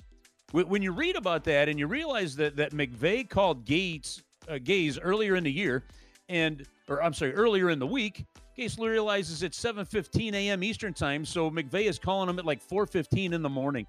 when 0.52 0.82
you 0.82 0.94
read 0.94 1.16
about 1.16 1.44
that 1.44 1.68
and 1.68 1.78
you 1.78 1.88
realize 1.88 2.36
that 2.38 2.56
that 2.56 2.72
McVay 2.72 3.28
called 3.30 3.66
Gates 3.66 4.24
uh, 4.48 4.54
Gase 4.54 4.98
earlier 5.02 5.36
in 5.36 5.44
the 5.44 5.52
year, 5.52 5.84
and 6.30 6.66
or 6.88 7.04
I'm 7.04 7.14
sorry, 7.14 7.34
earlier 7.34 7.70
in 7.70 7.80
the 7.80 7.88
week, 7.88 8.26
Gase 8.58 8.80
realizes 8.80 9.44
it's 9.44 9.60
7:15 9.62 10.34
a.m. 10.34 10.64
Eastern 10.64 10.94
time, 10.94 11.26
so 11.26 11.52
McVay 11.52 11.86
is 11.86 12.00
calling 12.00 12.28
him 12.30 12.40
at 12.40 12.46
like 12.46 12.66
4:15 12.68 13.34
in 13.34 13.42
the 13.42 13.50
morning. 13.50 13.86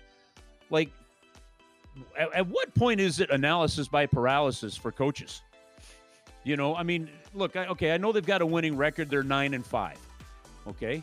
Like, 0.70 0.90
at, 2.18 2.32
at 2.34 2.46
what 2.46 2.74
point 2.74 3.00
is 3.00 3.20
it 3.20 3.30
analysis 3.30 3.88
by 3.88 4.04
paralysis 4.06 4.76
for 4.76 4.92
coaches? 4.92 5.40
You 6.44 6.56
know, 6.56 6.74
I 6.76 6.82
mean, 6.82 7.08
look, 7.34 7.56
I, 7.56 7.66
okay, 7.68 7.92
I 7.92 7.96
know 7.96 8.12
they've 8.12 8.24
got 8.24 8.42
a 8.42 8.46
winning 8.46 8.76
record; 8.76 9.08
they're 9.08 9.22
nine 9.22 9.54
and 9.54 9.64
five. 9.64 9.98
Okay, 10.66 11.02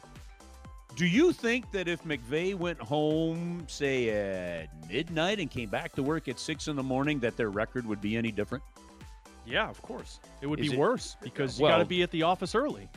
do 0.96 1.08
you 1.08 1.34
think 1.34 1.72
that 1.72 1.88
if 1.88 2.04
McVay 2.04 2.54
went 2.54 2.80
home, 2.80 3.66
say 3.68 4.10
at 4.12 4.68
midnight, 4.88 5.40
and 5.40 5.50
came 5.50 5.70
back 5.70 5.94
to 5.96 6.04
work 6.04 6.28
at 6.28 6.40
six 6.40 6.68
in 6.68 6.76
the 6.76 6.84
morning, 6.84 7.20
that 7.22 7.36
their 7.36 7.50
record 7.50 7.88
would 7.88 8.00
be 8.00 8.16
any 8.16 8.32
different? 8.32 8.64
Yeah, 9.44 9.68
of 9.70 9.82
course. 9.82 10.20
It 10.42 10.48
would 10.48 10.60
Is 10.60 10.70
be 10.70 10.74
it- 10.76 10.80
worse 10.80 11.18
because 11.22 11.58
you 11.60 11.64
Well- 11.64 11.74
got 11.74 11.80
to 11.80 11.86
be 11.86 12.04
at 12.04 12.12
the 12.12 12.22
office 12.24 12.54
early. 12.54 12.88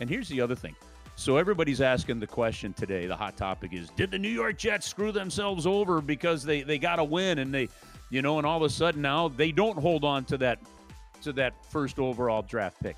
And 0.00 0.08
here's 0.08 0.28
the 0.28 0.40
other 0.40 0.54
thing. 0.54 0.74
So 1.16 1.36
everybody's 1.36 1.82
asking 1.82 2.18
the 2.20 2.26
question 2.26 2.72
today. 2.72 3.06
The 3.06 3.16
hot 3.16 3.36
topic 3.36 3.74
is: 3.74 3.90
Did 3.90 4.10
the 4.10 4.18
New 4.18 4.30
York 4.30 4.56
Jets 4.56 4.88
screw 4.88 5.12
themselves 5.12 5.66
over 5.66 6.00
because 6.00 6.42
they 6.44 6.62
they 6.62 6.78
got 6.78 6.98
a 6.98 7.04
win 7.04 7.38
and 7.38 7.52
they 7.52 7.68
You 8.08 8.22
know, 8.22 8.38
and 8.38 8.46
all 8.46 8.56
of 8.56 8.62
a 8.62 8.70
sudden 8.70 9.02
now 9.02 9.28
they 9.28 9.52
don't 9.52 9.78
hold 9.78 10.04
on 10.04 10.24
to 10.26 10.38
that 10.38 10.58
to 11.22 11.32
that 11.34 11.52
first 11.66 11.98
overall 11.98 12.42
draft 12.42 12.82
pick. 12.82 12.96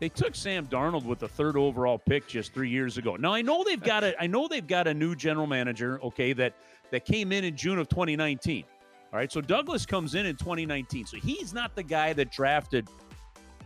They 0.00 0.08
took 0.08 0.34
Sam 0.34 0.66
Darnold 0.66 1.04
with 1.04 1.20
the 1.20 1.28
third 1.28 1.56
overall 1.56 1.96
pick 1.96 2.26
just 2.26 2.52
three 2.52 2.68
years 2.68 2.98
ago. 2.98 3.14
Now 3.14 3.32
I 3.32 3.42
know 3.42 3.62
they've 3.62 3.80
got 3.80 4.02
a 4.02 4.20
I 4.20 4.26
know 4.26 4.48
they've 4.48 4.66
got 4.66 4.88
a 4.88 4.94
new 4.94 5.14
general 5.14 5.46
manager, 5.46 6.00
okay, 6.02 6.32
that 6.32 6.54
that 6.90 7.04
came 7.04 7.30
in 7.30 7.44
in 7.44 7.56
June 7.56 7.78
of 7.78 7.88
2019. 7.88 8.64
All 9.12 9.18
right, 9.18 9.30
so 9.30 9.40
Douglas 9.40 9.86
comes 9.86 10.16
in 10.16 10.26
in 10.26 10.36
2019, 10.36 11.06
so 11.06 11.18
he's 11.18 11.54
not 11.54 11.76
the 11.76 11.82
guy 11.82 12.12
that 12.14 12.32
drafted 12.32 12.88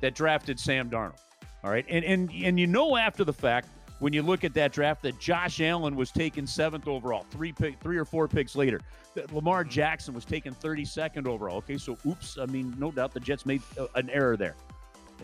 that 0.02 0.14
drafted 0.14 0.60
Sam 0.60 0.90
Darnold. 0.90 1.20
All 1.66 1.72
right, 1.72 1.84
and 1.88 2.04
and 2.04 2.30
and 2.44 2.60
you 2.60 2.68
know 2.68 2.96
after 2.96 3.24
the 3.24 3.32
fact 3.32 3.70
when 3.98 4.12
you 4.12 4.22
look 4.22 4.44
at 4.44 4.54
that 4.54 4.72
draft 4.72 5.02
that 5.02 5.18
Josh 5.18 5.60
Allen 5.60 5.96
was 5.96 6.12
taken 6.12 6.46
seventh 6.46 6.86
overall, 6.86 7.26
three 7.32 7.50
pick, 7.50 7.80
three 7.80 7.96
or 7.98 8.04
four 8.04 8.28
picks 8.28 8.54
later. 8.54 8.80
That 9.16 9.32
Lamar 9.32 9.64
mm-hmm. 9.64 9.70
Jackson 9.70 10.14
was 10.14 10.24
taken 10.24 10.54
32nd 10.54 11.26
overall. 11.26 11.56
Okay, 11.56 11.76
so 11.76 11.98
oops, 12.06 12.38
I 12.38 12.46
mean, 12.46 12.72
no 12.78 12.92
doubt 12.92 13.14
the 13.14 13.18
Jets 13.18 13.44
made 13.46 13.62
uh, 13.80 13.88
an 13.96 14.08
error 14.10 14.36
there. 14.36 14.54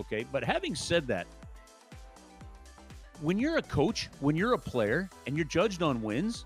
Okay, 0.01 0.27
but 0.33 0.43
having 0.43 0.75
said 0.75 1.07
that, 1.07 1.29
when 3.21 3.39
you're 3.39 3.59
a 3.59 3.63
coach, 3.63 4.09
when 4.19 4.35
you're 4.35 4.55
a 4.55 4.59
player, 4.59 5.09
and 5.29 5.37
you're 5.37 5.47
judged 5.47 5.81
on 5.81 6.03
wins, 6.03 6.45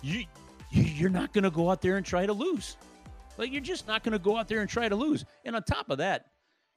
you 0.00 0.24
you're 0.70 1.10
not 1.10 1.34
going 1.34 1.44
to 1.44 1.50
go 1.50 1.70
out 1.70 1.82
there 1.82 1.98
and 1.98 2.06
try 2.06 2.24
to 2.24 2.32
lose. 2.32 2.78
Like 3.36 3.52
you're 3.52 3.60
just 3.60 3.86
not 3.86 4.02
going 4.02 4.12
to 4.12 4.18
go 4.18 4.38
out 4.38 4.48
there 4.48 4.60
and 4.60 4.70
try 4.70 4.88
to 4.88 4.96
lose. 4.96 5.26
And 5.44 5.56
on 5.56 5.62
top 5.64 5.90
of 5.90 5.98
that, 5.98 6.30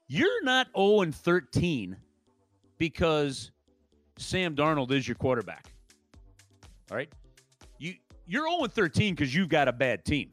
you're 0.10 0.44
not 0.44 0.68
0 0.76 1.04
and 1.04 1.16
13 1.16 1.96
because 2.84 3.52
Sam 4.18 4.58
Darnold 4.58 4.92
is 4.92 5.08
your 5.08 5.16
quarterback. 5.16 5.72
All 6.92 6.98
right, 6.98 7.08
you 7.78 7.94
you're 8.28 8.46
0 8.46 8.64
and 8.64 8.74
13 8.74 9.16
because 9.16 9.34
you've 9.34 9.48
got 9.48 9.70
a 9.70 9.72
bad 9.72 10.04
team 10.04 10.32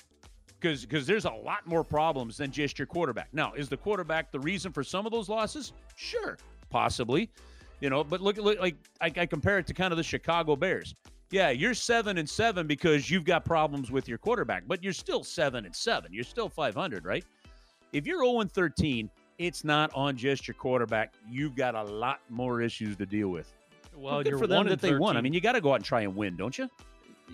because 0.58 0.84
because 0.84 1.06
there's 1.06 1.26
a 1.26 1.30
lot 1.30 1.64
more 1.64 1.84
problems 1.84 2.36
than 2.36 2.50
just 2.50 2.76
your 2.76 2.86
quarterback. 2.86 3.28
Now, 3.32 3.52
is 3.52 3.68
the 3.68 3.76
quarterback 3.76 4.32
the 4.32 4.40
reason 4.40 4.72
for 4.72 4.82
some 4.82 5.06
of 5.06 5.12
those 5.12 5.28
losses? 5.28 5.72
Sure, 5.94 6.38
possibly. 6.70 7.30
You 7.78 7.88
know, 7.88 8.02
but 8.02 8.20
look, 8.20 8.36
look 8.36 8.58
like 8.58 8.74
I, 9.00 9.12
I 9.16 9.26
compare 9.26 9.60
it 9.60 9.68
to 9.68 9.72
kind 9.74 9.92
of 9.92 9.96
the 9.96 10.02
Chicago 10.02 10.56
Bears. 10.56 10.96
Yeah, 11.30 11.50
you're 11.50 11.74
seven 11.74 12.18
and 12.18 12.28
seven 12.28 12.66
because 12.66 13.08
you've 13.08 13.24
got 13.24 13.44
problems 13.44 13.92
with 13.92 14.08
your 14.08 14.18
quarterback, 14.18 14.64
but 14.66 14.82
you're 14.82 14.92
still 14.92 15.22
seven 15.22 15.66
and 15.66 15.76
seven. 15.76 16.12
You're 16.12 16.24
still 16.24 16.48
500, 16.48 17.04
right? 17.04 17.24
If 17.92 18.08
you're 18.08 18.24
0 18.24 18.40
and 18.40 18.50
13, 18.50 19.08
it's 19.40 19.64
not 19.64 19.90
on 19.94 20.18
just 20.18 20.46
your 20.46 20.54
quarterback. 20.54 21.14
You've 21.28 21.56
got 21.56 21.74
a 21.74 21.82
lot 21.82 22.20
more 22.28 22.60
issues 22.60 22.96
to 22.98 23.06
deal 23.06 23.30
with. 23.30 23.50
Well, 23.96 24.22
good 24.22 24.28
you're 24.28 24.38
for 24.38 24.46
them 24.46 24.58
one 24.58 24.66
that 24.66 24.72
and 24.72 24.80
they 24.82 24.98
won. 24.98 25.16
I 25.16 25.22
mean, 25.22 25.32
you 25.32 25.40
got 25.40 25.52
to 25.52 25.62
go 25.62 25.72
out 25.72 25.76
and 25.76 25.84
try 25.84 26.02
and 26.02 26.14
win, 26.14 26.36
don't 26.36 26.56
you? 26.56 26.68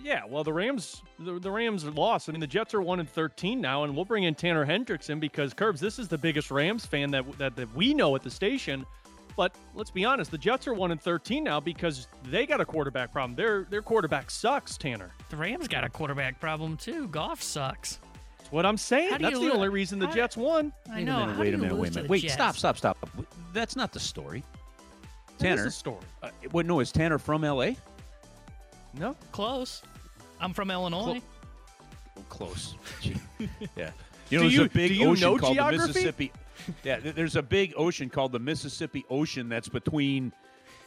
Yeah, 0.01 0.21
well, 0.27 0.43
the 0.43 0.53
Rams, 0.53 1.01
the, 1.19 1.37
the 1.37 1.51
Rams 1.51 1.83
lost. 1.83 2.29
I 2.29 2.31
mean, 2.31 2.39
the 2.39 2.47
Jets 2.47 2.73
are 2.73 2.81
one 2.81 3.01
and 3.01 3.09
thirteen 3.09 3.59
now, 3.59 3.83
and 3.83 3.93
we'll 3.93 4.05
bring 4.05 4.23
in 4.23 4.35
Tanner 4.35 4.65
Hendrickson 4.65 5.19
because 5.19 5.53
Curbs, 5.53 5.81
this 5.81 5.99
is 5.99 6.07
the 6.07 6.17
biggest 6.17 6.49
Rams 6.49 6.85
fan 6.85 7.11
that, 7.11 7.25
that 7.37 7.55
that 7.57 7.75
we 7.75 7.93
know 7.93 8.15
at 8.15 8.23
the 8.23 8.29
station. 8.31 8.85
But 9.35 9.55
let's 9.75 9.91
be 9.91 10.05
honest, 10.05 10.31
the 10.31 10.37
Jets 10.37 10.65
are 10.67 10.73
one 10.73 10.91
and 10.91 11.01
thirteen 11.01 11.43
now 11.43 11.59
because 11.59 12.07
they 12.23 12.45
got 12.45 12.61
a 12.61 12.65
quarterback 12.65 13.11
problem. 13.11 13.35
Their 13.35 13.65
their 13.69 13.81
quarterback 13.81 14.31
sucks, 14.31 14.77
Tanner. 14.77 15.11
The 15.29 15.35
Rams 15.35 15.67
got 15.67 15.83
a 15.83 15.89
quarterback 15.89 16.39
problem 16.39 16.77
too. 16.77 17.07
Goff 17.09 17.43
sucks. 17.43 17.99
That's 18.47 18.53
what 18.53 18.65
I'm 18.65 18.77
saying. 18.77 19.11
How 19.11 19.17
That's 19.17 19.37
the 19.39 19.45
lo- 19.45 19.55
only 19.55 19.67
reason 19.69 19.99
the 19.99 20.07
how- 20.07 20.13
Jets 20.13 20.37
won. 20.37 20.71
I 20.89 20.97
Wait 20.99 21.03
know. 21.03 21.17
a 21.17 21.19
minute, 21.19 21.33
How 21.35 21.39
wait 21.41 21.53
a 21.53 21.57
minute, 21.57 21.75
wait 21.77 21.91
a 21.91 21.95
minute. 21.95 22.09
Wait, 22.09 22.21
Jets? 22.21 22.33
stop, 22.33 22.55
stop, 22.55 22.77
stop. 22.77 22.97
That's 23.51 23.75
not 23.75 23.91
the 23.91 23.99
story. 23.99 24.41
That 25.27 25.33
is 25.33 25.39
Tanner. 25.41 25.63
the 25.65 25.71
story. 25.71 25.97
Uh, 26.23 26.29
what, 26.51 26.65
no, 26.65 26.79
is 26.79 26.91
Tanner 26.93 27.17
from 27.19 27.43
L.A.? 27.43 27.75
No, 28.97 29.15
Close. 29.33 29.81
I'm 30.39 30.53
from 30.53 30.71
Illinois. 30.71 31.21
Close. 32.29 32.75
Gee. 33.01 33.15
yeah. 33.75 33.91
You 34.29 34.29
Do 34.29 34.35
know, 34.37 34.41
there's 34.43 34.53
you- 34.55 34.63
a 34.63 34.69
big 34.69 35.01
ocean 35.01 35.21
know 35.21 35.37
called 35.37 35.53
geography? 35.55 35.81
the 35.81 35.87
Mississippi. 35.87 36.31
Yeah, 36.83 36.99
there's 37.01 37.35
a 37.35 37.43
big 37.43 37.73
ocean 37.75 38.09
called 38.09 38.31
the 38.31 38.39
Mississippi 38.39 39.05
Ocean 39.09 39.47
that's 39.49 39.67
between, 39.69 40.31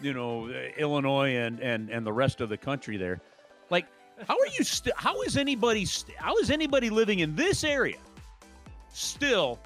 you 0.00 0.12
know, 0.14 0.48
Illinois 0.78 1.36
and 1.36 1.60
and 1.60 1.88
and 1.90 2.06
the 2.06 2.12
rest 2.12 2.40
of 2.40 2.48
the 2.48 2.56
country 2.56 2.96
there. 2.96 3.20
Like, 3.70 3.86
how 4.28 4.34
are 4.38 4.46
you? 4.58 4.64
St- 4.64 4.94
how 4.96 5.20
is 5.22 5.36
anybody? 5.36 5.84
St- 5.84 6.16
how 6.16 6.36
is 6.38 6.50
anybody 6.50 6.90
living 6.90 7.20
in 7.20 7.34
this 7.36 7.64
area 7.64 7.96
still 8.92 9.58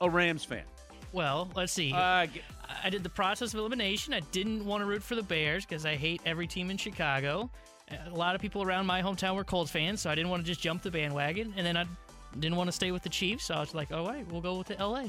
a 0.00 0.08
Rams 0.10 0.44
fan? 0.44 0.64
Well, 1.12 1.48
let's 1.56 1.72
see. 1.72 1.92
Uh, 1.92 2.26
g- 2.26 2.42
I 2.82 2.88
did 2.90 3.02
the 3.02 3.08
process 3.08 3.52
of 3.52 3.60
elimination. 3.60 4.14
I 4.14 4.20
didn't 4.32 4.64
want 4.64 4.80
to 4.82 4.86
root 4.86 5.02
for 5.02 5.14
the 5.16 5.22
Bears 5.22 5.64
because 5.66 5.84
I 5.84 5.96
hate 5.96 6.20
every 6.24 6.46
team 6.46 6.70
in 6.70 6.76
Chicago. 6.76 7.50
A 8.06 8.10
lot 8.16 8.36
of 8.36 8.40
people 8.40 8.62
around 8.62 8.86
my 8.86 9.02
hometown 9.02 9.34
were 9.34 9.42
Colts 9.42 9.70
fans, 9.70 10.00
so 10.00 10.10
I 10.10 10.14
didn't 10.14 10.30
want 10.30 10.44
to 10.44 10.46
just 10.46 10.60
jump 10.60 10.82
the 10.82 10.90
bandwagon. 10.92 11.52
And 11.56 11.66
then 11.66 11.76
I 11.76 11.84
didn't 12.38 12.56
want 12.56 12.68
to 12.68 12.72
stay 12.72 12.92
with 12.92 13.02
the 13.02 13.08
Chiefs, 13.08 13.44
so 13.46 13.54
I 13.54 13.60
was 13.60 13.74
like, 13.74 13.90
"All 13.92 14.06
right, 14.06 14.24
we'll 14.30 14.40
go 14.40 14.56
with 14.56 14.68
the 14.68 14.76
LA." 14.76 15.06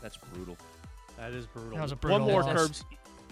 that's 0.00 0.16
brutal. 0.16 0.56
that 1.18 1.32
is 1.32 1.46
brutal. 1.46 1.76
That 1.76 1.82
was 1.82 1.92
a 1.92 1.96
One 1.96 2.22
more 2.22 2.42
loss. 2.42 2.52
Curbs. 2.56 2.84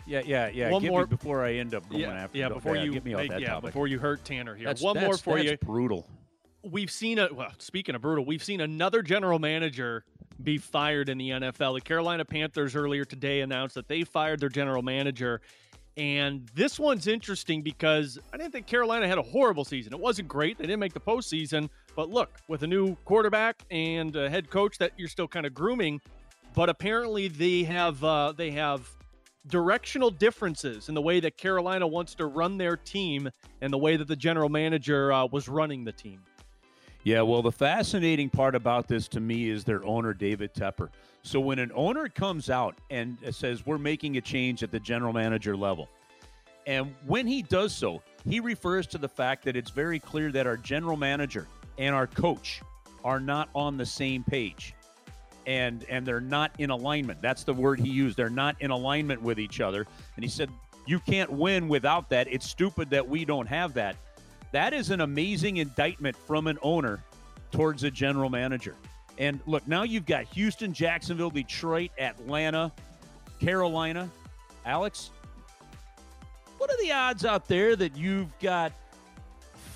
Yeah, 0.06 0.22
yeah, 0.24 0.48
yeah. 0.48 0.70
One 0.70 0.82
Give 0.82 0.90
more- 0.90 1.00
me 1.02 1.06
before 1.06 1.44
I 1.44 1.54
end 1.54 1.74
up 1.74 1.88
going 1.88 2.02
Yeah, 2.02 2.12
after. 2.12 2.38
yeah. 2.38 2.48
go- 2.48 2.54
Before 2.56 2.76
you 2.76 2.92
get 2.92 3.04
me 3.04 3.14
off 3.14 3.20
make- 3.20 3.30
that 3.30 3.40
yeah, 3.40 3.48
topic. 3.48 3.66
before 3.68 3.86
you 3.88 3.98
hurt 3.98 4.24
Tanner 4.24 4.54
here. 4.54 4.66
That's, 4.66 4.82
One 4.82 4.98
more 4.98 5.16
for 5.16 5.36
that's 5.36 5.50
you. 5.50 5.56
Brutal. 5.58 6.06
we've 6.62 6.90
seen 6.90 7.18
a 7.18 7.28
well 7.32 7.50
speaking 7.58 7.94
of 7.94 8.02
brutal 8.02 8.22
we've 8.26 8.44
seen 8.44 8.60
another 8.60 9.00
general 9.00 9.38
manager 9.38 10.04
be 10.42 10.58
fired 10.58 11.08
in 11.08 11.16
the 11.16 11.30
nfl 11.30 11.74
the 11.74 11.80
carolina 11.80 12.22
panthers 12.22 12.76
earlier 12.76 13.02
today 13.02 13.40
announced 13.40 13.74
that 13.76 13.88
they 13.88 14.04
fired 14.04 14.38
their 14.40 14.50
general 14.50 14.82
manager 14.82 15.40
and 15.96 16.46
this 16.54 16.78
one's 16.78 17.06
interesting 17.06 17.62
because 17.62 18.18
i 18.34 18.36
didn't 18.36 18.52
think 18.52 18.66
carolina 18.66 19.08
had 19.08 19.16
a 19.16 19.22
horrible 19.22 19.64
season 19.64 19.94
it 19.94 19.98
wasn't 19.98 20.28
great 20.28 20.58
they 20.58 20.64
didn't 20.64 20.80
make 20.80 20.92
the 20.92 21.00
postseason 21.00 21.66
but 21.96 22.10
look 22.10 22.30
with 22.46 22.62
a 22.62 22.66
new 22.66 22.94
quarterback 23.06 23.62
and 23.70 24.14
a 24.16 24.28
head 24.28 24.50
coach 24.50 24.76
that 24.76 24.92
you're 24.98 25.08
still 25.08 25.26
kind 25.28 25.46
of 25.46 25.54
grooming 25.54 25.98
but 26.54 26.68
apparently 26.68 27.26
they 27.28 27.62
have 27.62 28.04
uh, 28.04 28.32
they 28.36 28.50
have 28.50 28.86
directional 29.48 30.10
differences 30.10 30.88
in 30.88 30.94
the 30.94 31.00
way 31.00 31.20
that 31.20 31.36
carolina 31.36 31.86
wants 31.86 32.14
to 32.14 32.26
run 32.26 32.58
their 32.58 32.76
team 32.76 33.30
and 33.62 33.72
the 33.72 33.78
way 33.78 33.96
that 33.96 34.06
the 34.06 34.16
general 34.16 34.48
manager 34.48 35.12
uh, 35.12 35.26
was 35.26 35.48
running 35.48 35.84
the 35.84 35.92
team 35.92 36.20
Yeah, 37.02 37.22
well, 37.22 37.40
the 37.40 37.52
fascinating 37.52 38.28
part 38.28 38.54
about 38.54 38.86
this 38.86 39.08
to 39.08 39.20
me 39.20 39.48
is 39.48 39.64
their 39.64 39.82
owner, 39.84 40.12
David 40.12 40.52
Tepper. 40.52 40.90
So 41.22 41.40
when 41.40 41.58
an 41.58 41.72
owner 41.74 42.08
comes 42.10 42.50
out 42.50 42.76
and 42.90 43.16
says, 43.30 43.64
We're 43.64 43.78
making 43.78 44.18
a 44.18 44.20
change 44.20 44.62
at 44.62 44.70
the 44.70 44.80
general 44.80 45.14
manager 45.14 45.56
level, 45.56 45.88
and 46.66 46.94
when 47.06 47.26
he 47.26 47.42
does 47.42 47.74
so, 47.74 48.02
he 48.28 48.40
refers 48.40 48.86
to 48.88 48.98
the 48.98 49.08
fact 49.08 49.44
that 49.44 49.56
it's 49.56 49.70
very 49.70 49.98
clear 49.98 50.30
that 50.32 50.46
our 50.46 50.56
general 50.56 50.96
manager 50.96 51.46
and 51.78 51.94
our 51.94 52.06
coach 52.06 52.60
are 53.02 53.20
not 53.20 53.48
on 53.54 53.76
the 53.76 53.86
same 53.86 54.22
page. 54.22 54.74
And 55.46 55.84
and 55.88 56.06
they're 56.06 56.20
not 56.20 56.52
in 56.58 56.70
alignment. 56.70 57.20
That's 57.22 57.44
the 57.44 57.54
word 57.54 57.80
he 57.80 57.88
used. 57.88 58.16
They're 58.16 58.28
not 58.28 58.56
in 58.60 58.70
alignment 58.70 59.22
with 59.22 59.38
each 59.38 59.60
other. 59.60 59.86
And 60.16 60.24
he 60.24 60.30
said, 60.30 60.50
You 60.86 61.00
can't 61.00 61.30
win 61.30 61.68
without 61.68 62.10
that. 62.10 62.28
It's 62.30 62.48
stupid 62.48 62.90
that 62.90 63.08
we 63.08 63.24
don't 63.24 63.46
have 63.46 63.74
that. 63.74 63.96
That 64.52 64.72
is 64.72 64.90
an 64.90 65.00
amazing 65.00 65.58
indictment 65.58 66.16
from 66.16 66.46
an 66.46 66.58
owner 66.62 67.02
towards 67.52 67.84
a 67.84 67.90
general 67.90 68.30
manager. 68.30 68.74
And 69.18 69.40
look, 69.46 69.66
now 69.68 69.82
you've 69.82 70.06
got 70.06 70.24
Houston, 70.26 70.72
Jacksonville, 70.72 71.30
Detroit, 71.30 71.90
Atlanta, 71.98 72.72
Carolina. 73.38 74.08
Alex, 74.64 75.10
what 76.58 76.70
are 76.70 76.76
the 76.82 76.92
odds 76.92 77.24
out 77.24 77.48
there 77.48 77.76
that 77.76 77.96
you've 77.96 78.36
got 78.38 78.72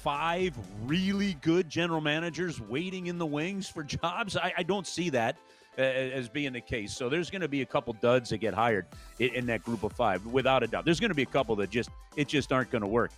five 0.05 0.55
really 0.85 1.33
good 1.41 1.71
general 1.71 2.03
managers 2.03 2.61
waiting 2.61 3.07
in 3.07 3.17
the 3.17 3.25
wings 3.25 3.69
for 3.69 3.83
jobs? 4.03 4.37
I, 4.37 4.53
I 4.59 4.63
don't 4.63 4.87
see 4.87 5.09
that 5.11 5.39
uh, 5.79 5.81
as 5.81 6.29
being 6.29 6.53
the 6.53 6.61
case. 6.61 6.95
So 6.95 7.09
there's 7.09 7.31
going 7.31 7.41
to 7.41 7.49
be 7.49 7.63
a 7.63 7.67
couple 7.67 7.95
duds 7.95 8.29
that 8.29 8.39
get 8.39 8.53
hired 8.53 8.87
in, 9.19 9.35
in 9.35 9.47
that 9.47 9.65
group 9.65 9.83
of 9.83 9.93
five, 9.93 10.25
without 10.27 10.63
a 10.63 10.67
doubt. 10.67 10.85
There's 10.85 11.01
going 11.01 11.11
to 11.11 11.17
be 11.17 11.23
a 11.23 11.27
couple 11.27 11.57
that 11.57 11.71
just 11.71 11.89
it 12.17 12.29
just 12.29 12.53
aren't 12.53 12.71
going 12.71 12.83
to 12.83 12.89
work. 12.89 13.13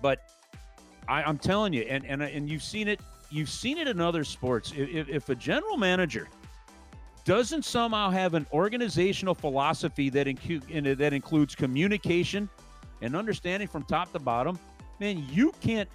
But 0.00 0.30
I, 1.06 1.22
I'm 1.22 1.36
telling 1.38 1.74
you, 1.74 1.82
and, 1.82 2.04
and 2.06 2.22
and 2.22 2.48
you've 2.48 2.62
seen 2.62 2.88
it. 2.88 3.00
You've 3.30 3.50
seen 3.50 3.78
it 3.78 3.88
in 3.88 4.00
other 4.00 4.24
sports. 4.24 4.72
If, 4.76 5.08
if 5.08 5.28
a 5.28 5.34
general 5.34 5.76
manager 5.76 6.28
doesn't 7.24 7.64
somehow 7.64 8.10
have 8.10 8.34
an 8.34 8.46
organizational 8.52 9.34
philosophy 9.34 10.08
that 10.10 10.26
incu- 10.26 10.68
in- 10.70 10.96
that 10.96 11.12
includes 11.12 11.54
communication 11.54 12.48
and 13.02 13.14
understanding 13.14 13.68
from 13.68 13.82
top 13.82 14.12
to 14.12 14.18
bottom, 14.18 14.58
man, 15.00 15.26
you 15.30 15.52
can't 15.60 15.88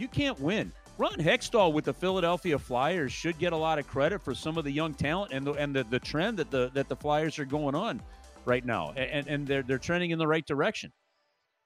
you 0.00 0.08
can't 0.08 0.38
win. 0.40 0.72
Ron 0.98 1.14
Hextall 1.14 1.72
with 1.72 1.84
the 1.84 1.94
Philadelphia 1.94 2.58
Flyers 2.58 3.12
should 3.12 3.38
get 3.38 3.52
a 3.52 3.56
lot 3.56 3.78
of 3.78 3.86
credit 3.86 4.20
for 4.20 4.34
some 4.34 4.58
of 4.58 4.64
the 4.64 4.70
young 4.70 4.92
talent 4.92 5.32
and 5.32 5.46
the 5.46 5.52
and 5.52 5.74
the, 5.74 5.84
the 5.84 5.98
trend 5.98 6.36
that 6.38 6.50
the 6.50 6.70
that 6.74 6.88
the 6.88 6.96
Flyers 6.96 7.38
are 7.38 7.44
going 7.44 7.74
on 7.74 8.02
right 8.44 8.64
now, 8.64 8.92
and 8.96 9.26
and 9.26 9.46
they're 9.46 9.62
they're 9.62 9.78
trending 9.78 10.10
in 10.10 10.18
the 10.18 10.26
right 10.26 10.46
direction. 10.46 10.92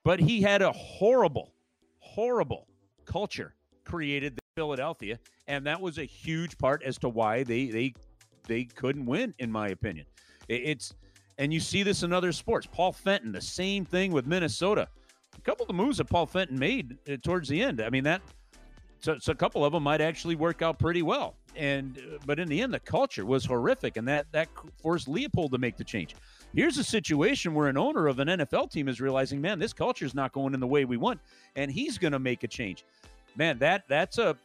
But 0.05 0.21
he 0.21 0.43
had 0.43 0.63
a 0.63 0.71
horrible, 0.73 1.53
horrible 1.99 2.69
culture 3.07 3.55
created 3.85 4.39
Philadelphia, 4.55 5.19
and 5.49 5.67
that 5.67 5.81
was 5.81 5.99
a 5.99 6.05
huge 6.05 6.57
part 6.59 6.83
as 6.83 6.99
to 6.99 7.09
why 7.09 7.43
they 7.43 7.67
they 7.67 7.95
they 8.47 8.65
couldn't 8.65 9.07
win, 9.07 9.35
in 9.39 9.51
my 9.51 9.69
opinion. 9.69 10.07
It's 10.49 10.95
and 11.39 11.53
you 11.53 11.59
see 11.59 11.83
this 11.83 12.03
in 12.05 12.13
other 12.13 12.31
sports. 12.31 12.69
Paul 12.71 12.93
Fenton, 12.93 13.33
the 13.33 13.41
same 13.41 13.85
thing 13.85 14.13
with 14.13 14.27
Minnesota. 14.27 14.89
A 15.37 15.41
couple 15.43 15.65
of 15.65 15.69
the 15.69 15.75
moves 15.75 15.99
that 15.99 16.07
Paul 16.07 16.27
Fenton 16.27 16.59
made 16.59 16.97
uh, 17.09 17.17
towards 17.23 17.49
the 17.49 17.63
end. 17.63 17.81
I 17.81 17.91
mean 17.91 18.05
that 18.05 18.23
so, 19.05 19.19
so 19.19 19.33
a 19.33 19.35
couple 19.35 19.63
of 19.67 19.75
them 19.75 19.83
might 19.83 20.01
actually 20.01 20.35
work 20.35 20.63
out 20.63 20.79
pretty 20.79 21.03
well. 21.03 21.35
And 21.57 21.99
uh, 21.99 22.19
but 22.25 22.39
in 22.41 22.49
the 22.49 22.63
end, 22.63 22.73
the 22.73 22.81
culture 22.81 23.27
was 23.27 23.45
horrific, 23.45 23.99
and 23.99 24.09
that 24.09 24.27
that 24.33 24.49
forced 24.81 25.09
Leipold 25.09 25.51
to 25.51 25.59
make 25.59 25.77
the 25.77 25.85
change. 25.85 26.17
Here's 26.55 26.79
a 26.79 26.85
situation 26.85 27.53
where 27.53 27.69
an 27.69 27.77
owner 27.77 28.07
of 28.07 28.19
an 28.19 28.29
NFL 28.29 28.71
team 28.71 28.89
is 28.89 29.03
realizing, 29.03 29.43
man, 29.43 29.59
this 29.59 29.75
culture 29.75 30.07
is 30.07 30.15
not 30.15 30.33
going 30.33 30.55
in 30.55 30.61
the 30.61 30.67
way 30.67 30.87
we 30.87 30.97
want, 30.97 31.21
and 31.55 31.71
he's 31.71 31.99
going 31.99 32.13
to 32.13 32.19
make 32.19 32.45
a 32.45 32.49
change. 32.49 32.87
Man, 33.37 33.59
that 33.59 33.85
that's 33.89 34.17
a 34.17 34.37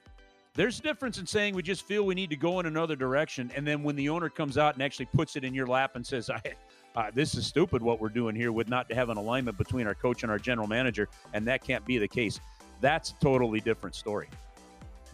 there's 0.55 0.79
a 0.79 0.81
difference 0.81 1.19
in 1.19 1.25
saying 1.25 1.55
we 1.55 1.63
just 1.63 1.85
feel 1.85 2.03
we 2.03 2.13
need 2.13 2.29
to 2.29 2.35
go 2.35 2.59
in 2.59 2.65
another 2.65 2.97
direction, 2.97 3.49
and 3.55 3.65
then 3.65 3.81
when 3.81 3.95
the 3.95 4.09
owner 4.09 4.27
comes 4.27 4.57
out 4.57 4.73
and 4.73 4.83
actually 4.83 5.05
puts 5.05 5.37
it 5.37 5.45
in 5.45 5.53
your 5.53 5.67
lap 5.67 5.95
and 5.95 6.05
says, 6.05 6.29
"I, 6.29 6.41
uh, 6.95 7.11
this 7.13 7.35
is 7.35 7.45
stupid 7.45 7.81
what 7.81 7.99
we're 7.99 8.09
doing 8.09 8.35
here 8.35 8.51
with 8.51 8.69
not 8.69 8.91
having 8.91 9.11
an 9.11 9.17
alignment 9.17 9.57
between 9.57 9.87
our 9.87 9.95
coach 9.95 10.23
and 10.23 10.31
our 10.31 10.39
general 10.39 10.67
manager, 10.67 11.07
and 11.33 11.45
that 11.47 11.63
can't 11.63 11.85
be 11.85 11.97
the 11.97 12.07
case." 12.07 12.39
That's 12.81 13.11
a 13.11 13.13
totally 13.15 13.59
different 13.59 13.95
story. 13.95 14.29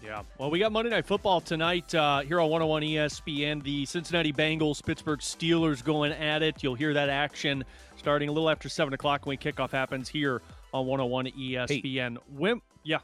Yeah. 0.03 0.21
Well, 0.37 0.51
we 0.51 0.59
got 0.59 0.71
Monday 0.71 0.91
Night 0.91 1.05
Football 1.05 1.41
tonight 1.41 1.93
uh, 1.95 2.19
here 2.19 2.39
on 2.39 2.49
101 2.49 2.83
ESPN. 2.83 3.63
The 3.63 3.85
Cincinnati 3.85 4.31
Bengals, 4.31 4.85
Pittsburgh 4.85 5.19
Steelers 5.19 5.83
going 5.83 6.11
at 6.11 6.43
it. 6.43 6.61
You'll 6.61 6.75
hear 6.75 6.93
that 6.93 7.09
action 7.09 7.63
starting 7.97 8.29
a 8.29 8.31
little 8.31 8.49
after 8.49 8.69
7 8.69 8.93
o'clock 8.93 9.25
when 9.25 9.37
kickoff 9.37 9.71
happens 9.71 10.07
here 10.07 10.43
on 10.73 10.85
101 10.85 11.27
ESPN. 11.27 12.17
Hey. 12.17 12.17
Wim- 12.37 12.61
yeah. 12.83 12.99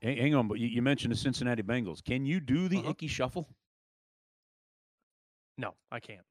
Hey, 0.00 0.20
hang 0.20 0.34
on, 0.34 0.48
but 0.48 0.58
you 0.58 0.82
mentioned 0.82 1.12
the 1.12 1.16
Cincinnati 1.16 1.62
Bengals. 1.62 2.02
Can 2.02 2.26
you 2.26 2.40
do 2.40 2.66
the 2.66 2.78
uh-huh. 2.78 2.90
Ickey 2.90 3.06
shuffle? 3.06 3.48
No, 5.58 5.74
I 5.92 6.00
can't. 6.00 6.22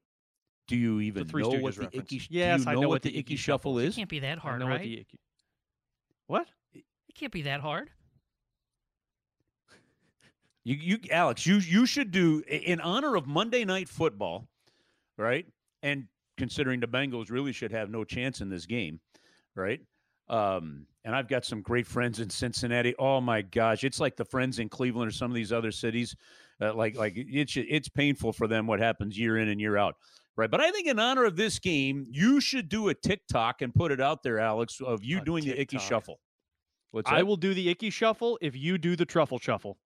Do 0.68 0.76
you 0.76 1.00
even 1.00 1.26
know 1.32 1.50
what 1.50 1.76
the 1.76 1.88
Ickey? 1.92 2.22
Yes, 2.30 2.60
you 2.60 2.64
know 2.64 2.70
I 2.70 2.74
know 2.74 2.88
what, 2.88 3.02
the 3.02 3.16
Ickey 3.16 3.36
shuffle 3.36 3.78
is. 3.78 3.94
It 3.94 4.00
can't 4.00 4.08
be 4.08 4.20
that 4.20 4.38
hard, 4.38 4.62
right? 4.62 4.70
What, 4.70 4.80
Ickey... 4.80 5.18
what? 6.26 6.46
It 6.74 6.84
can't 7.14 7.32
be 7.32 7.42
that 7.42 7.60
hard. 7.60 7.90
You, 10.64 10.76
you, 10.76 10.98
Alex, 11.10 11.44
you 11.44 11.56
you 11.56 11.86
should 11.86 12.12
do 12.12 12.42
in 12.48 12.80
honor 12.80 13.16
of 13.16 13.26
Monday 13.26 13.64
Night 13.64 13.88
Football, 13.88 14.46
right? 15.18 15.44
And 15.82 16.06
considering 16.38 16.78
the 16.80 16.86
Bengals 16.86 17.30
really 17.30 17.52
should 17.52 17.72
have 17.72 17.90
no 17.90 18.04
chance 18.04 18.40
in 18.40 18.48
this 18.48 18.64
game, 18.64 19.00
right? 19.56 19.80
Um, 20.28 20.86
and 21.04 21.16
I've 21.16 21.28
got 21.28 21.44
some 21.44 21.62
great 21.62 21.86
friends 21.86 22.20
in 22.20 22.30
Cincinnati. 22.30 22.94
Oh 22.98 23.20
my 23.20 23.42
gosh, 23.42 23.82
it's 23.82 23.98
like 23.98 24.16
the 24.16 24.24
friends 24.24 24.60
in 24.60 24.68
Cleveland 24.68 25.08
or 25.08 25.12
some 25.12 25.30
of 25.30 25.34
these 25.34 25.52
other 25.52 25.72
cities. 25.72 26.14
Uh, 26.60 26.72
like 26.74 26.96
like 26.96 27.14
it's 27.16 27.56
it's 27.56 27.88
painful 27.88 28.32
for 28.32 28.46
them 28.46 28.68
what 28.68 28.78
happens 28.78 29.18
year 29.18 29.38
in 29.38 29.48
and 29.48 29.60
year 29.60 29.76
out, 29.76 29.96
right? 30.36 30.50
But 30.50 30.60
I 30.60 30.70
think 30.70 30.86
in 30.86 30.98
honor 30.98 31.24
of 31.24 31.36
this 31.36 31.58
game, 31.58 32.06
you 32.10 32.40
should 32.40 32.68
do 32.68 32.88
a 32.88 32.94
TikTok 32.94 33.62
and 33.62 33.74
put 33.74 33.92
it 33.92 34.00
out 34.00 34.22
there, 34.22 34.38
Alex, 34.38 34.80
of 34.80 35.04
you 35.04 35.18
a 35.18 35.24
doing 35.24 35.44
TikTok. 35.44 35.56
the 35.56 35.62
Ickey 35.62 35.78
Shuffle. 35.78 36.20
I 37.06 37.22
will 37.22 37.36
do 37.36 37.54
the 37.54 37.70
Ickey 37.70 37.90
Shuffle 37.90 38.38
if 38.42 38.54
you 38.54 38.76
do 38.78 38.96
the 38.96 39.06
Truffle 39.06 39.38
Shuffle. 39.38 39.78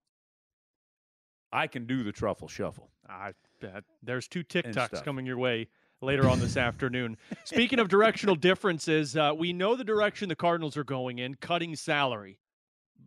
I 1.53 1.67
can 1.67 1.87
do 1.87 2.03
the 2.03 2.13
truffle 2.13 2.49
shuffle. 2.49 2.91
I 3.09 3.33
bet 3.61 3.85
there's 4.03 4.29
two 4.29 4.45
TikToks 4.45 5.05
coming 5.05 5.27
your 5.27 5.39
way 5.39 5.69
later 6.03 6.29
on 6.29 6.41
this 6.41 6.57
afternoon. 6.57 7.17
Speaking 7.45 7.79
of 7.79 7.89
directional 7.89 8.35
differences, 8.35 9.17
uh, 9.17 9.33
we 9.37 9.53
know 9.53 9.77
the 9.77 9.85
direction 9.85 10.29
the 10.29 10.37
Cardinals 10.37 10.77
are 10.77 10.85
going 10.85 11.19
in, 11.19 11.37
cutting 11.37 11.75
salary. 11.77 12.39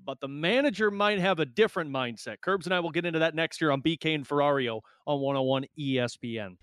But 0.06 0.22
the 0.22 0.28
manager 0.28 0.90
might 0.90 1.20
have 1.20 1.40
a 1.40 1.46
different 1.46 1.92
mindset. 1.92 2.42
Curbs 2.42 2.66
and 2.66 2.74
I 2.74 2.80
will 2.80 2.92
get 2.92 3.06
into 3.06 3.20
that 3.20 3.36
next 3.36 3.62
year 3.62 3.70
on 3.72 3.82
BK 3.82 4.16
and 4.16 4.28
Ferrario 4.28 4.82
on 5.06 5.20
101 5.20 5.66
ESPN. 5.78 6.56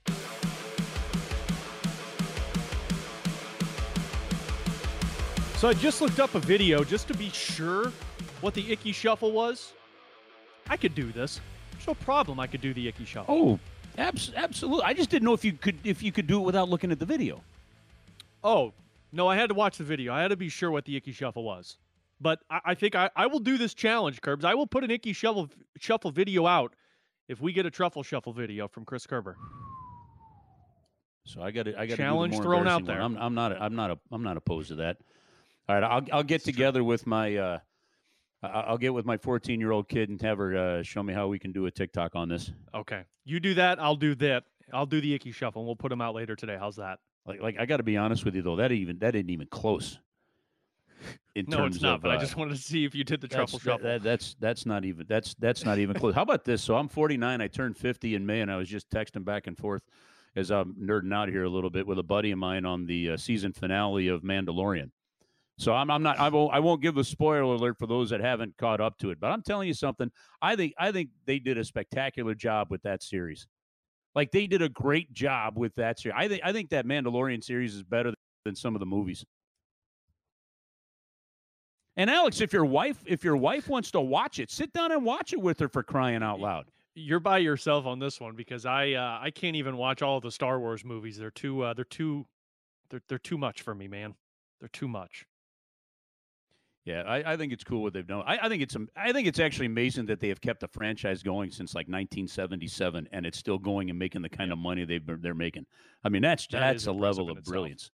So 5.57 5.69
I 5.69 5.73
just 5.73 6.03
looked 6.03 6.21
up 6.21 6.35
a 6.35 6.39
video 6.39 6.85
just 6.85 7.09
to 7.09 7.15
be 7.15 7.31
sure 7.31 7.91
what 8.43 8.53
the 8.53 8.71
Ickey 8.71 8.93
Shuffle 8.93 9.33
was. 9.33 9.73
I 10.69 10.77
could 10.77 10.95
do 10.95 11.11
this 11.13 11.41
There's 11.73 11.87
no 11.87 11.95
problem. 11.95 12.39
I 12.39 12.47
could 12.47 12.61
do 12.61 12.75
the 12.75 12.89
Ickey 12.89 13.07
shuffle. 13.07 13.35
Oh, 13.35 13.59
abs- 13.97 14.33
absolutely. 14.37 14.85
I 14.85 14.93
just 14.93 15.09
didn't 15.09 15.25
know 15.25 15.33
if 15.33 15.45
you 15.45 15.53
could 15.55 15.79
if 15.85 16.03
you 16.03 16.13
could 16.13 16.27
do 16.27 16.41
it 16.41 16.45
without 16.45 16.69
looking 16.69 16.93
at 16.93 16.99
the 16.99 17.07
video. 17.07 17.41
Oh 18.45 18.75
no, 19.13 19.29
I 19.29 19.37
had 19.37 19.49
to 19.49 19.55
watch 19.55 19.79
the 19.79 19.85
video. 19.85 20.13
I 20.13 20.21
had 20.21 20.29
to 20.29 20.37
be 20.37 20.51
sure 20.51 20.71
what 20.71 20.85
the 20.85 20.95
Ickey 20.97 21.13
shuffle 21.13 21.45
was. 21.45 21.79
But 22.21 22.41
I, 22.51 22.61
I 22.67 22.75
think 22.75 22.95
I, 22.95 23.09
I 23.17 23.27
will 23.27 23.41
do 23.41 23.57
this 23.57 23.73
challenge, 23.73 24.21
Curbs. 24.21 24.45
I 24.45 24.55
will 24.55 24.67
put 24.67 24.85
an 24.85 24.91
Ickey 24.91 25.15
shuffle 25.15 25.49
shuffle 25.79 26.11
video 26.11 26.47
out 26.47 26.75
if 27.29 27.41
we 27.41 27.55
get 27.55 27.65
a 27.65 27.71
truffle 27.71 28.03
shuffle 28.03 28.35
video 28.35 28.69
from 28.69 28.85
Chris 28.85 29.07
Kerber. 29.07 29.39
So 31.25 31.41
I 31.41 31.51
got 31.51 31.67
I 31.69 31.87
got 31.87 31.97
challenge 31.97 32.37
thrown 32.37 32.69
out 32.69 32.85
there. 32.85 33.01
I'm, 33.01 33.17
I'm 33.17 33.35
not 33.35 33.53
I'm 33.59 33.75
not 33.75 33.99
I'm 34.13 34.23
not 34.23 34.37
opposed 34.37 34.69
to 34.69 34.75
that. 34.77 34.99
All 35.69 35.75
right, 35.75 35.85
I'll 35.85 36.07
I'll 36.13 36.23
get 36.23 36.45
together 36.45 36.85
with 36.85 37.07
my 37.07 37.37
uh, 37.37 37.59
I'll 38.43 38.79
get 38.79 38.95
with 38.95 39.05
my 39.05 39.17
14 39.17 39.59
year 39.61 39.73
old 39.73 39.89
kid 39.89 40.09
and 40.09 40.21
have 40.23 40.39
her 40.39 40.57
uh, 40.57 40.83
show 40.83 41.03
me 41.03 41.13
how 41.13 41.27
we 41.29 41.39
can 41.39 41.53
do 41.53 41.67
a 41.67 41.71
TikTok 41.71 42.15
on 42.15 42.29
this. 42.29 42.53
Okay, 42.75 43.03
you 43.25 43.41
do 43.41 43.55
that. 43.55 43.81
I'll 43.81 43.97
do 43.97 44.15
that. 44.17 44.45
I'll 44.73 44.87
do 44.87 45.01
the 45.01 45.15
Ickey 45.15 45.33
shuffle. 45.33 45.63
and 45.63 45.67
We'll 45.67 45.77
put 45.77 45.91
them 45.91 46.01
out 46.01 46.15
later 46.15 46.37
today. 46.37 46.57
How's 46.59 46.77
that? 46.77 46.99
Like, 47.27 47.41
like 47.41 47.57
I 47.59 47.67
got 47.67 47.79
to 47.79 47.83
be 47.83 47.97
honest 47.97 48.25
with 48.25 48.35
you 48.35 48.43
though. 48.43 48.57
That 48.57 48.73
even 48.73 48.99
that 48.99 49.15
isn't 49.15 49.31
even 49.31 49.49
close. 49.49 49.99
In 51.35 51.45
no, 51.49 51.67
it's 51.67 51.83
not. 51.83 51.97
Of, 51.97 52.03
but 52.03 52.11
uh, 52.13 52.15
I 52.15 52.17
just 52.17 52.37
wanted 52.37 52.57
to 52.57 52.63
see 52.63 52.85
if 52.85 52.95
you 52.95 53.05
did 53.05 53.21
the 53.21 53.29
truffle 53.29 53.59
shuffle. 53.59 53.85
That, 53.85 54.03
that's 54.03 54.37
that's 54.41 54.65
not 54.65 54.85
even 54.85 55.05
that's 55.09 55.35
that's 55.35 55.65
not 55.65 55.79
even 55.79 55.97
close. 55.97 56.15
How 56.15 56.23
about 56.23 56.45
this? 56.45 56.63
So 56.63 56.77
I'm 56.77 56.89
49. 56.89 57.41
I 57.41 57.49
turned 57.49 57.77
50 57.77 58.15
in 58.15 58.25
May, 58.25 58.41
and 58.41 58.51
I 58.51 58.57
was 58.57 58.69
just 58.69 58.89
texting 58.91 59.25
back 59.25 59.47
and 59.47 59.59
forth 59.59 59.83
as 60.37 60.51
I'm 60.51 60.75
nerding 60.75 61.13
out 61.13 61.29
here 61.29 61.45
a 61.45 61.49
little 61.49 61.71
bit 61.71 61.87
with 61.87 61.99
a 61.99 62.03
buddy 62.03 62.31
of 62.31 62.39
mine 62.39 62.65
on 62.65 62.87
the 62.87 63.11
uh, 63.11 63.17
season 63.17 63.53
finale 63.53 64.09
of 64.09 64.23
Mandalorian. 64.23 64.91
So 65.59 65.73
I'm, 65.73 65.91
I'm 65.91 66.03
not 66.03 66.19
I 66.19 66.29
won't 66.29 66.53
I 66.53 66.61
won't 66.61 66.83
give 66.83 66.95
the 66.95 67.05
spoiler 67.05 67.43
alert 67.43 67.79
for 67.79 67.87
those 67.87 68.11
that 68.11 68.21
haven't 68.21 68.57
caught 68.59 68.81
up 68.81 68.99
to 68.99 69.11
it. 69.11 69.19
But 69.19 69.31
I'm 69.31 69.43
telling 69.43 69.69
you 69.69 69.75
something. 69.75 70.11
I 70.43 70.55
think 70.55 70.75
I 70.79 70.93
think 70.93 71.11
they 71.25 71.39
did 71.39 71.57
a 71.57 71.65
spectacular 71.65 72.35
job 72.35 72.69
with 72.71 72.83
that 72.83 73.03
series. 73.03 73.47
Like 74.15 74.33
they 74.33 74.47
did 74.47 74.63
a 74.63 74.69
great 74.69 75.13
job 75.13 75.59
with 75.59 75.75
that 75.77 75.99
series. 75.99 76.17
I 76.19 76.29
think 76.29 76.43
I 76.45 76.53
think 76.53 76.71
that 76.71 76.87
Mandalorian 76.87 77.43
series 77.43 77.75
is 77.75 77.83
better 77.83 78.13
than 78.45 78.55
some 78.55 78.75
of 78.75 78.81
the 78.81 78.87
movies. 78.87 79.25
And 81.97 82.11
Alex, 82.11 82.43
if 82.43 82.53
your 82.53 82.67
wife 82.67 83.03
if 83.07 83.25
your 83.25 83.37
wife 83.37 83.69
wants 83.69 83.91
to 83.93 84.01
watch 84.01 84.39
it, 84.39 84.51
sit 84.51 84.73
down 84.75 84.93
and 84.93 85.05
watch 85.05 85.33
it 85.33 85.41
with 85.41 85.59
her 85.61 85.69
for 85.69 85.83
crying 85.83 86.23
out 86.23 86.39
loud. 86.39 86.67
You're 86.95 87.21
by 87.21 87.39
yourself 87.39 87.87
on 87.87 87.99
this 87.99 88.21
one 88.21 88.37
because 88.37 88.67
I 88.67 88.93
uh, 88.93 89.19
I 89.23 89.31
can't 89.31 89.57
even 89.57 89.79
watch 89.79 90.03
all 90.03 90.21
the 90.21 90.31
Star 90.31 90.61
Wars 90.61 90.85
movies. 90.85 91.17
They're 91.17 91.31
too 91.31 91.63
uh, 91.63 91.73
they're 91.73 91.85
too 91.85 92.27
they're 92.91 93.03
they're 93.09 93.19
too 93.19 93.39
much 93.39 93.63
for 93.63 93.75
me, 93.75 93.89
man. 93.89 94.15
They're 94.61 94.69
too 94.69 94.89
much. 94.89 95.27
Yeah, 96.87 97.03
I, 97.03 97.33
I, 97.33 97.37
think 97.37 97.53
it's 97.53 97.65
cool 97.65 97.83
what 97.83 97.93
they've 97.93 98.07
done. 98.07 98.23
I, 98.25 98.39
I, 98.43 98.49
think 98.49 98.63
it's 98.63 98.77
I 98.97 99.13
think 99.13 99.27
it's 99.27 99.41
actually 99.41 99.67
amazing 99.67 100.07
that 100.07 100.21
they 100.21 100.29
have 100.29 100.41
kept 100.41 100.61
the 100.61 100.69
franchise 100.69 101.21
going 101.21 101.51
since 101.51 101.75
like 101.75 101.89
1977, 101.89 103.09
and 103.11 103.27
it's 103.27 103.37
still 103.37 103.59
going 103.59 103.91
and 103.91 103.99
making 103.99 104.23
the 104.23 104.29
kind 104.29 104.53
of 104.53 104.59
money 104.59 104.85
they've 104.85 105.05
been, 105.05 105.21
they're 105.21 105.35
making. 105.35 105.67
I 106.05 106.11
mean, 106.11 106.23
that's 106.23 106.47
that 106.47 106.61
that's 106.61 106.87
a 106.87 106.93
level 106.93 107.29
of 107.29 107.43
brilliance. 107.43 107.91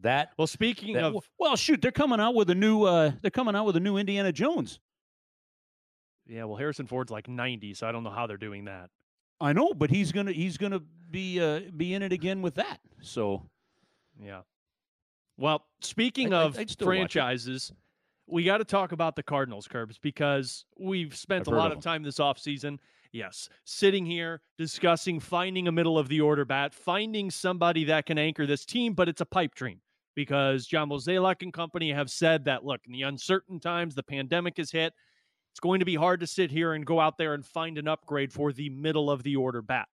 That 0.00 0.30
well, 0.38 0.46
speaking 0.46 0.94
that, 0.94 1.04
of 1.04 1.28
well, 1.38 1.56
shoot, 1.56 1.82
they're 1.82 1.92
coming 1.92 2.20
out 2.20 2.34
with 2.34 2.48
a 2.48 2.54
new 2.54 2.84
uh, 2.84 3.12
they're 3.20 3.30
coming 3.30 3.54
out 3.54 3.66
with 3.66 3.76
a 3.76 3.80
new 3.80 3.98
Indiana 3.98 4.32
Jones. 4.32 4.80
Yeah, 6.26 6.44
well, 6.44 6.56
Harrison 6.56 6.86
Ford's 6.86 7.10
like 7.10 7.28
90, 7.28 7.74
so 7.74 7.86
I 7.86 7.92
don't 7.92 8.02
know 8.02 8.10
how 8.10 8.26
they're 8.26 8.38
doing 8.38 8.64
that. 8.64 8.88
I 9.42 9.52
know, 9.52 9.74
but 9.74 9.90
he's 9.90 10.10
gonna 10.10 10.32
he's 10.32 10.56
gonna 10.56 10.80
be 11.10 11.38
uh, 11.38 11.60
be 11.76 11.92
in 11.92 12.02
it 12.02 12.12
again 12.12 12.40
with 12.40 12.54
that. 12.54 12.80
So, 13.02 13.42
yeah. 14.18 14.40
Well, 15.36 15.66
speaking 15.82 16.32
I, 16.32 16.44
of 16.44 16.58
franchises 16.78 17.72
we 18.26 18.44
got 18.44 18.58
to 18.58 18.64
talk 18.64 18.92
about 18.92 19.16
the 19.16 19.22
Cardinals, 19.22 19.66
Curbs, 19.66 19.98
because 19.98 20.64
we've 20.78 21.14
spent 21.14 21.48
I've 21.48 21.54
a 21.54 21.56
lot 21.56 21.72
of, 21.72 21.78
of 21.78 21.84
time 21.84 22.02
this 22.02 22.18
offseason, 22.18 22.78
yes, 23.12 23.48
sitting 23.64 24.06
here 24.06 24.40
discussing 24.58 25.20
finding 25.20 25.68
a 25.68 25.72
middle 25.72 25.98
of 25.98 26.08
the 26.08 26.20
order 26.20 26.44
bat, 26.44 26.74
finding 26.74 27.30
somebody 27.30 27.84
that 27.84 28.06
can 28.06 28.18
anchor 28.18 28.46
this 28.46 28.64
team, 28.64 28.94
but 28.94 29.08
it's 29.08 29.20
a 29.20 29.26
pipe 29.26 29.54
dream 29.54 29.80
because 30.14 30.66
John 30.66 30.90
Mozeliak 30.90 31.42
and 31.42 31.52
company 31.52 31.92
have 31.92 32.10
said 32.10 32.44
that, 32.44 32.64
look, 32.64 32.80
in 32.86 32.92
the 32.92 33.02
uncertain 33.02 33.60
times, 33.60 33.94
the 33.94 34.02
pandemic 34.02 34.58
has 34.58 34.70
hit, 34.70 34.92
it's 35.52 35.60
going 35.60 35.80
to 35.80 35.86
be 35.86 35.94
hard 35.94 36.20
to 36.20 36.26
sit 36.26 36.50
here 36.50 36.72
and 36.72 36.86
go 36.86 37.00
out 37.00 37.18
there 37.18 37.34
and 37.34 37.44
find 37.44 37.76
an 37.76 37.88
upgrade 37.88 38.32
for 38.32 38.52
the 38.52 38.70
middle 38.70 39.10
of 39.10 39.22
the 39.22 39.36
order 39.36 39.62
bat. 39.62 39.86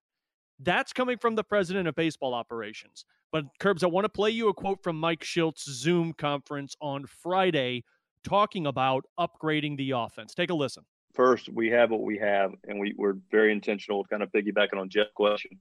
That's 0.59 0.93
coming 0.93 1.17
from 1.17 1.35
the 1.35 1.43
president 1.43 1.87
of 1.87 1.95
baseball 1.95 2.33
operations. 2.33 3.05
But, 3.31 3.45
Curbs, 3.59 3.83
I 3.83 3.87
want 3.87 4.05
to 4.05 4.09
play 4.09 4.31
you 4.31 4.49
a 4.49 4.53
quote 4.53 4.81
from 4.83 4.99
Mike 4.99 5.23
Shildt's 5.23 5.69
Zoom 5.69 6.13
conference 6.13 6.75
on 6.81 7.05
Friday 7.05 7.83
talking 8.23 8.67
about 8.67 9.05
upgrading 9.19 9.77
the 9.77 9.91
offense. 9.91 10.33
Take 10.33 10.49
a 10.49 10.53
listen. 10.53 10.83
First, 11.13 11.49
we 11.49 11.69
have 11.69 11.91
what 11.91 12.01
we 12.01 12.17
have, 12.19 12.53
and 12.67 12.79
we, 12.79 12.93
we're 12.97 13.15
very 13.31 13.51
intentional, 13.51 14.05
kind 14.05 14.23
of 14.23 14.31
piggybacking 14.31 14.77
on 14.77 14.89
Jeff's 14.89 15.11
question, 15.15 15.59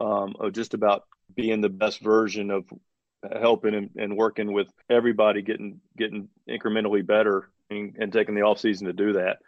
um, 0.00 0.34
of 0.38 0.52
just 0.52 0.74
about 0.74 1.04
being 1.34 1.60
the 1.60 1.68
best 1.68 2.00
version 2.00 2.50
of 2.50 2.64
helping 3.40 3.74
and, 3.74 3.90
and, 3.96 4.16
working 4.16 4.52
with 4.52 4.68
everybody 4.88 5.42
getting 5.42 5.80
getting 5.98 6.28
incrementally 6.48 7.06
better 7.06 7.50
and, 7.68 7.94
and 7.98 8.12
taking 8.12 8.34
the 8.34 8.42
off 8.42 8.58
season 8.58 8.86
to 8.86 8.92
do 8.92 9.12
that. 9.12 9.38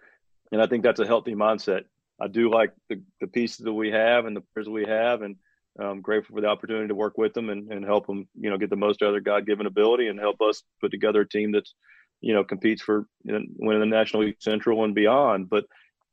And 0.50 0.60
I 0.60 0.66
think 0.66 0.82
that's 0.82 1.00
a 1.00 1.06
healthy 1.06 1.34
mindset. 1.34 1.84
I 2.20 2.28
do 2.28 2.50
like 2.50 2.72
the, 2.88 3.00
the 3.20 3.26
pieces 3.26 3.58
that 3.58 3.72
we 3.72 3.90
have 3.90 4.26
and 4.26 4.36
the 4.36 4.42
players 4.54 4.68
we 4.68 4.84
have, 4.84 5.22
and 5.22 5.36
I'm 5.78 6.02
grateful 6.02 6.36
for 6.36 6.42
the 6.42 6.48
opportunity 6.48 6.88
to 6.88 6.94
work 6.94 7.16
with 7.16 7.32
them 7.32 7.48
and, 7.48 7.72
and 7.72 7.84
help 7.84 8.06
them, 8.06 8.28
you 8.38 8.50
know, 8.50 8.58
get 8.58 8.70
the 8.70 8.76
most 8.76 9.02
out 9.02 9.08
of 9.08 9.14
their 9.14 9.20
God 9.20 9.46
given 9.46 9.66
ability 9.66 10.08
and 10.08 10.18
help 10.18 10.40
us 10.42 10.62
put 10.80 10.90
together 10.90 11.22
a 11.22 11.28
team 11.28 11.52
that's 11.52 11.74
you 12.22 12.32
know 12.32 12.44
competes 12.44 12.80
for 12.80 13.06
you 13.24 13.32
know, 13.32 13.40
winning 13.58 13.80
the 13.80 13.86
National 13.86 14.22
League 14.22 14.36
Central 14.38 14.84
and 14.84 14.94
beyond. 14.94 15.50
But 15.50 15.66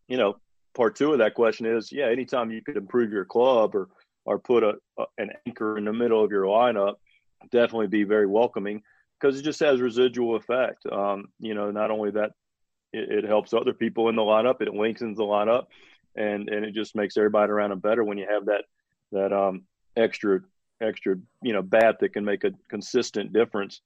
you 0.08 0.18
know, 0.18 0.38
part 0.76 0.96
two 0.96 1.14
of 1.14 1.20
that 1.20 1.36
question 1.36 1.66
is, 1.66 1.92
yeah, 1.92 2.08
anytime 2.08 2.52
you 2.52 2.62
could 2.62 2.78
improve 2.78 3.12
your 3.12 3.26
club 3.26 3.76
or 3.76 3.88
or 4.26 4.40
put 4.40 4.64
a, 4.64 4.74
a 4.98 5.06
an 5.18 5.30
anchor 5.48 5.78
in 5.78 5.86
the 5.86 5.94
middle 5.94 6.24
of 6.24 6.32
your 6.32 6.44
lineup, 6.44 6.96
definitely 7.52 7.88
be 7.88 8.04
very 8.04 8.28
welcoming 8.28 8.82
because 9.20 9.40
it 9.40 9.44
just 9.44 9.60
has 9.60 9.82
residual 9.82 10.36
effect. 10.36 10.86
Um, 10.86 11.30
you 11.40 11.54
know, 11.54 11.72
not 11.72 11.92
only 11.92 12.12
that 12.12 12.32
it, 12.92 13.24
it, 13.24 13.26
helps 13.26 13.54
other 13.54 13.74
people 13.74 14.10
in 14.10 14.16
the 14.16 14.22
lineup, 14.22 14.62
it 14.62 14.74
lengthens 14.74 15.18
the 15.18 15.24
lineup, 15.24 15.66
and 16.16 16.50
and 16.50 16.66
it 16.66 16.74
just 16.74 16.96
makes 16.96 17.18
everybody 17.18 17.52
around 17.52 17.70
them 17.70 17.80
better 17.80 18.04
when 18.04 18.18
you 18.18 18.28
have 18.30 18.46
that 18.46 18.66
that 19.12 19.34
um, 19.34 19.64
extra 19.96 20.42
extra 20.82 21.16
you 21.44 21.54
know 21.54 21.62
bat 21.62 21.98
that 22.00 22.14
can 22.14 22.26
make 22.26 22.44
a 22.44 22.52
consistent 22.70 23.34
difference. 23.34 23.82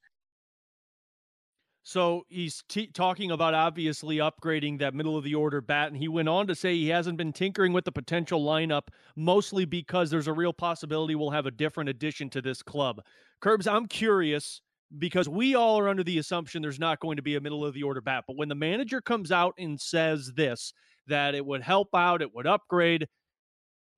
So 1.83 2.25
he's 2.29 2.63
t- 2.69 2.87
talking 2.87 3.31
about 3.31 3.53
obviously 3.53 4.17
upgrading 4.17 4.79
that 4.79 4.93
middle 4.93 5.17
of 5.17 5.25
the 5.25 5.35
order 5.35 5.59
bat, 5.59 5.89
and 5.89 5.97
he 5.97 6.07
went 6.07 6.29
on 6.29 6.47
to 6.47 6.55
say 6.55 6.75
he 6.75 6.87
hasn't 6.87 7.17
been 7.17 7.33
tinkering 7.33 7.73
with 7.73 7.83
the 7.83 7.91
potential 7.91 8.43
lineup, 8.43 8.83
mostly 9.17 9.65
because 9.65 10.09
there's 10.09 10.27
a 10.27 10.33
real 10.33 10.53
possibility 10.53 11.13
we'll 11.13 11.31
have 11.31 11.45
a 11.45 11.51
different 11.51 11.89
addition 11.89 12.29
to 12.29 12.41
this 12.41 12.63
club. 12.63 13.01
Curbs, 13.41 13.67
I'm 13.67 13.87
curious 13.87 14.61
because 14.97 15.27
we 15.27 15.55
all 15.55 15.77
are 15.77 15.89
under 15.89 16.03
the 16.03 16.19
assumption 16.19 16.61
there's 16.61 16.79
not 16.79 17.01
going 17.01 17.17
to 17.17 17.21
be 17.21 17.35
a 17.35 17.41
middle 17.41 17.65
of 17.65 17.73
the 17.73 17.83
order 17.83 18.01
bat. 18.01 18.23
But 18.27 18.37
when 18.37 18.47
the 18.47 18.55
manager 18.55 19.01
comes 19.01 19.31
out 19.31 19.53
and 19.57 19.79
says 19.79 20.31
this, 20.35 20.71
that 21.07 21.35
it 21.35 21.45
would 21.45 21.63
help 21.63 21.89
out, 21.93 22.21
it 22.21 22.33
would 22.33 22.47
upgrade, 22.47 23.07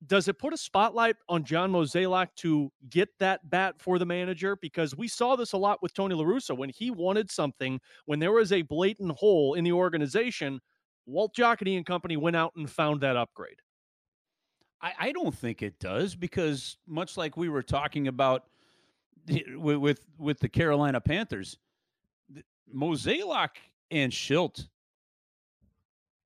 does 0.06 0.28
it 0.28 0.38
put 0.38 0.52
a 0.52 0.56
spotlight 0.56 1.16
on 1.28 1.44
John 1.44 1.72
Mozeliak 1.72 2.28
to 2.36 2.70
get 2.90 3.08
that 3.18 3.48
bat 3.48 3.76
for 3.78 3.98
the 3.98 4.06
manager? 4.06 4.56
Because 4.56 4.96
we 4.96 5.08
saw 5.08 5.36
this 5.36 5.52
a 5.52 5.56
lot 5.56 5.82
with 5.82 5.94
Tony 5.94 6.14
La 6.14 6.24
Russa. 6.24 6.56
When 6.56 6.70
he 6.70 6.90
wanted 6.90 7.30
something, 7.30 7.80
when 8.04 8.18
there 8.18 8.32
was 8.32 8.52
a 8.52 8.62
blatant 8.62 9.12
hole 9.12 9.54
in 9.54 9.64
the 9.64 9.72
organization, 9.72 10.60
Walt 11.06 11.34
Jocketty 11.34 11.76
and 11.76 11.86
company 11.86 12.16
went 12.16 12.36
out 12.36 12.52
and 12.56 12.68
found 12.68 13.00
that 13.00 13.16
upgrade. 13.16 13.60
I, 14.82 14.92
I 14.98 15.12
don't 15.12 15.34
think 15.34 15.62
it 15.62 15.78
does 15.78 16.14
because 16.14 16.76
much 16.86 17.16
like 17.16 17.36
we 17.36 17.48
were 17.48 17.62
talking 17.62 18.08
about– 18.08 18.44
with 19.56 19.78
with, 19.78 20.00
with 20.18 20.38
the 20.38 20.48
Carolina 20.48 21.00
Panthers, 21.00 21.58
Mozeliak 22.72 23.56
and 23.90 24.12
Shildt, 24.12 24.68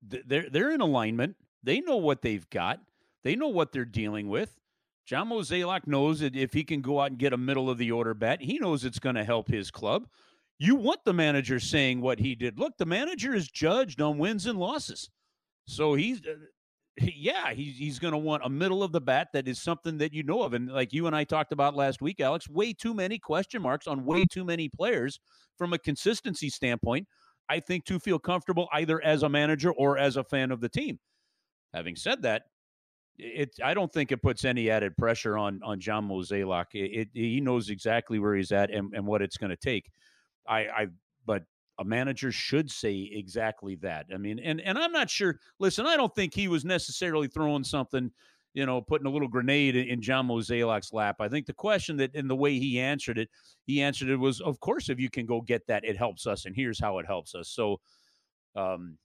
they're 0.03 0.49
they're 0.51 0.71
in 0.71 0.81
alignment. 0.81 1.35
They 1.63 1.79
know 1.79 1.97
what 1.97 2.21
they've 2.21 2.47
got. 2.51 2.79
They 3.23 3.35
know 3.35 3.47
what 3.47 3.71
they're 3.71 3.85
dealing 3.85 4.29
with. 4.29 4.57
John 5.05 5.29
Mozeliak 5.29 5.87
knows 5.87 6.19
that 6.19 6.35
if 6.35 6.53
he 6.53 6.63
can 6.63 6.81
go 6.81 6.99
out 6.99 7.11
and 7.11 7.19
get 7.19 7.33
a 7.33 7.37
middle 7.37 7.69
of 7.69 7.77
the 7.77 7.91
order 7.91 8.13
bat, 8.13 8.41
he 8.41 8.59
knows 8.59 8.85
it's 8.85 8.99
going 8.99 9.15
to 9.15 9.23
help 9.23 9.47
his 9.47 9.71
club. 9.71 10.07
You 10.59 10.75
want 10.75 10.99
the 11.05 11.13
manager 11.13 11.59
saying 11.59 12.01
what 12.01 12.19
he 12.19 12.35
did. 12.35 12.59
Look, 12.59 12.77
the 12.77 12.85
manager 12.85 13.33
is 13.33 13.47
judged 13.47 13.99
on 13.99 14.19
wins 14.19 14.45
and 14.45 14.59
losses. 14.59 15.09
So 15.65 15.95
he's 15.95 16.21
uh, 16.21 16.35
yeah, 17.15 17.53
he's 17.53 17.77
he's 17.77 17.99
going 17.99 18.11
to 18.11 18.17
want 18.17 18.45
a 18.45 18.49
middle 18.49 18.83
of 18.83 18.91
the 18.91 19.01
bat 19.01 19.29
that 19.33 19.47
is 19.47 19.61
something 19.61 19.97
that 19.97 20.13
you 20.13 20.23
know 20.23 20.43
of, 20.43 20.53
and 20.53 20.69
like 20.69 20.93
you 20.93 21.07
and 21.07 21.15
I 21.15 21.23
talked 21.23 21.51
about 21.51 21.75
last 21.75 22.01
week, 22.01 22.19
Alex, 22.19 22.49
way 22.49 22.73
too 22.73 22.93
many 22.93 23.17
question 23.17 23.61
marks 23.61 23.87
on 23.87 24.05
way 24.05 24.25
too 24.25 24.43
many 24.43 24.69
players 24.69 25.19
from 25.57 25.73
a 25.73 25.79
consistency 25.79 26.49
standpoint. 26.49 27.07
I 27.49 27.59
think 27.59 27.85
to 27.85 27.99
feel 27.99 28.19
comfortable 28.19 28.69
either 28.71 29.03
as 29.03 29.23
a 29.23 29.29
manager 29.29 29.71
or 29.71 29.97
as 29.97 30.15
a 30.15 30.23
fan 30.23 30.51
of 30.51 30.61
the 30.61 30.69
team. 30.69 30.99
Having 31.73 31.95
said 31.95 32.21
that, 32.23 32.43
it 33.21 33.55
I 33.63 33.73
don't 33.73 33.91
think 33.91 34.11
it 34.11 34.21
puts 34.21 34.45
any 34.45 34.69
added 34.69 34.97
pressure 34.97 35.37
on 35.37 35.61
on 35.63 35.79
John 35.79 36.07
Mozeliak. 36.07 36.67
It, 36.73 36.91
it, 36.91 37.07
he 37.13 37.39
knows 37.39 37.69
exactly 37.69 38.19
where 38.19 38.35
he's 38.35 38.51
at 38.51 38.71
and, 38.71 38.93
and 38.93 39.05
what 39.05 39.21
it's 39.21 39.37
going 39.37 39.51
to 39.51 39.55
take. 39.55 39.91
I, 40.47 40.59
I 40.59 40.87
but 41.25 41.43
a 41.79 41.83
manager 41.83 42.31
should 42.31 42.69
say 42.69 43.09
exactly 43.13 43.75
that. 43.75 44.07
I 44.13 44.17
mean, 44.17 44.39
and 44.39 44.59
and 44.61 44.77
I'm 44.77 44.91
not 44.91 45.09
sure. 45.09 45.39
Listen, 45.59 45.85
I 45.85 45.95
don't 45.95 46.13
think 46.15 46.33
he 46.33 46.47
was 46.47 46.65
necessarily 46.65 47.27
throwing 47.27 47.63
something, 47.63 48.11
you 48.53 48.65
know, 48.65 48.81
putting 48.81 49.07
a 49.07 49.11
little 49.11 49.27
grenade 49.27 49.75
in 49.75 50.01
John 50.01 50.27
Mozeliak's 50.27 50.91
lap. 50.91 51.17
I 51.19 51.27
think 51.27 51.45
the 51.45 51.53
question 51.53 51.97
that 51.97 52.15
in 52.15 52.27
the 52.27 52.35
way 52.35 52.57
he 52.57 52.79
answered 52.79 53.17
it, 53.17 53.29
he 53.65 53.81
answered 53.81 54.09
it 54.09 54.17
was, 54.17 54.41
of 54.41 54.59
course, 54.59 54.89
if 54.89 54.99
you 54.99 55.09
can 55.09 55.25
go 55.25 55.41
get 55.41 55.65
that, 55.67 55.85
it 55.85 55.97
helps 55.97 56.27
us, 56.27 56.45
and 56.45 56.55
here's 56.55 56.79
how 56.79 56.97
it 56.99 57.05
helps 57.05 57.35
us. 57.35 57.49
So, 57.49 57.79
um, 58.55 58.97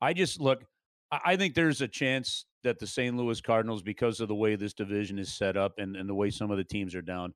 I 0.00 0.12
just 0.12 0.40
look. 0.40 0.64
I 1.10 1.36
think 1.36 1.54
there's 1.54 1.80
a 1.80 1.88
chance 1.88 2.44
that 2.64 2.78
the 2.78 2.86
St. 2.86 3.16
Louis 3.16 3.40
Cardinals, 3.40 3.82
because 3.82 4.20
of 4.20 4.28
the 4.28 4.34
way 4.34 4.56
this 4.56 4.74
division 4.74 5.18
is 5.18 5.32
set 5.32 5.56
up 5.56 5.78
and, 5.78 5.96
and 5.96 6.08
the 6.08 6.14
way 6.14 6.30
some 6.30 6.50
of 6.50 6.58
the 6.58 6.64
teams 6.64 6.94
are 6.94 7.02
down, 7.02 7.32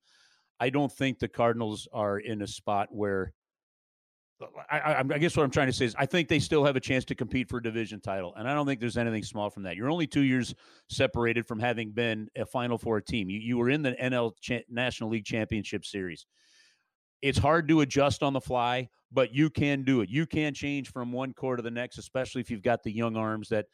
I 0.60 0.70
don't 0.70 0.92
think 0.92 1.18
the 1.18 1.28
Cardinals 1.28 1.88
are 1.92 2.18
in 2.18 2.42
a 2.42 2.46
spot 2.46 2.88
where 2.90 3.32
I, 4.70 4.96
I, 4.98 5.18
guess 5.18 5.36
what 5.36 5.44
I'm 5.44 5.50
trying 5.50 5.68
to 5.68 5.72
say 5.72 5.84
is 5.84 5.94
I 5.98 6.06
think 6.06 6.28
they 6.28 6.38
still 6.38 6.64
have 6.64 6.76
a 6.76 6.80
chance 6.80 7.04
to 7.06 7.14
compete 7.14 7.48
for 7.48 7.58
a 7.58 7.62
division 7.62 8.00
title, 8.00 8.34
and 8.36 8.48
I 8.48 8.54
don't 8.54 8.66
think 8.66 8.80
there's 8.80 8.96
anything 8.96 9.22
small 9.22 9.50
from 9.50 9.62
that. 9.64 9.76
You're 9.76 9.90
only 9.90 10.06
two 10.06 10.22
years 10.22 10.54
separated 10.88 11.46
from 11.46 11.60
having 11.60 11.92
been 11.92 12.28
a 12.36 12.44
Final 12.44 12.78
Four 12.78 13.00
team. 13.00 13.30
You, 13.30 13.38
you 13.38 13.56
were 13.56 13.70
in 13.70 13.82
the 13.82 13.92
NL 13.92 14.32
Cha- 14.40 14.64
National 14.68 15.10
League 15.10 15.24
Championship 15.24 15.84
Series. 15.84 16.26
It's 17.22 17.38
hard 17.38 17.68
to 17.68 17.80
adjust 17.80 18.22
on 18.22 18.32
the 18.32 18.40
fly, 18.40 18.88
but 19.12 19.32
you 19.32 19.48
can 19.48 19.84
do 19.84 20.00
it. 20.00 20.10
You 20.10 20.26
can 20.26 20.54
change 20.54 20.90
from 20.90 21.12
one 21.12 21.32
core 21.32 21.56
to 21.56 21.62
the 21.62 21.70
next, 21.70 21.98
especially 21.98 22.40
if 22.40 22.50
you've 22.50 22.62
got 22.62 22.82
the 22.82 22.92
young 22.92 23.16
arms 23.16 23.48
that 23.48 23.66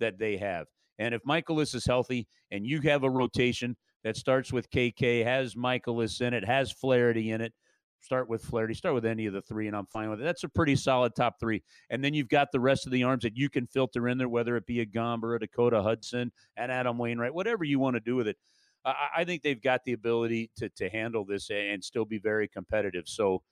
that 0.00 0.18
they 0.18 0.36
have. 0.38 0.66
And 0.98 1.14
if 1.14 1.22
Mikolas 1.22 1.74
is 1.74 1.84
healthy 1.84 2.26
and 2.50 2.66
you 2.66 2.80
have 2.82 3.02
a 3.02 3.10
rotation 3.10 3.76
that 4.04 4.16
starts 4.16 4.52
with 4.52 4.70
KK, 4.70 5.24
has 5.24 5.54
Mikolas 5.54 6.20
in 6.20 6.34
it, 6.34 6.44
has 6.44 6.72
Flaherty 6.72 7.30
in 7.30 7.40
it, 7.40 7.52
start 8.00 8.28
with 8.28 8.42
Flaherty, 8.42 8.74
start 8.74 8.94
with 8.94 9.06
any 9.06 9.26
of 9.26 9.32
the 9.32 9.42
three, 9.42 9.66
and 9.66 9.76
I'm 9.76 9.86
fine 9.86 10.10
with 10.10 10.20
it. 10.20 10.24
That's 10.24 10.44
a 10.44 10.48
pretty 10.48 10.76
solid 10.76 11.14
top 11.14 11.40
three. 11.40 11.62
And 11.90 12.04
then 12.04 12.14
you've 12.14 12.28
got 12.28 12.52
the 12.52 12.60
rest 12.60 12.86
of 12.86 12.92
the 12.92 13.02
arms 13.02 13.22
that 13.22 13.36
you 13.36 13.48
can 13.48 13.66
filter 13.66 14.08
in 14.08 14.18
there, 14.18 14.28
whether 14.28 14.56
it 14.56 14.66
be 14.66 14.80
a 14.80 14.86
Gomber, 14.86 15.36
a 15.36 15.38
Dakota 15.38 15.82
Hudson, 15.82 16.30
and 16.56 16.70
Adam 16.70 16.98
Wainwright, 16.98 17.34
whatever 17.34 17.64
you 17.64 17.78
want 17.78 17.94
to 17.96 18.00
do 18.00 18.14
with 18.14 18.28
it. 18.28 18.36
I, 18.84 19.08
I 19.18 19.24
think 19.24 19.42
they've 19.42 19.62
got 19.62 19.84
the 19.84 19.92
ability 19.92 20.50
to 20.56 20.68
to 20.70 20.88
handle 20.88 21.24
this 21.24 21.50
and 21.50 21.82
still 21.82 22.04
be 22.04 22.18
very 22.18 22.48
competitive. 22.48 23.04
So. 23.06 23.42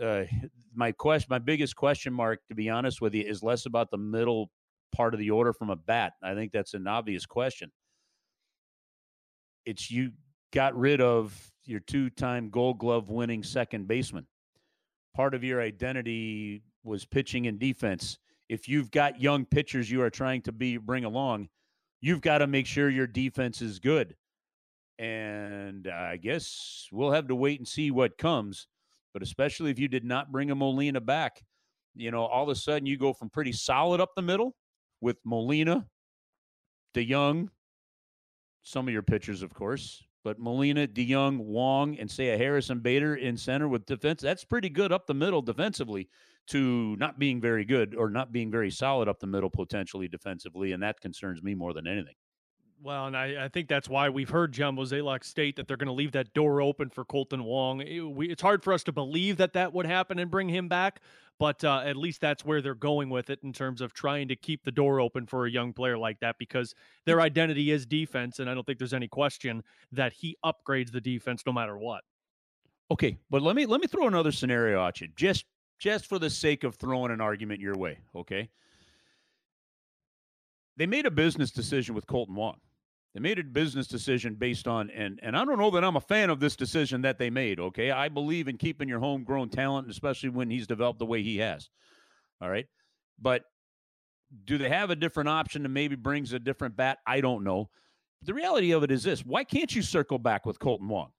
Uh, 0.00 0.24
my 0.76 0.92
question, 0.92 1.26
my 1.28 1.40
biggest 1.40 1.74
question 1.74 2.12
mark, 2.12 2.38
to 2.48 2.54
be 2.54 2.70
honest 2.70 3.00
with 3.00 3.12
you, 3.12 3.24
is 3.24 3.42
less 3.42 3.66
about 3.66 3.90
the 3.90 3.98
middle 3.98 4.48
part 4.92 5.14
of 5.14 5.20
the 5.20 5.30
order 5.30 5.52
from 5.52 5.70
a 5.70 5.76
bat. 5.76 6.12
I 6.22 6.34
think 6.34 6.52
that's 6.52 6.74
an 6.74 6.86
obvious 6.86 7.26
question. 7.26 7.70
It's 9.66 9.90
you 9.90 10.12
got 10.52 10.76
rid 10.76 11.00
of 11.00 11.36
your 11.64 11.80
two 11.80 12.10
time 12.10 12.48
gold 12.48 12.78
glove 12.78 13.10
winning 13.10 13.42
second 13.42 13.86
baseman. 13.86 14.26
Part 15.14 15.34
of 15.34 15.44
your 15.44 15.60
identity 15.60 16.62
was 16.84 17.04
pitching 17.04 17.46
and 17.46 17.58
defense. 17.58 18.18
If 18.48 18.68
you've 18.68 18.90
got 18.90 19.20
young 19.20 19.44
pitchers 19.44 19.90
you 19.90 20.00
are 20.02 20.10
trying 20.10 20.42
to 20.42 20.52
be 20.52 20.78
bring 20.78 21.04
along, 21.04 21.48
you've 22.00 22.22
got 22.22 22.38
to 22.38 22.46
make 22.46 22.66
sure 22.66 22.88
your 22.88 23.06
defense 23.06 23.60
is 23.60 23.78
good. 23.78 24.14
And 24.98 25.86
I 25.86 26.16
guess 26.16 26.88
we'll 26.90 27.12
have 27.12 27.28
to 27.28 27.34
wait 27.34 27.60
and 27.60 27.68
see 27.68 27.90
what 27.90 28.18
comes. 28.18 28.66
But 29.12 29.22
especially 29.22 29.70
if 29.70 29.78
you 29.78 29.88
did 29.88 30.04
not 30.04 30.32
bring 30.32 30.50
a 30.50 30.54
Molina 30.54 31.00
back, 31.00 31.42
you 31.94 32.10
know, 32.10 32.24
all 32.24 32.44
of 32.44 32.48
a 32.48 32.54
sudden 32.54 32.86
you 32.86 32.96
go 32.96 33.12
from 33.12 33.30
pretty 33.30 33.52
solid 33.52 34.00
up 34.00 34.10
the 34.14 34.22
middle 34.22 34.54
with 35.00 35.16
Molina, 35.24 35.86
DeJong, 36.94 37.48
some 38.62 38.86
of 38.86 38.92
your 38.92 39.02
pitchers, 39.02 39.42
of 39.42 39.54
course, 39.54 40.02
but 40.24 40.38
Molina, 40.38 40.86
DeJong, 40.86 41.38
Wong, 41.38 41.96
and 41.98 42.10
say 42.10 42.30
a 42.30 42.38
Harrison 42.38 42.80
Bader 42.80 43.16
in 43.16 43.36
center 43.36 43.68
with 43.68 43.86
defense, 43.86 44.20
that's 44.20 44.44
pretty 44.44 44.68
good 44.68 44.92
up 44.92 45.06
the 45.06 45.14
middle 45.14 45.40
defensively 45.40 46.08
to 46.48 46.96
not 46.96 47.18
being 47.18 47.40
very 47.40 47.64
good 47.64 47.94
or 47.94 48.10
not 48.10 48.32
being 48.32 48.50
very 48.50 48.70
solid 48.70 49.08
up 49.08 49.20
the 49.20 49.26
middle 49.26 49.50
potentially 49.50 50.08
defensively. 50.08 50.72
And 50.72 50.82
that 50.82 51.00
concerns 51.00 51.42
me 51.42 51.54
more 51.54 51.72
than 51.72 51.86
anything. 51.86 52.14
Well, 52.80 53.06
and 53.06 53.16
I, 53.16 53.44
I, 53.44 53.48
think 53.48 53.68
that's 53.68 53.88
why 53.88 54.08
we've 54.08 54.28
heard 54.28 54.52
John 54.52 54.76
Mozeliak 54.76 55.24
state 55.24 55.56
that 55.56 55.66
they're 55.66 55.76
going 55.76 55.88
to 55.88 55.92
leave 55.92 56.12
that 56.12 56.32
door 56.32 56.62
open 56.62 56.90
for 56.90 57.04
Kolten 57.04 57.42
Wong. 57.42 57.80
It, 57.80 58.00
we, 58.00 58.28
it's 58.28 58.42
hard 58.42 58.62
for 58.62 58.72
us 58.72 58.84
to 58.84 58.92
believe 58.92 59.36
that 59.38 59.52
that 59.54 59.72
would 59.72 59.86
happen 59.86 60.20
and 60.20 60.30
bring 60.30 60.48
him 60.48 60.68
back, 60.68 61.00
but 61.40 61.64
uh, 61.64 61.82
at 61.84 61.96
least 61.96 62.20
that's 62.20 62.44
where 62.44 62.62
they're 62.62 62.74
going 62.76 63.10
with 63.10 63.30
it 63.30 63.40
in 63.42 63.52
terms 63.52 63.80
of 63.80 63.94
trying 63.94 64.28
to 64.28 64.36
keep 64.36 64.64
the 64.64 64.70
door 64.70 65.00
open 65.00 65.26
for 65.26 65.46
a 65.46 65.50
young 65.50 65.72
player 65.72 65.98
like 65.98 66.20
that 66.20 66.36
because 66.38 66.74
their 67.04 67.20
identity 67.20 67.72
is 67.72 67.84
defense, 67.84 68.38
and 68.38 68.48
I 68.48 68.54
don't 68.54 68.64
think 68.64 68.78
there's 68.78 68.94
any 68.94 69.08
question 69.08 69.64
that 69.90 70.12
he 70.12 70.36
upgrades 70.44 70.92
the 70.92 71.00
defense 71.00 71.42
no 71.44 71.52
matter 71.52 71.76
what. 71.76 72.04
Okay, 72.90 73.18
but 73.28 73.42
let 73.42 73.56
me 73.56 73.66
let 73.66 73.80
me 73.80 73.86
throw 73.86 74.06
another 74.06 74.32
scenario 74.32 74.86
at 74.86 75.00
you, 75.00 75.08
just 75.16 75.44
just 75.78 76.06
for 76.06 76.18
the 76.18 76.30
sake 76.30 76.64
of 76.64 76.76
throwing 76.76 77.10
an 77.10 77.20
argument 77.20 77.60
your 77.60 77.76
way. 77.76 77.98
Okay, 78.14 78.48
they 80.76 80.86
made 80.86 81.06
a 81.06 81.10
business 81.10 81.50
decision 81.50 81.94
with 81.94 82.06
Kolten 82.06 82.34
Wong. 82.34 82.58
They 83.18 83.30
made 83.30 83.40
a 83.40 83.42
business 83.42 83.88
decision 83.88 84.36
based 84.36 84.68
on 84.68 84.90
and 84.90 85.18
and 85.24 85.36
I 85.36 85.44
don't 85.44 85.58
know 85.58 85.72
that 85.72 85.82
I'm 85.82 85.96
a 85.96 86.00
fan 86.00 86.30
of 86.30 86.38
this 86.38 86.54
decision 86.54 87.02
that 87.02 87.18
they 87.18 87.30
made, 87.30 87.58
okay? 87.58 87.90
I 87.90 88.08
believe 88.08 88.46
in 88.46 88.58
keeping 88.58 88.88
your 88.88 89.00
homegrown 89.00 89.48
talent, 89.48 89.90
especially 89.90 90.28
when 90.28 90.48
he's 90.48 90.68
developed 90.68 91.00
the 91.00 91.06
way 91.06 91.24
he 91.24 91.38
has. 91.38 91.68
All 92.40 92.48
right? 92.48 92.66
But 93.20 93.42
do 94.44 94.56
they 94.56 94.68
have 94.68 94.90
a 94.90 94.94
different 94.94 95.30
option 95.30 95.64
that 95.64 95.70
maybe 95.70 95.96
brings 95.96 96.32
a 96.32 96.38
different 96.38 96.76
bat? 96.76 96.98
I 97.08 97.20
don't 97.20 97.42
know. 97.42 97.70
The 98.22 98.34
reality 98.34 98.70
of 98.70 98.84
it 98.84 98.92
is 98.92 99.02
this: 99.02 99.26
why 99.26 99.42
can't 99.42 99.74
you 99.74 99.82
circle 99.82 100.20
back 100.20 100.46
with 100.46 100.60
Kolten 100.60 100.86
Wong? 100.86 101.10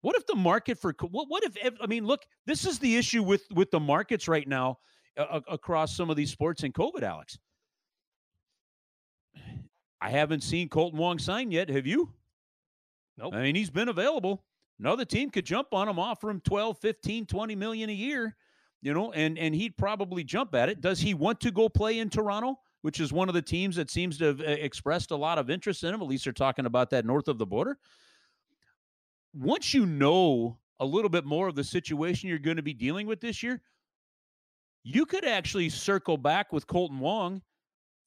What 0.00 0.16
if 0.16 0.26
the 0.26 0.34
market 0.34 0.76
for 0.76 0.92
what? 1.08 1.26
What 1.28 1.44
if 1.44 1.56
I 1.80 1.86
mean, 1.86 2.04
look, 2.04 2.22
this 2.46 2.66
is 2.66 2.80
the 2.80 2.96
issue 2.96 3.22
with 3.22 3.44
with 3.54 3.70
the 3.70 3.78
markets 3.78 4.26
right 4.26 4.48
now 4.48 4.78
uh, 5.16 5.38
across 5.48 5.96
some 5.96 6.10
of 6.10 6.16
these 6.16 6.32
sports 6.32 6.64
and 6.64 6.74
COVID, 6.74 7.04
Alex 7.04 7.38
I 10.02 10.10
haven't 10.10 10.42
seen 10.42 10.68
Kolten 10.68 10.94
Wong 10.94 11.20
sign 11.20 11.52
yet. 11.52 11.68
Have 11.68 11.86
you? 11.86 12.12
Nope. 13.16 13.34
I 13.34 13.42
mean, 13.42 13.54
he's 13.54 13.70
been 13.70 13.88
available. 13.88 14.42
Another 14.80 15.04
team 15.04 15.30
could 15.30 15.46
jump 15.46 15.68
on 15.72 15.88
him, 15.88 16.00
offer 16.00 16.28
him 16.28 16.40
12, 16.40 16.76
15, 16.78 17.26
20 17.26 17.54
million 17.54 17.88
a 17.88 17.92
year, 17.92 18.34
you 18.80 18.92
know, 18.92 19.12
and 19.12 19.38
and 19.38 19.54
he'd 19.54 19.76
probably 19.76 20.24
jump 20.24 20.56
at 20.56 20.68
it. 20.68 20.80
Does 20.80 20.98
he 20.98 21.14
want 21.14 21.40
to 21.42 21.52
go 21.52 21.68
play 21.68 22.00
in 22.00 22.10
Toronto, 22.10 22.58
which 22.80 22.98
is 22.98 23.12
one 23.12 23.28
of 23.28 23.34
the 23.34 23.42
teams 23.42 23.76
that 23.76 23.90
seems 23.90 24.18
to 24.18 24.24
have 24.24 24.40
uh, 24.40 24.44
expressed 24.44 25.12
a 25.12 25.16
lot 25.16 25.38
of 25.38 25.50
interest 25.50 25.84
in 25.84 25.94
him? 25.94 26.02
At 26.02 26.08
least 26.08 26.24
they're 26.24 26.32
talking 26.32 26.66
about 26.66 26.90
that 26.90 27.06
north 27.06 27.28
of 27.28 27.38
the 27.38 27.46
border. 27.46 27.78
Once 29.32 29.72
you 29.72 29.86
know 29.86 30.58
a 30.80 30.84
little 30.84 31.10
bit 31.10 31.24
more 31.24 31.46
of 31.46 31.54
the 31.54 31.62
situation 31.62 32.28
you're 32.28 32.40
going 32.40 32.56
to 32.56 32.62
be 32.62 32.74
dealing 32.74 33.06
with 33.06 33.20
this 33.20 33.40
year, 33.40 33.62
you 34.82 35.06
could 35.06 35.24
actually 35.24 35.68
circle 35.68 36.16
back 36.16 36.52
with 36.52 36.66
Kolten 36.66 36.98
Wong 36.98 37.40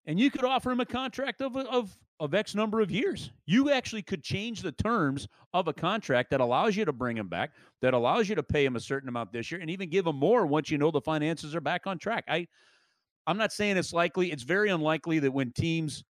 and 0.08 0.20
you 0.20 0.30
could 0.30 0.44
offer 0.44 0.72
him 0.72 0.80
a 0.80 0.86
contract 0.86 1.42
of, 1.42 1.56
of, 1.56 1.98
of 2.20 2.34
X 2.34 2.56
number 2.56 2.82
of 2.82 2.92
years. 2.92 3.32
You 3.46 3.72
actually 3.72 4.04
could 4.04 4.24
change 4.24 4.62
the 4.62 4.72
terms 4.72 5.28
of 5.54 5.68
a 5.68 5.74
contract 5.74 6.30
that 6.32 6.42
allows 6.42 6.76
you 6.76 6.86
to 6.86 6.94
bring 6.94 7.18
him 7.18 7.28
back, 7.28 7.52
that 7.82 7.94
allows 7.94 8.30
you 8.30 8.36
to 8.36 8.44
pay 8.44 8.66
him 8.66 8.76
a 8.76 8.80
certain 8.80 9.10
amount 9.10 9.32
this 9.32 9.52
year, 9.52 9.62
and 9.62 9.70
even 9.70 9.90
give 9.90 10.06
him 10.06 10.18
more 10.18 10.46
once 10.46 10.70
you 10.70 10.78
know 10.78 10.92
the 10.92 11.02
finances 11.02 11.56
are 11.56 11.62
back 11.62 11.88
on 11.88 11.98
track. 11.98 12.24
I, 12.28 12.48
I'm 13.28 13.38
not 13.38 13.52
saying 13.52 13.78
it's 13.78 13.94
likely. 13.94 14.32
It's 14.32 14.44
very 14.44 14.70
unlikely 14.70 15.20
that 15.20 15.32
when 15.32 15.52
teams 15.52 16.04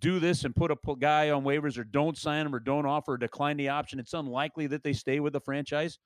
do 0.00 0.18
this 0.18 0.44
and 0.44 0.54
put 0.54 0.70
a 0.70 0.76
guy 0.98 1.30
on 1.30 1.44
waivers 1.44 1.78
or 1.78 1.84
don't 1.84 2.16
sign 2.16 2.46
him 2.46 2.54
or 2.54 2.60
don't 2.60 2.86
offer 2.86 3.12
or 3.12 3.18
decline 3.18 3.56
the 3.56 3.68
option, 3.68 3.98
it's 3.98 4.14
unlikely 4.14 4.66
that 4.68 4.82
they 4.82 4.92
stay 4.92 5.20
with 5.20 5.32
the 5.32 5.40
franchise. 5.40 5.98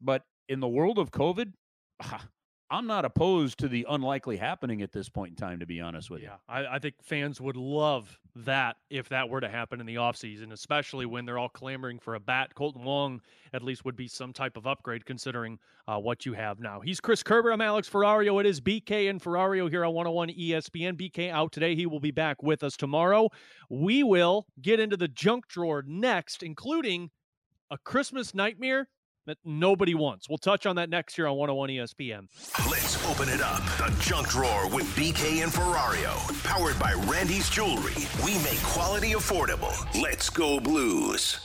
But 0.00 0.22
in 0.48 0.60
the 0.60 0.68
world 0.68 0.98
of 0.98 1.10
COVID, 1.10 1.52
ah, 2.02 2.26
I'm 2.74 2.88
not 2.88 3.04
opposed 3.04 3.60
to 3.60 3.68
the 3.68 3.86
unlikely 3.88 4.36
happening 4.36 4.82
at 4.82 4.90
this 4.90 5.08
point 5.08 5.30
in 5.30 5.36
time, 5.36 5.60
to 5.60 5.66
be 5.66 5.80
honest 5.80 6.10
with 6.10 6.22
you. 6.22 6.28
Yeah, 6.28 6.38
I, 6.48 6.74
I, 6.74 6.78
think 6.80 6.96
fans 7.04 7.40
would 7.40 7.56
love 7.56 8.18
that 8.34 8.78
if 8.90 9.08
that 9.10 9.28
were 9.28 9.40
to 9.40 9.48
happen 9.48 9.78
in 9.78 9.86
the 9.86 9.94
offseason, 9.94 10.50
especially 10.50 11.06
when 11.06 11.24
they're 11.24 11.38
all 11.38 11.48
clamoring 11.48 12.00
for 12.00 12.16
a 12.16 12.20
bat. 12.20 12.52
Kolten 12.56 12.82
Wong 12.82 13.20
at 13.52 13.62
least 13.62 13.84
would 13.84 13.94
be 13.94 14.08
some 14.08 14.32
type 14.32 14.56
of 14.56 14.66
upgrade 14.66 15.06
considering 15.06 15.60
uh, 15.86 15.98
what 15.98 16.26
you 16.26 16.32
have 16.32 16.58
now. 16.58 16.80
He's 16.80 16.98
Chris 16.98 17.22
Kerber. 17.22 17.52
I'm 17.52 17.60
Alex 17.60 17.88
Ferrario. 17.88 18.40
It 18.40 18.46
is 18.46 18.60
BK 18.60 19.08
and 19.08 19.22
Ferrario 19.22 19.70
here 19.70 19.84
on 19.84 19.94
101 19.94 20.30
ESPN. 20.30 20.94
BK 21.00 21.30
out 21.30 21.52
today. 21.52 21.76
He 21.76 21.86
will 21.86 22.00
be 22.00 22.10
back 22.10 22.42
with 22.42 22.64
us 22.64 22.76
tomorrow. 22.76 23.28
We 23.70 24.02
will 24.02 24.48
get 24.60 24.80
into 24.80 24.96
the 24.96 25.06
junk 25.06 25.46
drawer 25.46 25.84
next, 25.86 26.42
including 26.42 27.12
a 27.70 27.78
Christmas 27.78 28.34
nightmare 28.34 28.88
that 29.26 29.38
nobody 29.44 29.94
wants. 29.94 30.28
We'll 30.28 30.38
touch 30.38 30.66
on 30.66 30.76
that 30.76 30.90
next 30.90 31.18
year 31.18 31.26
on 31.26 31.36
101 31.36 31.70
ESPN. 31.70 32.28
Let's 32.70 33.04
open 33.08 33.28
it 33.28 33.40
up. 33.40 33.62
The 33.78 33.94
junk 34.00 34.28
drawer 34.28 34.68
with 34.68 34.86
BK 34.96 35.42
and 35.42 35.52
Ferrario. 35.52 36.14
Powered 36.44 36.78
by 36.78 36.92
Randy's 37.06 37.48
Jewelry. 37.50 37.94
We 38.24 38.34
make 38.42 38.62
quality 38.62 39.12
affordable. 39.12 39.74
Let's 40.00 40.30
go 40.30 40.60
blues. 40.60 41.43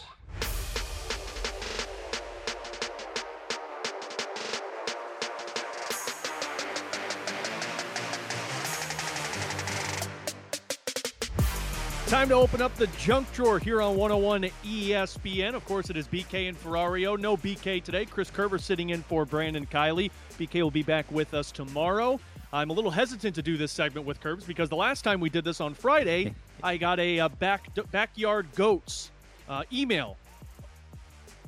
Time 12.10 12.30
to 12.30 12.34
open 12.34 12.60
up 12.60 12.76
the 12.76 12.88
junk 12.98 13.32
drawer 13.34 13.60
here 13.60 13.84
on 13.84 13.96
101 13.96 14.50
ESPN. 14.66 15.54
Of 15.54 15.64
course, 15.66 15.92
it 15.92 15.96
is 15.96 16.08
BK 16.08 16.50
and 16.50 16.60
Ferrario. 16.60 17.20
No 17.20 17.38
BK 17.38 17.84
today. 17.84 18.04
Chris 18.04 18.32
Kerber 18.32 18.58
sitting 18.58 18.90
in 18.90 19.04
for 19.04 19.26
Brandon 19.26 19.68
Kiley. 19.68 20.10
BK 20.40 20.64
will 20.64 20.72
be 20.72 20.82
back 20.82 21.06
with 21.12 21.36
us 21.36 21.52
tomorrow. 21.52 22.20
I'm 22.52 22.72
a 22.72 22.74
little 22.74 22.90
hesitant 22.90 23.36
to 23.36 23.44
do 23.44 23.58
this 23.58 23.72
segment 23.72 24.08
with 24.08 24.20
Curbs 24.22 24.44
because 24.44 24.70
the 24.70 24.76
last 24.76 25.04
time 25.04 25.20
we 25.20 25.30
did 25.30 25.44
this 25.44 25.62
on 25.62 25.76
Friday, 25.76 26.34
I 26.64 26.78
got 26.78 27.00
a 27.00 27.20
uh, 27.20 27.30
back 27.30 27.70
backyard 27.92 28.48
goats 28.56 29.12
uh, 29.48 29.62
email. 29.72 30.18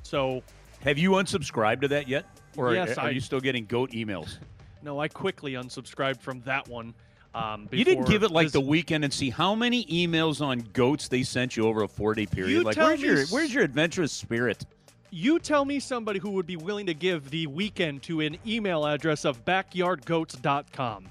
So, 0.03 0.43
have 0.81 0.99
you 0.99 1.13
unsubscribed 1.13 1.81
to 1.81 1.87
that 1.87 2.07
yet, 2.07 2.25
or 2.55 2.75
yes, 2.75 2.99
are 2.99 3.07
I, 3.07 3.09
you 3.09 3.19
still 3.19 3.41
getting 3.41 3.65
goat 3.65 3.93
emails? 3.93 4.37
No, 4.83 4.99
I 4.99 5.07
quickly 5.07 5.53
unsubscribed 5.53 6.21
from 6.21 6.41
that 6.41 6.67
one. 6.67 6.93
Um, 7.33 7.69
you 7.71 7.85
didn't 7.85 8.07
give 8.07 8.23
it 8.23 8.31
like 8.31 8.47
this, 8.47 8.53
the 8.53 8.61
weekend 8.61 9.05
and 9.05 9.13
see 9.13 9.29
how 9.29 9.55
many 9.55 9.85
emails 9.85 10.41
on 10.41 10.59
goats 10.73 11.07
they 11.07 11.23
sent 11.23 11.55
you 11.55 11.65
over 11.65 11.83
a 11.83 11.87
four 11.87 12.13
day 12.13 12.25
period. 12.25 12.65
Like, 12.65 12.75
where's 12.75 13.01
your 13.01 13.25
where's 13.27 13.53
your 13.53 13.63
adventurous 13.63 14.11
spirit? 14.11 14.65
You 15.11 15.39
tell 15.39 15.65
me 15.65 15.79
somebody 15.79 16.19
who 16.19 16.31
would 16.31 16.45
be 16.45 16.57
willing 16.57 16.85
to 16.85 16.93
give 16.93 17.29
the 17.29 17.47
weekend 17.47 18.03
to 18.03 18.21
an 18.21 18.37
email 18.45 18.85
address 18.85 19.25
of 19.25 19.43
backyardgoats.com. 19.45 21.09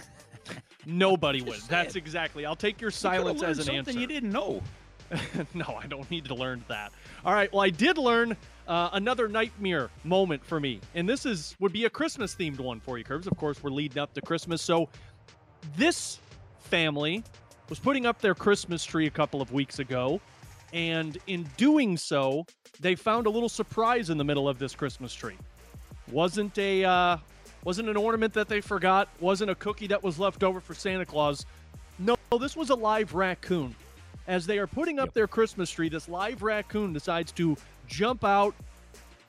Nobody 0.86 1.42
would. 1.42 1.60
That's 1.68 1.96
exactly. 1.96 2.46
I'll 2.46 2.55
take 2.56 2.80
your 2.80 2.90
silence 2.90 3.42
you 3.42 3.46
as 3.46 3.59
an 3.59 3.64
something 3.64 3.78
answer. 3.78 3.98
You 3.98 4.06
didn't 4.06 4.30
know. 4.30 4.62
no, 5.55 5.78
I 5.80 5.86
don't 5.86 6.09
need 6.10 6.26
to 6.26 6.34
learn 6.34 6.64
that. 6.68 6.92
All 7.24 7.32
right. 7.32 7.51
Well, 7.55 7.62
I 7.62 7.70
did 7.70 7.96
learn 7.96 8.36
uh, 8.68 8.90
another 8.92 9.28
nightmare 9.28 9.88
moment 10.05 10.44
for 10.44 10.60
me, 10.60 10.80
and 10.94 11.09
this 11.09 11.24
is 11.24 11.56
would 11.59 11.72
be 11.72 11.86
a 11.86 11.90
Christmas 11.90 12.34
themed 12.34 12.60
one 12.60 12.80
for 12.80 12.98
you, 12.98 13.05
Curbs. 13.05 13.26
Of 13.26 13.36
course, 13.38 13.62
we're 13.62 13.70
leading 13.70 13.98
up 13.98 14.12
to 14.12 14.20
Christmas, 14.20 14.60
so 14.60 14.90
this 15.74 16.18
family 16.60 17.24
was 17.70 17.78
putting 17.78 18.05
up 18.05 18.20
their 18.20 18.34
Christmas 18.34 18.84
tree 18.84 19.06
a 19.06 19.10
couple 19.10 19.40
of 19.40 19.52
weeks 19.52 19.78
ago, 19.78 20.20
and 20.74 21.16
in 21.26 21.48
doing 21.56 21.96
so, 21.96 22.44
they 22.80 22.94
found 22.94 23.26
a 23.26 23.30
little 23.30 23.48
surprise 23.48 24.10
in 24.10 24.18
the 24.18 24.24
middle 24.24 24.46
of 24.46 24.59
this 24.59 24.74
Christmas 24.74 25.14
tree. 25.14 25.38
wasn't 26.12 26.59
a 26.59 26.84
uh, 26.84 27.16
wasn't 27.64 27.88
an 27.88 27.96
ornament 27.96 28.34
that 28.34 28.48
they 28.48 28.60
forgot. 28.60 29.09
wasn't 29.18 29.51
a 29.51 29.55
cookie 29.55 29.86
that 29.86 30.02
was 30.02 30.18
left 30.18 30.42
over 30.42 30.60
for 30.60 30.74
Santa 30.74 31.06
Claus. 31.06 31.46
No, 31.98 32.16
this 32.38 32.55
was 32.55 32.68
a 32.68 32.74
live 32.74 33.14
raccoon 33.14 33.74
as 34.26 34.46
they 34.46 34.59
are 34.59 34.66
putting 34.66 34.98
up 34.98 35.09
yep. 35.09 35.14
their 35.14 35.26
Christmas 35.26 35.70
tree, 35.70 35.88
this 35.88 36.09
live 36.09 36.42
raccoon 36.42 36.92
decides 36.92 37.32
to 37.32 37.56
jump 37.86 38.24
out 38.24 38.55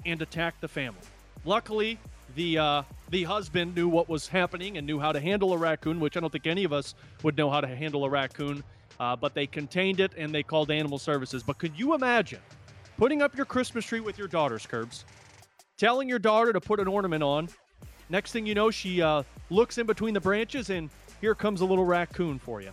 and 0.05 0.21
attack 0.21 0.59
the 0.61 0.67
family. 0.67 1.01
Luckily, 1.43 1.99
the 2.35 2.57
uh, 2.57 2.83
the 3.09 3.23
husband 3.23 3.75
knew 3.75 3.87
what 3.87 4.09
was 4.09 4.27
happening 4.27 4.77
and 4.77 4.87
knew 4.87 4.99
how 4.99 5.11
to 5.11 5.19
handle 5.19 5.53
a 5.53 5.57
raccoon, 5.57 5.99
which 5.99 6.17
I 6.17 6.19
don't 6.19 6.31
think 6.31 6.47
any 6.47 6.63
of 6.63 6.73
us 6.73 6.95
would 7.23 7.37
know 7.37 7.49
how 7.49 7.61
to 7.61 7.67
handle 7.67 8.05
a 8.05 8.09
raccoon. 8.09 8.63
Uh, 8.99 9.15
but 9.15 9.33
they 9.33 9.45
contained 9.45 9.99
it 9.99 10.13
and 10.17 10.33
they 10.33 10.41
called 10.41 10.71
animal 10.71 10.97
services. 10.97 11.43
But 11.43 11.57
could 11.57 11.77
you 11.77 11.95
imagine 11.95 12.39
putting 12.97 13.21
up 13.21 13.35
your 13.35 13.45
Christmas 13.45 13.85
tree 13.85 13.99
with 13.99 14.17
your 14.17 14.29
daughter's 14.29 14.65
curbs, 14.65 15.03
telling 15.77 16.07
your 16.07 16.19
daughter 16.19 16.53
to 16.53 16.61
put 16.61 16.79
an 16.79 16.87
ornament 16.87 17.21
on? 17.21 17.49
Next 18.09 18.31
thing 18.31 18.45
you 18.45 18.55
know, 18.55 18.71
she 18.71 19.01
uh, 19.01 19.23
looks 19.49 19.77
in 19.77 19.85
between 19.85 20.13
the 20.13 20.21
branches 20.21 20.69
and 20.69 20.89
here 21.19 21.35
comes 21.35 21.61
a 21.61 21.65
little 21.65 21.85
raccoon 21.85 22.39
for 22.39 22.61
you. 22.61 22.71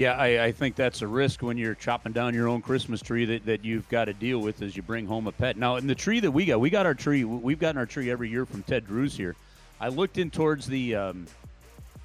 Yeah, 0.00 0.14
I, 0.14 0.44
I, 0.44 0.52
think 0.52 0.76
that's 0.76 1.02
a 1.02 1.06
risk 1.06 1.42
when 1.42 1.58
you're 1.58 1.74
chopping 1.74 2.12
down 2.12 2.32
your 2.32 2.48
own 2.48 2.62
Christmas 2.62 3.02
tree 3.02 3.26
that, 3.26 3.44
that 3.44 3.66
you've 3.66 3.86
got 3.90 4.06
to 4.06 4.14
deal 4.14 4.38
with 4.38 4.62
as 4.62 4.74
you 4.74 4.82
bring 4.82 5.04
home 5.04 5.26
a 5.26 5.32
pet. 5.32 5.58
Now, 5.58 5.76
in 5.76 5.86
the 5.86 5.94
tree 5.94 6.20
that 6.20 6.30
we 6.30 6.46
got, 6.46 6.58
we 6.58 6.70
got 6.70 6.86
our 6.86 6.94
tree. 6.94 7.22
We've 7.24 7.58
gotten 7.58 7.76
our 7.76 7.84
tree 7.84 8.10
every 8.10 8.30
year 8.30 8.46
from 8.46 8.62
Ted 8.62 8.86
Drewes 8.86 9.14
here. 9.14 9.36
I 9.78 9.88
looked 9.88 10.16
in 10.16 10.30
towards 10.30 10.66
the 10.66 10.94
um, 10.94 11.26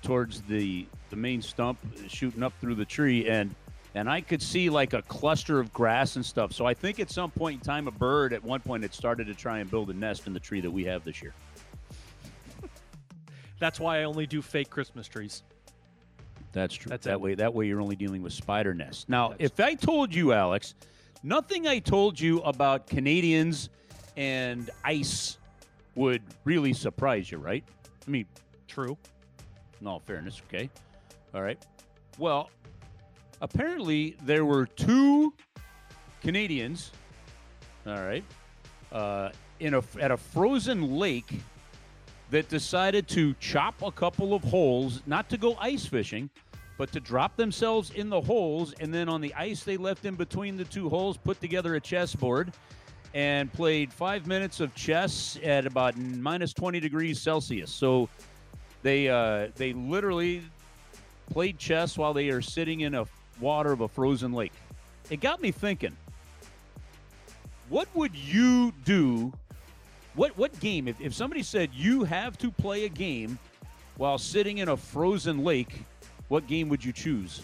towards 0.03 0.41
the 0.41 0.85
the 1.09 1.15
main 1.15 1.41
stump, 1.41 1.80
shooting 2.09 2.43
up 2.43 2.51
through 2.59 2.76
the 2.76 2.84
tree, 2.84 3.30
and 3.30 3.55
and 3.93 4.09
I 4.09 4.19
could 4.19 4.41
see 4.41 4.69
like 4.69 4.91
a 4.91 5.01
cluster 5.03 5.61
of 5.61 5.72
grass 5.72 6.17
and 6.17 6.26
stuff. 6.26 6.51
So 6.51 6.65
I 6.65 6.73
think 6.73 6.99
at 6.99 7.09
some 7.09 7.31
point 7.31 7.61
in 7.61 7.65
time, 7.65 7.88
a 7.88 7.91
bird 7.91 8.34
at 8.34 8.43
one 8.43 8.59
point 8.59 8.84
had 8.84 8.93
started 8.93 9.27
to 9.27 9.34
try 9.34 9.59
and 9.59 9.72
build 9.72 9.89
a 9.89 9.93
nest 9.93 10.27
in 10.27 10.34
the 10.34 10.41
tree 10.41 10.59
that 10.59 10.72
we 10.72 10.84
have 10.84 11.05
this 11.05 11.22
year. 11.22 11.34
That's 13.59 13.80
why 13.80 14.01
I 14.01 14.03
only 14.03 14.27
do 14.27 14.41
fake 14.41 14.69
Christmas 14.69 15.07
trees. 15.07 15.43
That's 16.56 16.73
true. 16.73 16.90
That's 16.90 17.06
that 17.06 17.15
it. 17.15 17.22
way. 17.22 17.36
That 17.36 17.53
way, 17.53 17.68
you're 17.68 17.82
only 17.82 17.98
dealing 17.98 18.23
with 18.23 18.32
spider 18.32 18.73
nests. 18.73 19.06
Now, 19.10 19.30
That's 19.30 19.44
if 19.44 19.60
I 19.60 19.76
told 19.76 20.15
you, 20.15 20.32
Alex, 20.32 20.73
nothing 21.22 21.68
I 21.68 21.80
told 21.80 22.18
you 22.18 22.40
about 22.40 22.88
Canadians 22.88 23.69
and 24.15 24.69
ice 24.86 25.38
would 25.95 26.22
really 26.45 26.72
surprise 26.72 27.30
you, 27.30 27.40
right? 27.40 27.64
I 28.07 28.10
mean, 28.10 28.26
true. 28.69 28.98
No 29.82 29.99
fairness, 29.99 30.41
okay. 30.48 30.69
All 31.34 31.41
right. 31.41 31.61
Well, 32.18 32.49
apparently 33.41 34.15
there 34.23 34.45
were 34.45 34.65
two 34.65 35.34
Canadians. 36.22 36.94
All 37.86 37.95
right. 37.95 38.23
Uh, 38.94 39.30
in 39.60 39.73
a 39.73 39.84
at 39.99 40.11
a 40.11 40.18
frozen 40.18 40.95
lake 40.98 41.41
that 42.30 42.49
decided 42.49 43.07
to 43.07 43.34
chop 43.40 43.82
a 43.82 43.91
couple 43.91 44.34
of 44.34 44.44
holes, 44.44 45.02
not 45.06 45.30
to 45.30 45.38
go 45.38 45.56
ice 45.60 45.86
fishing, 45.86 46.30
but 46.77 46.91
to 46.91 46.99
drop 46.99 47.38
themselves 47.38 47.91
in 47.91 48.10
the 48.10 48.19
holes 48.19 48.73
and 48.80 48.93
then 48.93 49.07
on 49.07 49.22
the 49.22 49.34
ice 49.34 49.64
they 49.64 49.77
left 49.77 50.06
in 50.06 50.15
between 50.15 50.57
the 50.57 50.65
two 50.65 50.89
holes, 50.89 51.18
put 51.18 51.39
together 51.39 51.76
a 51.76 51.80
chessboard 51.80 52.52
and 53.14 53.52
played 53.53 53.93
five 53.93 54.27
minutes 54.27 54.60
of 54.60 54.76
chess 54.76 55.39
at 55.41 55.65
about 55.65 55.97
minus 55.97 56.53
20 56.53 56.81
degrees 56.81 57.22
Celsius. 57.22 57.72
So 57.72 58.10
they 58.84 59.07
uh, 59.07 59.47
they 59.56 59.73
literally 59.73 60.43
played 61.30 61.57
chess 61.57 61.97
while 61.97 62.14
they 62.14 62.30
are 62.30 62.41
sitting 62.41 62.81
in 62.81 62.93
a 62.93 63.06
water 63.39 63.72
of 63.72 63.81
a 63.81 63.88
frozen 63.88 64.34
lake. 64.34 64.53
It 65.10 65.22
got 65.22 65.41
me 65.41 65.52
thinking. 65.52 65.95
What 67.69 67.88
would 67.95 68.14
you 68.15 68.73
do? 68.84 69.34
What 70.14 70.38
what 70.38 70.60
game 70.60 70.88
if, 70.89 70.99
if 70.99 71.14
somebody 71.14 71.41
said 71.41 71.69
you 71.73 72.03
have 72.03 72.38
to 72.39 72.52
play 72.52 72.85
a 72.85 72.89
game 72.89 73.39
while 73.97 74.18
sitting 74.18 74.57
in 74.57 74.68
a 74.68 74.77
frozen 74.77 75.43
lake 75.43 75.84
what 76.27 76.47
game 76.47 76.69
would 76.69 76.84
you 76.84 76.91
choose? 76.91 77.41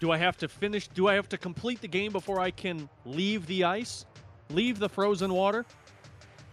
Do 0.00 0.10
I 0.10 0.16
have 0.16 0.36
to 0.38 0.48
finish? 0.48 0.88
Do 0.88 1.08
I 1.08 1.14
have 1.14 1.28
to 1.28 1.38
complete 1.38 1.80
the 1.80 1.88
game 1.88 2.10
before 2.12 2.40
I 2.40 2.50
can 2.50 2.88
leave 3.04 3.46
the 3.46 3.64
ice, 3.64 4.06
leave 4.48 4.78
the 4.78 4.88
frozen 4.88 5.32
water? 5.32 5.66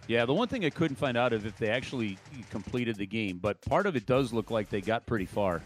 Yeah, 0.07 0.25
the 0.25 0.33
one 0.33 0.47
thing 0.47 0.65
I 0.65 0.69
couldn't 0.69 0.97
find 0.97 1.17
out 1.17 1.33
is 1.33 1.45
if 1.45 1.57
they 1.57 1.69
actually 1.69 2.17
completed 2.49 2.95
the 2.97 3.05
game, 3.05 3.39
but 3.41 3.59
part 3.61 3.85
of 3.85 3.95
it 3.95 4.05
does 4.05 4.33
look 4.33 4.51
like 4.51 4.69
they 4.69 4.81
got 4.81 5.05
pretty 5.05 5.25
far 5.25 5.61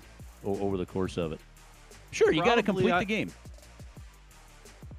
o- 0.46 0.60
over 0.60 0.78
the 0.78 0.86
course 0.86 1.18
of 1.18 1.32
it. 1.32 1.40
Sure, 2.12 2.32
you 2.32 2.44
got 2.44 2.56
to 2.56 2.64
complete 2.64 2.92
I- 2.92 3.00
the 3.00 3.06
game. 3.06 3.32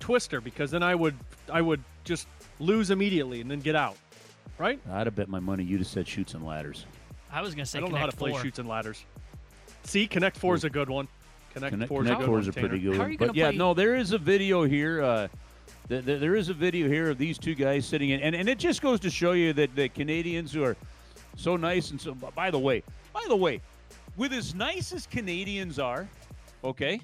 Twister, 0.00 0.40
because 0.40 0.70
then 0.72 0.82
I 0.82 0.96
would 0.96 1.14
I 1.52 1.60
would 1.60 1.82
just 2.02 2.26
lose 2.58 2.90
immediately 2.90 3.40
and 3.40 3.48
then 3.48 3.60
get 3.60 3.76
out. 3.76 3.96
Right? 4.58 4.80
I'd 4.90 5.06
have 5.06 5.14
bet 5.14 5.28
my 5.28 5.38
money 5.40 5.62
you'd 5.62 5.78
have 5.80 5.86
said 5.86 6.06
Chutes 6.08 6.34
and 6.34 6.44
Ladders. 6.44 6.84
I 7.30 7.40
was 7.40 7.54
gonna 7.54 7.64
say 7.66 7.78
I 7.78 7.80
don't 7.82 7.92
know 7.92 7.96
how 7.98 8.06
to 8.06 8.10
Connect 8.10 8.18
play 8.18 8.30
Four. 8.32 8.40
Chutes 8.42 8.58
and 8.58 8.68
Ladders. 8.68 9.04
See, 9.84 10.06
Connect 10.06 10.36
Four 10.36 10.54
is 10.54 10.64
a 10.64 10.70
good 10.70 10.88
one. 10.88 11.08
Connect, 11.52 11.72
Connect, 11.72 11.88
Four 11.88 12.02
is 12.02 12.06
a 12.06 12.14
Connect 12.14 12.20
good 12.20 12.26
Fours 12.26 12.46
one. 12.46 12.64
are 12.64 12.68
pretty 12.68 12.78
good. 12.82 12.98
One. 12.98 13.10
but 13.10 13.18
gonna 13.26 13.32
yeah, 13.34 13.48
play- 13.50 13.58
no, 13.58 13.74
there 13.74 13.96
is 13.96 14.12
a 14.12 14.18
video 14.18 14.64
here. 14.64 15.02
Uh, 15.02 15.28
th- 15.88 16.04
th- 16.04 16.20
there 16.20 16.34
is 16.34 16.48
a 16.48 16.54
video 16.54 16.88
here 16.88 17.10
of 17.10 17.18
these 17.18 17.38
two 17.38 17.54
guys 17.54 17.84
sitting 17.86 18.10
in, 18.10 18.20
and, 18.20 18.34
and 18.34 18.48
it 18.48 18.58
just 18.58 18.80
goes 18.80 19.00
to 19.00 19.10
show 19.10 19.32
you 19.32 19.52
that 19.52 19.74
the 19.74 19.88
Canadians 19.88 20.52
who 20.52 20.62
are 20.64 20.76
so 21.36 21.56
nice 21.56 21.90
and 21.90 22.00
so. 22.00 22.14
By 22.14 22.50
the 22.50 22.58
way, 22.58 22.82
by 23.12 23.24
the 23.28 23.36
way, 23.36 23.60
with 24.16 24.32
as 24.32 24.54
nice 24.54 24.92
as 24.92 25.06
Canadians 25.06 25.78
are, 25.78 26.08
okay, 26.64 27.00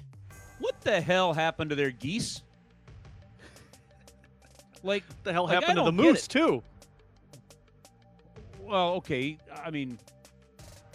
what 0.59 0.79
the 0.81 0.99
hell 0.99 1.33
happened 1.33 1.69
to 1.69 1.75
their 1.75 1.91
geese? 1.91 2.41
Like 4.81 5.03
What 5.09 5.23
the 5.25 5.33
hell 5.33 5.43
like, 5.43 5.51
I 5.51 5.59
happened 5.59 5.77
to 5.79 5.83
the 5.83 5.91
moose 5.91 6.25
too? 6.25 6.63
Well, 8.61 8.93
okay. 8.93 9.37
I 9.61 9.69
mean, 9.71 9.99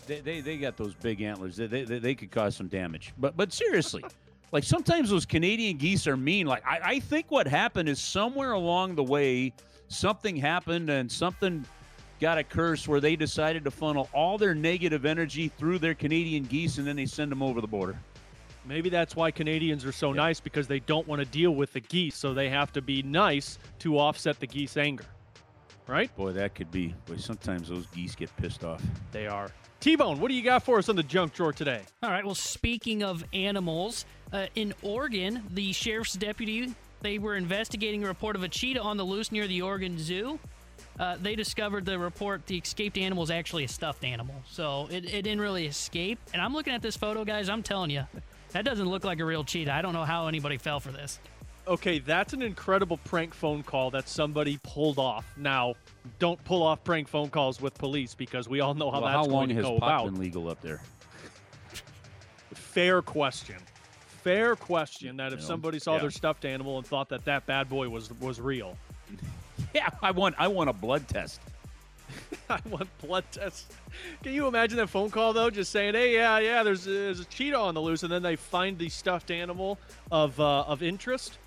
they, 0.07 0.21
they, 0.21 0.41
they 0.41 0.57
got 0.57 0.77
those 0.77 0.95
big 0.95 1.21
antlers. 1.21 1.57
They, 1.57 1.67
they, 1.67 1.85
they 1.85 2.15
could 2.15 2.31
cause 2.31 2.57
some 2.57 2.69
damage. 2.69 3.13
But 3.19 3.37
but 3.37 3.53
seriously, 3.53 4.05
like 4.53 4.65
sometimes 4.65 5.11
those 5.11 5.27
Canadian 5.27 5.77
geese 5.77 6.07
are 6.07 6.17
mean. 6.17 6.47
Like 6.47 6.67
I, 6.67 6.81
I 6.83 7.01
think 7.01 7.31
what 7.31 7.47
happened 7.47 7.89
is 7.89 8.01
somewhere 8.01 8.53
along 8.53 8.95
the 8.95 9.05
way, 9.05 9.53
something 9.89 10.37
happened 10.37 10.91
and 10.91 11.11
something 11.11 11.65
got 12.21 12.39
a 12.39 12.45
curse 12.45 12.87
where 12.87 13.01
they 13.01 13.17
decided 13.17 13.65
to 13.65 13.71
funnel 13.71 14.09
all 14.13 14.39
their 14.39 14.55
negative 14.55 15.05
energy 15.05 15.49
through 15.49 15.79
their 15.79 15.95
Canadian 15.95 16.45
geese 16.45 16.79
and 16.79 16.87
then 16.87 16.97
they 16.97 17.07
send 17.07 17.31
them 17.31 17.43
over 17.43 17.61
the 17.61 17.67
border. 17.67 17.99
Maybe 18.67 18.89
that's 18.89 19.15
why 19.15 19.31
Canadians 19.31 19.85
are 19.85 19.93
so 19.93 20.13
nice 20.13 20.41
because 20.41 20.67
they 20.67 20.81
don't 20.81 21.07
want 21.07 21.21
to 21.21 21.27
deal 21.27 21.55
with 21.55 21.73
the 21.75 21.81
geese, 21.81 22.17
so 22.17 22.33
they 22.33 22.49
have 22.49 22.73
to 22.73 22.81
be 22.81 23.03
nice 23.03 23.59
to 23.81 23.99
offset 23.99 24.41
the 24.41 24.47
geese 24.47 24.79
anger. 24.79 25.05
Right? 25.87 26.15
Boy, 26.17 26.33
that 26.33 26.55
could 26.55 26.71
be. 26.71 26.95
Boy, 27.05 27.17
sometimes 27.17 27.69
those 27.69 27.87
geese 27.89 28.15
get 28.15 28.35
pissed 28.39 28.65
off. 28.65 28.83
They 29.13 29.27
are. 29.27 29.51
T-Bone, 29.85 30.19
what 30.19 30.29
do 30.29 30.35
you 30.35 30.43
got 30.43 30.63
for 30.63 30.79
us 30.79 30.89
on 30.89 30.97
the 30.97 31.03
junk 31.03 31.35
drawer 31.35 31.53
today? 31.53 31.83
All 32.03 32.11
right. 32.11 32.25
Well, 32.25 32.35
speaking 32.35 33.03
of 33.03 33.23
animals, 33.35 34.07
uh, 34.33 34.47
in 34.55 34.73
Oregon, 34.81 35.43
the 35.51 35.75
sheriff's 35.75 36.15
deputy 36.15 36.75
they 37.03 37.19
were 37.19 37.37
investigating 37.37 38.03
a 38.03 38.07
report 38.07 38.35
of 38.35 38.43
a 38.43 38.49
cheetah 38.49 38.81
on 38.81 38.97
the 38.97 39.05
loose 39.05 39.31
near 39.31 39.47
the 39.47 39.61
Oregon 39.61 39.99
Zoo. 39.99 40.39
Uh, 40.99 41.19
they 41.21 41.35
discovered 41.35 41.85
the 41.85 41.99
report 41.99 42.47
the 42.47 42.57
escaped 42.57 42.97
animal 42.97 43.25
is 43.25 43.31
actually 43.31 43.65
a 43.65 43.69
stuffed 43.69 44.05
animal, 44.05 44.37
so 44.49 44.89
it, 44.91 45.05
it 45.05 45.21
didn't 45.21 45.43
really 45.43 45.67
escape. 45.67 46.19
And 46.33 46.41
I'm 46.41 46.55
looking 46.55 46.73
at 46.73 46.81
this 46.81 46.97
photo, 46.97 47.23
guys. 47.23 47.51
I'm 47.51 47.63
telling 47.63 47.91
you, 47.91 48.05
that 48.53 48.65
doesn't 48.65 48.89
look 48.89 49.05
like 49.05 49.21
a 49.21 49.25
real 49.27 49.45
cheetah. 49.45 49.71
I 49.71 49.83
don't 49.83 49.93
know 49.93 50.05
how 50.05 50.29
anybody 50.29 50.57
fell 50.57 50.81
for 50.81 50.93
this. 50.93 51.19
Okay, 51.67 51.99
that's 51.99 52.35
an 52.35 52.43
incredible 52.43 52.99
prank 53.05 53.33
phone 53.33 53.63
call 53.63 53.91
that 53.93 54.09
somebody 54.09 54.59
pulled 54.63 54.99
off. 54.99 55.25
Now, 55.37 55.75
don't 56.19 56.43
pull 56.45 56.63
off 56.63 56.85
prank 56.85 57.09
phone 57.09 57.31
calls 57.31 57.61
with 57.61 57.75
police 57.79 58.15
because 58.15 58.49
we 58.49 58.61
all 58.61 58.75
know 58.75 58.91
how 58.91 59.01
Well, 59.01 59.11
that's 59.11 59.27
how 59.27 59.33
long 59.33 59.47
going 59.47 59.57
to 59.57 59.63
go 59.63 59.79
pot 59.79 59.89
about. 59.89 60.05
been 60.07 60.21
legal 60.21 60.49
up 60.51 60.61
there? 60.61 60.83
Fair 62.53 63.01
question. 63.03 63.57
Fair 64.23 64.57
question. 64.57 65.17
That 65.17 65.29
if 65.33 65.33
You 65.33 65.37
know, 65.39 65.47
somebody 65.47 65.79
saw 65.79 65.95
yeah. 65.95 66.01
their 66.03 66.11
stuffed 66.11 66.45
animal 66.45 66.77
and 66.79 66.87
thought 66.87 67.09
that 67.11 67.25
that 67.25 67.47
bad 67.47 67.69
boy 67.69 67.89
was 67.89 68.11
was 68.21 68.41
real, 68.41 68.77
Yeah, 69.75 69.89
I 70.03 70.11
want 70.11 70.35
I 70.39 70.49
want 70.49 70.71
a 70.71 70.73
blood 70.73 71.09
test. 71.09 71.41
I 72.51 72.61
want 72.69 72.89
blood 72.99 73.25
tests. 73.33 73.67
Can 74.23 74.33
you 74.35 74.47
imagine 74.47 74.77
that 74.79 74.89
phone 74.89 75.11
call 75.11 75.33
though? 75.33 75.51
Just 75.51 75.73
saying, 75.73 75.95
"Hey, 75.95 76.15
yeah, 76.15 76.39
yeah, 76.39 76.63
there's, 76.63 76.85
there's 76.85 77.21
a 77.21 77.25
cheetah 77.25 77.59
on 77.59 77.75
the 77.75 77.81
loose," 77.81 78.03
and 78.03 78.13
then 78.13 78.23
they 78.23 78.37
find 78.37 78.79
the 78.79 78.89
stuffed 78.89 79.31
animal 79.31 79.79
of 80.13 80.39
uh, 80.39 80.63
of 80.63 80.83
interest. 80.83 81.39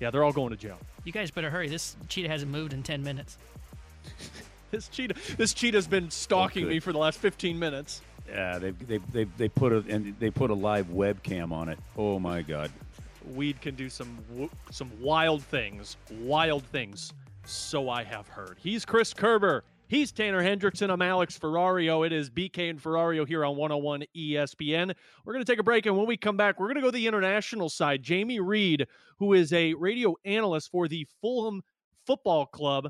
Yeah, 0.00 0.10
they're 0.10 0.24
all 0.24 0.32
going 0.32 0.50
to 0.50 0.56
jail. 0.56 0.78
You 1.04 1.12
guys 1.12 1.30
better 1.30 1.50
hurry. 1.50 1.68
This 1.68 1.96
cheetah 2.08 2.28
hasn't 2.28 2.50
moved 2.50 2.72
in 2.72 2.82
10 2.82 3.02
minutes. 3.02 3.36
This 4.70 4.86
cheetah, 4.86 5.16
this 5.36 5.52
cheetah's 5.52 5.88
been 5.88 6.12
stalking 6.12 6.62
good. 6.62 6.70
me 6.70 6.78
for 6.78 6.92
the 6.92 6.98
last 6.98 7.18
15 7.18 7.58
minutes. 7.58 8.02
Yeah, 8.28 8.58
they 8.58 8.70
they 8.70 8.98
they, 9.12 9.24
they 9.24 9.48
put 9.48 9.72
a 9.72 9.78
and 9.88 10.14
they 10.20 10.30
put 10.30 10.50
a 10.50 10.54
live 10.54 10.86
webcam 10.86 11.50
on 11.50 11.68
it. 11.68 11.78
Oh 11.96 12.20
my 12.20 12.42
god. 12.42 12.70
Weed 13.34 13.60
can 13.60 13.74
do 13.74 13.90
some 13.90 14.18
some 14.70 14.90
wild 15.00 15.42
things, 15.42 15.96
wild 16.20 16.62
things. 16.66 17.12
So 17.44 17.88
I 17.90 18.04
have 18.04 18.28
heard. 18.28 18.58
He's 18.62 18.84
Chris 18.84 19.12
Kerber. 19.12 19.64
He's 19.90 20.12
Tanner 20.12 20.40
Hendrickson. 20.40 20.88
I'm 20.88 21.02
Alex 21.02 21.36
Ferrario. 21.36 22.06
It 22.06 22.12
is 22.12 22.30
BK 22.30 22.70
and 22.70 22.80
Ferrario 22.80 23.26
here 23.26 23.44
on 23.44 23.56
101 23.56 24.04
ESPN. 24.16 24.94
We're 25.24 25.32
going 25.32 25.44
to 25.44 25.52
take 25.52 25.58
a 25.58 25.64
break, 25.64 25.84
and 25.84 25.96
when 25.96 26.06
we 26.06 26.16
come 26.16 26.36
back, 26.36 26.60
we're 26.60 26.68
going 26.68 26.76
to 26.76 26.80
go 26.80 26.92
to 26.92 26.96
the 26.96 27.08
international 27.08 27.68
side. 27.68 28.00
Jamie 28.00 28.38
Reed, 28.38 28.86
who 29.18 29.32
is 29.32 29.52
a 29.52 29.74
radio 29.74 30.14
analyst 30.24 30.70
for 30.70 30.86
the 30.86 31.08
Fulham 31.20 31.60
Football 32.06 32.46
Club, 32.46 32.88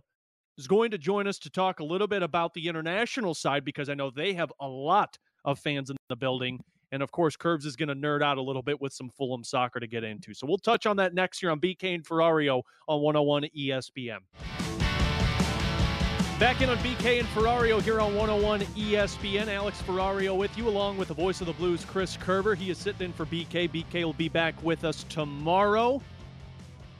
is 0.59 0.67
going 0.67 0.91
to 0.91 0.99
join 0.99 1.27
us 1.27 1.39
to 1.39 1.49
talk 1.49 1.81
a 1.81 1.85
little 1.85 2.07
bit 2.07 2.23
about 2.23 2.53
the 2.53 2.69
international 2.69 3.33
side 3.33 3.65
because 3.65 3.89
I 3.89 3.95
know 3.95 4.11
they 4.11 4.35
have 4.35 4.53
a 4.61 4.69
lot 4.69 5.17
of 5.47 5.59
fans 5.59 5.89
in 5.89 5.97
the 6.11 6.17
building. 6.17 6.61
And 6.93 7.03
of 7.03 7.11
course, 7.13 7.35
Curbs 7.35 7.65
is 7.65 7.77
going 7.77 7.89
to 7.89 7.95
nerd 7.95 8.23
out 8.23 8.37
a 8.37 8.43
little 8.43 8.63
bit 8.63 8.79
with 8.79 8.93
some 8.93 9.09
Fulham 9.09 9.43
soccer 9.43 9.81
to 9.81 9.87
get 9.87 10.05
into. 10.05 10.35
So 10.35 10.47
we'll 10.47 10.59
touch 10.59 10.85
on 10.85 10.99
that 10.99 11.15
next 11.15 11.43
year 11.43 11.51
on 11.51 11.61
BK 11.61 11.95
and 11.95 12.05
Ferrario 12.05 12.61
on 12.87 13.01
101 13.01 13.45
ESPN. 13.57 14.19
Back 16.41 16.63
in 16.63 16.71
on 16.71 16.79
BK 16.79 17.19
and 17.19 17.29
Ferrario 17.29 17.83
here 17.83 18.01
on 18.01 18.15
101 18.15 18.61
ESPN. 18.75 19.49
Alex 19.49 19.83
Ferrario 19.83 20.35
with 20.35 20.57
you, 20.57 20.69
along 20.69 20.97
with 20.97 21.09
the 21.09 21.15
voice 21.15 21.43
of 21.43 21.47
the 21.47 21.53
Blues, 21.53 21.85
Chris 21.85 22.17
Kerber. 22.17 22.55
He 22.55 22.71
is 22.71 22.79
sitting 22.79 23.03
in 23.03 23.13
for 23.13 23.27
BK. 23.27 23.69
BK 23.69 24.05
will 24.05 24.15
be 24.15 24.31
back 24.31 24.55
with 24.63 24.85
us 24.85 25.05
tomorrow. 25.11 26.01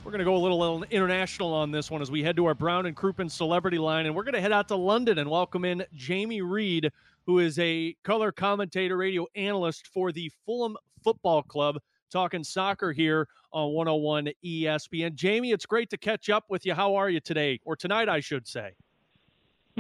We're 0.05 0.11
going 0.11 0.19
to 0.19 0.27
go 0.27 0.37
a 0.37 0.45
little 0.45 0.85
international 0.91 1.55
on 1.55 1.71
this 1.71 1.91
one 1.91 2.03
as 2.03 2.11
we 2.11 2.23
head 2.23 2.37
to 2.37 2.45
our 2.45 2.55
Brown 2.55 2.85
and 2.85 2.95
Crouppen 2.95 3.31
celebrity 3.31 3.79
line, 3.79 4.05
and 4.05 4.15
we're 4.15 4.25
going 4.25 4.35
to 4.35 4.43
head 4.43 4.53
out 4.53 4.69
to 4.69 4.77
London 4.77 5.17
and 5.17 5.31
welcome 5.31 5.65
in 5.65 5.87
Jamie 5.95 6.43
Reed, 6.43 6.93
who 7.25 7.39
is 7.39 7.59
a 7.59 7.97
color 8.05 8.33
commentator, 8.33 8.99
radio 8.99 9.27
analyst 9.37 9.87
for 9.87 10.13
the 10.13 10.31
Fulham 10.45 10.77
Football 11.03 11.45
Club, 11.45 11.79
talking 12.13 12.45
soccer 12.45 12.93
here 12.93 13.27
on 13.55 13.73
101 13.73 14.33
ESPN. 14.45 15.15
Jamie, 15.15 15.53
it's 15.53 15.65
great 15.65 15.89
to 15.89 15.97
catch 15.97 16.29
up 16.29 16.45
with 16.51 16.67
you. 16.67 16.75
How 16.75 16.95
are 16.95 17.09
you 17.09 17.21
today, 17.21 17.59
or 17.65 17.75
tonight, 17.75 18.11
I 18.11 18.21
should 18.21 18.47
say? 18.47 18.75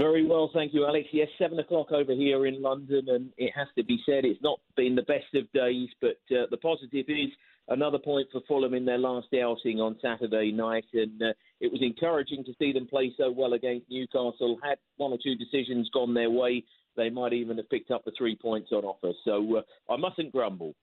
Very 0.01 0.27
well, 0.27 0.51
thank 0.55 0.73
you, 0.73 0.87
Alex. 0.87 1.09
Yes, 1.13 1.29
seven 1.39 1.59
o'clock 1.59 1.93
over 1.93 2.15
here 2.15 2.47
in 2.47 2.63
London, 2.63 3.05
and 3.09 3.31
it 3.37 3.53
has 3.55 3.69
to 3.77 3.85
be 3.85 4.01
said 4.07 4.25
it's 4.25 4.43
not 4.43 4.59
been 4.75 4.95
the 4.95 5.03
best 5.03 5.35
of 5.35 5.53
days, 5.53 5.91
but 6.01 6.17
uh, 6.35 6.47
the 6.51 6.57
positive 6.57 7.05
is 7.07 7.29
another 7.69 7.99
point 7.99 8.27
for 8.33 8.41
Fulham 8.49 8.73
in 8.73 8.87
their 8.87 8.97
last 8.97 9.27
outing 9.35 9.79
on 9.79 9.99
Saturday 10.01 10.53
night, 10.53 10.87
and 10.95 11.21
uh, 11.21 11.35
it 11.61 11.71
was 11.71 11.83
encouraging 11.83 12.45
to 12.45 12.55
see 12.59 12.73
them 12.73 12.87
play 12.87 13.13
so 13.19 13.31
well 13.31 13.53
against 13.53 13.91
Newcastle. 13.91 14.57
Had 14.65 14.79
one 14.97 15.13
or 15.13 15.19
two 15.23 15.35
decisions 15.35 15.91
gone 15.93 16.15
their 16.15 16.31
way, 16.31 16.65
they 16.97 17.11
might 17.11 17.35
even 17.35 17.59
have 17.59 17.69
picked 17.69 17.91
up 17.91 18.03
the 18.07 18.13
three 18.17 18.37
points 18.37 18.73
on 18.73 18.85
offer. 18.85 19.13
So 19.27 19.59
uh, 19.59 19.93
I 19.93 19.99
mustn't 19.99 20.33
grumble. 20.33 20.75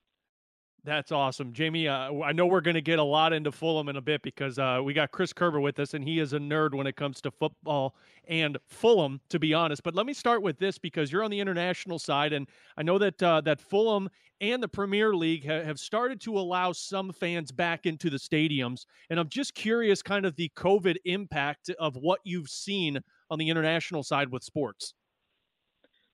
That's 0.84 1.12
awesome, 1.12 1.52
Jamie. 1.52 1.88
Uh, 1.88 2.20
I 2.22 2.32
know 2.32 2.46
we're 2.46 2.60
going 2.60 2.74
to 2.76 2.80
get 2.80 2.98
a 2.98 3.04
lot 3.04 3.32
into 3.32 3.50
Fulham 3.52 3.88
in 3.88 3.96
a 3.96 4.00
bit 4.00 4.22
because 4.22 4.58
uh, 4.58 4.80
we 4.82 4.94
got 4.94 5.10
Chris 5.10 5.32
Kerber 5.32 5.60
with 5.60 5.78
us, 5.80 5.92
and 5.92 6.04
he 6.04 6.18
is 6.20 6.32
a 6.32 6.38
nerd 6.38 6.72
when 6.72 6.86
it 6.86 6.96
comes 6.96 7.20
to 7.22 7.30
football 7.30 7.96
and 8.28 8.56
Fulham, 8.68 9.20
to 9.28 9.38
be 9.38 9.52
honest. 9.52 9.82
But 9.82 9.94
let 9.94 10.06
me 10.06 10.14
start 10.14 10.40
with 10.40 10.58
this 10.58 10.78
because 10.78 11.10
you're 11.12 11.24
on 11.24 11.30
the 11.30 11.40
international 11.40 11.98
side, 11.98 12.32
and 12.32 12.48
I 12.76 12.84
know 12.84 12.96
that 12.98 13.22
uh, 13.22 13.40
that 13.42 13.60
Fulham 13.60 14.08
and 14.40 14.62
the 14.62 14.68
Premier 14.68 15.14
League 15.14 15.44
ha- 15.44 15.64
have 15.64 15.80
started 15.80 16.20
to 16.22 16.38
allow 16.38 16.72
some 16.72 17.12
fans 17.12 17.50
back 17.50 17.84
into 17.84 18.08
the 18.08 18.16
stadiums, 18.16 18.86
and 19.10 19.18
I'm 19.18 19.28
just 19.28 19.54
curious, 19.54 20.00
kind 20.00 20.24
of 20.24 20.36
the 20.36 20.50
COVID 20.56 20.96
impact 21.04 21.70
of 21.78 21.96
what 21.96 22.20
you've 22.24 22.48
seen 22.48 23.00
on 23.30 23.38
the 23.38 23.50
international 23.50 24.04
side 24.04 24.30
with 24.30 24.44
sports. 24.44 24.94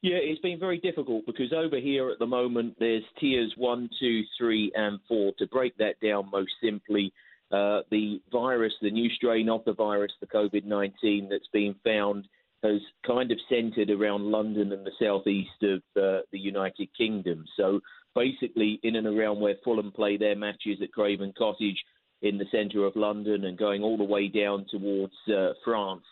Yeah, 0.05 0.19
it's 0.21 0.43
been 0.43 0.61
very 0.61 0.77
difficult 0.77 1.25
because 1.25 1.51
over 1.55 1.81
here 1.81 2.11
at 2.11 2.19
the 2.19 2.27
moment 2.27 2.77
there's 2.79 3.03
tiers 3.19 3.55
one, 3.57 3.89
two, 3.99 4.21
three, 4.37 4.71
and 4.75 4.99
four. 5.09 5.33
To 5.39 5.47
break 5.47 5.75
that 5.79 5.99
down 6.01 6.31
most 6.31 6.51
simply, 6.63 7.11
uh, 7.51 7.81
the 7.91 8.21
virus, 8.31 8.75
the 8.83 8.91
new 8.91 9.09
strain 9.09 9.49
of 9.49 9.65
the 9.65 9.73
virus, 9.73 10.13
the 10.21 10.27
COVID 10.27 10.67
19 10.67 11.31
that's 11.31 11.49
been 11.55 11.75
found, 11.83 12.29
has 12.63 12.83
kind 13.07 13.33
of 13.33 13.39
centered 13.49 13.89
around 13.89 14.31
London 14.31 14.73
and 14.73 14.85
the 14.85 14.91
southeast 15.01 15.63
of 15.63 15.79
uh, 15.97 16.21
the 16.33 16.39
United 16.39 16.91
Kingdom. 16.95 17.47
So 17.57 17.81
basically, 18.15 18.81
in 18.83 18.97
and 18.97 19.07
around 19.07 19.41
where 19.41 19.55
Fulham 19.65 19.91
play 19.91 20.19
their 20.19 20.37
matches 20.37 20.81
at 20.83 20.93
Craven 20.93 21.33
Cottage 21.39 21.83
in 22.21 22.37
the 22.37 22.45
centre 22.53 22.85
of 22.85 22.95
London 22.95 23.47
and 23.47 23.57
going 23.57 23.83
all 23.83 23.97
the 23.97 24.05
way 24.05 24.29
down 24.29 24.67
towards 24.71 25.15
uh, 25.35 25.55
France 25.65 26.05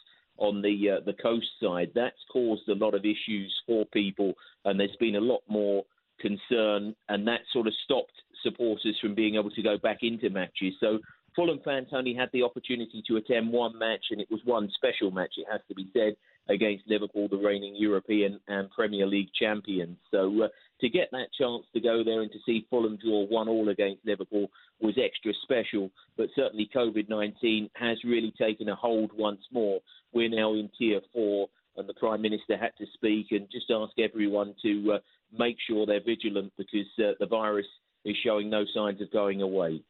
on 0.42 0.60
the 0.60 0.90
uh, 0.90 1.00
the 1.06 1.14
coast 1.14 1.46
side. 1.62 1.90
That's 1.94 2.22
caused 2.30 2.68
a 2.68 2.74
lot 2.74 2.94
of 2.94 3.04
issues 3.04 3.52
for 3.66 3.86
people, 3.86 4.34
and 4.64 4.78
there's 4.78 4.96
been 4.98 5.16
a 5.16 5.20
lot 5.20 5.42
more 5.48 5.84
concern, 6.20 6.94
and 7.08 7.26
that 7.26 7.40
sort 7.52 7.66
of 7.66 7.72
stopped 7.84 8.12
supporters 8.42 8.98
from 9.00 9.14
being 9.14 9.36
able 9.36 9.50
to 9.50 9.62
go 9.62 9.78
back 9.78 9.98
into 10.02 10.28
matches. 10.30 10.74
So 10.80 10.98
Fulham 11.34 11.60
fans 11.64 11.88
only 11.92 12.14
had 12.14 12.28
the 12.32 12.42
opportunity 12.42 13.02
to 13.06 13.16
attend 13.16 13.52
one 13.52 13.78
match, 13.78 14.06
and 14.10 14.20
it 14.20 14.30
was 14.30 14.40
one 14.44 14.68
special 14.74 15.10
match, 15.10 15.34
it 15.36 15.46
has 15.50 15.60
to 15.68 15.74
be 15.74 15.88
said, 15.92 16.14
against 16.48 16.88
Liverpool, 16.88 17.28
the 17.28 17.36
reigning 17.36 17.76
European 17.76 18.40
and 18.48 18.70
Premier 18.70 19.06
League 19.06 19.30
champions. 19.38 19.96
So 20.10 20.42
uh, 20.42 20.48
to 20.82 20.88
get 20.88 21.10
that 21.12 21.32
chance 21.38 21.64
to 21.72 21.80
go 21.80 22.02
there 22.04 22.22
and 22.22 22.32
to 22.32 22.38
see 22.44 22.66
Fulham 22.68 22.98
draw 23.02 23.24
one 23.26 23.48
all 23.48 23.68
against 23.68 24.04
Liverpool 24.04 24.48
was 24.80 24.98
extra 25.02 25.32
special. 25.42 25.90
But 26.16 26.28
certainly 26.34 26.68
COVID 26.74 27.08
19 27.08 27.70
has 27.74 27.98
really 28.04 28.34
taken 28.38 28.68
a 28.68 28.74
hold 28.74 29.12
once 29.16 29.42
more. 29.52 29.80
We're 30.12 30.28
now 30.28 30.54
in 30.54 30.68
tier 30.76 31.00
four, 31.12 31.48
and 31.76 31.88
the 31.88 31.94
Prime 31.94 32.20
Minister 32.20 32.56
had 32.56 32.72
to 32.78 32.86
speak 32.94 33.28
and 33.30 33.48
just 33.50 33.70
ask 33.70 33.92
everyone 33.98 34.54
to 34.62 34.94
uh, 34.94 34.98
make 35.36 35.56
sure 35.66 35.86
they're 35.86 36.02
vigilant 36.04 36.52
because 36.58 36.88
uh, 36.98 37.12
the 37.20 37.26
virus 37.26 37.66
is 38.04 38.16
showing 38.24 38.50
no 38.50 38.64
signs 38.74 39.00
of 39.00 39.10
going 39.12 39.40
away. 39.40 39.82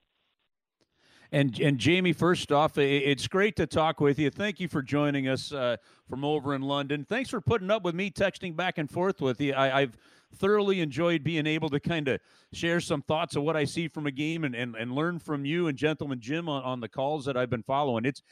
And 1.35 1.59
and 1.61 1.79
Jamie, 1.79 2.13
first 2.13 2.53
off, 2.53 2.77
it's 2.77 3.27
great 3.27 3.57
to 3.57 3.67
talk 3.67 4.03
with 4.03 4.19
you. 4.19 4.29
Thank 4.29 4.61
you 4.61 4.69
for 4.69 4.83
joining 4.83 5.29
us 5.29 5.51
uh, 5.51 5.79
from 6.07 6.27
over 6.27 6.55
in 6.55 6.61
London. 6.61 7.07
Thanks 7.09 7.31
for 7.31 7.41
putting 7.41 7.71
up 7.71 7.85
with 7.85 7.95
me 7.95 8.11
texting 8.11 8.55
back 8.55 8.77
and 8.77 8.91
forth 8.91 9.23
with 9.23 9.41
you. 9.41 9.55
I, 9.55 9.81
have 9.81 9.97
thoroughly 10.35 10.81
enjoyed 10.81 11.23
being 11.23 11.47
able 11.47 11.71
to 11.71 11.81
kind 11.81 12.09
of 12.09 12.21
share 12.53 12.81
some 12.81 13.03
thoughts 13.03 13.37
of 13.37 13.43
what 13.43 13.57
I 13.57 13.65
see 13.65 13.89
from 13.89 14.07
a 14.07 14.11
game 14.11 14.45
and, 14.45 14.55
and, 14.55 14.75
and 14.77 14.93
learn 14.93 15.19
from 15.19 15.45
you 15.45 15.69
and 15.69 15.77
Gentleman 15.77 16.21
Jim 16.21 16.49
on, 16.49 16.63
on 16.63 16.81
the 16.81 16.89
calls 16.89 17.25
that 17.25 17.37
I've 17.37 17.51
been 17.51 17.63
following. 17.63 18.05
It's 18.05 18.23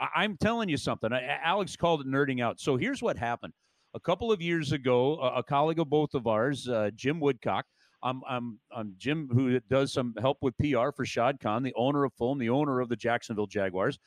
I'm 0.00 0.36
telling 0.36 0.68
you 0.68 0.76
something. 0.76 1.10
Alex 1.12 1.76
called 1.76 2.00
it 2.00 2.06
nerding 2.06 2.42
out. 2.42 2.60
So 2.60 2.76
here's 2.76 3.02
what 3.02 3.16
happened. 3.16 3.52
A 3.94 4.00
couple 4.00 4.32
of 4.32 4.42
years 4.42 4.72
ago, 4.72 5.18
a, 5.20 5.42
colleague 5.42 5.78
of 5.78 5.88
both 5.88 6.14
of 6.14 6.26
ours, 6.26 6.68
uh, 6.68 6.90
Jim 6.96 7.20
Woodcock, 7.20 7.64
I'm, 8.02 8.22
I'm, 8.28 8.58
I'm 8.74 8.94
Jim, 8.98 9.28
who 9.32 9.60
does 9.60 9.92
some 9.92 10.14
help 10.20 10.38
with 10.42 10.56
PR 10.58 10.90
for 10.94 11.06
Shad 11.06 11.38
Khan, 11.40 11.62
the 11.62 11.72
owner 11.76 12.04
of 12.04 12.12
Fulham, 12.14 12.38
the 12.38 12.50
owner 12.50 12.80
of 12.80 12.88
the 12.88 12.96
Jacksonville 12.96 13.46
Jaguars. 13.46 13.98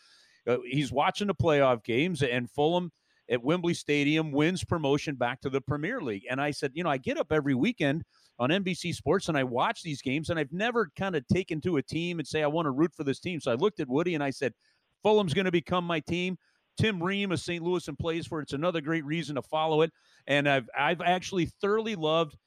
Uh, 0.45 0.57
he's 0.69 0.91
watching 0.91 1.27
the 1.27 1.35
playoff 1.35 1.83
games, 1.85 2.21
and 2.21 2.51
Fulham 2.51 2.91
at 3.29 3.43
Wembley 3.43 3.73
Stadium 3.73 4.31
wins 4.31 4.63
promotion 4.63 5.15
back 5.15 5.41
to 5.41 5.49
the 5.49 5.61
Premier 5.61 6.01
League. 6.01 6.23
And 6.29 6.39
I 6.39 6.51
said, 6.51 6.71
you 6.73 6.83
know, 6.83 6.89
I 6.89 6.97
get 6.97 7.17
up 7.17 7.31
every 7.31 7.53
weekend 7.55 8.03
on 8.39 8.49
NBC 8.49 8.93
Sports 8.93 9.29
and 9.29 9.37
I 9.37 9.43
watch 9.43 9.81
these 9.81 10.01
games, 10.01 10.29
and 10.29 10.39
I've 10.39 10.53
never 10.53 10.89
kind 10.97 11.15
of 11.15 11.27
taken 11.27 11.59
to 11.61 11.77
a 11.77 11.83
team 11.83 12.19
and 12.19 12.27
say, 12.27 12.43
I 12.43 12.47
want 12.47 12.65
to 12.65 12.71
root 12.71 12.93
for 12.95 13.03
this 13.03 13.19
team. 13.19 13.39
So 13.39 13.51
I 13.51 13.55
looked 13.55 13.79
at 13.79 13.89
Woody 13.89 14.15
and 14.15 14.23
I 14.23 14.29
said, 14.29 14.53
Fulham's 15.03 15.33
going 15.33 15.45
to 15.45 15.51
become 15.51 15.85
my 15.85 15.99
team. 16.01 16.37
Tim 16.77 17.01
Ream 17.01 17.31
of 17.31 17.39
St. 17.39 17.63
Louis 17.63 17.87
and 17.87 17.97
plays 17.97 18.27
for 18.27 18.39
it. 18.39 18.43
It's 18.43 18.53
another 18.53 18.81
great 18.81 19.03
reason 19.03 19.35
to 19.35 19.41
follow 19.41 19.81
it. 19.81 19.91
And 20.27 20.47
I've 20.47 20.69
I've 20.77 21.01
actually 21.01 21.47
thoroughly 21.59 21.95
loved 21.95 22.37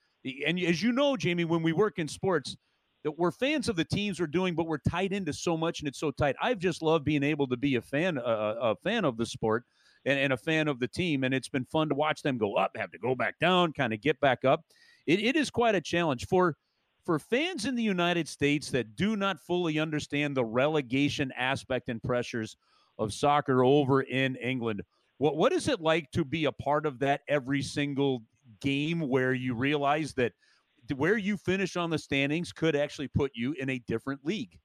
and 0.47 0.59
as 0.61 0.83
you 0.83 0.93
know, 0.93 1.17
Jamie, 1.17 1.45
when 1.45 1.63
we 1.63 1.73
work 1.73 1.99
in 1.99 2.07
sports, 2.07 2.57
that 3.05 3.19
we're 3.19 3.31
fans 3.31 3.69
of 3.69 3.77
the 3.77 3.85
teams 3.85 4.21
we're 4.21 4.27
doing, 4.27 4.55
but 4.55 4.67
we're 4.67 4.79
tied 4.89 5.13
into 5.13 5.33
so 5.33 5.57
much 5.57 5.81
and 5.81 5.89
it's 5.89 5.99
so 5.99 6.11
tight. 6.11 6.37
I've 6.43 6.59
just 6.59 6.83
loved 6.83 7.05
being 7.05 7.23
able 7.23 7.47
to 7.49 7.57
be 7.57 7.77
a 7.77 7.81
fan, 7.81 8.21
a 8.23 8.75
fan 8.83 9.05
of 9.07 9.17
the 9.17 9.25
sport 9.25 9.65
and, 10.05 10.19
and, 10.19 10.33
a 10.33 10.37
fan 10.37 10.69
of 10.69 10.81
the 10.81 10.89
team. 10.89 11.25
And 11.25 11.35
it's 11.35 11.49
been 11.49 11.65
fun 11.65 11.89
to 11.89 11.95
watch 11.95 12.23
them 12.23 12.39
go 12.39 12.55
up, 12.55 12.73
have 12.77 12.91
to 12.93 12.99
go 12.99 13.15
back 13.15 13.39
down, 13.39 13.73
kind 13.73 13.93
of 13.93 14.01
get 14.01 14.21
back 14.21 14.45
up. 14.45 14.65
It, 15.07 15.21
it 15.21 15.37
is 15.37 15.51
quite 15.51 15.75
a 15.75 15.81
challenge 15.81 16.27
for 16.27 16.57
for 17.05 17.19
fans 17.19 17.65
in 17.65 17.75
the 17.75 17.83
United 17.83 18.29
States 18.29 18.71
that 18.71 18.95
do 18.95 19.17
not 19.17 19.41
fully 19.41 19.79
understand 19.79 20.37
the 20.37 20.45
relegation 20.45 21.33
aspect 21.37 21.89
and 21.89 22.03
pressures 22.03 22.57
of 22.99 23.13
soccer 23.13 23.65
over 23.65 24.03
in 24.03 24.37
England. 24.37 24.83
What 25.19 25.37
what 25.37 25.53
is 25.53 25.69
it 25.69 25.81
like 25.81 26.11
to 26.13 26.25
be 26.25 26.45
a 26.45 26.53
part 26.53 26.87
of 26.87 26.99
that 27.01 27.23
every 27.29 27.63
single 27.63 28.23
game 28.61 29.01
where 29.01 29.33
you 29.33 29.55
realize 29.55 30.13
that 30.15 30.33
where 30.97 31.17
you 31.17 31.37
finish 31.37 31.77
on 31.77 31.91
the 31.91 31.99
standings 31.99 32.53
could 32.53 32.75
actually 32.75 33.09
put 33.09 33.33
you 33.35 33.53
in 33.53 33.71
a 33.71 33.79
different 33.87 34.25
league. 34.25 34.59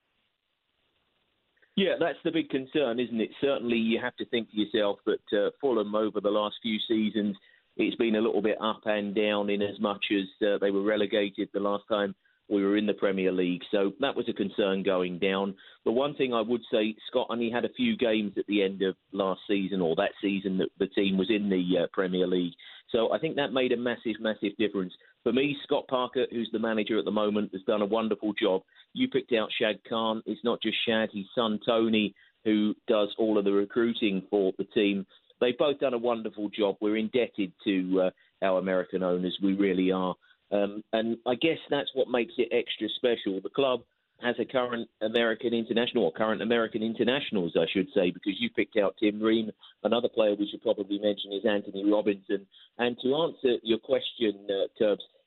Yeah, 1.75 1.95
that's 1.99 2.19
the 2.23 2.31
big 2.31 2.49
concern, 2.49 2.99
isn't 2.99 3.19
it? 3.19 3.31
Certainly, 3.41 3.77
you 3.77 3.99
have 4.01 4.15
to 4.17 4.25
think 4.25 4.49
to 4.51 4.57
yourself 4.57 4.99
that 5.05 5.37
uh, 5.37 5.49
Fulham 5.59 5.93
over 5.93 6.21
the 6.21 6.29
last 6.29 6.55
few 6.61 6.77
seasons, 6.87 7.35
it's 7.75 7.97
been 7.97 8.15
a 8.15 8.21
little 8.21 8.41
bit 8.41 8.57
up 8.61 8.81
and 8.85 9.13
down 9.13 9.49
in 9.49 9.61
as 9.61 9.79
much 9.81 10.05
as 10.11 10.47
uh, 10.47 10.57
they 10.59 10.71
were 10.71 10.83
relegated 10.83 11.49
the 11.53 11.59
last 11.59 11.83
time 11.89 12.15
we 12.47 12.63
were 12.63 12.77
in 12.77 12.85
the 12.85 12.93
Premier 12.93 13.31
League. 13.31 13.63
So 13.71 13.91
that 13.99 14.15
was 14.15 14.29
a 14.29 14.33
concern 14.33 14.83
going 14.83 15.19
down. 15.19 15.55
The 15.83 15.91
one 15.91 16.15
thing 16.15 16.33
I 16.33 16.41
would 16.41 16.61
say, 16.71 16.95
Scott 17.07 17.27
only 17.29 17.49
had 17.49 17.65
a 17.65 17.73
few 17.73 17.97
games 17.97 18.33
at 18.37 18.45
the 18.47 18.63
end 18.63 18.81
of 18.81 18.95
last 19.11 19.41
season 19.47 19.81
or 19.81 19.95
that 19.95 20.11
season 20.21 20.57
that 20.59 20.69
the 20.79 20.87
team 20.87 21.17
was 21.17 21.29
in 21.29 21.49
the 21.49 21.83
uh, 21.83 21.87
Premier 21.91 22.27
League. 22.27 22.53
So 22.91 23.11
I 23.11 23.19
think 23.19 23.35
that 23.35 23.51
made 23.51 23.71
a 23.71 23.77
massive, 23.77 24.19
massive 24.19 24.55
difference. 24.57 24.93
For 25.25 25.33
me, 25.33 25.57
Scott 25.63 25.87
Parker, 25.87 26.27
who's 26.29 26.51
the 26.53 26.59
manager 26.59 26.99
at 26.99 27.05
the 27.05 27.09
moment, 27.09 27.49
has 27.51 27.63
done 27.63 27.81
a 27.81 27.85
wonderful 27.87 28.33
job. 28.33 28.61
You 28.93 29.07
picked 29.07 29.33
out 29.33 29.49
Shad 29.59 29.79
Khan. 29.89 30.21
It's 30.27 30.43
not 30.43 30.61
just 30.61 30.77
Shad, 30.87 31.09
his 31.11 31.25
son 31.33 31.59
Tony, 31.65 32.13
who 32.43 32.75
does 32.87 33.09
all 33.17 33.39
of 33.39 33.43
the 33.43 33.51
recruiting 33.51 34.21
for 34.29 34.53
the 34.59 34.65
team. 34.65 35.03
They've 35.41 35.57
both 35.57 35.79
done 35.79 35.95
a 35.95 35.97
wonderful 35.97 36.49
job. 36.49 36.75
We're 36.79 36.97
indebted 36.97 37.53
to 37.63 38.01
uh, 38.03 38.45
our 38.45 38.59
American 38.59 39.01
owners. 39.01 39.35
We 39.41 39.53
really 39.53 39.91
are. 39.91 40.13
Um, 40.51 40.83
and 40.93 41.17
I 41.25 41.33
guess 41.33 41.57
that's 41.71 41.89
what 41.95 42.07
makes 42.07 42.33
it 42.37 42.49
extra 42.51 42.87
special. 42.95 43.41
The 43.41 43.49
club 43.49 43.81
has 44.21 44.35
a 44.39 44.45
current 44.45 44.87
American 45.01 45.55
international, 45.55 46.03
or 46.03 46.11
current 46.11 46.43
American 46.43 46.83
internationals, 46.83 47.53
I 47.59 47.65
should 47.73 47.87
say, 47.95 48.11
because 48.11 48.39
you 48.39 48.51
picked 48.51 48.77
out 48.77 48.95
Tim 48.99 49.19
Ream. 49.19 49.51
Another 49.83 50.07
player 50.07 50.35
we 50.35 50.47
should 50.49 50.61
probably 50.61 50.99
mention 50.99 51.33
is 51.33 51.45
Antonee 51.45 51.91
Robinson. 51.91 52.45
And 52.77 52.95
to 53.01 53.15
answer 53.15 53.57
your 53.63 53.79
question, 53.79 54.47
uh, 54.49 54.67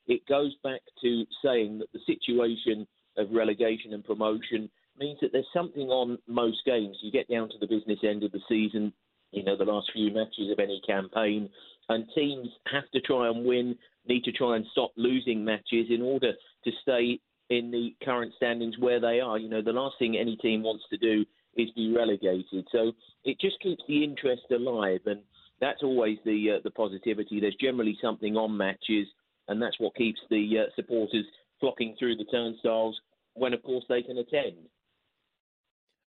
it 0.09 0.25
goes 0.27 0.53
back 0.63 0.81
to 1.01 1.23
saying 1.43 1.79
that 1.79 1.91
the 1.93 1.99
situation 2.05 2.87
of 3.17 3.31
relegation 3.31 3.93
and 3.93 4.03
promotion 4.03 4.69
means 4.99 5.19
that 5.21 5.31
there's 5.31 5.45
something 5.53 5.87
on 5.89 6.17
most 6.27 6.57
games. 6.65 6.97
You 7.01 7.11
get 7.11 7.29
down 7.29 7.49
to 7.49 7.57
the 7.59 7.67
business 7.67 7.99
end 8.03 8.23
of 8.23 8.31
the 8.31 8.41
season, 8.49 8.91
you 9.31 9.43
know, 9.43 9.55
the 9.55 9.63
last 9.63 9.91
few 9.93 10.11
matches 10.11 10.51
of 10.51 10.59
any 10.59 10.81
campaign, 10.85 11.49
and 11.87 12.05
teams 12.15 12.49
have 12.71 12.89
to 12.93 13.01
try 13.01 13.29
and 13.29 13.45
win, 13.45 13.77
need 14.07 14.23
to 14.23 14.31
try 14.31 14.55
and 14.55 14.65
stop 14.71 14.91
losing 14.97 15.45
matches 15.45 15.87
in 15.89 16.01
order 16.01 16.33
to 16.63 16.71
stay 16.81 17.19
in 17.49 17.71
the 17.71 17.95
current 18.03 18.33
standings 18.35 18.77
where 18.79 18.99
they 18.99 19.19
are. 19.19 19.37
You 19.37 19.49
know, 19.49 19.61
the 19.61 19.71
last 19.71 19.95
thing 19.99 20.17
any 20.17 20.35
team 20.37 20.63
wants 20.63 20.83
to 20.89 20.97
do 20.97 21.25
is 21.55 21.69
be 21.75 21.93
relegated. 21.95 22.67
So 22.71 22.91
it 23.23 23.39
just 23.39 23.59
keeps 23.61 23.83
the 23.87 24.03
interest 24.03 24.43
alive, 24.51 25.01
and 25.05 25.21
that's 25.61 25.83
always 25.83 26.17
the 26.25 26.57
uh, 26.57 26.61
the 26.63 26.71
positivity. 26.71 27.39
There's 27.39 27.55
generally 27.55 27.97
something 28.01 28.35
on 28.35 28.55
matches, 28.55 29.07
and 29.49 29.61
that's 29.61 29.79
what 29.79 29.95
keeps 29.95 30.19
the 30.29 30.59
uh, 30.59 30.71
supporters 30.75 31.25
flocking 31.59 31.95
through 31.99 32.15
the 32.15 32.25
turnstiles 32.25 32.99
when, 33.33 33.53
of 33.53 33.61
course, 33.63 33.83
they 33.89 34.01
can 34.01 34.17
attend. 34.17 34.55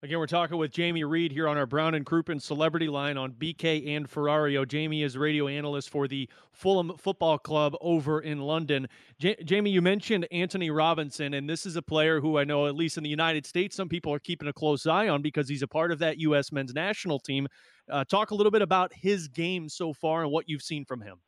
Again, 0.01 0.19
we're 0.19 0.27
talking 0.27 0.57
with 0.57 0.71
Jamie 0.71 1.05
Reed 1.05 1.31
here 1.31 1.47
on 1.47 1.57
our 1.57 1.65
Brown 1.65 1.95
and 1.95 2.05
Crouppen 2.05 2.41
Celebrity 2.41 2.89
Line 2.89 3.17
on 3.17 3.31
BK 3.31 3.95
and 3.95 4.09
Ferrario. 4.09 4.67
Jamie 4.67 5.01
is 5.01 5.17
radio 5.17 5.47
analyst 5.47 5.89
for 5.89 6.09
the 6.09 6.29
Fulham 6.51 6.97
Football 6.97 7.37
Club 7.37 7.73
over 7.79 8.19
in 8.19 8.39
London. 8.39 8.89
J- 9.17 9.37
Jamie, 9.45 9.69
you 9.69 9.81
mentioned 9.81 10.27
Antonee 10.29 10.71
Robinson, 10.71 11.33
and 11.33 11.49
this 11.49 11.65
is 11.65 11.77
a 11.77 11.81
player 11.81 12.19
who 12.19 12.37
I 12.37 12.43
know, 12.43 12.67
at 12.67 12.75
least 12.75 12.97
in 12.97 13.03
the 13.03 13.09
United 13.09 13.45
States, 13.45 13.77
some 13.77 13.87
people 13.87 14.13
are 14.13 14.19
keeping 14.19 14.49
a 14.49 14.53
close 14.53 14.85
eye 14.85 15.07
on 15.07 15.21
because 15.21 15.47
he's 15.47 15.61
a 15.61 15.67
part 15.67 15.93
of 15.93 15.99
that 15.99 16.17
U.S. 16.19 16.51
men's 16.51 16.73
national 16.73 17.19
team. 17.19 17.47
Uh, 17.89 18.03
talk 18.03 18.31
a 18.31 18.35
little 18.35 18.51
bit 18.51 18.61
about 18.61 18.91
his 18.93 19.29
game 19.29 19.69
so 19.69 19.93
far 19.93 20.23
and 20.23 20.31
what 20.31 20.49
you've 20.49 20.61
seen 20.61 20.83
from 20.83 20.99
him. 20.99 21.21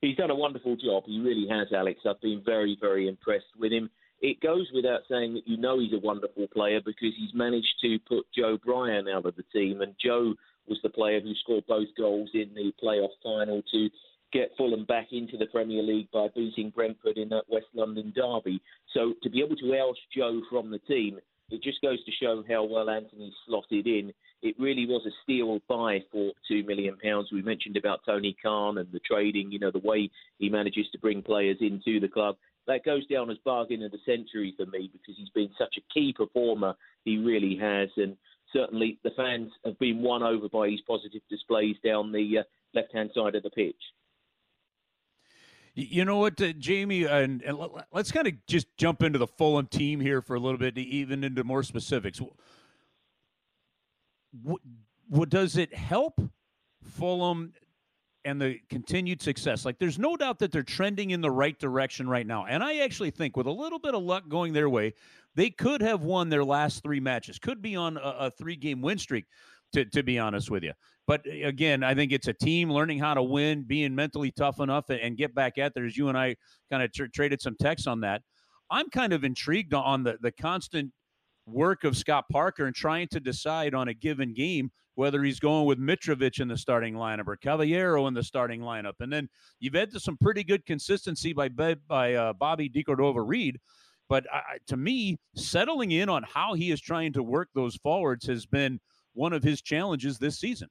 He's 0.00 0.16
done 0.16 0.30
a 0.30 0.34
wonderful 0.34 0.76
job. 0.76 1.04
He 1.06 1.20
really 1.20 1.48
has, 1.48 1.68
Alex. 1.74 2.00
I've 2.06 2.20
been 2.20 2.42
very, 2.44 2.76
very 2.80 3.08
impressed 3.08 3.46
with 3.58 3.72
him 3.72 3.90
it 4.20 4.40
goes 4.40 4.68
without 4.74 5.00
saying 5.10 5.34
that 5.34 5.46
you 5.46 5.56
know 5.56 5.78
he's 5.78 5.92
a 5.92 5.98
wonderful 5.98 6.46
player 6.48 6.80
because 6.84 7.12
he's 7.16 7.34
managed 7.34 7.74
to 7.82 7.98
put 8.08 8.26
Joe 8.36 8.58
Bryan 8.64 9.08
out 9.08 9.26
of 9.26 9.36
the 9.36 9.44
team, 9.52 9.82
and 9.82 9.94
Joe 10.02 10.34
was 10.66 10.78
the 10.82 10.88
player 10.88 11.20
who 11.20 11.34
scored 11.34 11.66
both 11.66 11.88
goals 11.96 12.30
in 12.34 12.50
the 12.54 12.72
playoff 12.82 13.10
final 13.22 13.62
to 13.72 13.88
get 14.32 14.50
Fulham 14.56 14.84
back 14.84 15.08
into 15.12 15.36
the 15.36 15.46
Premier 15.46 15.82
League 15.82 16.10
by 16.12 16.28
beating 16.34 16.70
Brentford 16.70 17.18
in 17.18 17.28
that 17.28 17.44
West 17.48 17.66
London 17.74 18.12
derby. 18.16 18.60
So 18.92 19.14
to 19.22 19.30
be 19.30 19.42
able 19.42 19.56
to 19.56 19.78
oust 19.78 20.00
Joe 20.16 20.40
from 20.50 20.70
the 20.70 20.78
team, 20.80 21.18
it 21.50 21.62
just 21.62 21.80
goes 21.80 22.04
to 22.04 22.10
show 22.20 22.42
how 22.48 22.64
well 22.64 22.90
Antonee 22.90 23.32
slotted 23.46 23.86
in. 23.86 24.12
It 24.42 24.54
really 24.58 24.86
was 24.86 25.04
a 25.06 25.10
steal 25.22 25.60
buy 25.68 26.04
for 26.12 26.32
two 26.46 26.62
million 26.64 26.96
pounds. 27.02 27.28
We 27.32 27.42
mentioned 27.42 27.76
about 27.76 28.00
Tony 28.04 28.36
Khan 28.42 28.78
and 28.78 28.90
the 28.92 29.00
trading, 29.00 29.50
you 29.50 29.58
know, 29.58 29.70
the 29.70 29.78
way 29.78 30.10
he 30.38 30.48
manages 30.48 30.86
to 30.92 30.98
bring 30.98 31.22
players 31.22 31.58
into 31.60 32.00
the 32.00 32.08
club 32.08 32.36
that 32.66 32.84
goes 32.84 33.06
down 33.06 33.30
as 33.30 33.36
bargain 33.44 33.82
of 33.82 33.92
the 33.92 33.98
century 34.04 34.54
for 34.56 34.66
me 34.66 34.90
because 34.92 35.14
he's 35.16 35.30
been 35.30 35.50
such 35.58 35.76
a 35.78 35.94
key 35.94 36.12
performer. 36.16 36.74
He 37.04 37.18
really 37.18 37.56
has, 37.60 37.88
and 37.96 38.16
certainly 38.52 38.98
the 39.04 39.10
fans 39.16 39.50
have 39.64 39.78
been 39.78 40.02
won 40.02 40.22
over 40.22 40.48
by 40.48 40.68
his 40.68 40.80
positive 40.86 41.22
displays 41.30 41.76
down 41.84 42.12
the 42.12 42.38
uh, 42.38 42.42
left-hand 42.74 43.10
side 43.14 43.34
of 43.34 43.42
the 43.42 43.50
pitch. 43.50 43.76
You 45.74 46.06
know 46.06 46.16
what, 46.16 46.40
uh, 46.40 46.54
Jamie, 46.54 47.04
and, 47.04 47.42
and 47.42 47.58
let's 47.92 48.10
kind 48.10 48.26
of 48.26 48.34
just 48.46 48.66
jump 48.78 49.02
into 49.02 49.18
the 49.18 49.26
Fulham 49.26 49.66
team 49.66 50.00
here 50.00 50.22
for 50.22 50.34
a 50.34 50.40
little 50.40 50.58
bit, 50.58 50.78
even 50.78 51.22
into 51.22 51.44
more 51.44 51.62
specifics. 51.62 52.20
What, 54.42 55.28
does 55.28 55.56
it 55.56 55.74
help 55.74 56.20
Fulham 56.82 57.52
and 58.26 58.42
the 58.42 58.58
continued 58.68 59.22
success. 59.22 59.64
Like, 59.64 59.78
there's 59.78 60.00
no 60.00 60.16
doubt 60.16 60.40
that 60.40 60.50
they're 60.50 60.64
trending 60.64 61.10
in 61.10 61.20
the 61.20 61.30
right 61.30 61.56
direction 61.60 62.08
right 62.08 62.26
now. 62.26 62.46
And 62.46 62.62
I 62.62 62.78
actually 62.78 63.12
think, 63.12 63.36
with 63.36 63.46
a 63.46 63.52
little 63.52 63.78
bit 63.78 63.94
of 63.94 64.02
luck 64.02 64.28
going 64.28 64.52
their 64.52 64.68
way, 64.68 64.94
they 65.36 65.48
could 65.48 65.80
have 65.80 66.02
won 66.02 66.28
their 66.28 66.44
last 66.44 66.82
three 66.82 66.98
matches, 66.98 67.38
could 67.38 67.62
be 67.62 67.76
on 67.76 67.96
a, 67.98 68.00
a 68.00 68.30
three 68.32 68.56
game 68.56 68.82
win 68.82 68.98
streak, 68.98 69.26
to, 69.74 69.84
to 69.84 70.02
be 70.02 70.18
honest 70.18 70.50
with 70.50 70.64
you. 70.64 70.72
But 71.06 71.24
uh, 71.26 71.46
again, 71.46 71.84
I 71.84 71.94
think 71.94 72.10
it's 72.10 72.26
a 72.26 72.32
team 72.32 72.70
learning 72.70 72.98
how 72.98 73.14
to 73.14 73.22
win, 73.22 73.62
being 73.62 73.94
mentally 73.94 74.32
tough 74.32 74.58
enough, 74.58 74.90
and, 74.90 75.00
and 75.00 75.16
get 75.16 75.32
back 75.32 75.56
at 75.56 75.72
there. 75.74 75.86
As 75.86 75.96
you 75.96 76.08
and 76.08 76.18
I 76.18 76.34
kind 76.68 76.82
of 76.82 76.92
tr- 76.92 77.04
traded 77.14 77.40
some 77.40 77.54
texts 77.60 77.86
on 77.86 78.00
that. 78.00 78.22
I'm 78.72 78.90
kind 78.90 79.12
of 79.12 79.22
intrigued 79.22 79.72
on 79.72 80.02
the, 80.02 80.18
the 80.20 80.32
constant 80.32 80.90
work 81.46 81.84
of 81.84 81.96
Scott 81.96 82.24
Parker 82.30 82.66
and 82.66 82.74
trying 82.74 83.08
to 83.08 83.20
decide 83.20 83.74
on 83.74 83.88
a 83.88 83.94
given 83.94 84.34
game 84.34 84.70
whether 84.96 85.22
he's 85.22 85.38
going 85.38 85.66
with 85.66 85.78
Mitrovic 85.78 86.40
in 86.40 86.48
the 86.48 86.56
starting 86.56 86.94
lineup 86.94 87.26
or 87.26 87.36
Cavaleiro 87.36 88.06
in 88.06 88.14
the 88.14 88.22
starting 88.22 88.60
lineup. 88.60 88.94
And 89.00 89.12
then 89.12 89.28
you've 89.60 89.74
had 89.74 89.92
some 89.92 90.16
pretty 90.18 90.42
good 90.42 90.64
consistency 90.64 91.32
by 91.32 91.48
by 91.48 92.14
uh, 92.14 92.32
Bobby 92.32 92.68
DeCordova-Reid. 92.68 93.58
But 94.08 94.24
to 94.68 94.76
me, 94.76 95.18
settling 95.34 95.90
in 95.90 96.08
on 96.08 96.22
how 96.22 96.54
he 96.54 96.70
is 96.70 96.80
trying 96.80 97.12
to 97.14 97.22
work 97.22 97.48
those 97.54 97.76
forwards 97.76 98.26
has 98.26 98.46
been 98.46 98.80
one 99.14 99.32
of 99.32 99.42
his 99.42 99.60
challenges 99.60 100.18
this 100.18 100.38
season. 100.38 100.68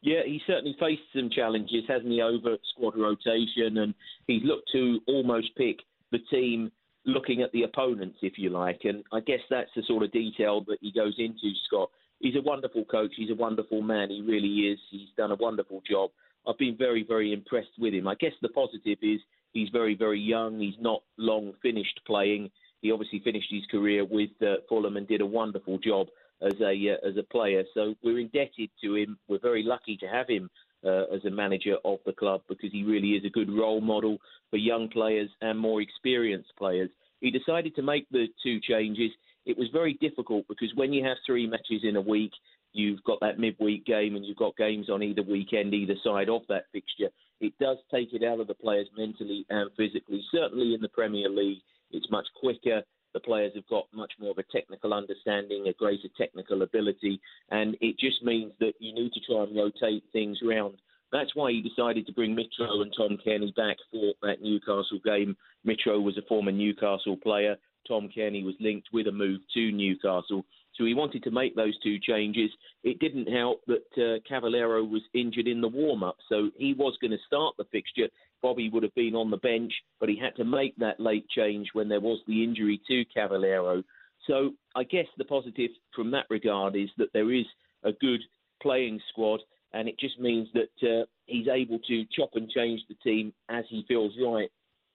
Yeah, 0.00 0.20
he 0.24 0.40
certainly 0.46 0.76
faced 0.78 1.02
some 1.14 1.30
challenges, 1.30 1.84
hasn't 1.88 2.12
he, 2.12 2.20
over 2.20 2.56
squad 2.74 2.96
rotation, 2.96 3.78
and 3.78 3.94
he's 4.26 4.42
looked 4.44 4.70
to 4.72 5.00
almost 5.08 5.48
pick 5.56 5.78
the 6.12 6.18
team 6.30 6.70
looking 7.06 7.42
at 7.42 7.52
the 7.52 7.62
opponents, 7.62 8.18
if 8.22 8.38
you 8.38 8.50
like. 8.50 8.80
And 8.84 9.04
I 9.12 9.20
guess 9.20 9.40
that's 9.50 9.70
the 9.76 9.82
sort 9.86 10.02
of 10.02 10.12
detail 10.12 10.62
that 10.68 10.78
he 10.80 10.92
goes 10.92 11.14
into, 11.18 11.52
Scott. 11.66 11.90
He's 12.20 12.36
a 12.36 12.42
wonderful 12.42 12.84
coach. 12.84 13.12
He's 13.16 13.30
a 13.30 13.34
wonderful 13.34 13.82
man. 13.82 14.10
He 14.10 14.22
really 14.22 14.72
is. 14.72 14.78
He's 14.90 15.08
done 15.16 15.32
a 15.32 15.36
wonderful 15.36 15.82
job. 15.88 16.10
I've 16.46 16.58
been 16.58 16.76
very, 16.76 17.04
very 17.06 17.32
impressed 17.32 17.78
with 17.78 17.94
him. 17.94 18.08
I 18.08 18.14
guess 18.14 18.32
the 18.40 18.48
positive 18.48 18.98
is 19.02 19.20
he's 19.52 19.68
very, 19.70 19.94
very 19.94 20.20
young. 20.20 20.60
He's 20.60 20.80
not 20.80 21.02
long 21.18 21.52
finished 21.62 22.00
playing. 22.06 22.50
He 22.80 22.92
obviously 22.92 23.20
finished 23.20 23.48
his 23.50 23.64
career 23.70 24.04
with 24.04 24.30
uh, 24.42 24.56
Fulham 24.68 24.96
and 24.96 25.08
did 25.08 25.22
a 25.22 25.26
wonderful 25.26 25.78
job 25.78 26.08
as 26.42 26.54
a 26.60 26.74
uh, 26.90 27.08
as 27.08 27.16
a 27.16 27.22
player. 27.22 27.64
So 27.72 27.94
we're 28.02 28.18
indebted 28.18 28.70
to 28.82 28.94
him. 28.94 29.18
We're 29.28 29.38
very 29.38 29.62
lucky 29.62 29.96
to 29.98 30.06
have 30.06 30.28
him 30.28 30.50
uh, 30.84 31.04
as 31.14 31.24
a 31.24 31.30
manager 31.30 31.76
of 31.84 31.98
the 32.06 32.12
club 32.12 32.42
because 32.48 32.70
he 32.72 32.82
really 32.82 33.10
is 33.10 33.24
a 33.24 33.30
good 33.30 33.50
role 33.50 33.80
model 33.80 34.18
for 34.50 34.56
young 34.56 34.88
players 34.88 35.28
and 35.40 35.58
more 35.58 35.80
experienced 35.80 36.52
players. 36.58 36.90
He 37.20 37.30
decided 37.30 37.74
to 37.76 37.82
make 37.82 38.08
the 38.10 38.26
two 38.42 38.60
changes. 38.60 39.10
It 39.46 39.56
was 39.56 39.68
very 39.72 39.94
difficult 39.94 40.46
because 40.48 40.72
when 40.74 40.92
you 40.92 41.04
have 41.04 41.16
three 41.26 41.46
matches 41.46 41.82
in 41.82 41.96
a 41.96 42.00
week, 42.00 42.32
you've 42.72 43.02
got 43.04 43.20
that 43.20 43.38
midweek 43.38 43.86
game 43.86 44.16
and 44.16 44.24
you've 44.24 44.36
got 44.36 44.56
games 44.56 44.90
on 44.90 45.02
either 45.02 45.22
weekend, 45.22 45.72
either 45.72 45.94
side 46.04 46.28
of 46.28 46.42
that 46.48 46.64
fixture. 46.72 47.08
It 47.40 47.54
does 47.60 47.78
take 47.90 48.12
it 48.12 48.24
out 48.24 48.40
of 48.40 48.46
the 48.46 48.54
players 48.54 48.88
mentally 48.96 49.46
and 49.48 49.70
physically. 49.76 50.22
Certainly 50.32 50.74
in 50.74 50.80
the 50.80 50.88
Premier 50.88 51.28
League, 51.28 51.60
it's 51.90 52.10
much 52.10 52.26
quicker. 52.38 52.82
The 53.14 53.20
players 53.20 53.52
have 53.54 53.66
got 53.68 53.86
much 53.94 54.12
more 54.20 54.32
of 54.32 54.38
a 54.38 54.42
technical 54.42 54.92
understanding, 54.92 55.68
a 55.68 55.72
greater 55.72 56.08
technical 56.18 56.62
ability, 56.62 57.20
and 57.50 57.76
it 57.80 57.98
just 57.98 58.22
means 58.22 58.52
that 58.60 58.74
you 58.80 58.92
need 58.92 59.12
to 59.12 59.20
try 59.20 59.44
and 59.44 59.56
rotate 59.56 60.02
things 60.12 60.38
around. 60.44 60.74
That's 61.12 61.34
why 61.36 61.52
he 61.52 61.62
decided 61.62 62.06
to 62.06 62.12
bring 62.12 62.34
Mitro 62.34 62.82
and 62.82 62.92
Tom 62.96 63.16
Cairney 63.24 63.54
back 63.54 63.76
for 63.92 64.14
that 64.22 64.42
Newcastle 64.42 64.98
game. 65.04 65.36
Mitro 65.64 66.02
was 66.02 66.18
a 66.18 66.26
former 66.28 66.50
Newcastle 66.50 67.16
player. 67.16 67.56
Tom 67.86 68.08
Cairney 68.14 68.44
was 68.44 68.56
linked 68.58 68.88
with 68.92 69.06
a 69.06 69.12
move 69.12 69.40
to 69.54 69.70
Newcastle. 69.70 70.44
So 70.76 70.84
he 70.84 70.94
wanted 70.94 71.22
to 71.22 71.30
make 71.30 71.54
those 71.54 71.78
two 71.84 71.98
changes. 72.00 72.50
It 72.82 72.98
didn't 72.98 73.28
help 73.28 73.62
that 73.66 73.86
uh, 73.96 74.18
Cavaleiro 74.28 74.82
was 74.82 75.02
injured 75.14 75.46
in 75.46 75.60
the 75.60 75.68
warm 75.68 76.02
up, 76.02 76.16
so 76.28 76.50
he 76.56 76.74
was 76.74 76.98
going 77.00 77.12
to 77.12 77.18
start 77.26 77.54
the 77.56 77.64
fixture. 77.70 78.08
Bobby 78.44 78.68
would 78.68 78.82
have 78.82 78.94
been 78.94 79.14
on 79.14 79.30
the 79.30 79.38
bench, 79.38 79.72
but 79.98 80.10
he 80.10 80.18
had 80.18 80.36
to 80.36 80.44
make 80.44 80.76
that 80.76 81.00
late 81.00 81.26
change 81.30 81.68
when 81.72 81.88
there 81.88 82.02
was 82.02 82.20
the 82.28 82.44
injury 82.44 82.78
to 82.86 83.02
Cavaleiro. 83.06 83.82
So 84.26 84.50
I 84.76 84.84
guess 84.84 85.06
the 85.16 85.24
positive 85.24 85.70
from 85.96 86.10
that 86.10 86.26
regard 86.28 86.76
is 86.76 86.90
that 86.98 87.08
there 87.14 87.32
is 87.32 87.46
a 87.84 87.92
good 87.92 88.20
playing 88.60 89.00
squad, 89.08 89.40
and 89.72 89.88
it 89.88 89.98
just 89.98 90.20
means 90.20 90.48
that 90.52 90.86
uh, 90.86 91.06
he's 91.24 91.48
able 91.48 91.78
to 91.88 92.04
chop 92.14 92.32
and 92.34 92.50
change 92.50 92.82
the 92.86 92.96
team 92.96 93.32
as 93.48 93.64
he 93.70 93.82
feels 93.88 94.12
right 94.22 94.50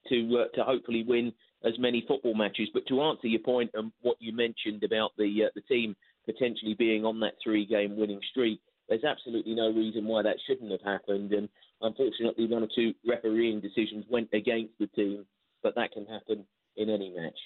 to 0.08 0.44
uh, 0.44 0.56
to 0.56 0.62
hopefully 0.62 1.02
win 1.02 1.32
as 1.64 1.76
many 1.76 2.04
football 2.06 2.36
matches. 2.36 2.68
But 2.72 2.86
to 2.86 3.02
answer 3.02 3.26
your 3.26 3.40
point 3.40 3.72
and 3.74 3.90
what 4.02 4.16
you 4.20 4.32
mentioned 4.32 4.84
about 4.84 5.10
the 5.18 5.46
uh, 5.46 5.50
the 5.56 5.62
team 5.62 5.96
potentially 6.24 6.74
being 6.74 7.04
on 7.04 7.18
that 7.20 7.34
three 7.42 7.66
game 7.66 7.96
winning 7.96 8.20
streak, 8.30 8.60
there's 8.90 9.04
absolutely 9.04 9.54
no 9.54 9.72
reason 9.72 10.04
why 10.04 10.22
that 10.22 10.36
shouldn't 10.46 10.70
have 10.70 10.82
happened. 10.82 11.32
And 11.32 11.48
unfortunately, 11.80 12.46
one 12.46 12.64
or 12.64 12.68
two 12.74 12.92
refereeing 13.06 13.60
decisions 13.60 14.04
went 14.10 14.28
against 14.34 14.74
the 14.78 14.88
team, 14.88 15.24
but 15.62 15.76
that 15.76 15.92
can 15.92 16.04
happen 16.04 16.44
in 16.76 16.90
any 16.90 17.10
match 17.16 17.38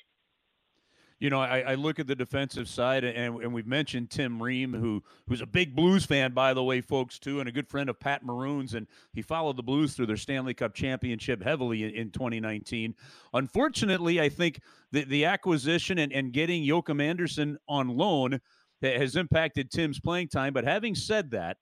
you 1.21 1.31
know, 1.31 1.41
I, 1.41 1.61
I, 1.61 1.75
look 1.77 1.99
at 1.99 2.07
the 2.07 2.15
defensive 2.15 2.69
side, 2.69 3.05
and, 3.05 3.41
and 3.41 3.55
we've 3.55 3.67
mentioned 3.67 4.11
Tim 4.11 4.43
Ream, 4.43 4.75
who 4.75 5.03
who's 5.29 5.41
a 5.41 5.47
big 5.47 5.75
Blues 5.75 6.05
fan, 6.05 6.33
by 6.33 6.53
the 6.53 6.63
way, 6.63 6.81
folks, 6.81 7.19
too, 7.19 7.41
and 7.41 7.49
a 7.49 7.53
good 7.53 7.69
friend 7.69 7.89
of 7.89 8.01
Pat 8.01 8.25
Maroon's, 8.25 8.75
and 8.75 8.87
he 9.13 9.23
followed 9.23 9.57
the 9.57 9.63
Blues 9.63 9.95
through 9.95 10.07
their 10.07 10.17
Stanley 10.17 10.55
Cup 10.55 10.75
championship 10.75 11.43
heavily 11.43 11.85
in, 11.85 11.91
in 11.91 12.11
2019. 12.11 12.95
Unfortunately, 13.33 14.21
I 14.21 14.29
think 14.29 14.61
the, 14.91 15.05
the 15.05 15.25
acquisition 15.25 15.99
and, 15.99 16.13
and 16.13 16.33
getting 16.33 16.63
Joachim 16.63 17.01
Andersen 17.01 17.59
on 17.69 17.89
loan 17.89 18.41
has 18.85 19.17
impacted 19.17 19.71
Tim's 19.71 20.01
playing 20.01 20.29
time. 20.29 20.53
But 20.53 20.65
having 20.65 20.95
said 20.95 21.31
that, 21.33 21.59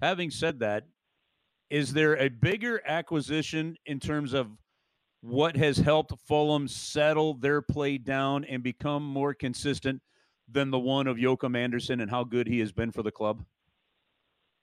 having 0.00 0.30
said 0.30 0.60
that, 0.60 0.84
is 1.70 1.92
there 1.92 2.16
a 2.16 2.28
bigger 2.28 2.80
acquisition 2.86 3.76
in 3.86 4.00
terms 4.00 4.32
of 4.32 4.50
what 5.20 5.56
has 5.56 5.78
helped 5.78 6.12
Fulham 6.26 6.68
settle 6.68 7.34
their 7.34 7.60
play 7.60 7.98
down 7.98 8.44
and 8.44 8.62
become 8.62 9.02
more 9.02 9.34
consistent 9.34 10.00
than 10.50 10.70
the 10.70 10.78
one 10.78 11.06
of 11.06 11.18
Joachim 11.18 11.56
Andersen 11.56 12.00
and 12.00 12.10
how 12.10 12.24
good 12.24 12.46
he 12.46 12.60
has 12.60 12.72
been 12.72 12.92
for 12.92 13.02
the 13.02 13.10
club? 13.10 13.44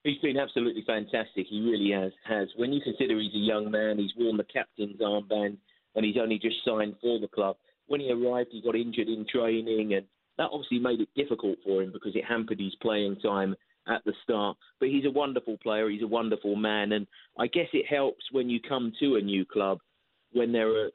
He's 0.04 0.20
been 0.20 0.38
absolutely 0.38 0.84
fantastic. 0.86 1.48
He 1.50 1.62
really 1.62 1.92
has. 1.92 2.12
Has 2.26 2.48
when 2.56 2.72
you 2.72 2.82
consider 2.82 3.20
he's 3.20 3.34
a 3.34 3.38
young 3.38 3.70
man, 3.72 3.98
he's 3.98 4.12
worn 4.18 4.38
the 4.38 4.44
captain's 4.44 5.00
armband, 5.02 5.58
and 5.96 6.06
he's 6.06 6.18
only 6.20 6.40
just 6.40 6.58
signed 6.66 6.96
for 7.02 7.20
the 7.20 7.28
club. 7.28 7.58
When 7.88 8.00
he 8.00 8.12
arrived, 8.12 8.50
he 8.52 8.62
got 8.62 8.76
injured 8.76 9.08
in 9.08 9.26
training, 9.28 9.94
and 9.94 10.06
that 10.38 10.50
obviously 10.52 10.80
made 10.80 11.02
it 11.02 11.10
difficult 11.16 11.58
for 11.64 11.82
him 11.82 11.92
because 11.92 12.16
it 12.16 12.26
hampered 12.26 12.60
his 12.60 12.76
playing 12.82 13.18
time 13.18 13.56
at 13.88 14.04
the 14.06 14.14
start. 14.24 14.58
But 14.80 14.90
he's 14.90 15.06
a 15.06 15.12
wonderful 15.12 15.58
player. 15.58 15.90
He's 15.90 16.02
a 16.02 16.08
wonderful 16.08 16.56
man, 16.56 16.92
and 16.92 17.08
I 17.38 17.48
guess 17.48 17.68
it 17.74 17.86
helps 17.88 18.24
when 18.32 18.50
you 18.50 18.60
come 18.60 18.92
to 19.00 19.16
a 19.16 19.22
new 19.22 19.46
club 19.46 19.80
when 20.34 20.52
there 20.52 20.70
are 20.70 20.90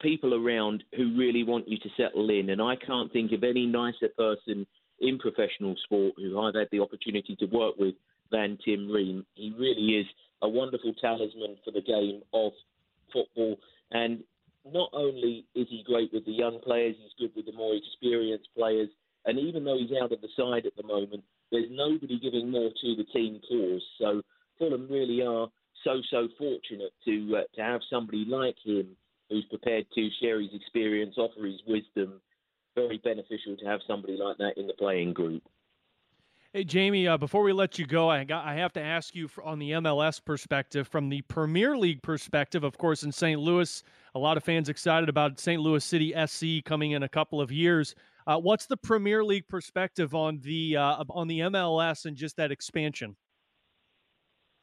people 0.00 0.34
around 0.34 0.84
who 0.96 1.16
really 1.16 1.44
want 1.44 1.68
you 1.68 1.78
to 1.78 1.88
settle 1.96 2.30
in. 2.30 2.50
And 2.50 2.62
I 2.62 2.76
can't 2.76 3.12
think 3.12 3.32
of 3.32 3.44
any 3.44 3.66
nicer 3.66 4.08
person 4.16 4.66
in 5.00 5.18
professional 5.18 5.74
sport 5.84 6.14
who 6.16 6.40
I've 6.40 6.54
had 6.54 6.68
the 6.72 6.80
opportunity 6.80 7.36
to 7.36 7.46
work 7.46 7.74
with 7.78 7.94
than 8.30 8.58
Tim 8.64 8.88
Ream. 8.90 9.26
He 9.34 9.52
really 9.58 9.98
is 9.98 10.06
a 10.42 10.48
wonderful 10.48 10.94
talisman 11.00 11.56
for 11.64 11.70
the 11.72 11.82
game 11.82 12.22
of 12.32 12.52
football. 13.12 13.56
And 13.90 14.20
not 14.64 14.90
only 14.92 15.46
is 15.54 15.66
he 15.70 15.82
great 15.86 16.12
with 16.12 16.24
the 16.26 16.32
young 16.32 16.60
players, 16.60 16.96
he's 17.00 17.12
good 17.18 17.34
with 17.36 17.46
the 17.46 17.56
more 17.56 17.74
experienced 17.74 18.48
players. 18.56 18.88
And 19.24 19.38
even 19.38 19.64
though 19.64 19.78
he's 19.78 19.96
out 20.00 20.12
of 20.12 20.20
the 20.20 20.28
side 20.36 20.66
at 20.66 20.76
the 20.76 20.86
moment, 20.86 21.24
there's 21.50 21.68
nobody 21.70 22.18
giving 22.18 22.50
more 22.50 22.70
to 22.70 22.96
the 22.96 23.04
team 23.12 23.40
cause. 23.48 23.82
So 23.98 24.22
Fulham 24.58 24.88
really 24.90 25.22
are 25.22 25.48
so 25.84 26.00
so 26.10 26.28
fortunate 26.38 26.92
to 27.04 27.36
uh, 27.38 27.56
to 27.56 27.62
have 27.62 27.80
somebody 27.90 28.24
like 28.26 28.56
him 28.64 28.96
who's 29.28 29.44
prepared 29.46 29.86
to 29.94 30.08
share 30.20 30.40
his 30.40 30.50
experience, 30.52 31.14
offer 31.16 31.46
his 31.46 31.60
wisdom. 31.66 32.20
Very 32.74 32.98
beneficial 32.98 33.56
to 33.56 33.66
have 33.66 33.80
somebody 33.86 34.16
like 34.16 34.38
that 34.38 34.54
in 34.56 34.66
the 34.66 34.74
playing 34.74 35.12
group. 35.12 35.42
Hey 36.52 36.64
Jamie, 36.64 37.06
uh, 37.06 37.16
before 37.16 37.44
we 37.44 37.52
let 37.52 37.78
you 37.78 37.86
go, 37.86 38.10
I 38.10 38.24
got 38.24 38.44
I 38.44 38.56
have 38.56 38.72
to 38.72 38.82
ask 38.82 39.14
you 39.14 39.28
for, 39.28 39.44
on 39.44 39.60
the 39.60 39.70
MLS 39.70 40.20
perspective, 40.24 40.88
from 40.88 41.08
the 41.08 41.22
Premier 41.22 41.78
League 41.78 42.02
perspective. 42.02 42.64
Of 42.64 42.76
course, 42.76 43.04
in 43.04 43.12
St. 43.12 43.38
Louis, 43.38 43.84
a 44.16 44.18
lot 44.18 44.36
of 44.36 44.42
fans 44.42 44.68
excited 44.68 45.08
about 45.08 45.38
St. 45.38 45.62
Louis 45.62 45.84
City 45.84 46.12
SC 46.26 46.64
coming 46.64 46.90
in 46.90 47.04
a 47.04 47.08
couple 47.08 47.40
of 47.40 47.52
years. 47.52 47.94
Uh, 48.26 48.36
what's 48.36 48.66
the 48.66 48.76
Premier 48.76 49.22
League 49.22 49.46
perspective 49.46 50.12
on 50.12 50.40
the 50.40 50.76
uh, 50.76 51.04
on 51.10 51.28
the 51.28 51.38
MLS 51.38 52.04
and 52.04 52.16
just 52.16 52.36
that 52.38 52.50
expansion? 52.50 53.14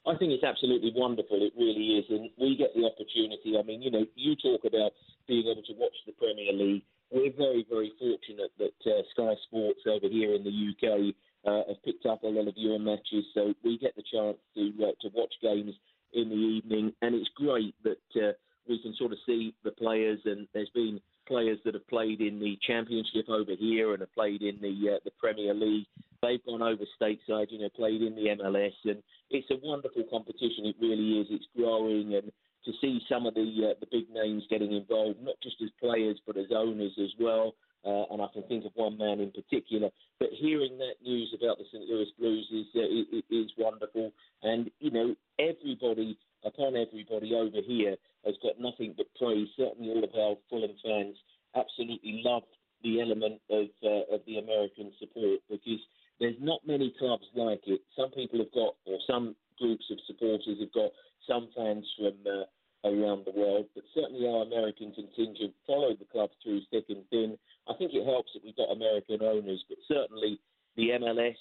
I 0.06 0.18
think 0.18 0.34
it's 0.34 0.44
absolutely 0.44 0.92
wonderful. 0.94 1.42
It 1.42 1.54
really 1.58 2.00
is. 2.00 2.06
And 2.10 2.30
we 2.38 2.58
get 2.58 2.76
the 2.76 2.84
opportunity. 2.84 3.58
I 3.58 3.64
mean, 3.64 3.82
you 3.82 3.92
know, 3.92 4.06
you 4.14 4.36
talk 4.36 4.66
about 4.66 4.92
being 5.26 5.48
able 5.48 5.64
to 5.64 5.74
watch 5.78 5.96
the 6.06 6.12
Premier 6.12 6.52
League. 6.52 6.84
We're 7.12 7.32
very, 7.32 7.66
very 7.70 7.94
fortunate 7.98 8.52
that 8.60 8.76
uh, 8.92 9.04
Sky 9.14 9.36
Sports 9.48 9.80
over 9.88 10.10
here 10.12 10.36
in 10.36 10.44
the 10.44 10.52
UK 10.52 11.16
uh, 11.48 11.62
have 11.68 11.84
picked 11.84 12.06
up 12.06 12.24
a 12.24 12.28
lot 12.28 12.48
of 12.48 12.54
your 12.58 12.78
matches. 12.78 13.26
So 13.34 13.54
we 13.64 13.78
get 13.78 13.96
the 13.96 14.04
chance 14.12 14.38
to, 14.56 14.62
uh, 14.84 14.92
to 15.02 15.10
watch 15.16 15.34
games 15.42 15.74
in 16.14 16.30
the 16.30 16.36
evening. 16.36 16.94
And 17.02 17.16
it's 17.16 17.30
great 17.36 17.74
that 17.84 18.22
uh, 18.22 18.34
we 18.68 18.82
can 18.82 18.94
sort 18.98 19.14
of 19.14 19.18
see 19.26 19.56
the 19.64 19.72
players. 19.72 20.20
And 20.26 20.48
there's 20.54 20.70
been 20.70 21.00
players 21.28 21.60
that 21.66 21.74
have 21.74 21.88
played 21.88 22.22
in 22.22 22.40
the 22.40 22.58
Championship 22.66 23.30
over 23.30 23.52
here 23.58 23.94
and 23.94 24.02
have 24.02 24.14
played 24.14 24.42
in 24.42 24.60
the 24.62 24.96
uh, 24.96 25.00
the 25.06 25.12
Premier 25.20 25.54
League. 25.54 25.86
They've 26.22 26.44
gone 26.46 26.62
over 26.62 26.84
stateside, 27.00 27.52
you 27.52 27.60
know, 27.60 27.70
played 27.76 28.02
in 28.02 28.16
the 28.16 28.36
MLS, 28.42 28.74
and 28.86 29.02
it's 29.30 29.50
a 29.52 29.60
wonderful 29.64 30.04
competition. 30.10 30.66
It 30.66 30.76
really 30.82 31.22
is. 31.22 31.28
It's 31.30 31.46
growing, 31.56 32.16
and 32.16 32.32
to 32.66 32.72
see 32.82 33.00
some 33.08 33.26
of 33.26 33.36
the 33.36 33.72
uh, 33.72 33.80
the 33.80 33.88
big 33.92 34.10
names 34.12 34.44
getting 34.50 34.74
involved, 34.74 35.22
not 35.22 35.36
just 35.42 35.58
as 35.64 35.70
players 35.80 36.20
but 36.26 36.38
as 36.38 36.48
owners 36.54 36.94
as 37.02 37.12
well. 37.20 37.54
Uh, 37.88 38.04
and 38.12 38.22
I 38.22 38.28
can 38.34 38.44
think 38.44 38.66
of 38.66 38.72
one 38.76 38.98
man 38.98 39.22
in 39.22 39.32
particular. 39.32 39.90
But 40.20 40.30
hearing 40.34 40.78
that 40.78 41.00
news 41.02 41.34
about 41.34 41.58
the 41.58 41.64
St. 41.72 41.88
Louis 41.88 42.12
Blues 42.20 42.48
is 42.52 42.68
uh, 42.76 43.24
is 43.32 43.52
wonderful, 43.58 44.12
and 44.44 44.70
you 44.80 44.92
know 44.92 45.16
everybody 45.40 46.18
upon 46.44 46.76
everybody 46.76 47.34
over 47.34 47.64
here 47.66 47.96
has 48.26 48.36
got 48.44 48.60
nothing 48.60 48.94
but 48.98 49.08
praise. 49.18 49.48
Certainly, 49.56 49.90
all 49.90 50.04
of 50.04 50.12
our 50.20 50.36
Fulham 50.50 50.76
fans 50.84 51.16
absolutely 51.56 52.22
love 52.26 52.44
the 52.84 53.00
element 53.00 53.40
of 53.50 53.68
uh, 53.82 54.14
of 54.14 54.20
the 54.28 54.38
American 54.38 54.92
support 55.00 55.40
because 55.50 55.80
there's 56.20 56.36
not 56.42 56.68
many 56.68 56.94
clubs 57.00 57.26
like 57.36 57.62
it. 57.68 57.80
Some 57.96 58.12
people 58.12 58.40
have 58.40 58.52
got, 58.52 58.76
or 58.86 59.00
some 59.08 59.36
groups 59.60 59.86
of 59.92 59.98
supporters 60.08 60.60
have 60.60 60.74
got 60.74 60.92
some 61.28 61.48
fans 61.56 61.86
from 61.98 62.16
uh, 62.28 62.44
around 62.88 63.26
the 63.26 63.36
world, 63.36 63.66
but 63.76 63.84
certainly 63.94 64.28
our 64.28 64.44
American 64.44 64.92
contingent 64.94 65.54
followed 65.66 66.00
the 66.00 66.06
club 66.06 66.30
through 66.44 66.62
thick 66.72 66.86
and 66.90 67.04
thin. 67.10 67.38
I 67.70 67.74
think 67.78 67.94
it 67.94 68.06
helps 68.06 68.32
that 68.34 68.44
we've 68.44 68.56
got 68.56 68.72
American 68.72 69.22
owners, 69.22 69.64
but 69.68 69.78
certainly 69.88 70.40
the 70.76 70.90
MLS 71.00 71.36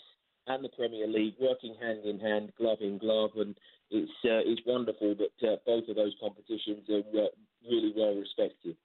and 0.47 0.65
the 0.65 0.69
Premier 0.71 1.07
League 1.07 1.35
working 1.41 1.75
hand 1.81 2.05
in 2.05 2.19
hand, 2.21 2.53
glove 2.57 2.79
in 2.81 2.99
glove, 2.99 3.31
and 3.37 3.57
it's 3.91 4.11
uh, 4.25 4.43
it's 4.45 4.63
wonderful 4.67 5.15
that 5.15 5.49
uh, 5.49 5.57
both 5.67 5.89
of 5.89 5.97
those 5.97 6.15
competitions 6.21 6.89
are 6.89 7.03
uh, 7.19 7.27
really 7.69 7.93
well 7.97 8.15
respected. 8.15 8.77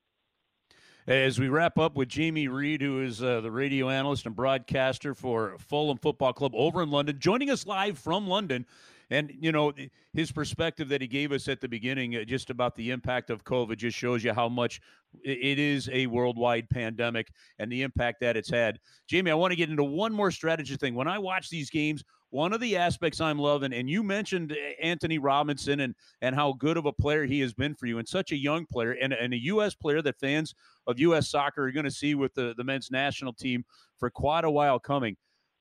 As 1.08 1.40
we 1.40 1.50
wrap 1.50 1.80
up 1.80 1.96
with 1.96 2.10
Jamie 2.10 2.48
Reid, 2.48 2.82
who 2.82 3.02
is 3.02 3.24
uh, 3.24 3.42
the 3.42 3.50
radio 3.50 3.90
analyst 3.90 4.28
and 4.28 4.36
broadcaster 4.36 5.16
for 5.16 5.58
Fulham 5.58 5.98
Football 5.98 6.34
Club 6.34 6.52
over 6.56 6.84
in 6.84 6.92
London, 6.92 7.18
joining 7.18 7.50
us 7.50 7.66
live 7.66 7.98
from 7.98 8.28
London. 8.28 8.68
And, 9.12 9.30
you 9.38 9.52
know, 9.52 9.74
his 10.14 10.32
perspective 10.32 10.88
that 10.88 11.02
he 11.02 11.08
gave 11.08 11.34
us 11.34 11.50
at 11.50 11.60
the 11.60 11.68
beginning 11.68 12.16
uh, 12.16 12.24
just 12.24 12.50
about 12.50 12.76
the 12.78 12.92
impact 12.92 13.30
of 13.30 13.44
COVID 13.44 13.76
just 13.76 13.98
shows 13.98 14.24
you 14.24 14.34
how 14.34 14.48
much 14.48 14.80
it 15.22 15.60
is 15.60 15.90
a 15.92 16.08
worldwide 16.08 16.70
pandemic 16.70 17.28
and 17.60 17.70
the 17.70 17.82
impact 17.82 18.22
that 18.22 18.38
it's 18.38 18.50
had. 18.50 18.80
Jamie, 19.10 19.30
I 19.30 19.36
want 19.36 19.52
to 19.52 19.58
get 19.58 19.70
into 19.70 19.84
one 19.84 20.14
more 20.14 20.32
strategy 20.32 20.78
thing. 20.78 20.96
When 20.96 21.10
I 21.10 21.20
watch 21.20 21.50
these 21.50 21.70
games, 21.70 22.06
one 22.30 22.54
of 22.54 22.62
the 22.62 22.78
aspects 22.78 23.20
I'm 23.20 23.38
loving, 23.38 23.74
and 23.74 23.90
you 23.90 24.02
mentioned 24.02 24.56
Antonee 24.82 25.18
Robinson 25.18 25.82
and 25.82 25.94
and 26.22 26.34
how 26.34 26.54
good 26.54 26.78
of 26.78 26.86
a 26.86 26.94
player 26.94 27.26
he 27.26 27.42
has 27.42 27.54
been 27.54 27.76
for 27.76 27.88
you, 27.88 28.00
and 28.00 28.08
such 28.08 28.32
a 28.32 28.38
young 28.38 28.66
player, 28.66 28.94
and, 28.94 29.12
and 29.12 29.34
a 29.34 29.44
U.S. 29.44 29.76
player 29.76 30.02
that 30.02 30.18
fans 30.18 30.56
of 30.88 30.98
U.S. 31.00 31.30
soccer 31.30 31.68
are 31.68 31.72
going 31.74 31.84
to 31.84 31.92
see 31.92 32.16
with 32.16 32.34
the, 32.34 32.54
the 32.56 32.64
men's 32.64 32.90
national 32.90 33.34
team 33.34 33.66
for 33.98 34.10
quite 34.10 34.46
a 34.46 34.50
while 34.50 34.80
coming. 34.80 35.18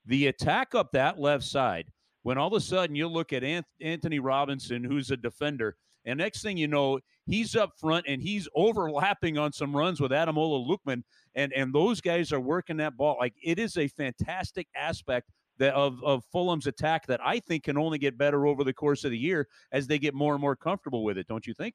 The 0.07 0.29
attack 0.29 0.77
up 0.77 0.93
that 0.93 1.19
left 1.19 1.43
side 1.43 1.91
when 2.23 2.39
all 2.39 2.49
of 2.49 2.55
a 2.55 2.61
sudden 2.61 2.95
you 2.95 3.09
look 3.09 3.33
at 3.33 3.43
Antonee 3.81 4.19
Robinson, 4.19 4.85
who's 4.85 5.11
a 5.11 5.17
defender, 5.17 5.77
and 6.05 6.19
next 6.19 6.43
thing 6.43 6.57
you 6.57 6.69
know, 6.69 6.99
he's 7.27 7.55
up 7.55 7.73
front 7.79 8.07
and 8.09 8.23
he's 8.23 8.49
overlapping 8.55 9.39
on 9.39 9.53
some 9.53 9.77
runs 9.77 10.01
with 10.01 10.13
Ademola 10.13 10.67
Lookman, 10.67 11.03
and 11.35 11.53
and 11.53 11.75
those 11.75 12.01
guys 12.01 12.33
are 12.33 12.41
working 12.41 12.79
that 12.79 12.97
ball. 12.97 13.17
Like 13.21 13.35
it 13.43 13.59
is 13.59 13.77
a 13.77 13.89
fantastic 13.89 14.67
aspect 14.75 15.31
that 15.59 15.75
of 15.75 16.03
of 16.03 16.25
Fulham's 16.33 16.67
attack 16.67 17.07
that 17.07 17.21
I 17.23 17.39
think 17.41 17.65
can 17.65 17.77
only 17.77 17.99
get 17.99 18.17
better 18.17 18.47
over 18.47 18.65
the 18.65 18.73
course 18.73 19.05
of 19.05 19.11
the 19.11 19.19
year 19.19 19.47
as 19.73 19.87
they 19.87 19.99
get 19.99 20.15
more 20.15 20.35
and 20.35 20.41
more 20.41 20.57
comfortable 20.57 21.05
with 21.05 21.19
it. 21.19 21.27
Don't 21.27 21.47
you 21.47 21.55
think? 21.55 21.75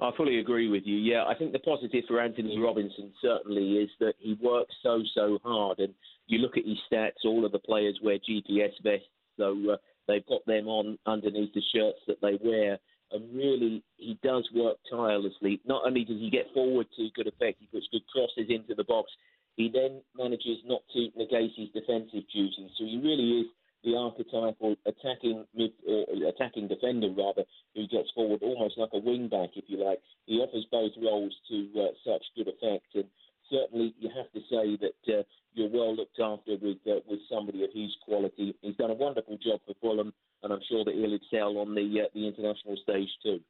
I 0.00 0.12
fully 0.16 0.38
agree 0.38 0.68
with 0.68 0.84
you. 0.86 0.96
Yeah, 0.96 1.24
I 1.24 1.34
think 1.34 1.50
the 1.50 1.58
positive 1.58 2.04
for 2.06 2.20
Antonee 2.20 2.58
Robinson 2.58 3.12
certainly 3.20 3.78
is 3.78 3.90
that 3.98 4.14
he 4.20 4.38
works 4.40 4.72
so 4.80 5.02
so 5.12 5.40
hard, 5.42 5.80
and 5.80 5.92
you 6.28 6.38
look 6.38 6.56
at 6.56 6.64
his 6.64 6.78
stats. 6.90 7.24
All 7.24 7.44
of 7.44 7.50
the 7.50 7.58
players 7.58 7.98
wear 8.00 8.18
GPS 8.18 8.70
vests 8.84 9.08
so 9.38 9.56
uh, 9.72 9.76
they've 10.06 10.26
got 10.26 10.44
them 10.46 10.68
on 10.68 10.98
underneath 11.06 11.54
the 11.54 11.62
shirts 11.74 12.00
that 12.06 12.20
they 12.20 12.38
wear. 12.42 12.78
And 13.10 13.34
really, 13.34 13.82
he 13.96 14.18
does 14.22 14.46
work 14.54 14.76
tirelessly. 14.90 15.60
Not 15.64 15.86
only 15.86 16.04
does 16.04 16.20
he 16.20 16.28
get 16.28 16.52
forward 16.52 16.86
to 16.96 17.08
good 17.14 17.26
effect, 17.26 17.56
he 17.60 17.66
puts 17.66 17.88
good 17.90 18.06
crosses 18.12 18.50
into 18.50 18.74
the 18.74 18.84
box. 18.84 19.10
He 19.56 19.70
then 19.72 20.02
manages 20.16 20.58
not 20.66 20.82
to 20.92 21.08
negate 21.16 21.52
his 21.56 21.68
defensive 21.72 22.28
duties. 22.32 22.70
So 22.76 22.84
he 22.84 23.00
really 23.02 23.40
is 23.40 23.46
the 23.84 23.96
archetypal 23.96 24.76
attacking 24.86 25.46
mid, 25.54 25.70
or 25.88 26.04
attacking 26.28 26.68
defender 26.68 27.08
rather, 27.16 27.44
who 27.74 27.86
gets 27.86 28.10
forward 28.14 28.42
almost 28.42 28.76
like 28.76 28.90
a 28.92 28.98
wing 28.98 29.28
back, 29.28 29.50
if 29.56 29.64
you 29.68 29.82
like. 29.82 30.00
He 30.26 30.38
offers 30.40 30.66
both 30.70 30.92
roles 31.00 31.34
to 31.48 31.68
uh, 31.80 31.86
such 32.04 32.24
good 32.36 32.48
effect, 32.48 32.86
and 32.94 33.04
certainly 33.50 33.94
you 33.98 34.10
have 34.14 34.30
to 34.32 34.40
say 34.50 34.78
that 34.80 35.18
uh, 35.18 35.22
you're 35.54 35.70
well 35.70 35.94
looked 35.94 36.20
after 36.20 36.56
with 36.60 36.78
uh, 36.86 37.00
with 37.08 37.20
somebody 37.30 37.64
of 37.64 37.70
his 37.74 37.90
quality. 38.04 38.54
He's 38.62 38.76
done 38.76 38.90
a 38.90 38.94
wonderful 38.94 39.38
job 39.38 39.60
for 39.66 39.74
Fulham, 39.80 40.12
and 40.42 40.52
I'm 40.52 40.60
sure 40.68 40.84
that 40.84 40.94
he'll 40.94 41.14
excel 41.14 41.58
on 41.58 41.74
the 41.74 42.02
uh, 42.02 42.08
the 42.14 42.26
international 42.26 42.76
stage 42.82 43.10
too. 43.22 43.40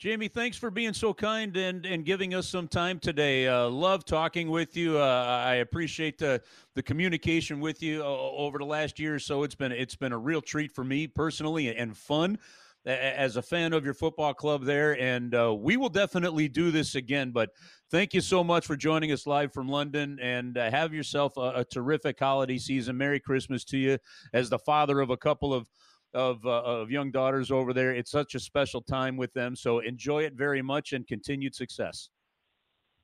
Jamie, 0.00 0.28
thanks 0.28 0.56
for 0.56 0.70
being 0.70 0.94
so 0.94 1.12
kind 1.12 1.54
and, 1.58 1.84
and 1.84 2.06
giving 2.06 2.32
us 2.32 2.48
some 2.48 2.66
time 2.66 2.98
today. 2.98 3.46
Uh, 3.46 3.68
love 3.68 4.02
talking 4.06 4.48
with 4.48 4.74
you. 4.74 4.96
Uh, 4.98 5.42
I 5.44 5.56
appreciate 5.56 6.16
the, 6.16 6.40
the 6.74 6.82
communication 6.82 7.60
with 7.60 7.82
you 7.82 8.02
uh, 8.02 8.06
over 8.06 8.56
the 8.56 8.64
last 8.64 8.98
year 8.98 9.16
or 9.16 9.18
so. 9.18 9.42
It's 9.42 9.54
been 9.54 9.72
it's 9.72 9.96
been 9.96 10.12
a 10.12 10.18
real 10.18 10.40
treat 10.40 10.72
for 10.72 10.84
me 10.84 11.06
personally 11.06 11.76
and 11.76 11.94
fun 11.94 12.38
as 12.86 13.36
a 13.36 13.42
fan 13.42 13.72
of 13.72 13.84
your 13.84 13.94
football 13.94 14.34
club 14.34 14.64
there. 14.64 14.98
And 15.00 15.34
uh, 15.34 15.54
we 15.54 15.76
will 15.76 15.88
definitely 15.88 16.48
do 16.48 16.70
this 16.70 16.94
again. 16.94 17.30
But 17.30 17.50
thank 17.90 18.14
you 18.14 18.20
so 18.20 18.42
much 18.42 18.66
for 18.66 18.76
joining 18.76 19.12
us 19.12 19.26
live 19.26 19.52
from 19.52 19.68
London 19.68 20.18
and 20.20 20.56
uh, 20.56 20.70
have 20.70 20.94
yourself 20.94 21.36
a, 21.36 21.52
a, 21.56 21.64
terrific 21.64 22.18
holiday 22.18 22.58
season. 22.58 22.96
Merry 22.96 23.20
Christmas 23.20 23.64
to 23.64 23.78
you 23.78 23.98
as 24.32 24.50
the 24.50 24.58
father 24.58 25.00
of 25.00 25.10
a 25.10 25.16
couple 25.16 25.52
of. 25.54 25.66
Of, 26.12 26.44
uh, 26.44 26.62
of 26.64 26.90
young 26.90 27.12
daughters 27.12 27.52
over 27.52 27.72
there. 27.72 27.92
It's 27.94 28.10
such 28.10 28.34
a 28.34 28.40
special 28.40 28.82
time 28.82 29.16
with 29.16 29.32
them. 29.32 29.54
So 29.54 29.78
enjoy 29.78 30.24
it 30.24 30.32
very 30.32 30.60
much 30.60 30.92
and 30.92 31.06
continued 31.06 31.54
success. 31.54 32.10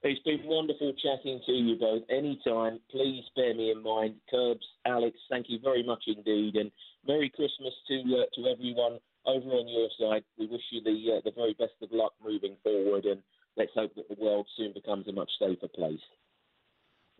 It's 0.03 0.21
been 0.23 0.41
wonderful 0.45 0.93
chatting 0.95 1.41
to 1.47 1.53
you 1.53 1.77
both. 1.77 2.03
Anytime, 2.11 2.81
please 2.91 3.23
bear 3.37 3.55
me 3.55 3.71
in 3.71 3.81
mind. 3.81 4.17
Curbs, 4.29 4.67
Alex, 4.87 5.17
thank 5.31 5.47
you 5.49 5.61
very 5.63 5.85
much 5.85 6.03
indeed. 6.09 6.57
And 6.57 6.73
Merry 7.07 7.31
Christmas 7.31 7.75
to, 7.87 7.95
uh, 7.95 8.25
to 8.35 8.49
everyone 8.49 8.99
over 9.27 9.51
on 9.51 9.69
your 9.69 9.89
side, 9.99 10.25
we 10.39 10.47
wish 10.47 10.63
you 10.71 10.83
the 10.83 11.17
uh, 11.17 11.21
the 11.25 11.33
very 11.33 11.55
best 11.55 11.73
of 11.83 11.91
luck 11.93 12.13
moving 12.23 12.57
forward, 12.63 13.05
and 13.05 13.21
let's 13.57 13.73
hope 13.75 13.95
that 13.97 14.09
the 14.09 14.23
world 14.23 14.47
soon 14.57 14.73
becomes 14.73 15.07
a 15.09 15.13
much 15.13 15.31
safer 15.39 15.69
place. 15.69 16.01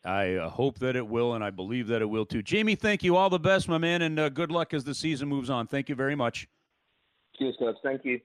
I 0.05 0.35
uh, 0.35 0.49
hope 0.49 0.79
that 0.79 0.95
it 0.95 1.09
will, 1.09 1.35
and 1.35 1.43
I 1.43 1.51
believe 1.51 1.89
that 1.89 2.01
it 2.01 2.07
will 2.07 2.27
too. 2.27 2.43
Jamie, 2.43 2.77
thank 2.77 3.03
you. 3.03 3.17
All 3.17 3.29
the 3.29 3.41
best, 3.41 3.69
my 3.69 3.79
man, 3.79 4.03
and 4.03 4.19
uh, 4.19 4.29
good 4.29 4.53
luck 4.53 4.73
as 4.73 4.85
the 4.85 4.95
season 4.95 5.29
moves 5.29 5.51
on. 5.51 5.67
Thank 5.67 5.89
you 5.89 5.95
very 5.95 6.15
much. 6.15 6.49
Cheers, 7.39 7.57
guys. 7.61 7.75
Thank 7.83 8.05
you. 8.05 8.21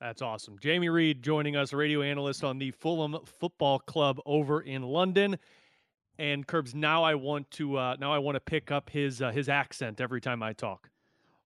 That's 0.00 0.20
awesome. 0.20 0.58
Jamie 0.60 0.90
Reed 0.90 1.22
joining 1.22 1.56
us, 1.56 1.72
radio 1.72 2.02
analyst 2.02 2.44
on 2.44 2.58
the 2.58 2.70
Fulham 2.70 3.16
Football 3.24 3.78
Club 3.78 4.20
over 4.26 4.60
in 4.60 4.82
London. 4.82 5.38
And 6.18 6.46
Curbs, 6.46 6.74
now 6.74 7.02
I 7.02 7.14
want 7.14 7.50
to 7.52 7.76
uh, 7.76 7.96
now 7.98 8.12
I 8.12 8.18
want 8.18 8.36
to 8.36 8.40
pick 8.40 8.70
up 8.70 8.90
his 8.90 9.22
uh, 9.22 9.30
his 9.30 9.48
accent 9.48 10.00
every 10.00 10.20
time 10.20 10.42
I 10.42 10.52
talk. 10.52 10.90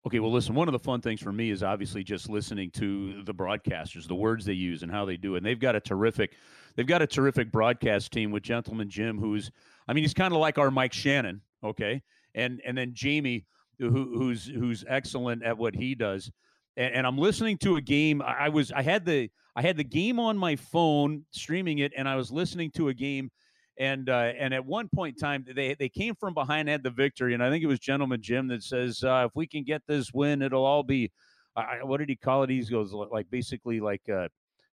Okay, 0.06 0.18
well, 0.18 0.32
listen, 0.32 0.54
one 0.54 0.66
of 0.66 0.72
the 0.72 0.78
fun 0.78 1.02
things 1.02 1.20
for 1.20 1.30
me 1.30 1.50
is 1.50 1.62
obviously 1.62 2.02
just 2.02 2.30
listening 2.30 2.70
to 2.70 3.22
the 3.24 3.34
broadcasters, 3.34 4.08
the 4.08 4.14
words 4.14 4.46
they 4.46 4.54
use 4.54 4.82
and 4.82 4.90
how 4.90 5.04
they 5.04 5.18
do 5.18 5.34
it. 5.34 5.38
And 5.38 5.46
they've 5.46 5.60
got 5.60 5.76
a 5.76 5.80
terrific, 5.80 6.36
they've 6.74 6.86
got 6.86 7.02
a 7.02 7.06
terrific 7.06 7.52
broadcast 7.52 8.10
team 8.10 8.30
with 8.30 8.42
Gentleman 8.42 8.88
Jim, 8.88 9.18
who's, 9.18 9.50
I 9.86 9.92
mean, 9.92 10.02
he's 10.02 10.14
kind 10.14 10.32
of 10.32 10.40
like 10.40 10.56
our 10.56 10.70
Mike 10.70 10.94
Shannon, 10.94 11.42
okay, 11.62 12.02
and 12.34 12.62
and 12.64 12.78
then 12.78 12.92
Jamie, 12.94 13.44
who, 13.78 13.90
who's 13.90 14.46
who's 14.46 14.84
excellent 14.88 15.42
at 15.42 15.58
what 15.58 15.74
he 15.74 15.94
does. 15.94 16.30
And, 16.76 16.94
and 16.94 17.06
I'm 17.06 17.18
listening 17.18 17.58
to 17.58 17.76
a 17.76 17.80
game. 17.82 18.22
I 18.22 18.48
was, 18.48 18.72
I 18.72 18.82
had 18.82 19.04
the, 19.04 19.28
I 19.54 19.62
had 19.62 19.76
the 19.76 19.84
game 19.84 20.18
on 20.18 20.38
my 20.38 20.56
phone, 20.56 21.24
streaming 21.32 21.78
it, 21.78 21.92
and 21.94 22.08
I 22.08 22.16
was 22.16 22.30
listening 22.30 22.70
to 22.72 22.88
a 22.88 22.94
game 22.94 23.30
and 23.78 24.08
uh, 24.08 24.32
and 24.38 24.52
at 24.52 24.64
one 24.64 24.88
point 24.94 25.16
in 25.16 25.20
time, 25.20 25.44
they 25.54 25.74
they 25.74 25.88
came 25.88 26.14
from 26.14 26.34
behind, 26.34 26.68
had 26.68 26.82
the 26.82 26.90
victory, 26.90 27.34
and 27.34 27.42
I 27.42 27.50
think 27.50 27.64
it 27.64 27.66
was 27.66 27.78
Gentleman 27.78 28.20
Jim 28.22 28.48
that 28.48 28.62
says, 28.62 29.02
uh, 29.02 29.26
"If 29.28 29.32
we 29.34 29.46
can 29.46 29.64
get 29.64 29.82
this 29.86 30.12
win, 30.12 30.42
it'll 30.42 30.64
all 30.64 30.82
be." 30.82 31.10
Uh, 31.56 31.64
what 31.82 31.98
did 31.98 32.08
he 32.08 32.16
call 32.16 32.42
it? 32.44 32.50
He 32.50 32.62
goes 32.62 32.92
like 32.92 33.28
basically 33.30 33.80
like 33.80 34.02
uh, 34.08 34.28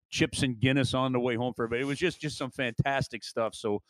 chips 0.09 0.43
and 0.43 0.59
Guinness 0.59 0.93
on 0.93 1.11
the 1.11 1.19
way 1.19 1.35
home 1.35 1.53
for 1.53 1.65
everybody. 1.65 1.83
It 1.83 1.87
was 1.87 1.99
just 1.99 2.19
just 2.19 2.37
some 2.37 2.51
fantastic 2.51 3.23
stuff. 3.23 3.55
So. 3.55 3.81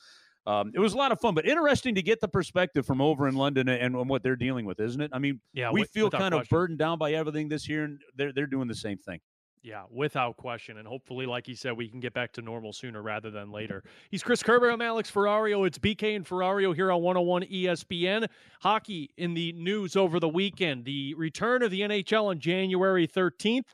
Um, 0.46 0.72
it 0.74 0.80
was 0.80 0.94
a 0.94 0.98
lot 0.98 1.12
of 1.12 1.20
fun, 1.20 1.34
but 1.36 1.46
interesting 1.46 1.94
to 1.96 2.02
get 2.02 2.22
the 2.22 2.28
perspective 2.30 2.86
from 2.86 3.02
over 3.02 3.28
in 3.28 3.36
London 3.36 3.68
and, 3.68 3.98
and 3.98 4.10
what 4.10 4.24
they're 4.24 4.38
dealing 4.38 4.66
with, 4.66 4.80
isn't 4.80 5.02
it? 5.02 5.12
I 5.12 5.20
mean, 5.20 5.42
yeah, 5.52 5.72
we 5.72 5.84
feel 5.84 6.10
kind 6.10 6.32
question. 6.32 6.40
of 6.40 6.48
burdened 6.48 6.80
down 6.80 6.98
by 6.98 7.12
everything 7.12 7.50
this 7.50 7.68
year, 7.68 7.84
and 7.84 8.00
they're 8.16 8.32
they're 8.32 8.48
doing 8.48 8.70
the 8.70 8.74
same 8.74 8.98
thing. 8.98 9.20
Yeah, 9.64 9.84
without 9.92 10.38
question. 10.38 10.78
And 10.78 10.88
hopefully, 10.88 11.26
like 11.26 11.46
he 11.46 11.54
said, 11.54 11.76
we 11.76 11.90
can 11.90 12.00
get 12.00 12.14
back 12.14 12.32
to 12.34 12.42
normal 12.42 12.72
sooner 12.72 13.02
rather 13.02 13.30
than 13.30 13.52
later. 13.52 13.84
He's 14.12 14.24
Chris 14.24 14.42
Kerber. 14.42 14.70
I'm 14.70 14.82
Alex 14.82 15.12
Ferrario. 15.12 15.68
It's 15.68 15.78
BK 15.78 16.16
and 16.16 16.26
Ferrario 16.26 16.74
here 16.74 16.90
on 16.90 17.02
101 17.02 17.44
ESPN. 17.44 18.28
Hockey 18.62 19.10
in 19.18 19.34
the 19.34 19.52
news 19.54 19.98
over 19.98 20.20
the 20.22 20.30
weekend. 20.30 20.86
The 20.86 21.16
return 21.16 21.64
of 21.64 21.72
the 21.72 21.82
NHL 21.82 22.26
on 22.28 22.40
January 22.40 23.08
13th. 23.08 23.66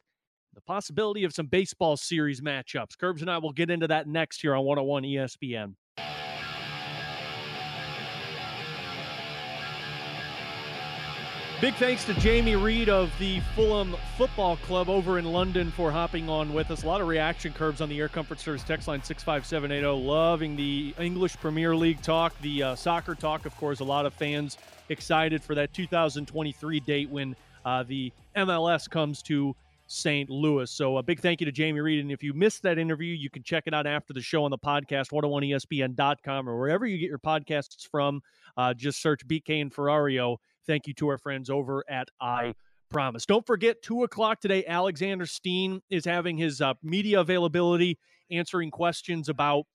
the 0.56 0.62
possibility 0.62 1.24
of 1.24 1.34
some 1.34 1.48
baseball 1.48 1.98
series 1.98 2.42
matchups. 2.42 2.98
Curbs 2.98 3.22
and 3.22 3.30
I 3.30 3.38
will 3.38 3.52
get 3.52 3.70
into 3.70 3.88
that 3.88 4.08
next 4.08 4.42
here 4.42 4.56
on 4.56 4.66
101 4.66 5.04
ESPN. 5.04 5.76
Big 11.64 11.76
thanks 11.76 12.04
to 12.04 12.14
Jamie 12.16 12.58
Reed 12.58 12.90
of 12.90 13.10
the 13.20 13.40
Fulham 13.56 13.96
Football 14.18 14.58
Club 14.58 14.90
over 14.90 15.18
in 15.18 15.24
London 15.24 15.72
for 15.72 15.94
hopping 15.94 16.28
on 16.28 16.54
with 16.54 16.70
us. 16.72 16.84
A 16.84 16.86
lot 16.86 17.00
of 17.00 17.08
reaction 17.08 17.54
Curbs 17.54 17.80
on 17.80 17.88
the 17.88 17.98
Air 17.98 18.10
Comfort 18.10 18.42
Service 18.42 18.64
text 18.64 18.86
line 18.90 19.02
65780. 19.02 20.06
Loving 20.06 20.58
the 20.58 20.94
English 21.00 21.38
Premier 21.38 21.74
League 21.74 22.02
talk, 22.02 22.38
the 22.42 22.64
uh, 22.64 22.76
soccer 22.76 23.16
talk, 23.16 23.46
of 23.46 23.56
course. 23.56 23.80
A 23.80 23.84
lot 23.86 24.06
of 24.06 24.14
fans 24.14 24.58
excited 24.90 25.42
for 25.42 25.56
that 25.56 25.74
2023 25.74 26.82
date 26.82 27.10
when 27.10 27.34
uh, 27.64 27.82
the 27.84 28.12
MLS 28.36 28.90
comes 28.90 29.22
to 29.22 29.56
St. 29.88 30.30
Louis. 30.30 30.70
So 30.70 30.98
a 30.98 31.04
big 31.04 31.22
thank 31.22 31.40
you 31.40 31.46
to 31.46 31.52
Jamie 31.54 31.80
Reed. 31.80 32.02
And 32.02 32.12
if 32.12 32.22
you 32.22 32.34
missed 32.34 32.64
that 32.64 32.78
interview, 32.78 33.14
you 33.14 33.30
can 33.30 33.42
check 33.42 33.64
it 33.68 33.74
out 33.74 33.88
after 33.88 34.12
the 34.12 34.22
show 34.22 34.44
on 34.44 34.52
the 34.52 34.58
podcast, 34.58 35.14
101ESPN.com 35.14 36.50
or 36.50 36.60
wherever 36.60 36.86
you 36.86 36.98
get 36.98 37.08
your 37.08 37.20
podcasts 37.20 37.88
from. 37.88 38.22
Uh, 38.58 38.74
just 38.74 39.02
search 39.02 39.26
BK 39.26 39.62
and 39.62 39.74
Ferrario 39.74 40.40
Thank 40.66 40.88
you 40.88 40.94
to 40.96 41.10
our 41.10 41.18
friends 41.18 41.50
over 41.50 41.84
at 41.90 42.08
I 42.22 42.54
Promise. 42.90 43.26
Don't 43.26 43.46
forget, 43.46 43.82
2 43.82 44.04
o'clock 44.04 44.40
today, 44.40 44.64
Alexander 44.68 45.26
Steen 45.26 45.82
is 45.90 46.06
having 46.06 46.38
his 46.38 46.62
uh, 46.62 46.76
media 46.84 47.22
availability, 47.22 47.98
answering 48.30 48.70
questions 48.70 49.30
about 49.30 49.66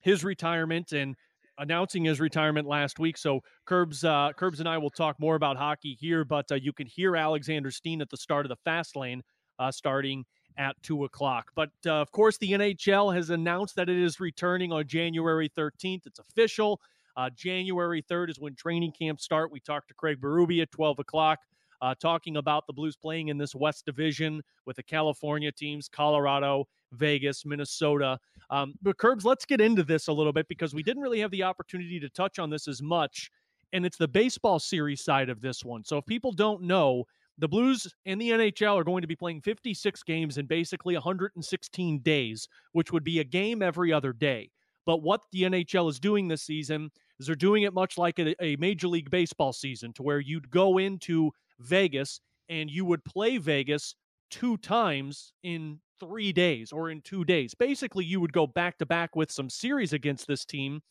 his 0.00 0.24
retirement 0.24 0.92
and 0.92 1.14
announcing 1.58 2.04
his 2.04 2.20
retirement 2.20 2.66
last 2.66 2.98
week. 2.98 3.18
So 3.18 3.40
Curbs, 3.66 4.02
uh, 4.02 4.30
Curbs 4.36 4.60
and 4.60 4.68
I 4.68 4.78
will 4.78 4.90
talk 4.90 5.20
more 5.20 5.34
about 5.34 5.56
hockey 5.56 5.96
here, 6.00 6.24
but 6.24 6.50
uh, 6.50 6.54
you 6.54 6.72
can 6.72 6.86
hear 6.86 7.16
Alexander 7.16 7.70
Steen 7.70 8.00
at 8.00 8.08
the 8.08 8.16
start 8.16 8.46
of 8.46 8.48
the 8.48 8.56
fast 8.64 8.96
lane 8.96 9.22
uh, 9.58 9.70
starting 9.70 10.24
at 10.56 10.74
2 10.82 11.04
o'clock. 11.04 11.50
But 11.54 11.70
uh, 11.86 11.92
of 11.94 12.12
course, 12.12 12.38
the 12.38 12.52
NHL 12.52 13.14
has 13.14 13.30
announced 13.30 13.76
that 13.76 13.88
it 13.88 13.98
is 13.98 14.20
returning 14.20 14.72
on 14.72 14.86
January 14.86 15.48
13th. 15.48 16.06
It's 16.06 16.18
official. 16.18 16.80
Uh, 17.16 17.30
January 17.36 18.02
3rd 18.02 18.30
is 18.30 18.40
when 18.40 18.54
training 18.54 18.92
camps 18.92 19.24
start. 19.24 19.52
We 19.52 19.60
talked 19.60 19.88
to 19.88 19.94
Craig 19.94 20.20
Berube 20.20 20.60
at 20.60 20.70
12 20.70 20.98
o'clock. 20.98 21.38
Uh, 21.82 21.94
talking 22.00 22.38
about 22.38 22.66
the 22.66 22.72
Blues 22.72 22.96
playing 22.96 23.28
in 23.28 23.36
this 23.36 23.54
West 23.54 23.84
Division 23.84 24.42
with 24.64 24.76
the 24.76 24.82
California 24.82 25.52
teams, 25.52 25.88
Colorado, 25.88 26.66
Vegas, 26.92 27.44
Minnesota. 27.44 28.18
Um, 28.48 28.74
but 28.80 28.96
Curbs, 28.96 29.24
let's 29.24 29.44
get 29.44 29.60
into 29.60 29.82
this 29.82 30.08
a 30.08 30.12
little 30.12 30.32
bit 30.32 30.48
because 30.48 30.72
we 30.72 30.82
didn't 30.82 31.02
really 31.02 31.20
have 31.20 31.30
the 31.30 31.42
opportunity 31.42 32.00
to 32.00 32.08
touch 32.08 32.38
on 32.38 32.48
this 32.48 32.68
as 32.68 32.80
much. 32.80 33.30
And 33.72 33.84
it's 33.84 33.96
the 33.96 34.08
baseball 34.08 34.58
series 34.60 35.04
side 35.04 35.28
of 35.28 35.40
this 35.40 35.64
one. 35.64 35.84
So 35.84 35.98
if 35.98 36.06
people 36.06 36.32
don't 36.32 36.62
know, 36.62 37.04
the 37.38 37.48
Blues 37.48 37.92
and 38.06 38.20
the 38.20 38.30
NHL 38.30 38.80
are 38.80 38.84
going 38.84 39.02
to 39.02 39.08
be 39.08 39.16
playing 39.16 39.40
56 39.40 40.02
games 40.04 40.38
in 40.38 40.46
basically 40.46 40.94
116 40.94 41.98
days, 41.98 42.48
which 42.72 42.92
would 42.92 43.04
be 43.04 43.18
a 43.18 43.24
game 43.24 43.60
every 43.60 43.92
other 43.92 44.12
day. 44.12 44.50
But 44.86 45.02
what 45.02 45.22
the 45.32 45.42
NHL 45.42 45.90
is 45.90 45.98
doing 45.98 46.28
this 46.28 46.42
season 46.42 46.90
is 47.18 47.26
they're 47.26 47.34
doing 47.34 47.62
it 47.62 47.74
much 47.74 47.98
like 47.98 48.18
a, 48.18 48.34
a 48.42 48.56
Major 48.56 48.88
League 48.88 49.10
Baseball 49.10 49.52
season, 49.52 49.92
to 49.94 50.02
where 50.02 50.20
you'd 50.20 50.50
go 50.50 50.78
into 50.78 51.30
Vegas 51.60 52.20
and 52.48 52.70
you 52.70 52.84
would 52.84 53.04
play 53.04 53.38
Vegas 53.38 53.94
two 54.30 54.56
times 54.58 55.32
in 55.42 55.78
three 56.00 56.32
days 56.32 56.72
or 56.72 56.90
in 56.90 57.00
two 57.02 57.24
days. 57.24 57.54
Basically, 57.54 58.04
you 58.04 58.20
would 58.20 58.32
go 58.32 58.46
back 58.46 58.78
to 58.78 58.86
back 58.86 59.16
with 59.16 59.30
some 59.30 59.48
series 59.48 59.92
against 59.92 60.26
this 60.26 60.44
team, 60.44 60.82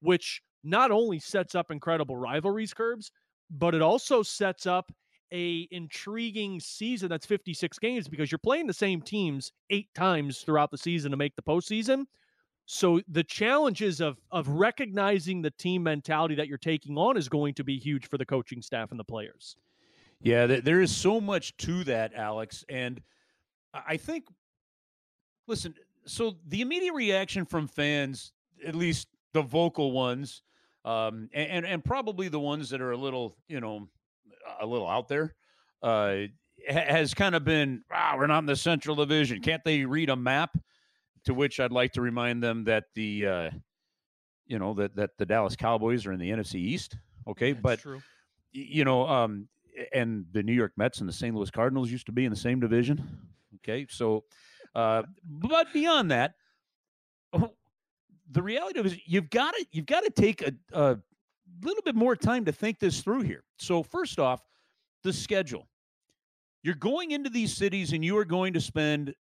which 0.00 0.42
not 0.64 0.90
only 0.90 1.18
sets 1.18 1.54
up 1.54 1.70
incredible 1.70 2.16
rivalries 2.16 2.74
Curbs, 2.74 3.10
but 3.50 3.74
it 3.74 3.82
also 3.82 4.22
sets 4.22 4.66
up 4.66 4.92
a 5.32 5.68
intriguing 5.70 6.58
season 6.58 7.08
that's 7.08 7.26
56 7.26 7.78
games 7.78 8.08
because 8.08 8.32
you're 8.32 8.38
playing 8.38 8.66
the 8.66 8.72
same 8.72 9.00
teams 9.00 9.52
eight 9.70 9.88
times 9.94 10.40
throughout 10.40 10.70
the 10.70 10.78
season 10.78 11.10
to 11.10 11.16
make 11.16 11.36
the 11.36 11.42
postseason. 11.42 12.04
So 12.70 13.00
the 13.08 13.24
challenges 13.24 14.02
of 14.02 14.18
of 14.30 14.46
recognizing 14.46 15.40
the 15.40 15.50
team 15.50 15.82
mentality 15.82 16.34
that 16.34 16.48
you're 16.48 16.58
taking 16.58 16.98
on 16.98 17.16
is 17.16 17.26
going 17.26 17.54
to 17.54 17.64
be 17.64 17.78
huge 17.78 18.06
for 18.06 18.18
the 18.18 18.26
coaching 18.26 18.60
staff 18.60 18.90
and 18.90 19.00
the 19.00 19.04
players. 19.04 19.56
Yeah, 20.20 20.46
there 20.46 20.82
is 20.82 20.94
so 20.94 21.18
much 21.18 21.56
to 21.58 21.82
that, 21.84 22.12
Alex, 22.14 22.66
and 22.68 23.00
I 23.72 23.96
think. 23.96 24.26
Listen, 25.46 25.74
so 26.04 26.36
the 26.48 26.60
immediate 26.60 26.92
reaction 26.92 27.46
from 27.46 27.68
fans, 27.68 28.34
at 28.66 28.74
least 28.74 29.08
the 29.32 29.40
vocal 29.40 29.92
ones, 29.92 30.42
um, 30.84 31.30
and 31.32 31.64
and 31.64 31.82
probably 31.82 32.28
the 32.28 32.38
ones 32.40 32.68
that 32.68 32.82
are 32.82 32.90
a 32.90 32.98
little, 32.98 33.38
you 33.48 33.60
know, 33.60 33.88
a 34.60 34.66
little 34.66 34.86
out 34.86 35.08
there, 35.08 35.34
uh, 35.82 36.16
has 36.68 37.14
kind 37.14 37.34
of 37.34 37.44
been, 37.44 37.82
ah, 37.90 38.14
we're 38.18 38.26
not 38.26 38.40
in 38.40 38.46
the 38.46 38.56
Central 38.56 38.94
Division. 38.94 39.40
Can't 39.40 39.64
they 39.64 39.86
read 39.86 40.10
a 40.10 40.16
map? 40.16 40.54
To 41.28 41.34
which 41.34 41.60
I'd 41.60 41.72
like 41.72 41.92
to 41.92 42.00
remind 42.00 42.42
them 42.42 42.64
that 42.64 42.84
the 42.94 43.26
uh, 43.26 43.50
you 44.46 44.58
know 44.58 44.72
that 44.74 44.96
that 44.96 45.10
the 45.18 45.26
Dallas 45.26 45.56
Cowboys 45.56 46.06
are 46.06 46.12
in 46.12 46.18
the 46.18 46.30
NFC 46.30 46.54
East. 46.54 46.96
Okay, 47.26 47.52
That's 47.52 47.62
but 47.62 47.80
true. 47.80 48.00
you 48.50 48.82
know, 48.82 49.06
um, 49.06 49.46
and 49.92 50.24
the 50.32 50.42
New 50.42 50.54
York 50.54 50.72
Mets 50.78 51.00
and 51.00 51.08
the 51.08 51.12
St. 51.12 51.34
Louis 51.34 51.50
Cardinals 51.50 51.90
used 51.90 52.06
to 52.06 52.12
be 52.12 52.24
in 52.24 52.30
the 52.30 52.36
same 52.36 52.60
division. 52.60 53.06
Okay, 53.56 53.86
so 53.90 54.24
uh, 54.74 55.02
but 55.22 55.70
beyond 55.74 56.10
that, 56.12 56.32
the 58.30 58.42
reality 58.42 58.80
is 58.80 58.96
you've 59.04 59.28
got 59.28 59.52
to 59.52 59.66
you've 59.70 59.84
got 59.84 60.04
to 60.04 60.10
take 60.10 60.40
a, 60.40 60.54
a 60.72 60.98
little 61.62 61.82
bit 61.82 61.94
more 61.94 62.16
time 62.16 62.46
to 62.46 62.52
think 62.52 62.78
this 62.78 63.02
through 63.02 63.20
here. 63.20 63.44
So 63.58 63.82
first 63.82 64.18
off, 64.18 64.40
the 65.02 65.12
schedule. 65.12 65.68
You're 66.62 66.74
going 66.74 67.10
into 67.10 67.28
these 67.28 67.54
cities 67.54 67.92
and 67.92 68.02
you 68.02 68.16
are 68.16 68.24
going 68.24 68.54
to 68.54 68.60
spend 68.62 69.14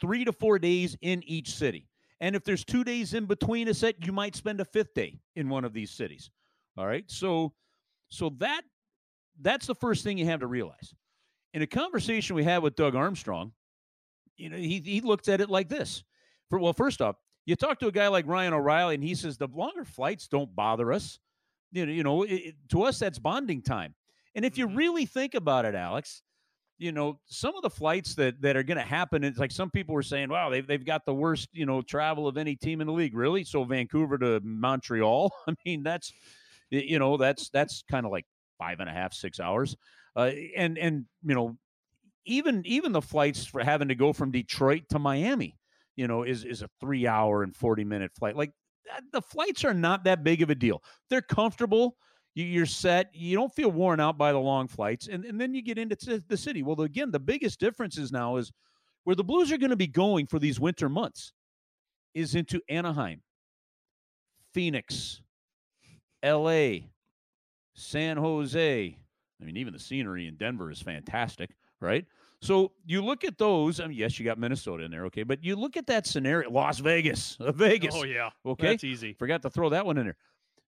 three 0.00 0.24
to 0.24 0.32
four 0.32 0.58
days 0.58 0.96
in 1.02 1.22
each 1.26 1.50
city. 1.54 1.86
And 2.20 2.36
if 2.36 2.44
there's 2.44 2.64
two 2.64 2.84
days 2.84 3.14
in 3.14 3.26
between 3.26 3.68
a 3.68 3.74
set, 3.74 4.04
you 4.04 4.12
might 4.12 4.36
spend 4.36 4.60
a 4.60 4.64
fifth 4.64 4.94
day 4.94 5.20
in 5.36 5.48
one 5.48 5.64
of 5.64 5.72
these 5.72 5.90
cities. 5.90 6.30
All 6.76 6.86
right. 6.86 7.04
So 7.10 7.52
so 8.08 8.30
that 8.38 8.62
that's 9.40 9.66
the 9.66 9.74
first 9.74 10.04
thing 10.04 10.18
you 10.18 10.26
have 10.26 10.40
to 10.40 10.46
realize. 10.46 10.94
In 11.54 11.62
a 11.62 11.66
conversation 11.66 12.36
we 12.36 12.44
had 12.44 12.62
with 12.62 12.76
Doug 12.76 12.94
Armstrong, 12.94 13.52
you 14.36 14.50
know, 14.50 14.56
he 14.56 14.80
he 14.80 15.00
looked 15.00 15.28
at 15.28 15.40
it 15.40 15.50
like 15.50 15.68
this. 15.68 16.04
For 16.48 16.58
well, 16.58 16.72
first 16.72 17.00
off, 17.00 17.16
you 17.46 17.56
talk 17.56 17.78
to 17.80 17.86
a 17.86 17.92
guy 17.92 18.08
like 18.08 18.26
Ryan 18.26 18.52
O'Reilly, 18.52 18.94
and 18.96 19.04
he 19.04 19.14
says 19.14 19.36
the 19.38 19.48
longer 19.48 19.84
flights 19.84 20.28
don't 20.28 20.54
bother 20.54 20.92
us. 20.92 21.18
You 21.72 21.86
know, 21.86 21.92
you 21.92 22.02
know, 22.02 22.22
it, 22.24 22.54
to 22.70 22.82
us 22.82 22.98
that's 22.98 23.18
bonding 23.18 23.62
time. 23.62 23.94
And 24.34 24.44
if 24.44 24.58
you 24.58 24.66
Mm-hmm. 24.66 24.76
really 24.76 25.06
think 25.06 25.34
about 25.34 25.64
it, 25.64 25.74
Alex, 25.74 26.22
you 26.80 26.92
know, 26.92 27.20
some 27.26 27.54
of 27.56 27.62
the 27.62 27.68
flights 27.68 28.14
that 28.14 28.40
that 28.40 28.56
are 28.56 28.62
going 28.62 28.78
to 28.78 28.82
happen, 28.82 29.22
it's 29.22 29.38
like 29.38 29.52
some 29.52 29.70
people 29.70 29.94
were 29.94 30.02
saying, 30.02 30.30
wow, 30.30 30.48
they've, 30.48 30.66
they've 30.66 30.84
got 30.84 31.04
the 31.04 31.12
worst, 31.12 31.50
you 31.52 31.66
know, 31.66 31.82
travel 31.82 32.26
of 32.26 32.38
any 32.38 32.56
team 32.56 32.80
in 32.80 32.86
the 32.86 32.92
league. 32.92 33.14
Really? 33.14 33.44
So 33.44 33.64
Vancouver 33.64 34.16
to 34.16 34.40
Montreal? 34.42 35.30
I 35.46 35.54
mean, 35.66 35.82
that's, 35.82 36.10
you 36.70 36.98
know, 36.98 37.18
that's, 37.18 37.50
that's 37.50 37.84
kind 37.90 38.06
of 38.06 38.12
like 38.12 38.24
five 38.58 38.80
and 38.80 38.88
a 38.88 38.92
half, 38.92 39.12
six 39.12 39.38
hours. 39.38 39.76
Uh, 40.16 40.30
and, 40.56 40.78
and, 40.78 41.04
you 41.22 41.34
know, 41.34 41.58
even, 42.24 42.62
even 42.64 42.92
the 42.92 43.02
flights 43.02 43.44
for 43.44 43.62
having 43.62 43.88
to 43.88 43.94
go 43.94 44.14
from 44.14 44.30
Detroit 44.30 44.84
to 44.88 44.98
Miami, 44.98 45.58
you 45.96 46.08
know, 46.08 46.22
is, 46.22 46.44
is 46.44 46.62
a 46.62 46.68
three 46.80 47.06
hour 47.06 47.42
and 47.42 47.54
40 47.54 47.84
minute 47.84 48.10
flight. 48.18 48.36
Like 48.36 48.52
the 49.12 49.20
flights 49.20 49.64
are 49.64 49.74
not 49.74 50.04
that 50.04 50.24
big 50.24 50.40
of 50.40 50.48
a 50.48 50.54
deal. 50.54 50.82
They're 51.10 51.20
comfortable 51.20 51.96
you're 52.34 52.66
set. 52.66 53.10
You 53.14 53.36
don't 53.36 53.52
feel 53.52 53.70
worn 53.70 54.00
out 54.00 54.16
by 54.16 54.32
the 54.32 54.38
long 54.38 54.68
flights, 54.68 55.08
and, 55.08 55.24
and 55.24 55.40
then 55.40 55.54
you 55.54 55.62
get 55.62 55.78
into 55.78 55.96
t- 55.96 56.22
the 56.28 56.36
city. 56.36 56.62
Well, 56.62 56.80
again, 56.82 57.10
the 57.10 57.20
biggest 57.20 57.58
difference 57.58 57.98
is 57.98 58.12
now 58.12 58.36
is 58.36 58.52
where 59.04 59.16
the 59.16 59.24
Blues 59.24 59.50
are 59.50 59.58
going 59.58 59.70
to 59.70 59.76
be 59.76 59.86
going 59.86 60.26
for 60.26 60.38
these 60.38 60.60
winter 60.60 60.88
months 60.88 61.32
is 62.14 62.34
into 62.34 62.60
Anaheim, 62.68 63.22
Phoenix, 64.52 65.20
L.A., 66.22 66.88
San 67.74 68.16
Jose. 68.16 68.96
I 69.40 69.44
mean, 69.44 69.56
even 69.56 69.72
the 69.72 69.78
scenery 69.78 70.26
in 70.26 70.36
Denver 70.36 70.70
is 70.70 70.82
fantastic, 70.82 71.50
right? 71.80 72.04
So 72.42 72.72
you 72.86 73.02
look 73.02 73.24
at 73.24 73.38
those. 73.38 73.80
I 73.80 73.86
mean, 73.86 73.98
yes, 73.98 74.18
you 74.18 74.24
got 74.24 74.38
Minnesota 74.38 74.84
in 74.84 74.90
there, 74.90 75.04
okay, 75.06 75.22
but 75.22 75.44
you 75.44 75.56
look 75.56 75.76
at 75.76 75.86
that 75.88 76.06
scenario, 76.06 76.50
Las 76.50 76.78
Vegas, 76.78 77.36
Vegas. 77.40 77.94
Oh 77.94 78.04
yeah. 78.04 78.30
Okay, 78.44 78.68
That's 78.68 78.84
easy. 78.84 79.12
Forgot 79.12 79.42
to 79.42 79.50
throw 79.50 79.68
that 79.70 79.84
one 79.84 79.98
in 79.98 80.06
there. 80.06 80.16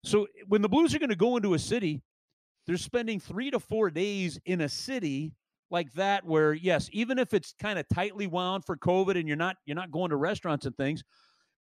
So 0.05 0.27
when 0.49 0.63
the 0.63 0.69
Blues 0.69 0.95
are 0.95 0.99
going 0.99 1.11
to 1.11 1.17
go 1.17 1.37
into 1.37 1.55
a 1.55 1.59
city, 1.59 2.03
they're 2.67 2.77
spending 2.77 3.21
three 3.21 3.51
to 3.51 3.61
four 3.61 3.91
days 3.91 4.39
in 4.47 4.63
a 4.63 4.69
city 4.69 5.35
like 5.71 5.93
that, 5.95 6.25
where 6.25 6.53
yes, 6.55 6.89
even 6.93 7.19
if 7.19 7.35
it's 7.35 7.55
kind 7.61 7.79
of 7.79 7.87
tightly 7.89 8.27
wound 8.27 8.65
for 8.65 8.77
COVID 8.77 9.19
and 9.19 9.27
you're 9.29 9.37
not 9.37 9.57
you're 9.67 9.77
not 9.77 9.91
going 9.91 10.11
to 10.11 10.17
restaurants 10.17 10.67
and 10.67 10.77
things, 10.77 11.03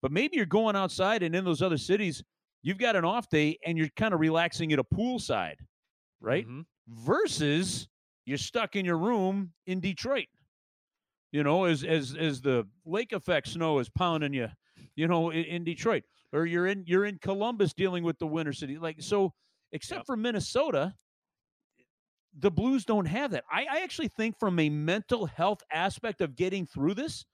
but 0.01 0.11
maybe 0.11 0.37
you're 0.37 0.45
going 0.45 0.75
outside 0.75 1.23
and 1.23 1.35
in 1.35 1.45
those 1.45 1.61
other 1.61 1.77
cities, 1.77 2.23
you've 2.63 2.77
got 2.77 2.95
an 2.95 3.05
off 3.05 3.29
day 3.29 3.57
and 3.65 3.77
you're 3.77 3.89
kind 3.95 4.13
of 4.13 4.19
relaxing 4.19 4.73
at 4.73 4.79
a 4.79 4.83
poolside, 4.83 5.57
right? 6.21 6.47
Mhm. 6.47 6.65
Versus 6.87 7.87
you're 8.25 8.37
stuck 8.37 8.75
in 8.75 8.85
your 8.85 8.97
room 8.97 9.53
in 9.67 9.79
Detroit. 9.79 10.27
You 11.31 11.43
know, 11.43 11.63
as 11.65 11.83
as 11.83 12.15
as 12.15 12.41
the 12.41 12.67
lake 12.85 13.13
effect 13.13 13.47
snow 13.47 13.79
is 13.79 13.89
pounding 13.89 14.33
you, 14.33 14.49
you 14.95 15.07
know, 15.07 15.29
in, 15.29 15.45
in 15.45 15.63
Detroit, 15.63 16.03
or 16.33 16.45
you're 16.45 16.67
in 16.67 16.83
you're 16.87 17.05
in 17.05 17.17
Columbus 17.19 17.73
dealing 17.73 18.03
with 18.03 18.17
the 18.19 18.27
winter 18.27 18.53
city. 18.53 18.77
Like 18.77 19.01
so, 19.01 19.33
except 19.71 20.05
for 20.05 20.15
Minnesota, 20.17 20.93
the 22.37 22.51
Blues 22.51 22.85
don't 22.85 23.05
have 23.05 23.31
that. 23.31 23.43
I, 23.51 23.65
I 23.69 23.79
actually 23.79 24.07
think, 24.07 24.39
from 24.39 24.57
a 24.59 24.69
mental 24.69 25.25
health 25.25 25.61
aspect 25.71 26.21
of 26.21 26.35
getting 26.35 26.65
through 26.65 26.93
this, 26.93 27.25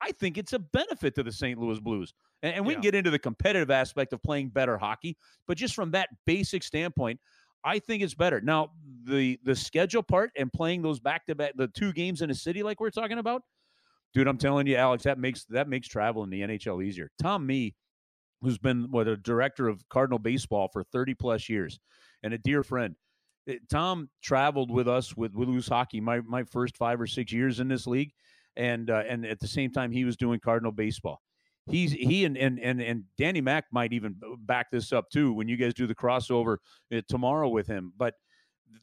I 0.00 0.12
think 0.12 0.36
it's 0.36 0.52
a 0.52 0.58
benefit 0.58 1.14
to 1.14 1.22
the 1.22 1.32
St. 1.32 1.58
Louis 1.58 1.80
Blues. 1.80 2.12
And, 2.42 2.56
and 2.56 2.66
we 2.66 2.72
Yeah. 2.72 2.76
can 2.76 2.82
get 2.82 2.94
into 2.94 3.10
the 3.10 3.18
competitive 3.18 3.70
aspect 3.70 4.12
of 4.12 4.22
playing 4.22 4.50
better 4.50 4.76
hockey, 4.76 5.16
but 5.46 5.56
just 5.56 5.74
from 5.74 5.92
that 5.92 6.10
basic 6.26 6.62
standpoint, 6.62 7.20
I 7.64 7.78
think 7.78 8.02
it's 8.02 8.14
better. 8.14 8.42
Now, 8.42 8.72
the 9.04 9.38
the 9.44 9.56
schedule 9.56 10.02
part 10.02 10.30
and 10.36 10.52
playing 10.52 10.82
those 10.82 11.00
back 11.00 11.24
to 11.26 11.34
back, 11.34 11.52
the 11.56 11.68
two 11.68 11.94
games 11.94 12.20
in 12.20 12.30
a 12.30 12.34
city 12.34 12.62
like 12.62 12.80
we're 12.80 12.90
talking 12.90 13.16
about, 13.16 13.42
dude, 14.12 14.28
I'm 14.28 14.36
telling 14.36 14.66
you, 14.66 14.76
Alex, 14.76 15.04
that 15.04 15.18
makes 15.18 15.46
that 15.46 15.68
makes 15.68 15.88
travel 15.88 16.22
in 16.24 16.28
the 16.28 16.42
NHL 16.42 16.84
easier. 16.84 17.10
Tom 17.18 17.46
Me, 17.46 17.74
who's 18.44 18.58
been 18.58 18.88
what 18.90 19.08
a 19.08 19.16
director 19.16 19.68
of 19.68 19.82
Cardinal 19.88 20.18
baseball 20.18 20.68
for 20.72 20.84
30 20.84 21.14
plus 21.14 21.48
years, 21.48 21.80
and 22.22 22.34
a 22.34 22.38
dear 22.38 22.62
friend. 22.62 22.94
eh, 23.48 23.58
Tom 23.70 24.08
traveled 24.22 24.70
with 24.70 24.88
us 24.88 25.16
with, 25.16 25.32
Blues 25.32 25.68
hockey 25.68 26.00
my 26.00 26.20
my 26.20 26.44
first 26.44 26.76
five 26.76 27.00
or 27.00 27.06
six 27.06 27.32
years 27.32 27.60
in 27.60 27.68
this 27.68 27.86
league, 27.86 28.12
and 28.56 28.90
uh, 28.90 29.02
and 29.08 29.26
at 29.26 29.40
the 29.40 29.48
same 29.48 29.70
time 29.72 29.90
he 29.90 30.04
was 30.04 30.16
doing 30.16 30.40
Cardinal 30.40 30.72
baseball. 30.72 31.20
He's 31.70 31.92
he 31.92 32.24
and 32.26 32.36
and 32.36 32.60
and 32.60 32.82
and 32.82 33.04
Danny 33.16 33.40
Mack 33.40 33.64
might 33.72 33.92
even 33.92 34.16
back 34.40 34.70
this 34.70 34.92
up 34.92 35.08
too 35.10 35.32
when 35.32 35.48
you 35.48 35.56
guys 35.56 35.74
do 35.74 35.86
the 35.86 35.94
crossover 35.94 36.58
uh, 36.94 37.00
tomorrow 37.08 37.48
with 37.48 37.66
him. 37.66 37.92
But 37.96 38.14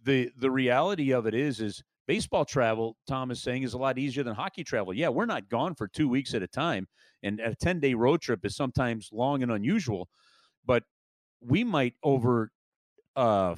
the 0.03 0.31
the 0.37 0.49
reality 0.51 1.11
of 1.11 1.27
it 1.27 1.35
is 1.35 1.61
is 1.61 1.83
baseball 2.11 2.43
travel. 2.43 2.97
Tom 3.07 3.31
is 3.31 3.41
saying 3.41 3.63
is 3.63 3.73
a 3.73 3.77
lot 3.77 3.97
easier 3.97 4.21
than 4.21 4.35
hockey 4.35 4.65
travel. 4.65 4.93
Yeah, 4.93 5.07
we're 5.07 5.25
not 5.25 5.47
gone 5.47 5.73
for 5.73 5.87
two 5.87 6.09
weeks 6.09 6.33
at 6.33 6.43
a 6.43 6.47
time, 6.47 6.85
and 7.23 7.39
a 7.39 7.55
ten 7.55 7.79
day 7.79 7.93
road 7.93 8.19
trip 8.19 8.43
is 8.43 8.53
sometimes 8.53 9.07
long 9.13 9.43
and 9.43 9.51
unusual. 9.53 10.09
But 10.65 10.83
we 11.39 11.63
might 11.63 11.93
over 12.03 12.51
a 13.15 13.57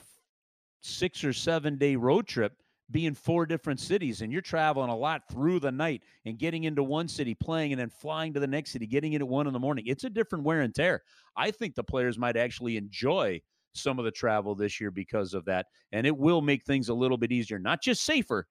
six 0.81 1.23
or 1.23 1.33
seven 1.33 1.79
day 1.79 1.95
road 1.95 2.27
trip 2.27 2.53
be 2.91 3.07
in 3.07 3.15
four 3.15 3.47
different 3.47 3.79
cities 3.79 4.21
and 4.21 4.31
you're 4.31 4.41
traveling 4.41 4.89
a 4.89 4.95
lot 4.95 5.23
through 5.31 5.59
the 5.59 5.71
night 5.71 6.03
and 6.25 6.37
getting 6.37 6.65
into 6.65 6.83
one 6.83 7.07
city 7.07 7.33
playing 7.33 7.71
and 7.71 7.79
then 7.79 7.89
flying 7.89 8.33
to 8.33 8.39
the 8.39 8.45
next 8.45 8.71
city 8.71 8.85
getting 8.85 9.13
in 9.13 9.21
at 9.21 9.27
one 9.27 9.47
in 9.47 9.53
the 9.53 9.59
morning 9.59 9.85
it's 9.87 10.03
a 10.03 10.09
different 10.09 10.43
wear 10.43 10.61
and 10.61 10.75
tear 10.75 11.01
i 11.37 11.49
think 11.49 11.73
the 11.73 11.83
players 11.83 12.19
might 12.19 12.35
actually 12.35 12.75
enjoy 12.75 13.39
some 13.73 13.99
of 13.99 14.05
the 14.05 14.11
travel 14.11 14.55
this 14.55 14.79
year 14.79 14.91
because 14.91 15.33
of 15.33 15.45
that 15.45 15.67
and 15.91 16.07
it 16.07 16.17
will 16.17 16.41
make 16.41 16.63
things 16.63 16.89
a 16.89 16.93
little 16.93 17.17
bit 17.17 17.31
easier 17.31 17.59
not 17.59 17.81
just 17.81 18.03
safer 18.03 18.47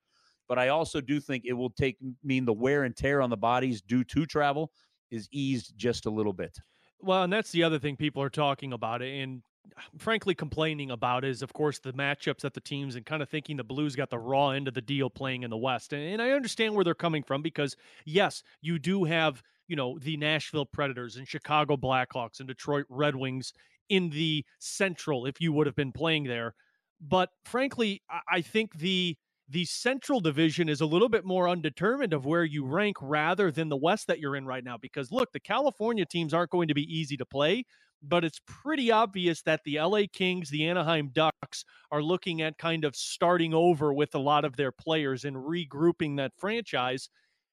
but 0.49 0.59
i 0.59 0.69
also 0.69 1.01
do 1.01 1.21
think 1.21 1.45
it 1.45 1.53
will 1.53 1.71
take 1.71 1.97
mean 2.23 2.45
the 2.45 2.53
wear 2.53 2.85
and 2.85 2.97
tear 2.97 3.21
on 3.21 3.31
the 3.31 3.37
bodies 3.37 3.81
due 3.83 4.05
to 4.05 4.27
travel 4.27 4.71
is 5.11 5.29
eased 5.31 5.73
just 5.77 6.07
a 6.07 6.11
little 6.11 6.33
bit 6.33 6.59
Well, 7.01 7.25
and 7.25 7.33
that's 7.33 7.51
the 7.51 7.65
other 7.65 7.79
thing 7.81 7.97
people 7.97 8.23
are 8.23 8.31
talking 8.31 8.73
about 8.73 9.03
it, 9.03 9.21
and 9.21 9.43
frankly 9.99 10.35
complaining 10.35 10.91
about 10.91 11.25
is 11.25 11.43
of 11.43 11.53
course 11.53 11.79
the 11.79 11.93
matchups 11.93 12.41
that 12.41 12.55
the 12.55 12.61
teams 12.61 12.97
and 12.97 13.05
kind 13.07 13.23
of 13.23 13.29
thinking 13.29 13.57
the 13.57 13.65
Blues 13.65 13.97
got 13.97 14.11
the 14.11 14.19
raw 14.19 14.51
end 14.51 14.69
of 14.69 14.75
the 14.75 14.81
deal 14.81 15.11
playing 15.11 15.43
in 15.43 15.51
the 15.51 15.57
West. 15.57 15.93
And, 15.93 16.03
and 16.03 16.23
I 16.23 16.31
understand 16.31 16.75
where 16.75 16.85
they're 16.85 16.95
coming 16.95 17.23
from 17.23 17.43
because 17.43 17.77
yes, 18.05 18.43
you 18.61 18.79
do 18.79 19.05
have, 19.05 19.43
you 19.69 19.77
know, 19.77 19.99
the 19.99 20.17
Nashville 20.17 20.67
Predators 20.67 21.17
and 21.17 21.27
Chicago 21.27 21.77
Blackhawks 21.77 22.39
and 22.39 22.49
Detroit 22.49 22.87
Red 22.89 23.17
Wings 23.17 23.53
in 23.89 24.11
the 24.11 24.45
Central 24.59 25.27
if 25.27 25.41
you 25.41 25.53
would 25.53 25.67
have 25.67 25.77
been 25.77 25.93
playing 25.93 26.25
there. 26.25 26.55
But 27.01 27.31
frankly, 27.45 28.03
I, 28.31 28.41
think 28.43 28.79
the 28.79 29.17
the 29.49 29.65
Central 29.65 30.21
Division 30.21 30.69
is 30.69 30.81
a 30.81 30.87
little 30.87 31.09
bit 31.09 31.25
more 31.25 31.49
undetermined 31.49 32.13
of 32.13 32.25
where 32.25 32.45
you 32.45 32.65
rank 32.65 32.97
rather 33.03 33.51
than 33.51 33.69
the 33.69 33.77
West 33.77 34.07
that 34.07 34.21
you're 34.21 34.37
in 34.37 34.47
right 34.47 34.65
now. 34.65 34.79
Because 34.79 35.11
look, 35.11 35.33
the 35.33 35.41
California 35.41 36.07
teams 36.07 36.33
aren't 36.33 36.51
going 36.51 36.69
to 36.69 36.75
be 36.75 36.85
easy 36.85 37.17
to 37.17 37.27
play, 37.27 37.65
but 38.03 38.25
it's 38.25 38.41
pretty 38.47 38.91
obvious 38.91 39.43
that 39.43 39.61
the 39.65 39.81
LA 39.81 40.03
Kings, 40.13 40.49
the 40.49 40.67
Anaheim 40.67 41.11
Ducks 41.13 41.65
are 41.91 42.03
looking 42.03 42.41
at 42.41 42.57
kind 42.57 42.85
of 42.85 42.97
starting 42.97 43.53
over 43.53 43.93
with 43.93 44.15
a 44.15 44.19
lot 44.21 44.45
of 44.45 44.57
their 44.57 44.73
players 44.73 45.25
and 45.25 45.37
regrouping 45.37 46.17
that 46.17 46.33
franchise. 46.39 47.09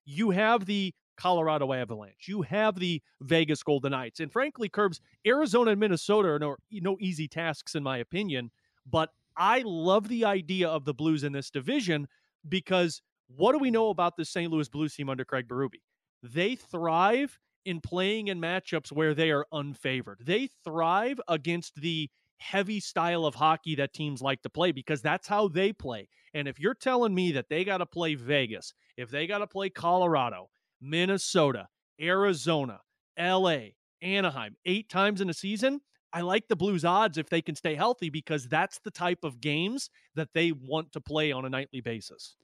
You 0.06 0.30
have 0.30 0.66
the 0.66 0.94
Colorado 1.20 1.74
Avalanche. 1.74 2.28
You 2.28 2.42
have 2.44 2.80
the 2.80 3.02
Vegas 3.22 3.62
Golden 3.62 3.92
Knights. 3.92 4.22
And 4.22 4.32
frankly, 4.32 4.70
Curbs, 4.70 5.02
Arizona 5.28 5.72
and 5.72 5.80
Minnesota 5.80 6.30
are 6.30 6.40
no, 6.40 6.56
no 6.72 6.98
easy 7.02 7.28
tasks, 7.28 7.76
in 7.76 7.84
my 7.84 7.98
opinion. 7.98 8.52
But 8.90 9.10
I 9.36 9.64
love 9.66 10.08
the 10.08 10.24
idea 10.24 10.70
of 10.70 10.86
the 10.86 10.94
Blues 10.94 11.24
in 11.26 11.34
this 11.34 11.50
division 11.50 12.08
because 12.48 13.02
what 13.28 13.52
do 13.52 13.60
we 13.60 13.70
know 13.70 13.90
about 13.90 14.16
the 14.16 14.24
St. 14.24 14.52
Louis 14.52 14.70
Blues 14.70 14.96
team 14.96 15.10
under 15.10 15.26
Craig 15.26 15.48
Berube? 15.48 15.82
They 16.24 16.56
thrive 16.56 17.38
in 17.66 17.82
playing 17.82 18.30
in 18.30 18.40
matchups 18.40 18.92
where 18.92 19.14
they 19.14 19.30
are 19.30 19.46
unfavored. 19.54 20.26
They 20.26 20.50
thrive 20.64 21.20
against 21.28 21.76
the 21.76 22.10
heavy 22.38 22.80
style 22.80 23.26
of 23.26 23.36
hockey 23.36 23.76
that 23.76 23.94
teams 23.94 24.22
like 24.22 24.42
to 24.44 24.50
play 24.50 24.72
because 24.72 25.02
that's 25.02 25.28
how 25.28 25.50
they 25.50 25.74
play. 25.74 26.08
And 26.34 26.48
if 26.48 26.60
you're 26.60 26.74
telling 26.74 27.14
me 27.14 27.34
that 27.34 27.50
they 27.50 27.66
got 27.66 27.80
to 27.80 27.86
play 27.86 28.16
Vegas, 28.16 28.74
if 28.96 29.10
they 29.10 29.28
got 29.28 29.40
to 29.40 29.48
play 29.48 29.70
Colorado, 29.70 30.50
Minnesota, 30.82 31.68
Arizona, 32.02 32.82
LA, 33.18 33.60
Anaheim 34.02 34.56
eight 34.66 34.90
times 34.90 35.22
in 35.22 35.30
a 35.30 35.34
season, 35.34 35.82
I 36.12 36.22
like 36.22 36.48
the 36.48 36.56
Blues 36.56 36.86
odds 36.86 37.18
if 37.18 37.30
they 37.30 37.42
can 37.42 37.56
stay 37.56 37.76
healthy 37.76 38.10
because 38.10 38.48
that's 38.48 38.80
the 38.80 38.92
type 38.92 39.24
of 39.24 39.42
games 39.42 39.90
that 40.16 40.30
they 40.34 40.52
want 40.52 40.92
to 40.94 41.02
play 41.02 41.32
on 41.32 41.46
a 41.46 41.50
nightly 41.50 41.82
basis. 41.82 42.36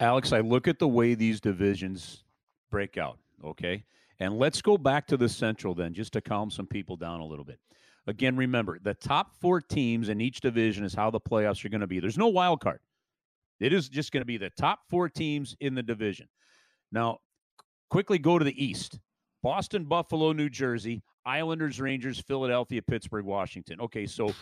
Alex, 0.00 0.32
I 0.32 0.40
look 0.40 0.68
at 0.68 0.78
the 0.78 0.88
way 0.88 1.14
these 1.14 1.40
divisions 1.40 2.24
break 2.70 2.98
out, 2.98 3.18
okay? 3.44 3.84
And 4.20 4.38
let's 4.38 4.60
go 4.60 4.76
back 4.76 5.06
to 5.08 5.16
the 5.16 5.28
Central 5.28 5.74
then, 5.74 5.94
just 5.94 6.12
to 6.12 6.20
calm 6.20 6.50
some 6.50 6.66
people 6.66 6.96
down 6.96 7.20
a 7.20 7.24
little 7.24 7.44
bit. 7.44 7.58
Again, 8.06 8.36
remember, 8.36 8.78
the 8.82 8.94
top 8.94 9.34
four 9.40 9.60
teams 9.60 10.08
in 10.08 10.20
each 10.20 10.40
division 10.40 10.84
is 10.84 10.94
how 10.94 11.10
the 11.10 11.20
playoffs 11.20 11.64
are 11.64 11.68
going 11.68 11.82
to 11.82 11.86
be. 11.86 12.00
There's 12.00 12.18
no 12.18 12.28
wild 12.28 12.60
card. 12.60 12.80
It 13.60 13.72
is 13.72 13.88
just 13.88 14.12
going 14.12 14.22
to 14.22 14.26
be 14.26 14.38
the 14.38 14.50
top 14.50 14.80
four 14.88 15.08
teams 15.08 15.56
in 15.60 15.74
the 15.74 15.82
division. 15.82 16.28
Now, 16.92 17.18
quickly 17.90 18.18
go 18.18 18.38
to 18.38 18.44
the 18.44 18.64
East 18.64 18.98
Boston, 19.42 19.84
Buffalo, 19.84 20.32
New 20.32 20.48
Jersey, 20.48 21.02
Islanders, 21.24 21.80
Rangers, 21.80 22.18
Philadelphia, 22.20 22.82
Pittsburgh, 22.82 23.24
Washington. 23.24 23.80
Okay, 23.80 24.06
so 24.06 24.34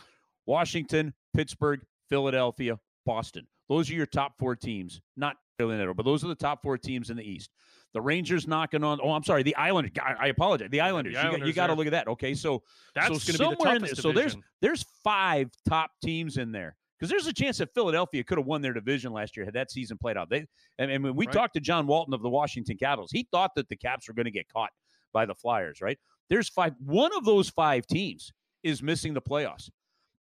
Washington, 0.47 1.13
Pittsburgh, 1.35 1.81
Philadelphia, 2.09 2.79
Boston. 3.05 3.47
Those 3.69 3.91
are 3.91 3.95
your 3.95 4.07
top 4.07 4.39
four 4.39 4.57
teams. 4.57 5.01
Not 5.17 5.37
but 5.59 6.05
those 6.05 6.23
are 6.25 6.29
the 6.29 6.35
top 6.35 6.63
four 6.63 6.77
teams 6.77 7.11
in 7.11 7.17
the 7.17 7.25
East. 7.25 7.51
The 7.95 8.01
Rangers 8.01 8.47
knocking 8.47 8.85
on. 8.85 9.01
Oh, 9.03 9.13
I'm 9.13 9.25
sorry, 9.25 9.43
the 9.43 9.57
Islanders. 9.57 9.93
I, 10.03 10.29
apologize. 10.29 10.69
The 10.71 10.83
Islanders. 10.83 11.15
you 11.15 11.23
got, 11.23 11.47
you 11.47 11.53
got 11.55 11.67
to 11.69 11.75
look 11.75 11.87
at 11.87 11.93
that. 11.93 12.09
Okay, 12.09 12.35
so 12.35 12.63
That's 12.95 13.25
so 13.25 13.39
gonna 13.39 13.51
be 13.51 13.57
the 13.57 13.65
toughest 13.65 14.03
So 14.03 14.13
there's 14.13 14.37
there's 14.61 14.85
five 15.03 15.51
top 15.67 15.93
teams 16.03 16.37
in 16.37 16.53
there 16.53 16.77
because 16.99 17.11
there's 17.11 17.27
a 17.27 17.33
chance 17.33 17.59
that 17.59 17.73
Philadelphia 17.75 18.25
could 18.25 18.39
have 18.39 18.47
won 18.47 18.63
their 18.63 18.73
division 18.73 19.13
last 19.13 19.37
year 19.37 19.45
had 19.45 19.55
that 19.55 19.71
season 19.71 19.99
played 19.99 20.17
out. 20.17 20.31
They 20.31 20.47
and, 20.79 20.91
and 20.91 21.05
when 21.05 21.15
we 21.17 21.27
Right. 21.27 21.33
talked 21.33 21.55
to 21.55 21.61
John 21.61 21.87
Walton 21.87 22.15
of 22.15 22.23
the 22.23 22.29
Washington 22.29 22.77
Capitals, 22.77 23.11
he 23.13 23.27
thought 23.31 23.53
that 23.57 23.69
the 23.69 23.77
Caps 23.77 24.09
were 24.09 24.15
going 24.15 24.25
to 24.25 24.31
get 24.31 24.49
caught 24.49 24.71
by 25.13 25.27
the 25.27 25.35
Flyers. 25.35 25.81
Right? 25.81 25.99
There's 26.29 26.49
five. 26.49 26.75
One 26.79 27.17
of 27.17 27.25
those 27.25 27.49
five 27.49 27.87
teams 27.87 28.33
is 28.63 28.83
missing 28.83 29.15
the 29.15 29.23
playoffs, 29.23 29.71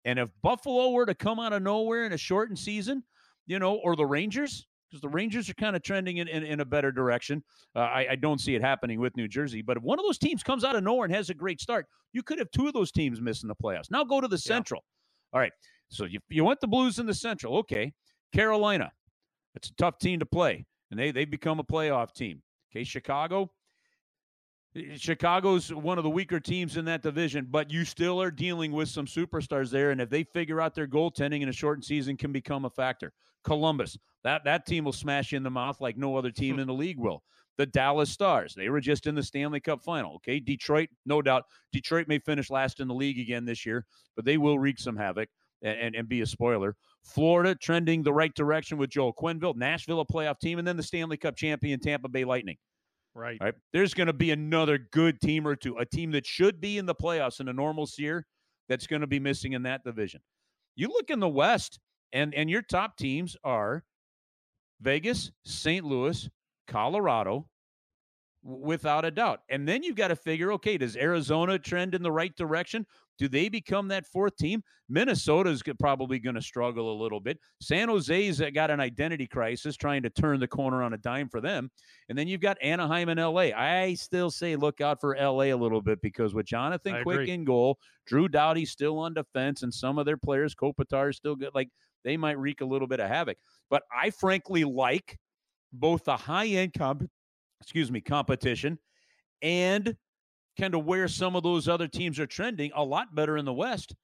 and 0.04 0.18
if 0.18 0.30
Buffalo 0.42 0.90
were 0.90 1.06
to 1.06 1.14
come 1.14 1.40
out 1.40 1.52
of 1.52 1.62
nowhere 1.62 2.04
in 2.06 2.12
a 2.12 2.18
shortened 2.18 2.58
season, 2.58 3.02
you 3.46 3.58
know, 3.58 3.74
or 3.76 3.96
the 3.96 4.06
Rangers. 4.06 4.66
Because 4.88 5.00
the 5.00 5.08
Rangers 5.08 5.50
are 5.50 5.54
kind 5.54 5.74
of 5.74 5.82
trending 5.82 6.18
in, 6.18 6.28
in, 6.28 6.44
in 6.44 6.60
a 6.60 6.64
better 6.64 6.92
direction. 6.92 7.42
Uh, 7.74 7.80
I, 7.80 8.06
I 8.10 8.14
don't 8.14 8.40
see 8.40 8.54
it 8.54 8.62
happening 8.62 9.00
with 9.00 9.16
New 9.16 9.26
Jersey. 9.26 9.60
But 9.60 9.78
if 9.78 9.82
one 9.82 9.98
of 9.98 10.04
those 10.04 10.16
teams 10.16 10.44
comes 10.44 10.62
out 10.62 10.76
of 10.76 10.84
nowhere 10.84 11.06
and 11.06 11.12
has 11.12 11.28
a 11.28 11.34
great 11.34 11.60
start, 11.60 11.86
you 12.12 12.22
could 12.22 12.38
have 12.38 12.48
two 12.52 12.68
of 12.68 12.72
those 12.72 12.92
teams 12.92 13.20
missing 13.20 13.48
the 13.48 13.56
playoffs. 13.56 13.90
Now 13.90 14.04
go 14.04 14.20
to 14.20 14.28
the 14.28 14.38
Central. 14.38 14.84
All 15.32 15.40
right. 15.40 15.50
So 15.88 16.04
you, 16.04 16.20
you 16.28 16.44
want 16.44 16.60
the 16.60 16.66
Blues 16.66 16.98
in 16.98 17.06
the 17.06 17.14
Central. 17.14 17.58
Okay. 17.58 17.92
Carolina. 18.32 18.90
It's 19.54 19.68
a 19.68 19.74
tough 19.74 19.98
team 19.98 20.18
to 20.20 20.26
play. 20.26 20.66
And 20.90 20.98
they, 20.98 21.10
they 21.10 21.24
become 21.24 21.58
a 21.58 21.64
playoff 21.64 22.12
team. 22.12 22.42
Okay. 22.70 22.84
Chicago. 22.84 23.50
Eh, 24.76 24.96
Chicago's 24.96 25.72
one 25.72 25.98
of 25.98 26.04
the 26.04 26.10
weaker 26.10 26.40
teams 26.40 26.76
in 26.76 26.84
that 26.84 27.02
division, 27.02 27.46
but 27.50 27.70
you 27.70 27.84
still 27.84 28.20
are 28.20 28.30
dealing 28.30 28.72
with 28.72 28.88
some 28.88 29.06
superstars 29.06 29.70
there. 29.70 29.90
And 29.90 30.00
if 30.00 30.10
they 30.10 30.24
figure 30.24 30.60
out 30.60 30.74
their 30.74 30.86
goaltending 30.86 31.42
in 31.42 31.48
a 31.48 31.52
shortened 31.52 31.84
season 31.84 32.16
can 32.16 32.32
become 32.32 32.64
a 32.64 32.70
factor. 32.70 33.12
Columbus, 33.44 33.96
that, 34.24 34.44
that 34.44 34.66
team 34.66 34.84
will 34.84 34.92
smash 34.92 35.32
you 35.32 35.36
in 35.36 35.44
the 35.44 35.50
mouth 35.50 35.80
like 35.80 35.96
no 35.96 36.16
other 36.16 36.30
team 36.30 36.56
hmm. 36.56 36.60
in 36.60 36.66
the 36.66 36.74
league 36.74 36.98
will. 36.98 37.22
The 37.58 37.66
Dallas 37.66 38.10
Stars, 38.10 38.52
they 38.54 38.68
were 38.68 38.82
just 38.82 39.06
in 39.06 39.14
the 39.14 39.22
Stanley 39.22 39.60
Cup 39.60 39.82
final. 39.82 40.16
Okay. 40.16 40.40
Detroit, 40.40 40.90
no 41.06 41.22
doubt. 41.22 41.44
Detroit 41.72 42.06
may 42.06 42.18
finish 42.18 42.50
last 42.50 42.80
in 42.80 42.88
the 42.88 42.94
league 42.94 43.18
again 43.18 43.46
this 43.46 43.64
year, 43.64 43.86
but 44.14 44.26
they 44.26 44.36
will 44.36 44.58
wreak 44.58 44.78
some 44.78 44.96
havoc 44.96 45.30
and, 45.66 45.80
and, 45.80 45.94
and 45.96 46.08
be 46.08 46.20
a 46.20 46.26
spoiler. 46.26 46.76
Florida 47.04 47.54
trending 47.54 48.02
the 48.02 48.12
right 48.12 48.34
direction 48.34 48.78
with 48.78 48.90
Joel 48.90 49.12
Quenneville. 49.14 49.56
Nashville, 49.56 50.00
a 50.00 50.06
playoff 50.06 50.38
team, 50.38 50.58
and 50.58 50.66
then 50.66 50.76
the 50.76 50.82
Stanley 50.82 51.16
Cup 51.16 51.36
champion, 51.36 51.80
Tampa 51.80 52.08
Bay 52.08 52.24
Lightning. 52.24 52.56
Right. 53.14 53.38
All 53.40 53.46
right. 53.46 53.54
There's 53.72 53.94
going 53.94 54.08
to 54.08 54.12
be 54.12 54.30
another 54.30 54.78
good 54.78 55.20
team 55.20 55.46
or 55.46 55.56
two, 55.56 55.78
a 55.78 55.86
team 55.86 56.10
that 56.12 56.26
should 56.26 56.60
be 56.60 56.78
in 56.78 56.86
the 56.86 56.94
playoffs 56.94 57.40
in 57.40 57.48
a 57.48 57.52
normal 57.52 57.88
year 57.96 58.26
that's 58.68 58.86
going 58.86 59.00
to 59.00 59.06
be 59.06 59.18
missing 59.18 59.52
in 59.52 59.62
that 59.62 59.84
division. 59.84 60.20
You 60.74 60.88
look 60.88 61.10
in 61.10 61.20
the 61.20 61.28
West, 61.28 61.78
and 62.12 62.34
and 62.34 62.50
your 62.50 62.62
top 62.62 62.96
teams 62.98 63.36
are 63.42 63.84
Vegas, 64.80 65.30
St. 65.44 65.84
Louis, 65.84 66.28
Colorado, 66.68 67.48
without 68.42 69.04
a 69.04 69.10
doubt. 69.10 69.40
And 69.48 69.66
then 69.66 69.82
you've 69.82 69.96
got 69.96 70.08
to 70.08 70.16
figure, 70.16 70.52
okay, 70.52 70.76
does 70.78 70.96
Arizona 70.96 71.58
trend 71.58 71.94
in 71.94 72.02
the 72.02 72.12
right 72.12 72.34
direction? 72.36 72.86
Do 73.18 73.28
they 73.28 73.48
become 73.48 73.88
that 73.88 74.06
fourth 74.06 74.36
team? 74.36 74.62
Minnesota's 74.88 75.62
probably 75.78 76.18
going 76.18 76.34
to 76.34 76.42
struggle 76.42 76.92
a 76.92 77.00
little 77.00 77.20
bit. 77.20 77.38
San 77.60 77.88
Jose's 77.88 78.40
uh, 78.40 78.50
got 78.50 78.70
an 78.70 78.80
identity 78.80 79.26
crisis, 79.26 79.76
trying 79.76 80.02
to 80.02 80.10
turn 80.10 80.40
the 80.40 80.48
corner 80.48 80.82
on 80.82 80.92
a 80.92 80.98
dime 80.98 81.28
for 81.28 81.40
them. 81.40 81.70
And 82.08 82.16
then 82.16 82.28
you've 82.28 82.40
got 82.40 82.58
Anaheim 82.62 83.08
and 83.08 83.20
LA. 83.20 83.50
I 83.56 83.94
still 83.94 84.30
say 84.30 84.56
look 84.56 84.80
out 84.80 85.00
for 85.00 85.16
LA 85.16 85.44
a 85.44 85.54
little 85.54 85.82
bit 85.82 86.00
because 86.00 86.34
with 86.34 86.46
Jonathan 86.46 87.02
Quick 87.02 87.28
in 87.28 87.44
goal, 87.44 87.78
Drew 88.06 88.28
Doughty 88.28 88.64
still 88.64 88.98
on 88.98 89.14
defense, 89.14 89.62
and 89.62 89.72
some 89.72 89.98
of 89.98 90.06
their 90.06 90.16
players, 90.16 90.54
Kopitar, 90.54 91.10
is 91.10 91.16
still 91.16 91.36
good. 91.36 91.50
Like 91.54 91.68
they 92.04 92.16
might 92.16 92.38
wreak 92.38 92.60
a 92.60 92.66
little 92.66 92.86
bit 92.86 93.00
of 93.00 93.08
havoc. 93.08 93.38
But 93.70 93.82
I 93.90 94.10
frankly 94.10 94.64
like 94.64 95.18
both 95.72 96.04
the 96.04 96.16
high 96.16 96.46
end 96.46 96.74
comp, 96.74 97.08
excuse 97.60 97.90
me, 97.90 98.00
competition 98.00 98.78
and 99.42 99.96
kind 100.58 100.74
of 100.74 100.84
where 100.84 101.08
some 101.08 101.36
of 101.36 101.42
those 101.42 101.68
other 101.68 101.88
teams 101.88 102.18
are 102.18 102.26
trending 102.26 102.70
a 102.74 102.82
lot 102.82 103.14
better 103.14 103.36
in 103.36 103.44
the 103.44 103.52
West 103.52 103.94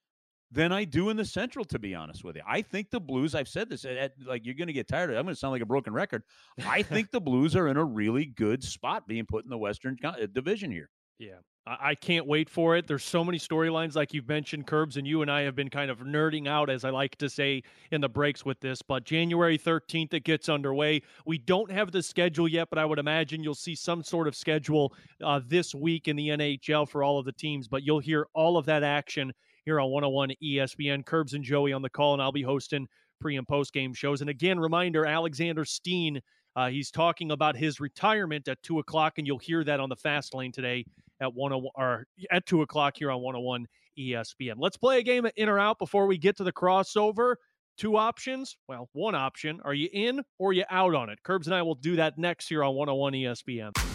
than 0.51 0.71
I 0.71 0.83
do 0.83 1.09
in 1.09 1.17
the 1.17 1.25
Central, 1.25 1.65
to 1.65 1.79
be 1.79 1.95
honest 1.95 2.23
with 2.23 2.35
you. 2.35 2.43
I 2.47 2.61
think 2.61 2.91
the 2.91 2.99
Blues, 2.99 3.33
I've 3.33 3.47
said 3.47 3.69
this, 3.69 3.85
at, 3.85 4.13
like 4.23 4.45
you're 4.45 4.53
going 4.53 4.67
to 4.67 4.73
get 4.73 4.87
tired 4.87 5.09
of 5.09 5.15
it. 5.15 5.19
I'm 5.19 5.25
going 5.25 5.33
to 5.33 5.39
sound 5.39 5.51
like 5.51 5.63
a 5.63 5.65
broken 5.65 5.93
record. 5.93 6.23
I 6.65 6.81
think 6.83 7.11
the 7.11 7.21
Blues 7.21 7.55
are 7.55 7.67
in 7.67 7.77
a 7.77 7.83
really 7.83 8.25
good 8.25 8.63
spot 8.63 9.07
being 9.07 9.25
put 9.25 9.43
in 9.43 9.49
the 9.49 9.57
Western 9.57 9.97
uh, 10.03 10.13
Division 10.31 10.71
here. 10.71 10.89
Yeah. 11.19 11.37
I 11.65 11.95
can't 11.95 12.27
wait 12.27 12.49
for 12.49 12.75
it. 12.75 12.87
There's 12.87 13.05
so 13.05 13.23
many 13.23 13.37
storylines, 13.37 13.95
like 13.95 14.13
you've 14.13 14.27
mentioned, 14.27 14.67
Curbs, 14.67 14.97
and 14.97 15.07
you 15.07 15.21
and 15.21 15.31
I 15.31 15.43
have 15.43 15.55
been 15.55 15.69
kind 15.69 15.89
of 15.89 15.99
nerding 15.99 16.45
out, 16.45 16.69
as 16.69 16.83
I 16.83 16.89
like 16.89 17.15
to 17.19 17.29
say 17.29 17.63
in 17.91 18.01
the 18.01 18.09
breaks 18.09 18.43
with 18.43 18.59
this. 18.59 18.81
But 18.81 19.05
January 19.05 19.57
13th, 19.57 20.13
it 20.13 20.25
gets 20.25 20.49
underway. 20.49 21.03
We 21.25 21.37
don't 21.37 21.71
have 21.71 21.93
the 21.93 22.03
schedule 22.03 22.49
yet, 22.49 22.67
but 22.69 22.79
I 22.79 22.85
would 22.85 22.99
imagine 22.99 23.43
you'll 23.43 23.55
see 23.55 23.75
some 23.75 24.03
sort 24.03 24.27
of 24.27 24.35
schedule 24.35 24.93
uh, 25.23 25.39
this 25.47 25.73
week 25.73 26.09
in 26.09 26.17
the 26.17 26.29
NHL 26.29 26.89
for 26.89 27.01
all 27.01 27.17
of 27.17 27.23
the 27.23 27.31
teams. 27.31 27.69
But 27.69 27.83
you'll 27.83 27.99
hear 27.99 28.27
all 28.33 28.57
of 28.57 28.65
that 28.65 28.83
action 28.83 29.31
here 29.63 29.79
on 29.79 29.89
101 29.89 30.33
ESPN. 30.43 31.05
Curbs 31.05 31.33
and 31.33 31.45
Joey 31.45 31.71
on 31.71 31.81
the 31.81 31.89
call, 31.89 32.11
and 32.11 32.21
I'll 32.21 32.33
be 32.33 32.41
hosting 32.41 32.89
pre 33.21 33.37
and 33.37 33.47
post 33.47 33.71
game 33.71 33.93
shows. 33.93 34.19
And 34.19 34.29
again, 34.29 34.59
reminder 34.59 35.05
Alexander 35.05 35.63
Steen, 35.63 36.19
uh, 36.57 36.67
he's 36.67 36.91
talking 36.91 37.31
about 37.31 37.55
his 37.55 37.79
retirement 37.79 38.49
at 38.49 38.61
2 38.63 38.79
o'clock, 38.79 39.13
and 39.17 39.25
you'll 39.25 39.39
hear 39.39 39.63
that 39.63 39.79
on 39.79 39.87
the 39.87 39.95
fast 39.95 40.33
lane 40.33 40.51
today 40.51 40.83
at 41.23 41.33
101 41.33 41.71
or 41.75 42.05
at 42.31 42.45
2 42.45 42.61
o'clock 42.61 42.95
here 42.97 43.11
on 43.11 43.21
101 43.21 43.65
ESPN. 43.97 44.55
Let's 44.57 44.77
play 44.77 44.99
a 44.99 45.03
game 45.03 45.25
of 45.25 45.31
in 45.35 45.49
or 45.49 45.59
out 45.59 45.79
before 45.79 46.07
we 46.07 46.17
get 46.17 46.37
to 46.37 46.43
the 46.43 46.53
crossover. 46.53 47.35
Two 47.77 47.97
options. 47.97 48.55
Well, 48.67 48.89
one 48.93 49.15
option. 49.15 49.59
Are 49.65 49.73
you 49.73 49.89
in 49.91 50.21
or 50.37 50.53
you 50.53 50.63
out 50.69 50.93
on 50.93 51.09
it? 51.09 51.23
Curbs 51.23 51.47
and 51.47 51.55
I 51.55 51.63
will 51.63 51.75
do 51.75 51.95
that 51.95 52.17
next 52.17 52.47
here 52.47 52.63
on 52.63 52.75
101 52.75 53.13
ESPN. 53.13 53.92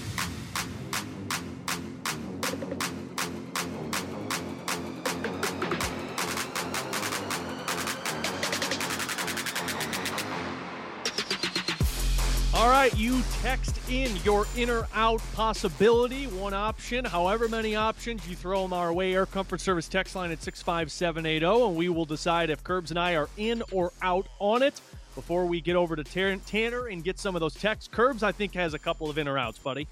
All 12.58 12.68
right, 12.68 12.92
you 12.96 13.22
text 13.40 13.78
in 13.88 14.16
your 14.24 14.44
in 14.56 14.68
or 14.68 14.88
out 14.92 15.22
possibility, 15.34 16.26
one 16.26 16.54
option, 16.54 17.04
however 17.04 17.46
many 17.48 17.76
options, 17.76 18.28
you 18.28 18.34
throw 18.34 18.62
them 18.62 18.72
our 18.72 18.92
way. 18.92 19.14
Air 19.14 19.26
Comfort 19.26 19.60
Service 19.60 19.86
text 19.86 20.16
line 20.16 20.32
at 20.32 20.42
65780, 20.42 21.66
and 21.68 21.76
we 21.76 21.88
will 21.88 22.04
decide 22.04 22.50
if 22.50 22.64
Curbs 22.64 22.90
and 22.90 22.98
I 22.98 23.14
are 23.14 23.28
in 23.36 23.62
or 23.70 23.92
out 24.02 24.26
on 24.40 24.62
it. 24.64 24.80
Before 25.14 25.46
we 25.46 25.60
get 25.60 25.76
over 25.76 25.94
to 25.94 26.02
Tanner 26.02 26.88
and 26.88 27.04
get 27.04 27.20
some 27.20 27.36
of 27.36 27.40
those 27.40 27.54
texts, 27.54 27.88
Curbs, 27.92 28.24
I 28.24 28.32
think, 28.32 28.54
has 28.54 28.74
a 28.74 28.78
couple 28.80 29.08
of 29.08 29.18
in 29.18 29.28
or 29.28 29.38
outs, 29.38 29.60
buddy. 29.60 29.86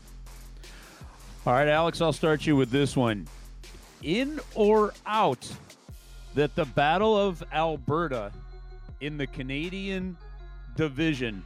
All 1.47 1.53
right, 1.53 1.69
Alex, 1.69 2.01
I'll 2.01 2.13
start 2.13 2.47
you 2.47 2.57
with 2.57 2.71
this 2.71 2.97
one. 2.97 3.29
In 4.03 4.41
or 4.57 4.93
out 5.07 5.49
that 6.35 6.57
the 6.57 6.65
Battle 6.65 7.17
of 7.17 7.45
Alberta 7.53 8.33
in 9.01 9.19
the 9.19 9.29
Canadian 9.29 10.17
division 10.77 11.45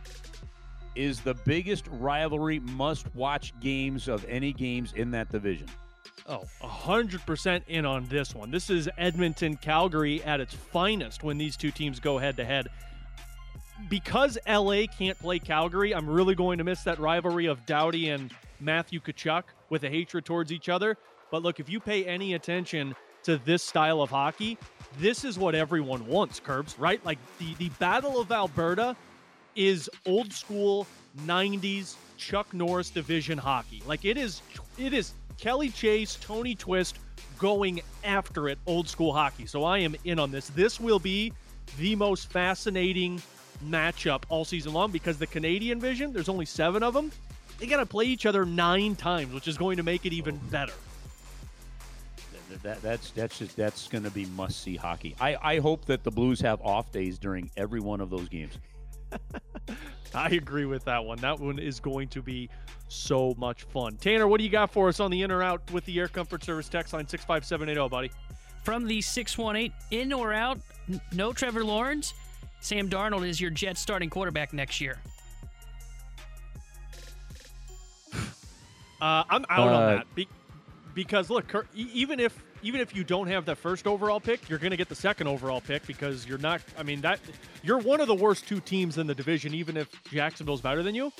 is 0.94 1.20
the 1.20 1.34
biggest 1.34 1.86
rivalry 1.90 2.58
must 2.60 3.14
watch 3.14 3.58
games 3.60 4.08
of 4.08 4.24
any 4.28 4.52
games 4.52 4.92
in 4.94 5.10
that 5.12 5.30
division. 5.30 5.66
Oh, 6.28 6.44
100% 6.62 7.62
in 7.68 7.84
on 7.84 8.06
this 8.08 8.34
one. 8.34 8.50
This 8.50 8.70
is 8.70 8.88
Edmonton 8.98 9.56
Calgary 9.56 10.22
at 10.22 10.40
its 10.40 10.54
finest 10.54 11.22
when 11.24 11.38
these 11.38 11.56
two 11.56 11.70
teams 11.70 11.98
go 11.98 12.18
head 12.18 12.36
to 12.36 12.44
head. 12.44 12.68
Because 13.88 14.38
LA 14.46 14.82
can't 14.86 15.18
play 15.18 15.38
Calgary, 15.38 15.94
I'm 15.94 16.08
really 16.08 16.34
going 16.34 16.58
to 16.58 16.64
miss 16.64 16.82
that 16.82 16.98
rivalry 16.98 17.46
of 17.46 17.64
Doughty 17.66 18.10
and 18.10 18.32
Matthew 18.60 19.00
Tkachuk 19.00 19.44
with 19.70 19.84
a 19.84 19.88
hatred 19.88 20.24
towards 20.24 20.52
each 20.52 20.68
other. 20.68 20.96
But 21.30 21.42
look, 21.42 21.60
if 21.60 21.68
you 21.68 21.80
pay 21.80 22.04
any 22.04 22.34
attention 22.34 22.94
to 23.22 23.38
this 23.38 23.62
style 23.62 24.02
of 24.02 24.10
hockey, 24.10 24.58
this 24.98 25.24
is 25.24 25.38
what 25.38 25.54
everyone 25.54 26.06
wants, 26.06 26.40
Curbs, 26.40 26.78
right? 26.78 27.04
Like 27.04 27.18
the, 27.38 27.54
the 27.54 27.70
Battle 27.78 28.20
of 28.20 28.30
Alberta 28.30 28.96
is 29.56 29.90
old 30.06 30.32
school 30.32 30.86
90s 31.26 31.96
Chuck 32.16 32.52
Norris 32.52 32.90
division 32.90 33.38
hockey. 33.38 33.82
Like 33.86 34.04
it 34.04 34.16
is 34.16 34.42
it 34.78 34.92
is 34.92 35.12
Kelly 35.38 35.70
Chase, 35.70 36.18
Tony 36.20 36.54
Twist 36.54 36.98
going 37.38 37.80
after 38.04 38.48
it 38.48 38.58
old 38.66 38.88
school 38.88 39.12
hockey. 39.12 39.46
So 39.46 39.64
I 39.64 39.78
am 39.78 39.96
in 40.04 40.18
on 40.18 40.30
this. 40.30 40.48
This 40.50 40.78
will 40.78 40.98
be 40.98 41.32
the 41.78 41.96
most 41.96 42.30
fascinating 42.30 43.22
matchup 43.66 44.22
all 44.28 44.44
season 44.44 44.72
long 44.72 44.90
because 44.90 45.18
the 45.18 45.26
Canadian 45.26 45.80
vision, 45.80 46.12
there's 46.12 46.28
only 46.28 46.44
7 46.44 46.82
of 46.82 46.94
them. 46.94 47.10
They 47.58 47.66
got 47.66 47.78
to 47.78 47.86
play 47.86 48.04
each 48.06 48.26
other 48.26 48.44
9 48.44 48.96
times, 48.96 49.32
which 49.32 49.48
is 49.48 49.58
going 49.58 49.76
to 49.76 49.82
make 49.82 50.06
it 50.06 50.12
even 50.12 50.40
oh. 50.42 50.50
better. 50.50 50.72
That, 52.62 52.82
that's 52.82 53.12
that's 53.12 53.38
just 53.38 53.56
that's 53.56 53.86
going 53.86 54.02
to 54.02 54.10
be 54.10 54.26
must 54.26 54.60
see 54.60 54.74
hockey. 54.74 55.14
I, 55.20 55.36
I 55.40 55.58
hope 55.60 55.84
that 55.84 56.02
the 56.02 56.10
Blues 56.10 56.40
have 56.40 56.60
off 56.62 56.90
days 56.90 57.16
during 57.16 57.48
every 57.56 57.78
one 57.78 58.00
of 58.00 58.10
those 58.10 58.28
games. 58.28 58.58
I 60.14 60.28
agree 60.30 60.64
with 60.64 60.84
that 60.84 61.04
one. 61.04 61.18
That 61.18 61.38
one 61.38 61.58
is 61.58 61.80
going 61.80 62.08
to 62.08 62.22
be 62.22 62.48
so 62.88 63.34
much 63.38 63.62
fun. 63.64 63.96
Tanner, 63.96 64.26
what 64.26 64.38
do 64.38 64.44
you 64.44 64.50
got 64.50 64.72
for 64.72 64.88
us 64.88 64.98
on 65.00 65.10
the 65.10 65.22
in 65.22 65.30
or 65.30 65.42
out 65.42 65.70
with 65.70 65.84
the 65.84 65.98
Air 65.98 66.08
Comfort 66.08 66.42
Service 66.42 66.68
text 66.68 66.92
line 66.92 67.06
65780, 67.06 67.88
buddy? 67.88 68.10
From 68.64 68.86
the 68.86 69.00
618, 69.00 69.72
in 69.90 70.12
or 70.12 70.32
out, 70.32 70.58
no 71.12 71.32
Trevor 71.32 71.64
Lawrence. 71.64 72.12
Sam 72.60 72.90
Darnold 72.90 73.26
is 73.26 73.40
your 73.40 73.50
Jets 73.50 73.80
starting 73.80 74.10
quarterback 74.10 74.52
next 74.52 74.80
year. 74.80 74.98
Uh, 79.00 79.24
I'm 79.30 79.46
out 79.48 79.68
uh, 79.68 79.72
on 79.72 79.96
that 79.96 80.14
Be- 80.14 80.28
because 80.92 81.30
look, 81.30 81.66
even 81.74 82.20
if 82.20 82.42
even 82.62 82.80
if 82.80 82.94
you 82.94 83.04
don't 83.04 83.28
have 83.28 83.44
that 83.46 83.58
first 83.58 83.86
overall 83.86 84.20
pick, 84.20 84.48
you're 84.48 84.58
going 84.58 84.70
to 84.70 84.76
get 84.76 84.88
the 84.88 84.94
second 84.94 85.26
overall 85.26 85.60
pick 85.60 85.86
because 85.86 86.26
you're 86.26 86.38
not. 86.38 86.60
I 86.78 86.82
mean, 86.82 87.00
that 87.02 87.20
you're 87.62 87.78
one 87.78 88.00
of 88.00 88.06
the 88.06 88.14
worst 88.14 88.46
two 88.46 88.60
teams 88.60 88.98
in 88.98 89.06
the 89.06 89.14
division, 89.14 89.54
even 89.54 89.76
if 89.76 89.88
Jacksonville's 90.04 90.60
better 90.60 90.82
than 90.82 90.94
you. 90.94 91.12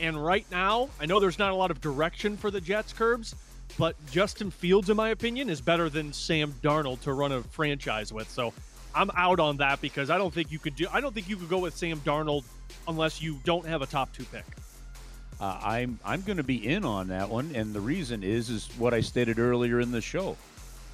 And 0.00 0.22
right 0.22 0.46
now, 0.50 0.88
I 1.00 1.06
know 1.06 1.20
there's 1.20 1.38
not 1.38 1.52
a 1.52 1.54
lot 1.54 1.70
of 1.70 1.80
direction 1.80 2.36
for 2.36 2.50
the 2.50 2.60
Jets 2.60 2.92
Curbs, 2.92 3.34
but 3.78 3.96
Justin 4.10 4.50
Fields, 4.50 4.90
in 4.90 4.96
my 4.96 5.10
opinion, 5.10 5.48
is 5.48 5.60
better 5.60 5.88
than 5.88 6.12
Sam 6.12 6.52
Darnold 6.62 7.00
to 7.02 7.12
run 7.12 7.32
a 7.32 7.42
franchise 7.42 8.12
with. 8.12 8.28
So 8.30 8.52
I'm 8.94 9.10
out 9.16 9.40
on 9.40 9.58
that 9.58 9.80
because 9.80 10.10
I 10.10 10.18
don't 10.18 10.32
think 10.32 10.50
you 10.50 10.58
could 10.58 10.76
do. 10.76 10.86
I 10.92 11.00
don't 11.00 11.14
think 11.14 11.28
you 11.28 11.36
could 11.36 11.48
go 11.48 11.58
with 11.58 11.76
Sam 11.76 12.00
Darnold 12.00 12.44
unless 12.88 13.22
you 13.22 13.38
don't 13.44 13.66
have 13.66 13.82
a 13.82 13.86
top 13.86 14.12
two 14.12 14.24
pick. 14.24 14.44
Uh, 15.40 15.58
I'm 15.62 15.98
I'm 16.04 16.22
going 16.22 16.36
to 16.36 16.44
be 16.44 16.68
in 16.68 16.84
on 16.84 17.08
that 17.08 17.28
one, 17.28 17.50
and 17.54 17.74
the 17.74 17.80
reason 17.80 18.22
is 18.22 18.48
is 18.48 18.68
what 18.78 18.94
I 18.94 19.00
stated 19.00 19.38
earlier 19.38 19.80
in 19.80 19.90
the 19.90 20.00
show. 20.00 20.36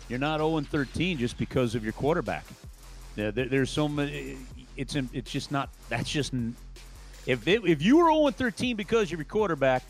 You're 0.08 0.18
not 0.18 0.38
0 0.38 0.60
13 0.60 1.18
just 1.18 1.38
because 1.38 1.74
of 1.74 1.84
your 1.84 1.92
quarterback. 1.92 2.44
There, 3.14 3.30
there's 3.32 3.70
so 3.70 3.88
many. 3.88 4.36
It's 4.76 4.94
it's 4.94 5.30
just 5.30 5.50
not. 5.50 5.70
That's 5.88 6.08
just 6.08 6.32
if 7.26 7.46
it, 7.46 7.62
if 7.64 7.82
you 7.82 7.98
were 7.98 8.10
0 8.10 8.30
13 8.30 8.76
because 8.76 9.12
of 9.12 9.18
your 9.18 9.24
quarterback, 9.24 9.82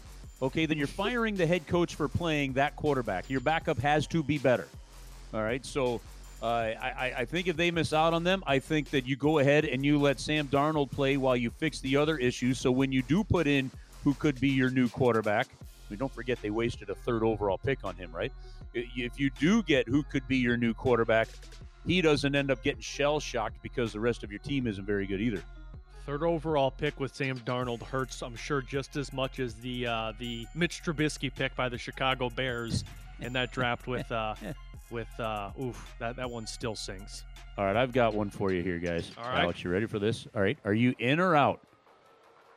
okay, 0.43 0.67
then 0.67 0.79
you're 0.79 0.87
firing 0.87 1.37
the 1.37 1.47
head 1.47 1.67
coach 1.67 1.95
for 1.95 2.09
playing 2.09 2.55
that 2.55 2.75
quarterback. 2.75 3.29
Your 3.31 3.41
backup 3.41 3.79
has 3.79 4.07
to 4.09 4.23
be 4.23 4.39
better. 4.39 4.69
All 5.33 5.43
right, 5.43 5.65
so. 5.65 6.01
Uh, 6.41 6.47
I, 6.81 7.15
I 7.17 7.25
think 7.25 7.49
if 7.49 7.57
they 7.57 7.73
miss 7.73 7.93
out 7.93 8.15
on 8.15 8.23
them, 8.23 8.45
I 8.47 8.61
think 8.61 8.91
that 8.91 9.05
you 9.05 9.17
go 9.17 9.41
ahead 9.41 9.65
and 9.65 9.85
you 9.85 9.99
let 9.99 10.21
Sam 10.21 10.47
Darnold 10.47 10.93
play 10.93 11.17
while 11.17 11.37
you 11.37 11.51
fix 11.51 11.81
the 11.81 11.97
other 11.97 12.17
issues. 12.17 12.61
So 12.61 12.71
when 12.71 12.93
you 12.93 13.03
do 13.03 13.25
put 13.25 13.49
in 13.49 13.73
who 14.05 14.15
could 14.15 14.41
be 14.41 14.51
your 14.51 14.71
new 14.71 14.89
quarterback, 14.89 15.49
mean, 15.91 15.99
don't 15.99 16.13
forget 16.13 16.41
they 16.43 16.51
wasted 16.51 16.91
a 16.91 16.95
third 16.95 17.23
overall 17.23 17.59
pick 17.59 17.85
on 17.85 17.95
him, 17.97 18.11
right? 18.13 18.33
if 18.75 19.19
you 19.19 19.31
do 19.31 19.63
get 19.63 19.89
who 19.89 20.03
could 20.03 20.27
be 20.29 20.37
your 20.37 20.57
new 20.57 20.75
quarterback, 20.75 21.29
he 21.87 22.03
doesn't 22.03 22.35
end 22.35 22.51
up 22.51 22.63
getting 22.63 22.81
shell 22.81 23.19
shocked 23.21 23.63
because 23.63 23.93
the 23.93 24.01
rest 24.01 24.23
of 24.23 24.31
your 24.31 24.41
team 24.41 24.67
isn't 24.67 24.85
very 24.85 25.07
good 25.07 25.21
either. 25.21 25.43
Third 26.07 26.23
overall 26.23 26.71
pick 26.71 26.99
with 27.01 27.15
Sam 27.15 27.39
Darnold 27.41 27.83
hurts, 27.83 28.23
I'm 28.23 28.37
sure, 28.37 28.63
just 28.63 28.97
as 28.97 29.13
much 29.13 29.41
as 29.41 29.55
the 29.55 29.87
uh, 29.87 30.13
the 30.19 30.47
Mitch 30.55 30.83
Trubisky 30.83 31.35
pick 31.35 31.55
by 31.55 31.69
the 31.69 31.79
Chicago 31.79 32.31
Bears 32.31 32.85
in 33.21 33.33
that 33.35 33.53
draft 33.53 33.87
with 33.87 34.11
uh, 34.11 34.35
with 34.91 35.09
uh, 35.21 35.51
oof 35.61 35.95
that 35.99 36.17
that 36.17 36.31
one 36.31 36.47
still 36.47 36.75
sings. 36.75 37.25
All 37.59 37.65
right, 37.65 37.77
I've 37.77 37.93
got 37.93 38.15
one 38.15 38.31
for 38.31 38.53
you 38.53 38.63
here, 38.63 38.79
guys. 38.79 39.11
All 39.19 39.25
right, 39.25 39.43
Alex, 39.43 39.63
you 39.65 39.71
ready 39.71 39.87
for 39.87 39.99
this? 39.99 40.27
All 40.35 40.41
right, 40.41 40.59
are 40.65 40.73
you 40.73 40.95
in 40.99 41.21
or 41.21 41.35
out 41.35 41.61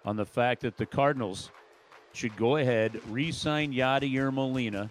on 0.05 0.15
the 0.15 0.25
fact 0.25 0.61
that 0.61 0.77
the 0.77 0.85
Cardinals 0.85 1.51
should 2.13 2.35
go 2.35 2.57
ahead 2.57 2.99
re-sign 3.09 3.73
Yadier 3.73 4.33
Molina 4.33 4.89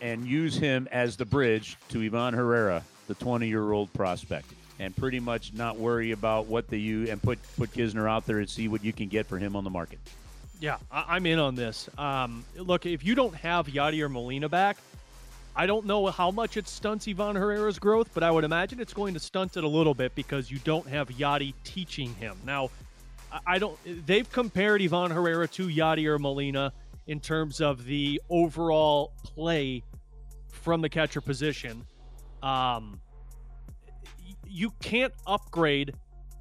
and 0.00 0.24
use 0.24 0.56
him 0.56 0.88
as 0.92 1.16
the 1.16 1.24
bridge 1.24 1.76
to 1.90 2.02
Ivan 2.02 2.34
Herrera, 2.34 2.82
the 3.08 3.14
20 3.14 3.48
year 3.48 3.72
old 3.72 3.92
prospect, 3.92 4.52
and 4.78 4.94
pretty 4.96 5.20
much 5.20 5.52
not 5.54 5.76
worry 5.76 6.12
about 6.12 6.46
what 6.46 6.68
the 6.68 6.78
you 6.78 7.08
and 7.10 7.20
put 7.22 7.38
put 7.56 7.72
Knizner 7.72 8.08
out 8.08 8.26
there 8.26 8.38
and 8.38 8.48
see 8.48 8.68
what 8.68 8.84
you 8.84 8.92
can 8.92 9.08
get 9.08 9.26
for 9.26 9.38
him 9.38 9.56
on 9.56 9.64
the 9.64 9.70
market. 9.70 9.98
Yeah, 10.60 10.76
I- 10.90 11.16
I'm 11.16 11.26
in 11.26 11.38
on 11.38 11.54
this. 11.54 11.88
Um, 11.98 12.44
look, 12.56 12.86
if 12.86 13.04
you 13.04 13.14
don't 13.14 13.34
have 13.34 13.66
Yadier 13.66 14.10
Molina 14.10 14.48
back, 14.48 14.76
I 15.54 15.66
don't 15.66 15.86
know 15.86 16.06
how 16.06 16.30
much 16.30 16.56
it 16.56 16.68
stunts 16.68 17.08
Ivan 17.08 17.34
Herrera's 17.34 17.78
growth, 17.80 18.10
but 18.14 18.22
I 18.22 18.30
would 18.30 18.44
imagine 18.44 18.78
it's 18.80 18.92
going 18.94 19.14
to 19.14 19.20
stunt 19.20 19.56
it 19.56 19.64
a 19.64 19.68
little 19.68 19.94
bit 19.94 20.14
because 20.14 20.50
you 20.50 20.58
don't 20.64 20.86
have 20.86 21.08
Yadi 21.08 21.54
teaching 21.64 22.14
him. 22.14 22.36
Now, 22.46 22.70
I- 23.46 23.58
don't. 23.58 23.78
They've 24.06 24.30
compared 24.30 24.82
Ivan 24.82 25.10
Herrera 25.10 25.48
to 25.48 25.68
Yadier 25.68 26.18
Molina 26.18 26.72
in 27.06 27.20
terms 27.20 27.60
of 27.60 27.84
the 27.84 28.20
overall 28.28 29.12
play 29.22 29.82
from 30.50 30.80
the 30.80 30.88
catcher 30.88 31.20
position. 31.20 31.84
Um, 32.42 33.00
you 34.46 34.70
can't 34.80 35.12
upgrade 35.26 35.94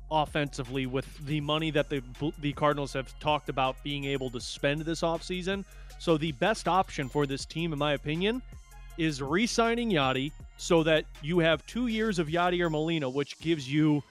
offensively 0.10 0.86
with 0.86 1.06
the 1.26 1.42
money 1.42 1.72
that 1.72 1.90
the 1.90 2.02
the 2.40 2.54
Cardinals 2.54 2.94
have 2.94 3.18
talked 3.20 3.50
about 3.50 3.82
being 3.84 4.06
able 4.06 4.30
to 4.32 4.40
spend 4.40 4.82
this 4.82 5.02
offseason. 5.02 5.66
So 6.00 6.18
the 6.18 6.32
best 6.34 6.68
option 6.68 7.10
for 7.10 7.26
this 7.26 7.46
team, 7.46 7.74
in 7.74 7.80
my 7.80 7.94
opinion, 7.94 8.42
is 8.98 9.22
re-signing 9.22 9.92
Yadi 9.92 10.32
so 10.58 10.84
that 10.84 11.06
you 11.22 11.40
have 11.40 11.66
two 11.66 11.88
years 11.88 12.20
of 12.20 12.28
Yadi 12.28 12.62
or 12.62 12.70
Molina, 12.70 13.10
which 13.10 13.40
gives 13.40 13.72
you 13.72 14.04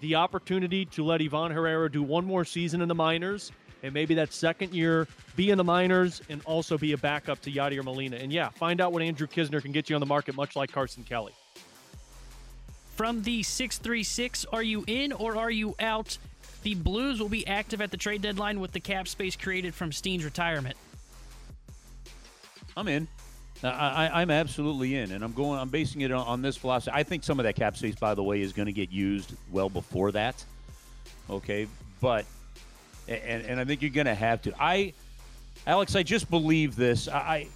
the 0.00 0.14
opportunity 0.14 0.84
to 0.86 1.04
let 1.04 1.20
Ivan 1.20 1.50
Herrera 1.50 1.90
do 1.90 2.02
one 2.02 2.24
more 2.24 2.44
season 2.44 2.80
in 2.80 2.88
the 2.88 2.94
minors, 2.94 3.52
and 3.82 3.92
maybe 3.92 4.14
that 4.14 4.32
second 4.32 4.72
year 4.72 5.06
be 5.36 5.50
in 5.50 5.58
the 5.58 5.64
minors 5.64 6.22
and 6.28 6.40
also 6.44 6.78
be 6.78 6.92
a 6.92 6.98
backup 6.98 7.40
to 7.42 7.52
Yadier 7.52 7.84
Molina. 7.84 8.16
And 8.16 8.32
yeah, 8.32 8.48
find 8.50 8.80
out 8.80 8.92
what 8.92 9.02
Andrew 9.02 9.26
Knizner 9.26 9.62
can 9.62 9.72
get 9.72 9.88
you 9.88 9.96
on 9.96 10.00
the 10.00 10.06
market, 10.06 10.34
much 10.34 10.56
like 10.56 10.72
Carson 10.72 11.04
Kelly. 11.04 11.32
From 12.96 13.22
the 13.22 13.44
636, 13.44 14.46
are 14.52 14.62
you 14.62 14.84
in 14.88 15.12
or 15.12 15.36
are 15.36 15.50
you 15.50 15.76
out? 15.78 16.18
The 16.64 16.74
Blues 16.74 17.20
will 17.20 17.28
be 17.28 17.46
active 17.46 17.80
at 17.80 17.92
the 17.92 17.96
trade 17.96 18.22
deadline 18.22 18.58
with 18.58 18.72
the 18.72 18.80
cap 18.80 19.06
space 19.06 19.36
created 19.36 19.74
from 19.74 19.92
Steen's 19.92 20.24
retirement. 20.24 20.76
I'm 22.76 22.88
in. 22.88 23.06
I, 23.62 24.10
I'm 24.22 24.30
absolutely 24.30 24.96
in, 24.96 25.10
and 25.10 25.24
I'm 25.24 25.32
going. 25.32 25.58
I'm 25.58 25.68
basing 25.68 26.02
it 26.02 26.12
on, 26.12 26.26
on 26.26 26.42
this 26.42 26.56
philosophy. 26.56 26.92
I 26.94 27.02
think 27.02 27.24
some 27.24 27.40
of 27.40 27.44
that 27.44 27.56
cap 27.56 27.76
space, 27.76 27.96
by 27.96 28.14
the 28.14 28.22
way, 28.22 28.40
is 28.40 28.52
going 28.52 28.66
to 28.66 28.72
get 28.72 28.90
used 28.90 29.34
well 29.50 29.68
before 29.68 30.12
that. 30.12 30.44
Okay, 31.28 31.66
but 32.00 32.24
and 33.08 33.44
and 33.44 33.60
I 33.60 33.64
think 33.64 33.82
you're 33.82 33.90
going 33.90 34.06
to 34.06 34.14
have 34.14 34.42
to. 34.42 34.54
I, 34.60 34.92
Alex, 35.66 35.96
I 35.96 36.02
just 36.02 36.30
believe 36.30 36.76
this. 36.76 37.08
I 37.08 37.48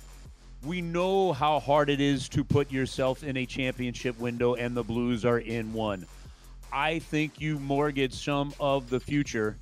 we 0.65 0.81
know 0.81 1.33
how 1.33 1.61
hard 1.61 1.91
it 1.91 2.01
is 2.01 2.29
to 2.31 2.45
put 2.45 2.71
yourself 2.71 3.23
in 3.23 3.37
a 3.37 3.47
championship 3.47 4.19
window, 4.19 4.55
and 4.55 4.77
the 4.77 4.83
Blues 4.83 5.25
are 5.25 5.39
in 5.39 5.73
one. 5.73 6.07
I 6.73 7.01
think 7.01 7.41
you 7.41 7.59
mortgage 7.59 8.15
some 8.15 8.55
of 8.59 8.89
the 8.89 9.01
future 9.01 9.57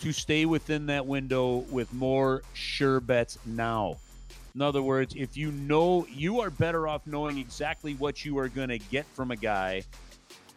to 0.00 0.12
stay 0.12 0.44
within 0.44 0.86
that 0.86 1.06
window 1.06 1.64
with 1.70 1.92
more 1.92 2.42
sure 2.54 3.00
bets 3.00 3.38
now. 3.46 3.96
In 4.54 4.60
other 4.60 4.82
words, 4.82 5.14
if 5.16 5.36
you 5.36 5.50
know 5.52 6.06
you 6.12 6.40
are 6.40 6.50
better 6.50 6.86
off 6.86 7.06
knowing 7.06 7.38
exactly 7.38 7.94
what 7.94 8.24
you 8.24 8.38
are 8.38 8.48
going 8.48 8.68
to 8.68 8.78
get 8.78 9.06
from 9.06 9.30
a 9.30 9.36
guy 9.36 9.82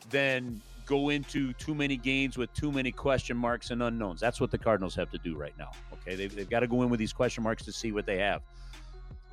than 0.09 0.61
go 0.85 1.09
into 1.09 1.53
too 1.53 1.73
many 1.73 1.97
games 1.97 2.37
with 2.37 2.53
too 2.53 2.71
many 2.71 2.91
question 2.91 3.35
marks 3.35 3.71
and 3.71 3.81
unknowns. 3.81 4.19
That's 4.19 4.39
what 4.39 4.51
the 4.51 4.57
Cardinals 4.57 4.95
have 4.95 5.09
to 5.11 5.17
do 5.17 5.35
right 5.35 5.53
now. 5.57 5.71
Okay, 5.93 6.15
they've, 6.15 6.33
they've 6.33 6.49
got 6.49 6.59
to 6.59 6.67
go 6.67 6.83
in 6.83 6.89
with 6.89 6.99
these 6.99 7.13
question 7.13 7.43
marks 7.43 7.63
to 7.65 7.71
see 7.71 7.91
what 7.91 8.05
they 8.05 8.17
have. 8.17 8.41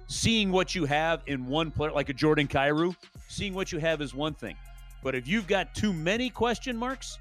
Seeing 0.06 0.50
what 0.50 0.74
you 0.74 0.84
have 0.84 1.22
in 1.26 1.46
one 1.46 1.70
player, 1.70 1.92
like 1.92 2.08
a 2.08 2.14
Jordan 2.14 2.48
Kyrou, 2.48 2.94
seeing 3.28 3.54
what 3.54 3.72
you 3.72 3.78
have 3.78 4.00
is 4.00 4.14
one 4.14 4.34
thing. 4.34 4.56
But 5.02 5.14
if 5.14 5.26
you've 5.26 5.46
got 5.46 5.74
too 5.74 5.92
many 5.92 6.30
question 6.30 6.76
marks, 6.76 7.18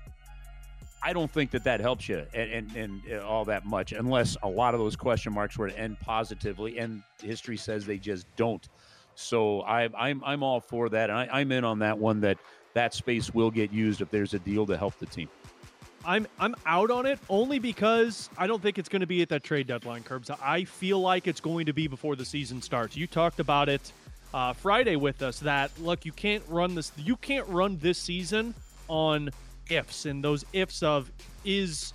I 1.04 1.14
don't 1.14 1.32
think 1.32 1.52
that 1.52 1.64
that 1.64 1.80
helps 1.80 2.08
you 2.08 2.26
and, 2.34 2.72
and, 2.76 3.06
and 3.06 3.20
all 3.22 3.44
that 3.46 3.66
much, 3.66 3.92
unless 3.92 4.38
a 4.44 4.48
lot 4.48 4.74
of 4.74 4.80
those 4.80 4.96
question 4.96 5.34
marks 5.34 5.58
were 5.58 5.70
to 5.70 5.78
end 5.78 6.00
positively, 6.00 6.78
and 6.78 7.02
history 7.22 7.58
says 7.58 7.86
they 7.86 7.98
just 7.98 8.28
don't. 8.36 8.68
So 9.16 9.62
I, 9.62 9.90
I'm 9.98 10.24
I'm 10.24 10.44
all 10.44 10.60
for 10.60 10.90
that, 10.90 11.10
and 11.10 11.20
I, 11.20 11.30
I'm 11.32 11.52
in 11.52 11.64
on 11.64 11.80
that 11.80 11.98
one. 11.98 12.22
That 12.22 12.38
that 12.74 12.94
space 12.94 13.34
will 13.34 13.52
get 13.52 13.72
used 13.72 14.02
if 14.02 14.10
there's 14.10 14.34
a 14.34 14.40
deal 14.40 14.66
to 14.68 14.78
help 14.78 14.98
the 15.00 15.06
team. 15.06 15.30
I'm 16.06 16.28
I'm 16.40 16.56
out 16.66 16.92
on 16.92 17.06
it 17.06 17.20
only 17.30 17.60
because 17.60 18.30
I 18.38 18.48
don't 18.48 18.62
think 18.62 18.78
it's 18.78 18.90
going 18.90 19.02
to 19.02 19.08
be 19.08 19.22
at 19.22 19.30
that 19.30 19.44
trade 19.44 19.68
deadline, 19.68 20.04
Curbs. 20.04 20.30
I 20.42 20.64
feel 20.64 21.00
like 21.00 21.28
it's 21.28 21.42
going 21.42 21.66
to 21.66 21.74
be 21.74 21.88
before 21.88 22.16
the 22.16 22.26
season 22.26 22.62
starts. 22.62 22.96
You 22.96 23.08
talked 23.08 23.40
about 23.40 23.70
it 23.70 23.92
uh, 24.34 24.54
Friday 24.54 24.96
with 24.96 25.22
us 25.22 25.40
that 25.40 25.72
look, 25.80 26.06
you 26.06 26.12
can't 26.12 26.44
run 26.48 26.76
this. 26.76 26.92
You 26.98 27.16
can't 27.18 27.48
run 27.48 27.78
this 27.78 27.98
season 27.98 28.54
on 28.88 29.30
ifs 29.72 30.06
and 30.06 30.24
those 30.24 30.46
ifs 30.54 30.84
of 30.84 31.12
is 31.46 31.94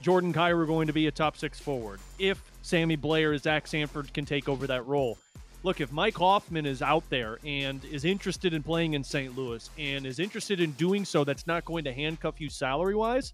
Jordan 0.00 0.32
Kyrou 0.32 0.66
going 0.66 0.86
to 0.86 0.92
be 0.92 1.06
a 1.06 1.10
top 1.10 1.36
six 1.36 1.60
forward? 1.60 2.00
If 2.18 2.42
Sammy 2.62 2.96
Blais, 2.96 3.40
Zach 3.40 3.66
Sanford 3.66 4.12
can 4.12 4.24
take 4.24 4.48
over 4.48 4.66
that 4.66 4.86
role. 4.86 5.18
Look, 5.64 5.80
if 5.80 5.92
Mike 5.92 6.16
Hoffman 6.16 6.66
is 6.66 6.82
out 6.82 7.08
there 7.08 7.38
and 7.44 7.84
is 7.84 8.04
interested 8.04 8.52
in 8.52 8.64
playing 8.64 8.94
in 8.94 9.04
St. 9.04 9.36
Louis 9.36 9.70
and 9.78 10.04
is 10.04 10.18
interested 10.18 10.60
in 10.60 10.72
doing 10.72 11.04
so, 11.04 11.22
that's 11.22 11.46
not 11.46 11.64
going 11.64 11.84
to 11.84 11.92
handcuff 11.92 12.40
you 12.40 12.48
salary 12.48 12.96
wise. 12.96 13.32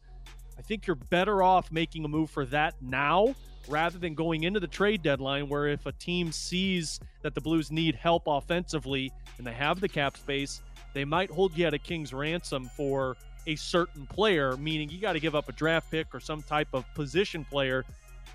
I 0.59 0.63
think 0.63 0.87
you're 0.87 0.97
better 0.97 1.43
off 1.43 1.73
making 1.73 2.05
a 2.05 2.09
move 2.09 2.29
for 2.29 2.45
that 2.47 2.75
now 2.83 3.35
rather 3.69 3.99
than 3.99 4.15
going 4.15 4.45
into 4.45 4.61
the 4.61 4.67
trade 4.67 5.03
deadline 5.03 5.49
where 5.49 5.69
if 5.69 5.87
a 5.87 5.93
team 5.93 6.33
sees 6.33 7.01
that 7.23 7.35
the 7.35 7.41
Blues 7.41 7.71
need 7.71 7.95
help 7.95 8.25
offensively 8.27 9.13
and 9.39 9.47
they 9.47 9.53
have 9.53 9.81
the 9.81 9.89
cap 9.89 10.17
space, 10.17 10.63
they 10.95 11.05
might 11.05 11.31
hold 11.31 11.57
you 11.57 11.67
at 11.67 11.75
a 11.75 11.79
king's 11.79 12.13
ransom 12.13 12.69
for 12.77 13.17
a 13.49 13.57
certain 13.57 14.07
player, 14.07 14.57
meaning 14.59 14.91
you 14.91 15.01
got 15.01 15.15
to 15.15 15.21
give 15.21 15.35
up 15.35 15.49
a 15.49 15.53
draft 15.53 15.91
pick 15.91 16.07
or 16.15 16.21
some 16.21 16.43
type 16.43 16.69
of 16.75 16.85
position 16.95 17.45
player 17.47 17.85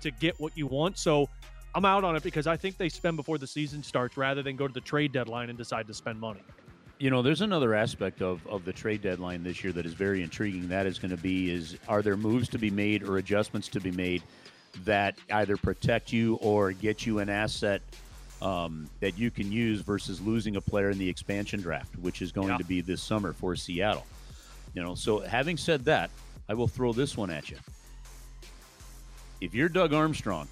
to 0.00 0.10
get 0.10 0.38
what 0.40 0.56
you 0.58 0.66
want. 0.66 0.98
So 0.98 1.28
I'm 1.74 1.84
out 1.84 2.04
on 2.04 2.16
it 2.16 2.22
because 2.22 2.46
I 2.46 2.56
think 2.56 2.76
they 2.76 2.88
spend 2.88 3.16
before 3.16 3.38
the 3.38 3.46
season 3.46 3.82
starts 3.82 4.16
rather 4.16 4.42
than 4.42 4.56
go 4.56 4.66
to 4.66 4.74
the 4.74 4.80
trade 4.80 5.12
deadline 5.12 5.48
and 5.48 5.56
decide 5.56 5.86
to 5.86 5.94
spend 5.94 6.20
money. 6.20 6.42
You 6.98 7.10
know, 7.10 7.22
there's 7.22 7.40
another 7.40 7.74
aspect 7.74 8.22
of, 8.22 8.44
of 8.46 8.64
the 8.64 8.72
trade 8.72 9.02
deadline 9.02 9.42
this 9.44 9.62
year 9.62 9.72
that 9.72 9.86
is 9.86 9.94
very 9.94 10.22
intriguing. 10.22 10.68
That 10.68 10.86
is 10.86 10.98
going 10.98 11.10
to 11.10 11.16
be 11.16 11.50
is 11.50 11.76
are 11.88 12.02
there 12.02 12.16
moves 12.16 12.48
to 12.50 12.58
be 12.58 12.70
made 12.70 13.02
or 13.04 13.18
adjustments 13.18 13.68
to 13.68 13.80
be 13.80 13.90
made 13.92 14.22
that 14.84 15.16
either 15.30 15.56
protect 15.56 16.12
you 16.12 16.36
or 16.36 16.72
get 16.72 17.06
you 17.06 17.20
an 17.20 17.28
asset 17.28 17.82
um, 18.42 18.88
that 19.00 19.16
you 19.16 19.30
can 19.30 19.50
use 19.50 19.80
versus 19.80 20.20
losing 20.20 20.56
a 20.56 20.60
player 20.60 20.90
in 20.90 20.98
the 20.98 21.08
expansion 21.08 21.60
draft, 21.60 21.96
which 21.98 22.20
is 22.20 22.32
going 22.32 22.48
Yeah. 22.48 22.58
to 22.58 22.64
be 22.64 22.80
this 22.80 23.00
summer 23.00 23.32
for 23.32 23.54
Seattle. 23.54 24.04
You 24.74 24.82
know, 24.82 24.94
so 24.94 25.20
having 25.20 25.56
said 25.56 25.84
that, 25.84 26.10
I 26.48 26.54
will 26.54 26.68
throw 26.68 26.92
this 26.92 27.16
one 27.16 27.30
at 27.30 27.50
you. 27.50 27.56
If 29.40 29.54
you're 29.54 29.68
Doug 29.68 29.92
Armstrong, 29.92 30.48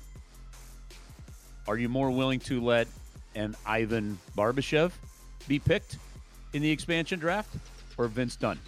are 1.66 1.76
you 1.76 1.88
more 1.88 2.10
willing 2.10 2.40
to 2.40 2.60
let 2.60 2.86
an 3.34 3.56
Ivan 3.66 4.18
Barbashev 4.36 4.92
be 5.48 5.58
picked 5.58 5.98
in 6.52 6.62
the 6.62 6.70
expansion 6.70 7.18
draft 7.18 7.54
or 7.98 8.06
Vince 8.08 8.36
Dunn? 8.36 8.58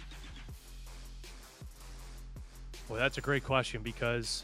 Well, 2.89 2.99
that's 2.99 3.17
a 3.17 3.21
great 3.21 3.43
question 3.43 3.81
because 3.81 4.43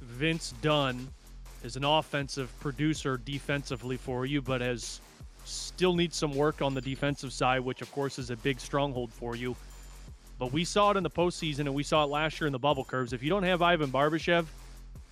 Vince 0.00 0.54
Dunn 0.62 1.08
is 1.62 1.76
an 1.76 1.84
offensive 1.84 2.52
producer 2.60 3.16
defensively 3.16 3.96
for 3.96 4.26
you, 4.26 4.40
but 4.40 4.60
has 4.60 5.00
still 5.44 5.94
needs 5.94 6.16
some 6.16 6.34
work 6.34 6.62
on 6.62 6.72
the 6.74 6.80
defensive 6.80 7.32
side, 7.32 7.60
which 7.60 7.82
of 7.82 7.90
course 7.92 8.18
is 8.18 8.30
a 8.30 8.36
big 8.36 8.60
stronghold 8.60 9.12
for 9.12 9.36
you. 9.36 9.54
But 10.38 10.52
we 10.52 10.64
saw 10.64 10.90
it 10.90 10.96
in 10.96 11.02
the 11.02 11.10
postseason 11.10 11.60
and 11.60 11.74
we 11.74 11.82
saw 11.82 12.04
it 12.04 12.08
last 12.08 12.40
year 12.40 12.46
in 12.46 12.52
the 12.52 12.58
bubble 12.58 12.84
Curbs. 12.84 13.12
If 13.12 13.22
you 13.22 13.30
don't 13.30 13.44
have 13.44 13.62
Ivan 13.62 13.90
Barbashev, 13.90 14.46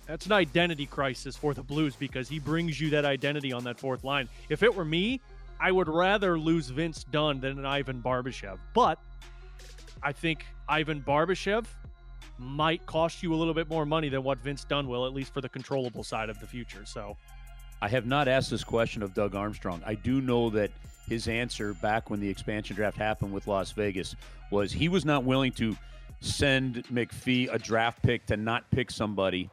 that's 0.05 0.25
an 0.25 0.33
identity 0.33 0.85
crisis 0.85 1.35
for 1.35 1.53
the 1.53 1.63
Blues 1.63 1.95
because 1.95 2.27
he 2.27 2.39
brings 2.39 2.79
you 2.79 2.89
that 2.91 3.05
identity 3.05 3.53
on 3.53 3.63
that 3.63 3.79
fourth 3.79 4.03
line. 4.03 4.27
If 4.49 4.63
it 4.63 4.75
were 4.75 4.83
me, 4.85 5.21
I 5.59 5.71
would 5.71 5.87
rather 5.87 6.37
lose 6.37 6.69
Vince 6.69 7.05
Dunn 7.05 7.39
than 7.39 7.57
an 7.57 7.65
Ivan 7.65 8.01
Barbashev. 8.01 8.57
But 8.73 8.99
I 10.01 10.11
think 10.11 10.45
Ivan 10.67 11.01
Barbashev 11.01 11.65
might 12.37 12.85
cost 12.85 13.23
you 13.23 13.33
a 13.33 13.37
little 13.37 13.53
bit 13.53 13.69
more 13.69 13.85
money 13.85 14.09
than 14.09 14.23
what 14.23 14.39
Vince 14.39 14.65
Dunn 14.65 14.87
will, 14.87 15.05
at 15.05 15.13
least 15.13 15.33
for 15.33 15.39
the 15.39 15.47
controllable 15.47 16.03
side 16.03 16.29
of 16.29 16.39
the 16.39 16.47
future. 16.47 16.83
So 16.85 17.15
I 17.81 17.87
have 17.87 18.05
not 18.05 18.27
asked 18.27 18.49
this 18.49 18.63
question 18.63 19.03
of 19.03 19.13
Doug 19.13 19.35
Armstrong. 19.35 19.81
I 19.85 19.95
do 19.95 20.19
know 20.19 20.49
that 20.49 20.71
his 21.07 21.27
answer 21.27 21.73
back 21.75 22.09
when 22.09 22.19
the 22.19 22.29
expansion 22.29 22.75
draft 22.75 22.97
happened 22.97 23.33
with 23.33 23.47
Las 23.47 23.71
Vegas 23.71 24.15
was 24.51 24.71
he 24.71 24.87
was 24.89 25.05
not 25.05 25.23
willing 25.23 25.51
to 25.53 25.75
send 26.21 26.83
McPhee 26.87 27.53
a 27.53 27.59
draft 27.59 28.01
pick 28.01 28.25
to 28.27 28.37
not 28.37 28.69
pick 28.71 28.89
somebody 28.89 29.49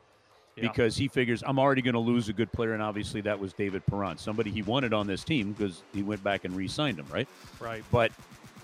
Yeah. 0.57 0.69
because 0.69 0.97
he 0.97 1.09
figures 1.09 1.43
I'm 1.45 1.59
already 1.59 1.83
going 1.83 1.95
to 1.95 2.01
lose 2.01 2.29
a 2.29 2.33
good 2.33 2.53
player, 2.53 2.75
and 2.75 2.83
obviously 2.83 3.21
that 3.23 3.39
was 3.39 3.53
David 3.53 3.85
Perron, 3.87 4.19
somebody 4.19 4.51
he 4.51 4.63
wanted 4.63 4.93
on 4.93 5.07
this 5.07 5.25
team 5.25 5.53
because 5.53 5.83
he 5.93 6.03
went 6.03 6.23
back 6.23 6.45
and 6.45 6.55
re-signed 6.55 6.99
him, 6.99 7.07
right? 7.13 7.27
Right. 7.59 7.83
But 7.91 8.13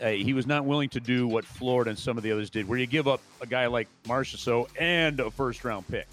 uh, 0.02 0.10
he 0.10 0.32
was 0.34 0.46
not 0.46 0.64
willing 0.66 0.90
to 0.90 1.00
do 1.00 1.26
what 1.26 1.44
Florida 1.44 1.90
and 1.90 1.98
some 1.98 2.16
of 2.18 2.22
the 2.22 2.30
others 2.30 2.50
did, 2.50 2.68
where 2.68 2.78
you 2.78 2.86
give 2.86 3.08
up 3.08 3.20
a 3.40 3.46
guy 3.46 3.66
like 3.66 3.88
Marchessault 4.04 4.68
and 4.78 5.18
a 5.20 5.30
first-round 5.30 5.88
pick, 5.88 6.06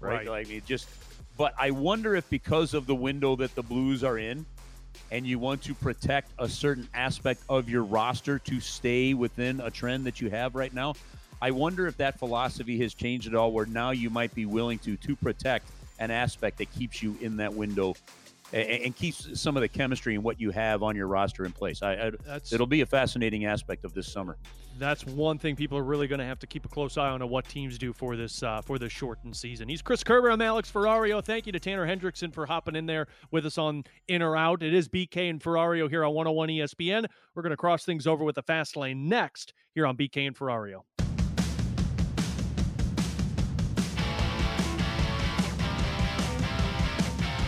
right? 0.00 0.16
Right. 0.18 0.28
Like 0.28 0.50
it 0.50 0.64
just. 0.66 0.88
But 1.36 1.52
I 1.58 1.70
wonder 1.70 2.16
if 2.16 2.28
because 2.30 2.72
of 2.72 2.86
the 2.86 2.94
window 2.94 3.36
that 3.36 3.54
the 3.54 3.62
Blues 3.62 4.02
are 4.02 4.16
in, 4.16 4.46
and 5.10 5.26
you 5.26 5.38
want 5.38 5.62
to 5.62 5.74
protect 5.74 6.32
a 6.38 6.48
certain 6.48 6.88
aspect 6.94 7.42
of 7.48 7.68
your 7.68 7.84
roster 7.84 8.38
to 8.40 8.60
stay 8.60 9.14
within 9.14 9.60
a 9.60 9.70
trend 9.70 10.06
that 10.06 10.20
you 10.20 10.30
have 10.30 10.54
right 10.54 10.72
now. 10.72 10.94
I 11.40 11.50
wonder 11.50 11.86
if 11.86 11.96
that 11.98 12.18
philosophy 12.18 12.78
has 12.78 12.94
changed 12.94 13.28
at 13.28 13.34
all, 13.34 13.52
where 13.52 13.66
now 13.66 13.90
you 13.90 14.10
might 14.10 14.34
be 14.34 14.46
willing 14.46 14.78
to 14.80 14.96
to 14.96 15.16
protect 15.16 15.68
an 15.98 16.10
aspect 16.10 16.58
that 16.58 16.72
keeps 16.72 17.02
you 17.02 17.16
in 17.20 17.36
that 17.38 17.54
window 17.54 17.94
and, 18.52 18.68
and 18.68 18.96
keeps 18.96 19.40
some 19.40 19.56
of 19.56 19.60
the 19.60 19.68
chemistry 19.68 20.14
and 20.14 20.24
what 20.24 20.40
you 20.40 20.50
have 20.50 20.82
on 20.82 20.96
your 20.96 21.06
roster 21.06 21.44
in 21.44 21.52
place. 21.52 21.82
I, 21.82 21.92
I 21.94 22.40
it'll 22.52 22.66
be 22.66 22.80
a 22.80 22.86
fascinating 22.86 23.44
aspect 23.44 23.84
of 23.84 23.94
this 23.94 24.10
summer. 24.10 24.36
That's 24.78 25.06
one 25.06 25.38
thing 25.38 25.56
people 25.56 25.78
are 25.78 25.82
really 25.82 26.06
going 26.06 26.18
to 26.18 26.26
have 26.26 26.38
to 26.40 26.46
keep 26.46 26.66
a 26.66 26.68
close 26.68 26.98
eye 26.98 27.08
on, 27.08 27.22
on 27.22 27.30
what 27.30 27.48
teams 27.48 27.78
do 27.78 27.94
for 27.94 28.14
this 28.14 28.42
uh, 28.42 28.60
for 28.60 28.78
this 28.78 28.92
shortened 28.92 29.34
season. 29.34 29.68
He's 29.68 29.80
Chris 29.80 30.04
Kerber. 30.04 30.30
I'm 30.30 30.42
Alex 30.42 30.70
Ferrario. 30.70 31.24
Thank 31.24 31.46
you 31.46 31.52
to 31.52 31.60
Tanner 31.60 31.86
Hendrickson 31.86 32.32
for 32.32 32.44
hopping 32.46 32.76
in 32.76 32.84
there 32.86 33.06
with 33.30 33.46
us 33.46 33.56
on 33.56 33.84
In 34.08 34.22
or 34.22 34.36
Out. 34.36 34.62
It 34.62 34.74
is 34.74 34.88
BK 34.88 35.30
and 35.30 35.40
Ferrario 35.40 35.88
here 35.88 36.04
on 36.04 36.12
101 36.12 36.48
ESPN. 36.50 37.06
We're 37.34 37.42
going 37.42 37.50
to 37.50 37.56
cross 37.56 37.84
things 37.84 38.06
over 38.06 38.22
with 38.22 38.34
the 38.34 38.42
fast 38.42 38.76
lane 38.76 39.08
next 39.08 39.54
here 39.74 39.86
on 39.86 39.96
BK 39.96 40.26
and 40.26 40.36
Ferrario. 40.36 40.82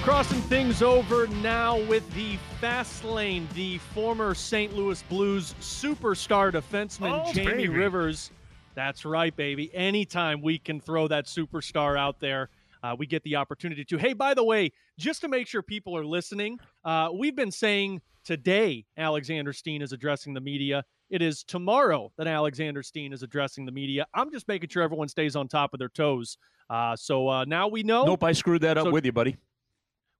Crossing 0.08 0.40
things 0.40 0.80
over 0.80 1.26
now 1.26 1.78
with 1.82 2.02
the 2.14 2.36
fast 2.62 3.04
lane, 3.04 3.46
the 3.54 3.76
former 3.76 4.34
St. 4.34 4.74
Louis 4.74 5.02
Blues 5.02 5.54
superstar 5.60 6.50
defenseman 6.50 7.26
Oh, 7.26 7.30
Jamie 7.34 7.50
baby. 7.50 7.68
Rivers. 7.68 8.30
That's 8.74 9.04
right, 9.04 9.36
baby. 9.36 9.70
Anytime 9.74 10.40
we 10.40 10.58
can 10.58 10.80
throw 10.80 11.08
that 11.08 11.26
superstar 11.26 11.98
out 11.98 12.20
there, 12.20 12.48
uh, 12.82 12.96
we 12.98 13.06
get 13.06 13.22
the 13.22 13.36
opportunity 13.36 13.84
to. 13.84 13.98
Hey, 13.98 14.14
by 14.14 14.32
the 14.32 14.42
way, 14.42 14.72
just 14.98 15.20
to 15.20 15.28
make 15.28 15.46
sure 15.46 15.60
people 15.60 15.94
are 15.94 16.06
listening, 16.06 16.58
uh, 16.86 17.10
we've 17.12 17.36
been 17.36 17.52
saying 17.52 18.00
today 18.24 18.86
Alexander 18.96 19.52
Steen 19.52 19.82
is 19.82 19.92
addressing 19.92 20.32
the 20.32 20.40
media. 20.40 20.84
It 21.10 21.20
is 21.20 21.44
tomorrow 21.44 22.12
that 22.16 22.26
Alexander 22.26 22.82
Steen 22.82 23.12
is 23.12 23.22
addressing 23.22 23.66
the 23.66 23.72
media. 23.72 24.06
I'm 24.14 24.32
just 24.32 24.48
making 24.48 24.70
sure 24.70 24.82
everyone 24.82 25.08
stays 25.08 25.36
on 25.36 25.48
top 25.48 25.74
of 25.74 25.78
their 25.78 25.90
toes. 25.90 26.38
Uh, 26.70 26.96
so 26.96 27.28
uh, 27.28 27.44
now 27.44 27.68
we 27.68 27.82
know. 27.82 28.06
Nope, 28.06 28.24
I 28.24 28.32
screwed 28.32 28.62
that 28.62 28.78
up 28.78 28.84
So- 28.86 28.90
with 28.90 29.04
you, 29.04 29.12
buddy. 29.12 29.36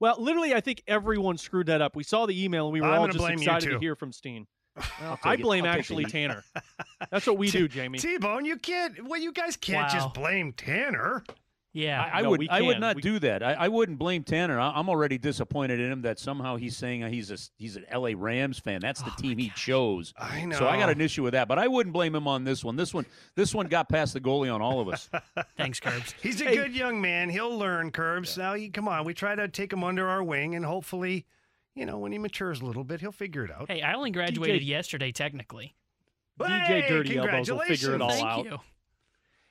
Well, 0.01 0.17
literally, 0.19 0.55
I 0.55 0.61
think 0.61 0.83
everyone 0.87 1.39
screwed 1.39 1.67
that 1.67 1.81
up. 1.83 1.97
We 1.97 2.05
saw 2.05 2.27
the 2.27 2.45
email 2.45 2.67
and 2.67 2.73
we 2.73 2.81
were 2.81 2.87
I'm 2.89 3.01
all 3.01 3.07
just 3.07 3.19
blame 3.19 3.39
excited 3.39 3.71
to 3.71 3.79
hear 3.79 3.95
from 3.97 4.13
Steen. 4.13 4.47
I'll 5.01 5.19
I 5.25 5.37
blame 5.37 5.65
actually. 5.67 6.05
Tanner. 6.05 6.45
That's 7.11 7.27
what 7.27 7.37
we 7.37 7.51
do, 7.51 7.67
Jamie. 7.67 7.99
T-Bone, 7.99 8.45
you 8.45 8.57
can't. 8.59 9.09
Well, 9.09 9.21
you 9.21 9.33
guys 9.33 9.57
can't 9.57 9.89
Wow. 9.93 9.99
just 9.99 10.15
blame 10.15 10.53
Tanner. 10.53 11.25
Yeah. 11.75 12.03
I, 12.03 12.19
I 12.19 12.23
No, 12.23 12.31
would 12.31 12.49
I 12.49 12.63
would 12.63 12.81
not 12.81 12.97
We- 12.97 13.03
do 13.03 13.19
that. 13.21 13.43
I, 13.43 13.53
I 13.53 13.69
wouldn't 13.69 13.99
blame 13.99 14.25
Tanner. 14.25 14.59
I, 14.59 14.71
I'm 14.75 14.89
already 14.89 15.19
disappointed 15.19 15.79
in 15.79 15.93
him 15.93 16.03
that 16.03 16.19
somehow 16.19 16.57
he's 16.57 16.77
saying 16.77 17.03
uh, 17.05 17.09
he's 17.11 17.31
a 17.31 17.37
he's 17.57 17.77
an 17.77 17.85
LA 17.95 18.11
Rams 18.17 18.59
fan. 18.59 18.81
That's 18.81 19.03
the 19.03 19.11
oh 19.17 19.21
team 19.21 19.39
he 19.39 19.51
chose. 19.51 20.15
I 20.19 20.45
know. 20.47 20.59
So 20.59 20.67
I 20.67 20.79
got 20.79 20.89
an 20.91 21.01
issue 21.01 21.23
with 21.23 21.33
that, 21.35 21.47
but 21.47 21.59
I 21.59 21.69
wouldn't 21.69 21.93
blame 21.93 22.15
him 22.15 22.27
on 22.27 22.45
this 22.45 22.65
one. 22.65 22.77
This 22.77 22.95
one 22.95 23.05
this 23.37 23.55
one 23.55 23.67
got 23.67 23.89
past 23.89 24.15
the 24.15 24.21
goalie 24.21 24.53
on 24.53 24.63
all 24.63 24.81
of 24.81 24.89
us. 24.89 25.11
Thanks, 25.57 25.79
Curbs. 25.79 26.15
He's 26.23 26.41
a 26.41 26.47
Hey. 26.47 26.57
good 26.57 26.75
young 26.75 27.01
man. 27.01 27.29
He'll 27.29 27.57
learn, 27.57 27.91
Curbs. 27.91 28.37
Now, 28.39 28.55
you, 28.55 28.73
come 28.73 28.89
on. 28.89 29.05
We 29.05 29.13
try 29.15 29.35
to 29.35 29.47
take 29.47 29.73
him 29.73 29.85
under 29.85 30.09
our 30.09 30.23
wing, 30.25 30.55
and 30.55 30.65
hopefully, 30.65 31.27
you 31.75 31.85
know, 31.85 31.99
when 31.99 32.13
he 32.13 32.19
matures 32.19 32.61
a 32.61 32.65
little 32.65 32.85
bit, 32.85 33.01
he'll 33.01 33.13
figure 33.13 33.45
it 33.45 33.51
out. 33.51 33.71
Hey, 33.71 33.83
I 33.83 33.93
only 33.95 34.11
graduated 34.11 34.63
yesterday, 34.63 35.13
technically. 35.13 35.75
DJ 36.41 36.67
Hey, 36.67 36.89
Dirty 36.89 37.19
Elbows 37.19 37.51
will 37.51 37.59
figure 37.61 37.95
it 37.95 38.01
all 38.01 38.11
Thank 38.11 38.25
out. 38.25 38.45
you. 38.47 38.59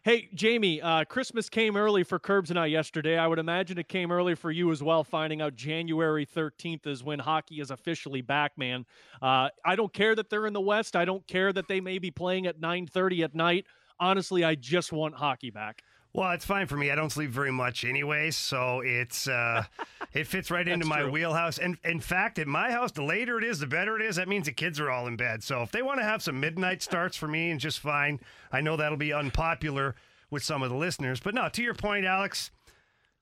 Hey, 0.07 0.29
Jamie, 0.33 0.81
uh, 0.81 1.03
Christmas 1.03 1.49
came 1.49 1.75
early 1.75 2.01
for 2.01 2.17
Curbs 2.17 2.49
and 2.49 2.57
I 2.57 2.67
yesterday. 2.67 3.17
I 3.17 3.27
would 3.27 3.39
imagine 3.39 3.77
it 3.77 3.89
came 3.89 4.09
early 4.09 4.35
for 4.35 4.49
you 4.49 4.71
as 4.71 4.81
well, 4.81 5.03
finding 5.03 5.41
out 5.41 5.57
January 5.57 6.25
13th 6.25 6.87
is 6.87 7.03
when 7.03 7.19
hockey 7.19 7.59
is 7.59 7.71
officially 7.71 8.21
back, 8.21 8.57
man. 8.57 8.85
Uh, 9.21 9.49
I 9.65 9.75
don't 9.75 9.91
care 9.91 10.15
that 10.15 10.29
they're 10.29 10.47
in 10.47 10.53
the 10.53 10.61
West. 10.61 10.95
I 10.95 11.03
don't 11.03 11.27
care 11.27 11.51
that 11.51 11.67
they 11.67 11.81
may 11.81 11.99
be 11.99 12.09
playing 12.09 12.47
at 12.47 12.61
9.30 12.61 13.25
at 13.25 13.35
night. 13.35 13.65
Honestly, 13.99 14.45
I 14.45 14.55
just 14.55 14.93
want 14.93 15.13
hockey 15.13 15.49
back. 15.49 15.83
Well, 16.17 16.31
it's 16.31 16.45
fine 16.45 16.65
for 16.65 16.77
me. 16.77 16.89
I 16.89 16.95
don't 16.95 17.11
sleep 17.11 17.29
very 17.29 17.51
much 17.51 17.85
anyway, 17.85 18.31
so 18.31 18.81
it's 18.83 19.27
uh, 19.27 19.65
it 20.13 20.25
fits 20.25 20.49
right 20.49 20.67
into 20.67 20.87
my 20.87 21.01
true. 21.01 21.11
wheelhouse. 21.11 21.59
And 21.59 21.77
in 21.85 21.99
fact, 21.99 22.39
at 22.39 22.47
my 22.47 22.71
house, 22.71 22.91
the 22.91 23.03
later 23.03 23.37
it 23.37 23.43
is, 23.43 23.59
the 23.59 23.67
better 23.67 23.95
it 23.95 24.01
is. 24.01 24.15
That 24.15 24.27
means 24.27 24.47
the 24.47 24.51
kids 24.51 24.79
are 24.79 24.89
all 24.89 25.05
in 25.05 25.15
bed. 25.15 25.43
So 25.43 25.61
if 25.61 25.71
they 25.71 25.83
want 25.83 25.99
to 25.99 26.03
have 26.03 26.23
some 26.23 26.39
midnight 26.39 26.81
starts 26.81 27.15
for 27.15 27.27
me, 27.27 27.51
and 27.51 27.59
just 27.59 27.77
fine. 27.77 28.19
I 28.51 28.61
know 28.61 28.75
that'll 28.75 28.97
be 28.97 29.13
unpopular 29.13 29.93
with 30.31 30.43
some 30.43 30.63
of 30.63 30.71
the 30.71 30.75
listeners, 30.75 31.19
but 31.19 31.35
no. 31.35 31.49
To 31.49 31.61
your 31.61 31.75
point, 31.75 32.07
Alex. 32.07 32.49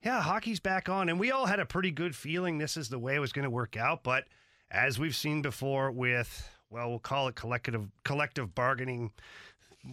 Yeah, 0.02 0.22
hockey's 0.22 0.62
back 0.62 0.88
on, 0.88 1.10
and 1.10 1.20
we 1.20 1.32
all 1.32 1.48
had 1.48 1.60
a 1.60 1.66
pretty 1.66 1.92
good 1.92 2.16
feeling 2.16 2.60
this 2.60 2.78
is 2.78 2.88
the 2.88 3.00
way 3.00 3.16
it 3.16 3.20
was 3.20 3.34
going 3.34 3.44
to 3.44 3.50
work 3.50 3.76
out. 3.76 4.04
But 4.04 4.24
as 4.72 4.98
we've 4.98 5.16
seen 5.16 5.42
before, 5.42 5.92
with 5.92 6.50
well, 6.70 6.90
we'll 6.90 7.00
call 7.00 7.28
it 7.28 7.36
collective 7.36 7.90
collective 8.06 8.56
bargaining 8.56 9.12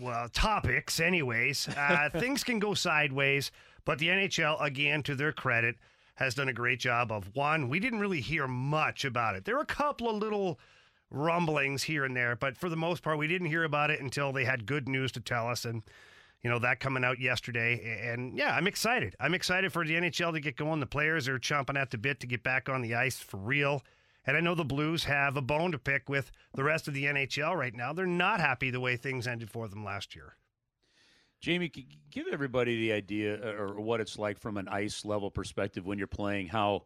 well, 0.00 0.28
topics, 0.28 1.00
anyways. 1.00 1.68
Uh, 1.68 2.08
things 2.18 2.44
can 2.44 2.58
go 2.58 2.74
sideways, 2.74 3.50
but 3.84 3.98
the 3.98 4.08
NHL, 4.08 4.60
again, 4.62 5.02
to 5.04 5.14
their 5.14 5.32
credit, 5.32 5.76
has 6.16 6.34
done 6.34 6.48
a 6.48 6.52
great 6.52 6.80
job 6.80 7.10
of 7.10 7.34
one. 7.34 7.68
We 7.68 7.80
didn't 7.80 8.00
really 8.00 8.20
hear 8.20 8.46
much 8.46 9.04
about 9.04 9.34
it. 9.34 9.44
There 9.44 9.56
were 9.56 9.62
a 9.62 9.66
couple 9.66 10.08
of 10.08 10.16
little 10.16 10.58
rumblings 11.10 11.84
here 11.84 12.04
and 12.04 12.16
there, 12.16 12.36
but 12.36 12.56
for 12.56 12.68
the 12.68 12.76
most 12.76 13.02
part, 13.02 13.18
we 13.18 13.28
didn't 13.28 13.48
hear 13.48 13.64
about 13.64 13.90
it 13.90 14.00
until 14.00 14.32
they 14.32 14.44
had 14.44 14.66
good 14.66 14.88
news 14.88 15.12
to 15.12 15.20
tell 15.20 15.48
us. 15.48 15.64
And 15.64 15.82
you 16.42 16.50
know 16.50 16.58
that 16.58 16.80
coming 16.80 17.04
out 17.04 17.20
yesterday, 17.20 18.00
and 18.04 18.36
yeah, 18.36 18.54
I'm 18.56 18.66
excited. 18.66 19.14
I'm 19.20 19.34
excited 19.34 19.72
for 19.72 19.86
the 19.86 19.94
NHL 19.94 20.32
to 20.32 20.40
get 20.40 20.56
going. 20.56 20.80
The 20.80 20.86
players 20.86 21.28
are 21.28 21.38
chomping 21.38 21.80
at 21.80 21.90
the 21.90 21.98
bit 21.98 22.18
to 22.20 22.26
get 22.26 22.42
back 22.42 22.68
on 22.68 22.82
the 22.82 22.94
ice 22.94 23.18
for 23.18 23.36
real. 23.36 23.82
And 24.26 24.36
I 24.36 24.40
know 24.40 24.54
the 24.54 24.64
Blues 24.64 25.04
have 25.04 25.36
a 25.36 25.42
bone 25.42 25.72
to 25.72 25.78
pick 25.78 26.08
with 26.08 26.30
the 26.54 26.62
rest 26.62 26.86
of 26.86 26.94
the 26.94 27.04
NHL 27.04 27.56
right 27.56 27.74
now. 27.74 27.92
They're 27.92 28.06
not 28.06 28.40
happy 28.40 28.70
the 28.70 28.80
way 28.80 28.96
things 28.96 29.26
ended 29.26 29.50
for 29.50 29.68
them 29.68 29.84
last 29.84 30.14
year. 30.14 30.36
Jamie, 31.40 31.72
give 32.10 32.28
everybody 32.32 32.76
the 32.78 32.92
idea 32.92 33.34
uh, 33.34 33.60
or 33.60 33.80
what 33.80 34.00
it's 34.00 34.16
like 34.16 34.38
from 34.38 34.56
an 34.56 34.68
ice 34.68 35.04
level 35.04 35.28
perspective 35.28 35.84
when 35.84 35.98
you're 35.98 36.06
playing. 36.06 36.46
How, 36.46 36.84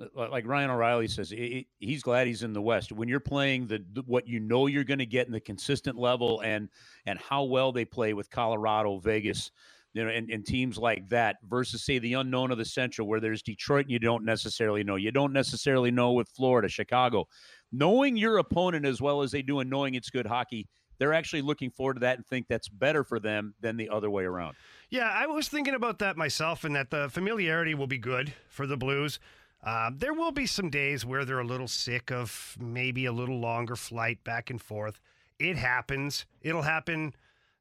uh, 0.00 0.30
like 0.30 0.46
Ryan 0.46 0.70
O'Reilly 0.70 1.06
says, 1.06 1.34
i 1.34 1.36
i 1.36 1.66
he's 1.80 2.02
glad 2.02 2.26
he's 2.26 2.42
in 2.42 2.54
the 2.54 2.62
West. 2.62 2.92
When 2.92 3.08
you're 3.08 3.20
playing 3.20 3.66
the, 3.66 3.84
the 3.92 4.02
what 4.06 4.26
you 4.26 4.40
know 4.40 4.68
you're 4.68 4.84
going 4.84 5.00
to 5.00 5.06
get 5.06 5.26
in 5.26 5.34
the 5.34 5.40
consistent 5.40 5.98
level, 5.98 6.40
and 6.40 6.70
and 7.04 7.18
how 7.18 7.44
well 7.44 7.72
they 7.72 7.84
play 7.84 8.14
with 8.14 8.30
Colorado, 8.30 8.96
Vegas, 9.00 9.50
you 9.94 10.04
know, 10.04 10.10
and, 10.10 10.28
and 10.28 10.44
teams 10.44 10.76
like 10.76 11.08
that 11.08 11.36
versus 11.48 11.84
say 11.84 11.98
the 11.98 12.14
unknown 12.14 12.50
of 12.50 12.58
the 12.58 12.64
Central, 12.64 13.08
where 13.08 13.20
there's 13.20 13.42
Detroit 13.42 13.86
and 13.86 13.92
you 13.92 13.98
don't 13.98 14.24
necessarily 14.24 14.84
know. 14.84 14.96
You 14.96 15.12
don't 15.12 15.32
necessarily 15.32 15.90
know 15.90 16.12
with 16.12 16.28
Florida, 16.28 16.68
Chicago. 16.68 17.26
Knowing 17.72 18.16
your 18.16 18.38
opponent 18.38 18.84
as 18.84 19.00
well 19.00 19.22
as 19.22 19.30
they 19.30 19.42
do, 19.42 19.60
and 19.60 19.70
knowing 19.70 19.94
it's 19.94 20.10
good 20.10 20.26
hockey. 20.26 20.68
They're 20.98 21.12
actually 21.12 21.42
looking 21.42 21.70
forward 21.70 21.94
to 21.94 22.00
that 22.00 22.18
and 22.18 22.26
think 22.26 22.46
that's 22.48 22.68
better 22.68 23.02
for 23.02 23.18
them 23.18 23.54
than 23.60 23.76
the 23.76 23.88
other 23.88 24.10
way 24.10 24.24
around. 24.24 24.54
Yeah, 24.90 25.10
I 25.12 25.26
was 25.26 25.48
thinking 25.48 25.74
about 25.74 25.98
that 25.98 26.16
myself, 26.16 26.62
and 26.62 26.76
that 26.76 26.90
the 26.90 27.08
familiarity 27.08 27.74
will 27.74 27.88
be 27.88 27.98
good 27.98 28.32
for 28.48 28.66
the 28.66 28.76
Blues. 28.76 29.18
Uh, 29.64 29.90
there 29.96 30.12
will 30.12 30.30
be 30.30 30.46
some 30.46 30.70
days 30.70 31.04
where 31.04 31.24
they're 31.24 31.40
a 31.40 31.46
little 31.46 31.66
sick 31.66 32.12
of 32.12 32.56
maybe 32.60 33.06
a 33.06 33.12
little 33.12 33.40
longer 33.40 33.74
flight 33.74 34.22
back 34.22 34.50
and 34.50 34.60
forth. 34.60 35.00
It 35.38 35.56
happens. 35.56 36.26
It'll 36.42 36.62
happen. 36.62 37.14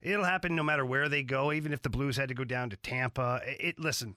It'll 0.03 0.25
happen 0.25 0.55
no 0.55 0.63
matter 0.63 0.85
where 0.85 1.07
they 1.07 1.23
go. 1.23 1.51
Even 1.53 1.71
if 1.71 1.81
the 1.81 1.89
Blues 1.89 2.17
had 2.17 2.27
to 2.30 2.35
go 2.35 2.43
down 2.43 2.69
to 2.69 2.77
Tampa, 2.77 3.41
it 3.45 3.80
listen. 3.80 4.15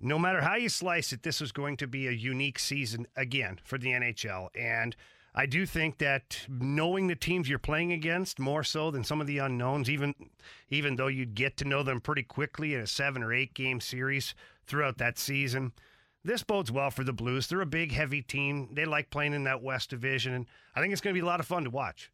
No 0.00 0.18
matter 0.18 0.40
how 0.40 0.54
you 0.54 0.70
slice 0.70 1.12
it, 1.12 1.24
this 1.24 1.40
was 1.40 1.52
going 1.52 1.76
to 1.78 1.86
be 1.86 2.06
a 2.06 2.12
unique 2.12 2.58
season 2.58 3.06
again 3.16 3.58
for 3.62 3.76
the 3.76 3.88
NHL, 3.88 4.48
and 4.54 4.96
I 5.34 5.46
do 5.46 5.66
think 5.66 5.98
that 5.98 6.46
knowing 6.48 7.06
the 7.06 7.14
teams 7.14 7.48
you're 7.48 7.58
playing 7.58 7.92
against 7.92 8.38
more 8.38 8.64
so 8.64 8.90
than 8.90 9.04
some 9.04 9.20
of 9.20 9.26
the 9.26 9.38
unknowns, 9.38 9.90
even 9.90 10.14
even 10.70 10.96
though 10.96 11.08
you'd 11.08 11.34
get 11.34 11.56
to 11.58 11.64
know 11.64 11.82
them 11.82 12.00
pretty 12.00 12.22
quickly 12.22 12.74
in 12.74 12.80
a 12.80 12.86
seven 12.86 13.22
or 13.22 13.32
eight 13.32 13.52
game 13.52 13.80
series 13.80 14.34
throughout 14.66 14.98
that 14.98 15.18
season, 15.18 15.72
this 16.24 16.42
bodes 16.42 16.72
well 16.72 16.90
for 16.90 17.04
the 17.04 17.12
Blues. 17.12 17.46
They're 17.46 17.60
a 17.60 17.66
big, 17.66 17.92
heavy 17.92 18.22
team. 18.22 18.70
They 18.72 18.84
like 18.84 19.10
playing 19.10 19.34
in 19.34 19.44
that 19.44 19.62
West 19.62 19.90
Division, 19.90 20.34
and 20.34 20.46
I 20.74 20.80
think 20.80 20.92
it's 20.92 21.02
going 21.02 21.14
to 21.14 21.20
be 21.20 21.24
a 21.24 21.28
lot 21.28 21.40
of 21.40 21.46
fun 21.46 21.64
to 21.64 21.70
watch. 21.70 22.10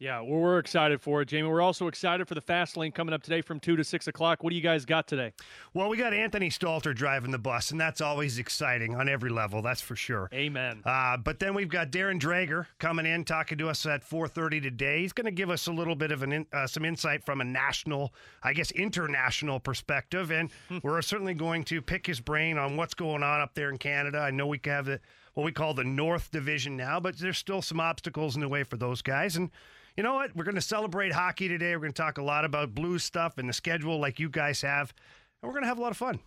Yeah, 0.00 0.20
well, 0.22 0.40
we're 0.40 0.58
excited 0.58 1.00
for 1.00 1.22
it, 1.22 1.28
Jamie. 1.28 1.48
We're 1.48 1.62
also 1.62 1.86
excited 1.86 2.26
for 2.26 2.34
the 2.34 2.40
fast 2.40 2.76
lane 2.76 2.90
coming 2.90 3.14
up 3.14 3.22
today 3.22 3.40
from 3.40 3.60
2 3.60 3.76
to 3.76 3.84
6 3.84 4.08
o'clock. 4.08 4.42
What 4.42 4.50
do 4.50 4.56
you 4.56 4.62
guys 4.62 4.84
got 4.84 5.06
today? 5.06 5.32
Well, 5.72 5.88
we 5.88 5.96
got 5.96 6.12
Anthony 6.12 6.50
Stalter 6.50 6.92
driving 6.92 7.30
the 7.30 7.38
bus, 7.38 7.70
and 7.70 7.80
that's 7.80 8.00
always 8.00 8.38
exciting 8.38 8.96
on 8.96 9.08
every 9.08 9.30
level. 9.30 9.62
That's 9.62 9.80
for 9.80 9.94
sure. 9.94 10.28
Amen. 10.34 10.82
Uh, 10.84 11.16
but 11.16 11.38
then 11.38 11.54
we've 11.54 11.68
got 11.68 11.92
Darren 11.92 12.20
Dreger 12.20 12.66
coming 12.78 13.06
in, 13.06 13.24
talking 13.24 13.56
to 13.58 13.68
us 13.68 13.86
at 13.86 14.02
4:30 14.02 14.60
today. 14.60 15.00
He's 15.02 15.12
going 15.12 15.26
to 15.26 15.30
give 15.30 15.48
us 15.48 15.68
a 15.68 15.72
little 15.72 15.94
bit 15.94 16.10
of 16.10 16.24
an 16.24 16.32
in, 16.32 16.46
uh, 16.52 16.66
some 16.66 16.84
insight 16.84 17.24
from 17.24 17.40
a 17.40 17.44
national, 17.44 18.12
I 18.42 18.52
guess, 18.52 18.72
international 18.72 19.60
perspective, 19.60 20.32
and 20.32 20.50
we're 20.82 21.02
certainly 21.02 21.34
going 21.34 21.62
to 21.64 21.80
pick 21.80 22.04
his 22.04 22.18
brain 22.18 22.58
on 22.58 22.76
what's 22.76 22.94
going 22.94 23.22
on 23.22 23.40
up 23.40 23.54
there 23.54 23.70
in 23.70 23.78
Canada. 23.78 24.18
I 24.18 24.32
know 24.32 24.48
we 24.48 24.60
have 24.64 24.86
the 24.86 25.00
what 25.34 25.44
we 25.44 25.52
call 25.52 25.72
the 25.72 25.84
North 25.84 26.32
Division 26.32 26.76
now, 26.76 26.98
but 26.98 27.16
there's 27.18 27.38
still 27.38 27.62
some 27.62 27.78
obstacles 27.80 28.34
in 28.34 28.40
the 28.40 28.48
way 28.48 28.64
for 28.64 28.76
those 28.76 29.00
guys, 29.00 29.36
and. 29.36 29.50
You 29.96 30.02
know 30.02 30.14
what? 30.14 30.34
We're 30.34 30.44
going 30.44 30.56
to 30.56 30.60
celebrate 30.60 31.12
hockey 31.12 31.46
today. 31.46 31.76
We're 31.76 31.82
going 31.82 31.92
to 31.92 32.02
talk 32.02 32.18
a 32.18 32.22
lot 32.22 32.44
about 32.44 32.74
blues 32.74 33.04
stuff 33.04 33.38
and 33.38 33.48
the 33.48 33.52
schedule 33.52 34.00
like 34.00 34.18
you 34.18 34.28
guys 34.28 34.60
have. 34.62 34.92
And 35.40 35.48
we're 35.48 35.52
going 35.52 35.62
to 35.62 35.68
have 35.68 35.78
a 35.78 35.82
lot 35.82 35.92
of 35.92 35.96
fun. 35.96 36.18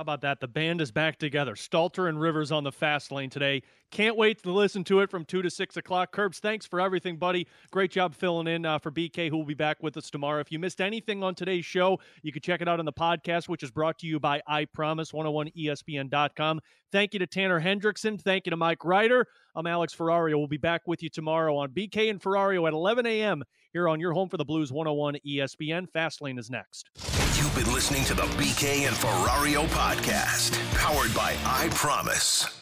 How 0.00 0.02
about 0.02 0.22
that? 0.22 0.40
The 0.40 0.48
band 0.48 0.80
is 0.80 0.90
back 0.90 1.18
together. 1.18 1.54
Stalter 1.54 2.08
and 2.08 2.18
Rivers 2.18 2.50
on 2.50 2.64
the 2.64 2.72
fast 2.72 3.12
lane 3.12 3.28
today. 3.28 3.62
Can't 3.90 4.16
wait 4.16 4.42
to 4.42 4.50
listen 4.50 4.82
to 4.84 5.00
it 5.00 5.10
from 5.10 5.26
2 5.26 5.42
to 5.42 5.50
6 5.50 5.76
o'clock. 5.76 6.10
Curbs, 6.10 6.38
thanks 6.38 6.64
for 6.64 6.80
everything, 6.80 7.18
buddy. 7.18 7.46
Great 7.70 7.90
job 7.90 8.14
filling 8.14 8.46
in 8.46 8.64
uh, 8.64 8.78
for 8.78 8.90
BK, 8.90 9.28
who 9.28 9.36
will 9.36 9.44
be 9.44 9.52
back 9.52 9.82
with 9.82 9.98
us 9.98 10.08
tomorrow. 10.08 10.40
If 10.40 10.50
you 10.50 10.58
missed 10.58 10.80
anything 10.80 11.22
on 11.22 11.34
today's 11.34 11.66
show, 11.66 12.00
you 12.22 12.32
can 12.32 12.40
check 12.40 12.62
it 12.62 12.68
out 12.68 12.78
on 12.78 12.86
the 12.86 12.94
podcast, 12.94 13.46
which 13.46 13.62
is 13.62 13.70
brought 13.70 13.98
to 13.98 14.06
you 14.06 14.18
by 14.18 14.40
I 14.46 14.64
Promise 14.64 15.12
101ESPN.com. 15.12 16.60
Thank 16.90 17.12
you 17.12 17.18
to 17.18 17.26
Tanner 17.26 17.60
Hendrickson. 17.60 18.18
Thank 18.18 18.46
you 18.46 18.50
to 18.52 18.56
Mike 18.56 18.86
Ryder. 18.86 19.26
I'm 19.54 19.66
Alex 19.66 19.94
Ferrario. 19.94 20.38
We'll 20.38 20.46
be 20.46 20.56
back 20.56 20.80
with 20.86 21.02
you 21.02 21.10
tomorrow 21.10 21.58
on 21.58 21.72
BK 21.72 22.08
and 22.08 22.22
Ferrario 22.22 22.66
at 22.66 22.72
11 22.72 23.04
a.m. 23.04 23.44
here 23.74 23.86
on 23.86 24.00
your 24.00 24.14
home 24.14 24.30
for 24.30 24.38
the 24.38 24.46
Blues 24.46 24.72
101 24.72 25.18
ESPN. 25.26 25.86
Fastlane 25.94 26.38
is 26.38 26.48
next. 26.48 26.88
You've 27.40 27.54
been 27.54 27.72
listening 27.72 28.04
to 28.04 28.12
the 28.12 28.24
BK 28.36 28.86
and 28.86 28.94
Ferrario 28.94 29.66
podcast, 29.68 30.60
powered 30.74 31.14
by 31.14 31.34
I 31.46 31.70
Promise. 31.70 32.59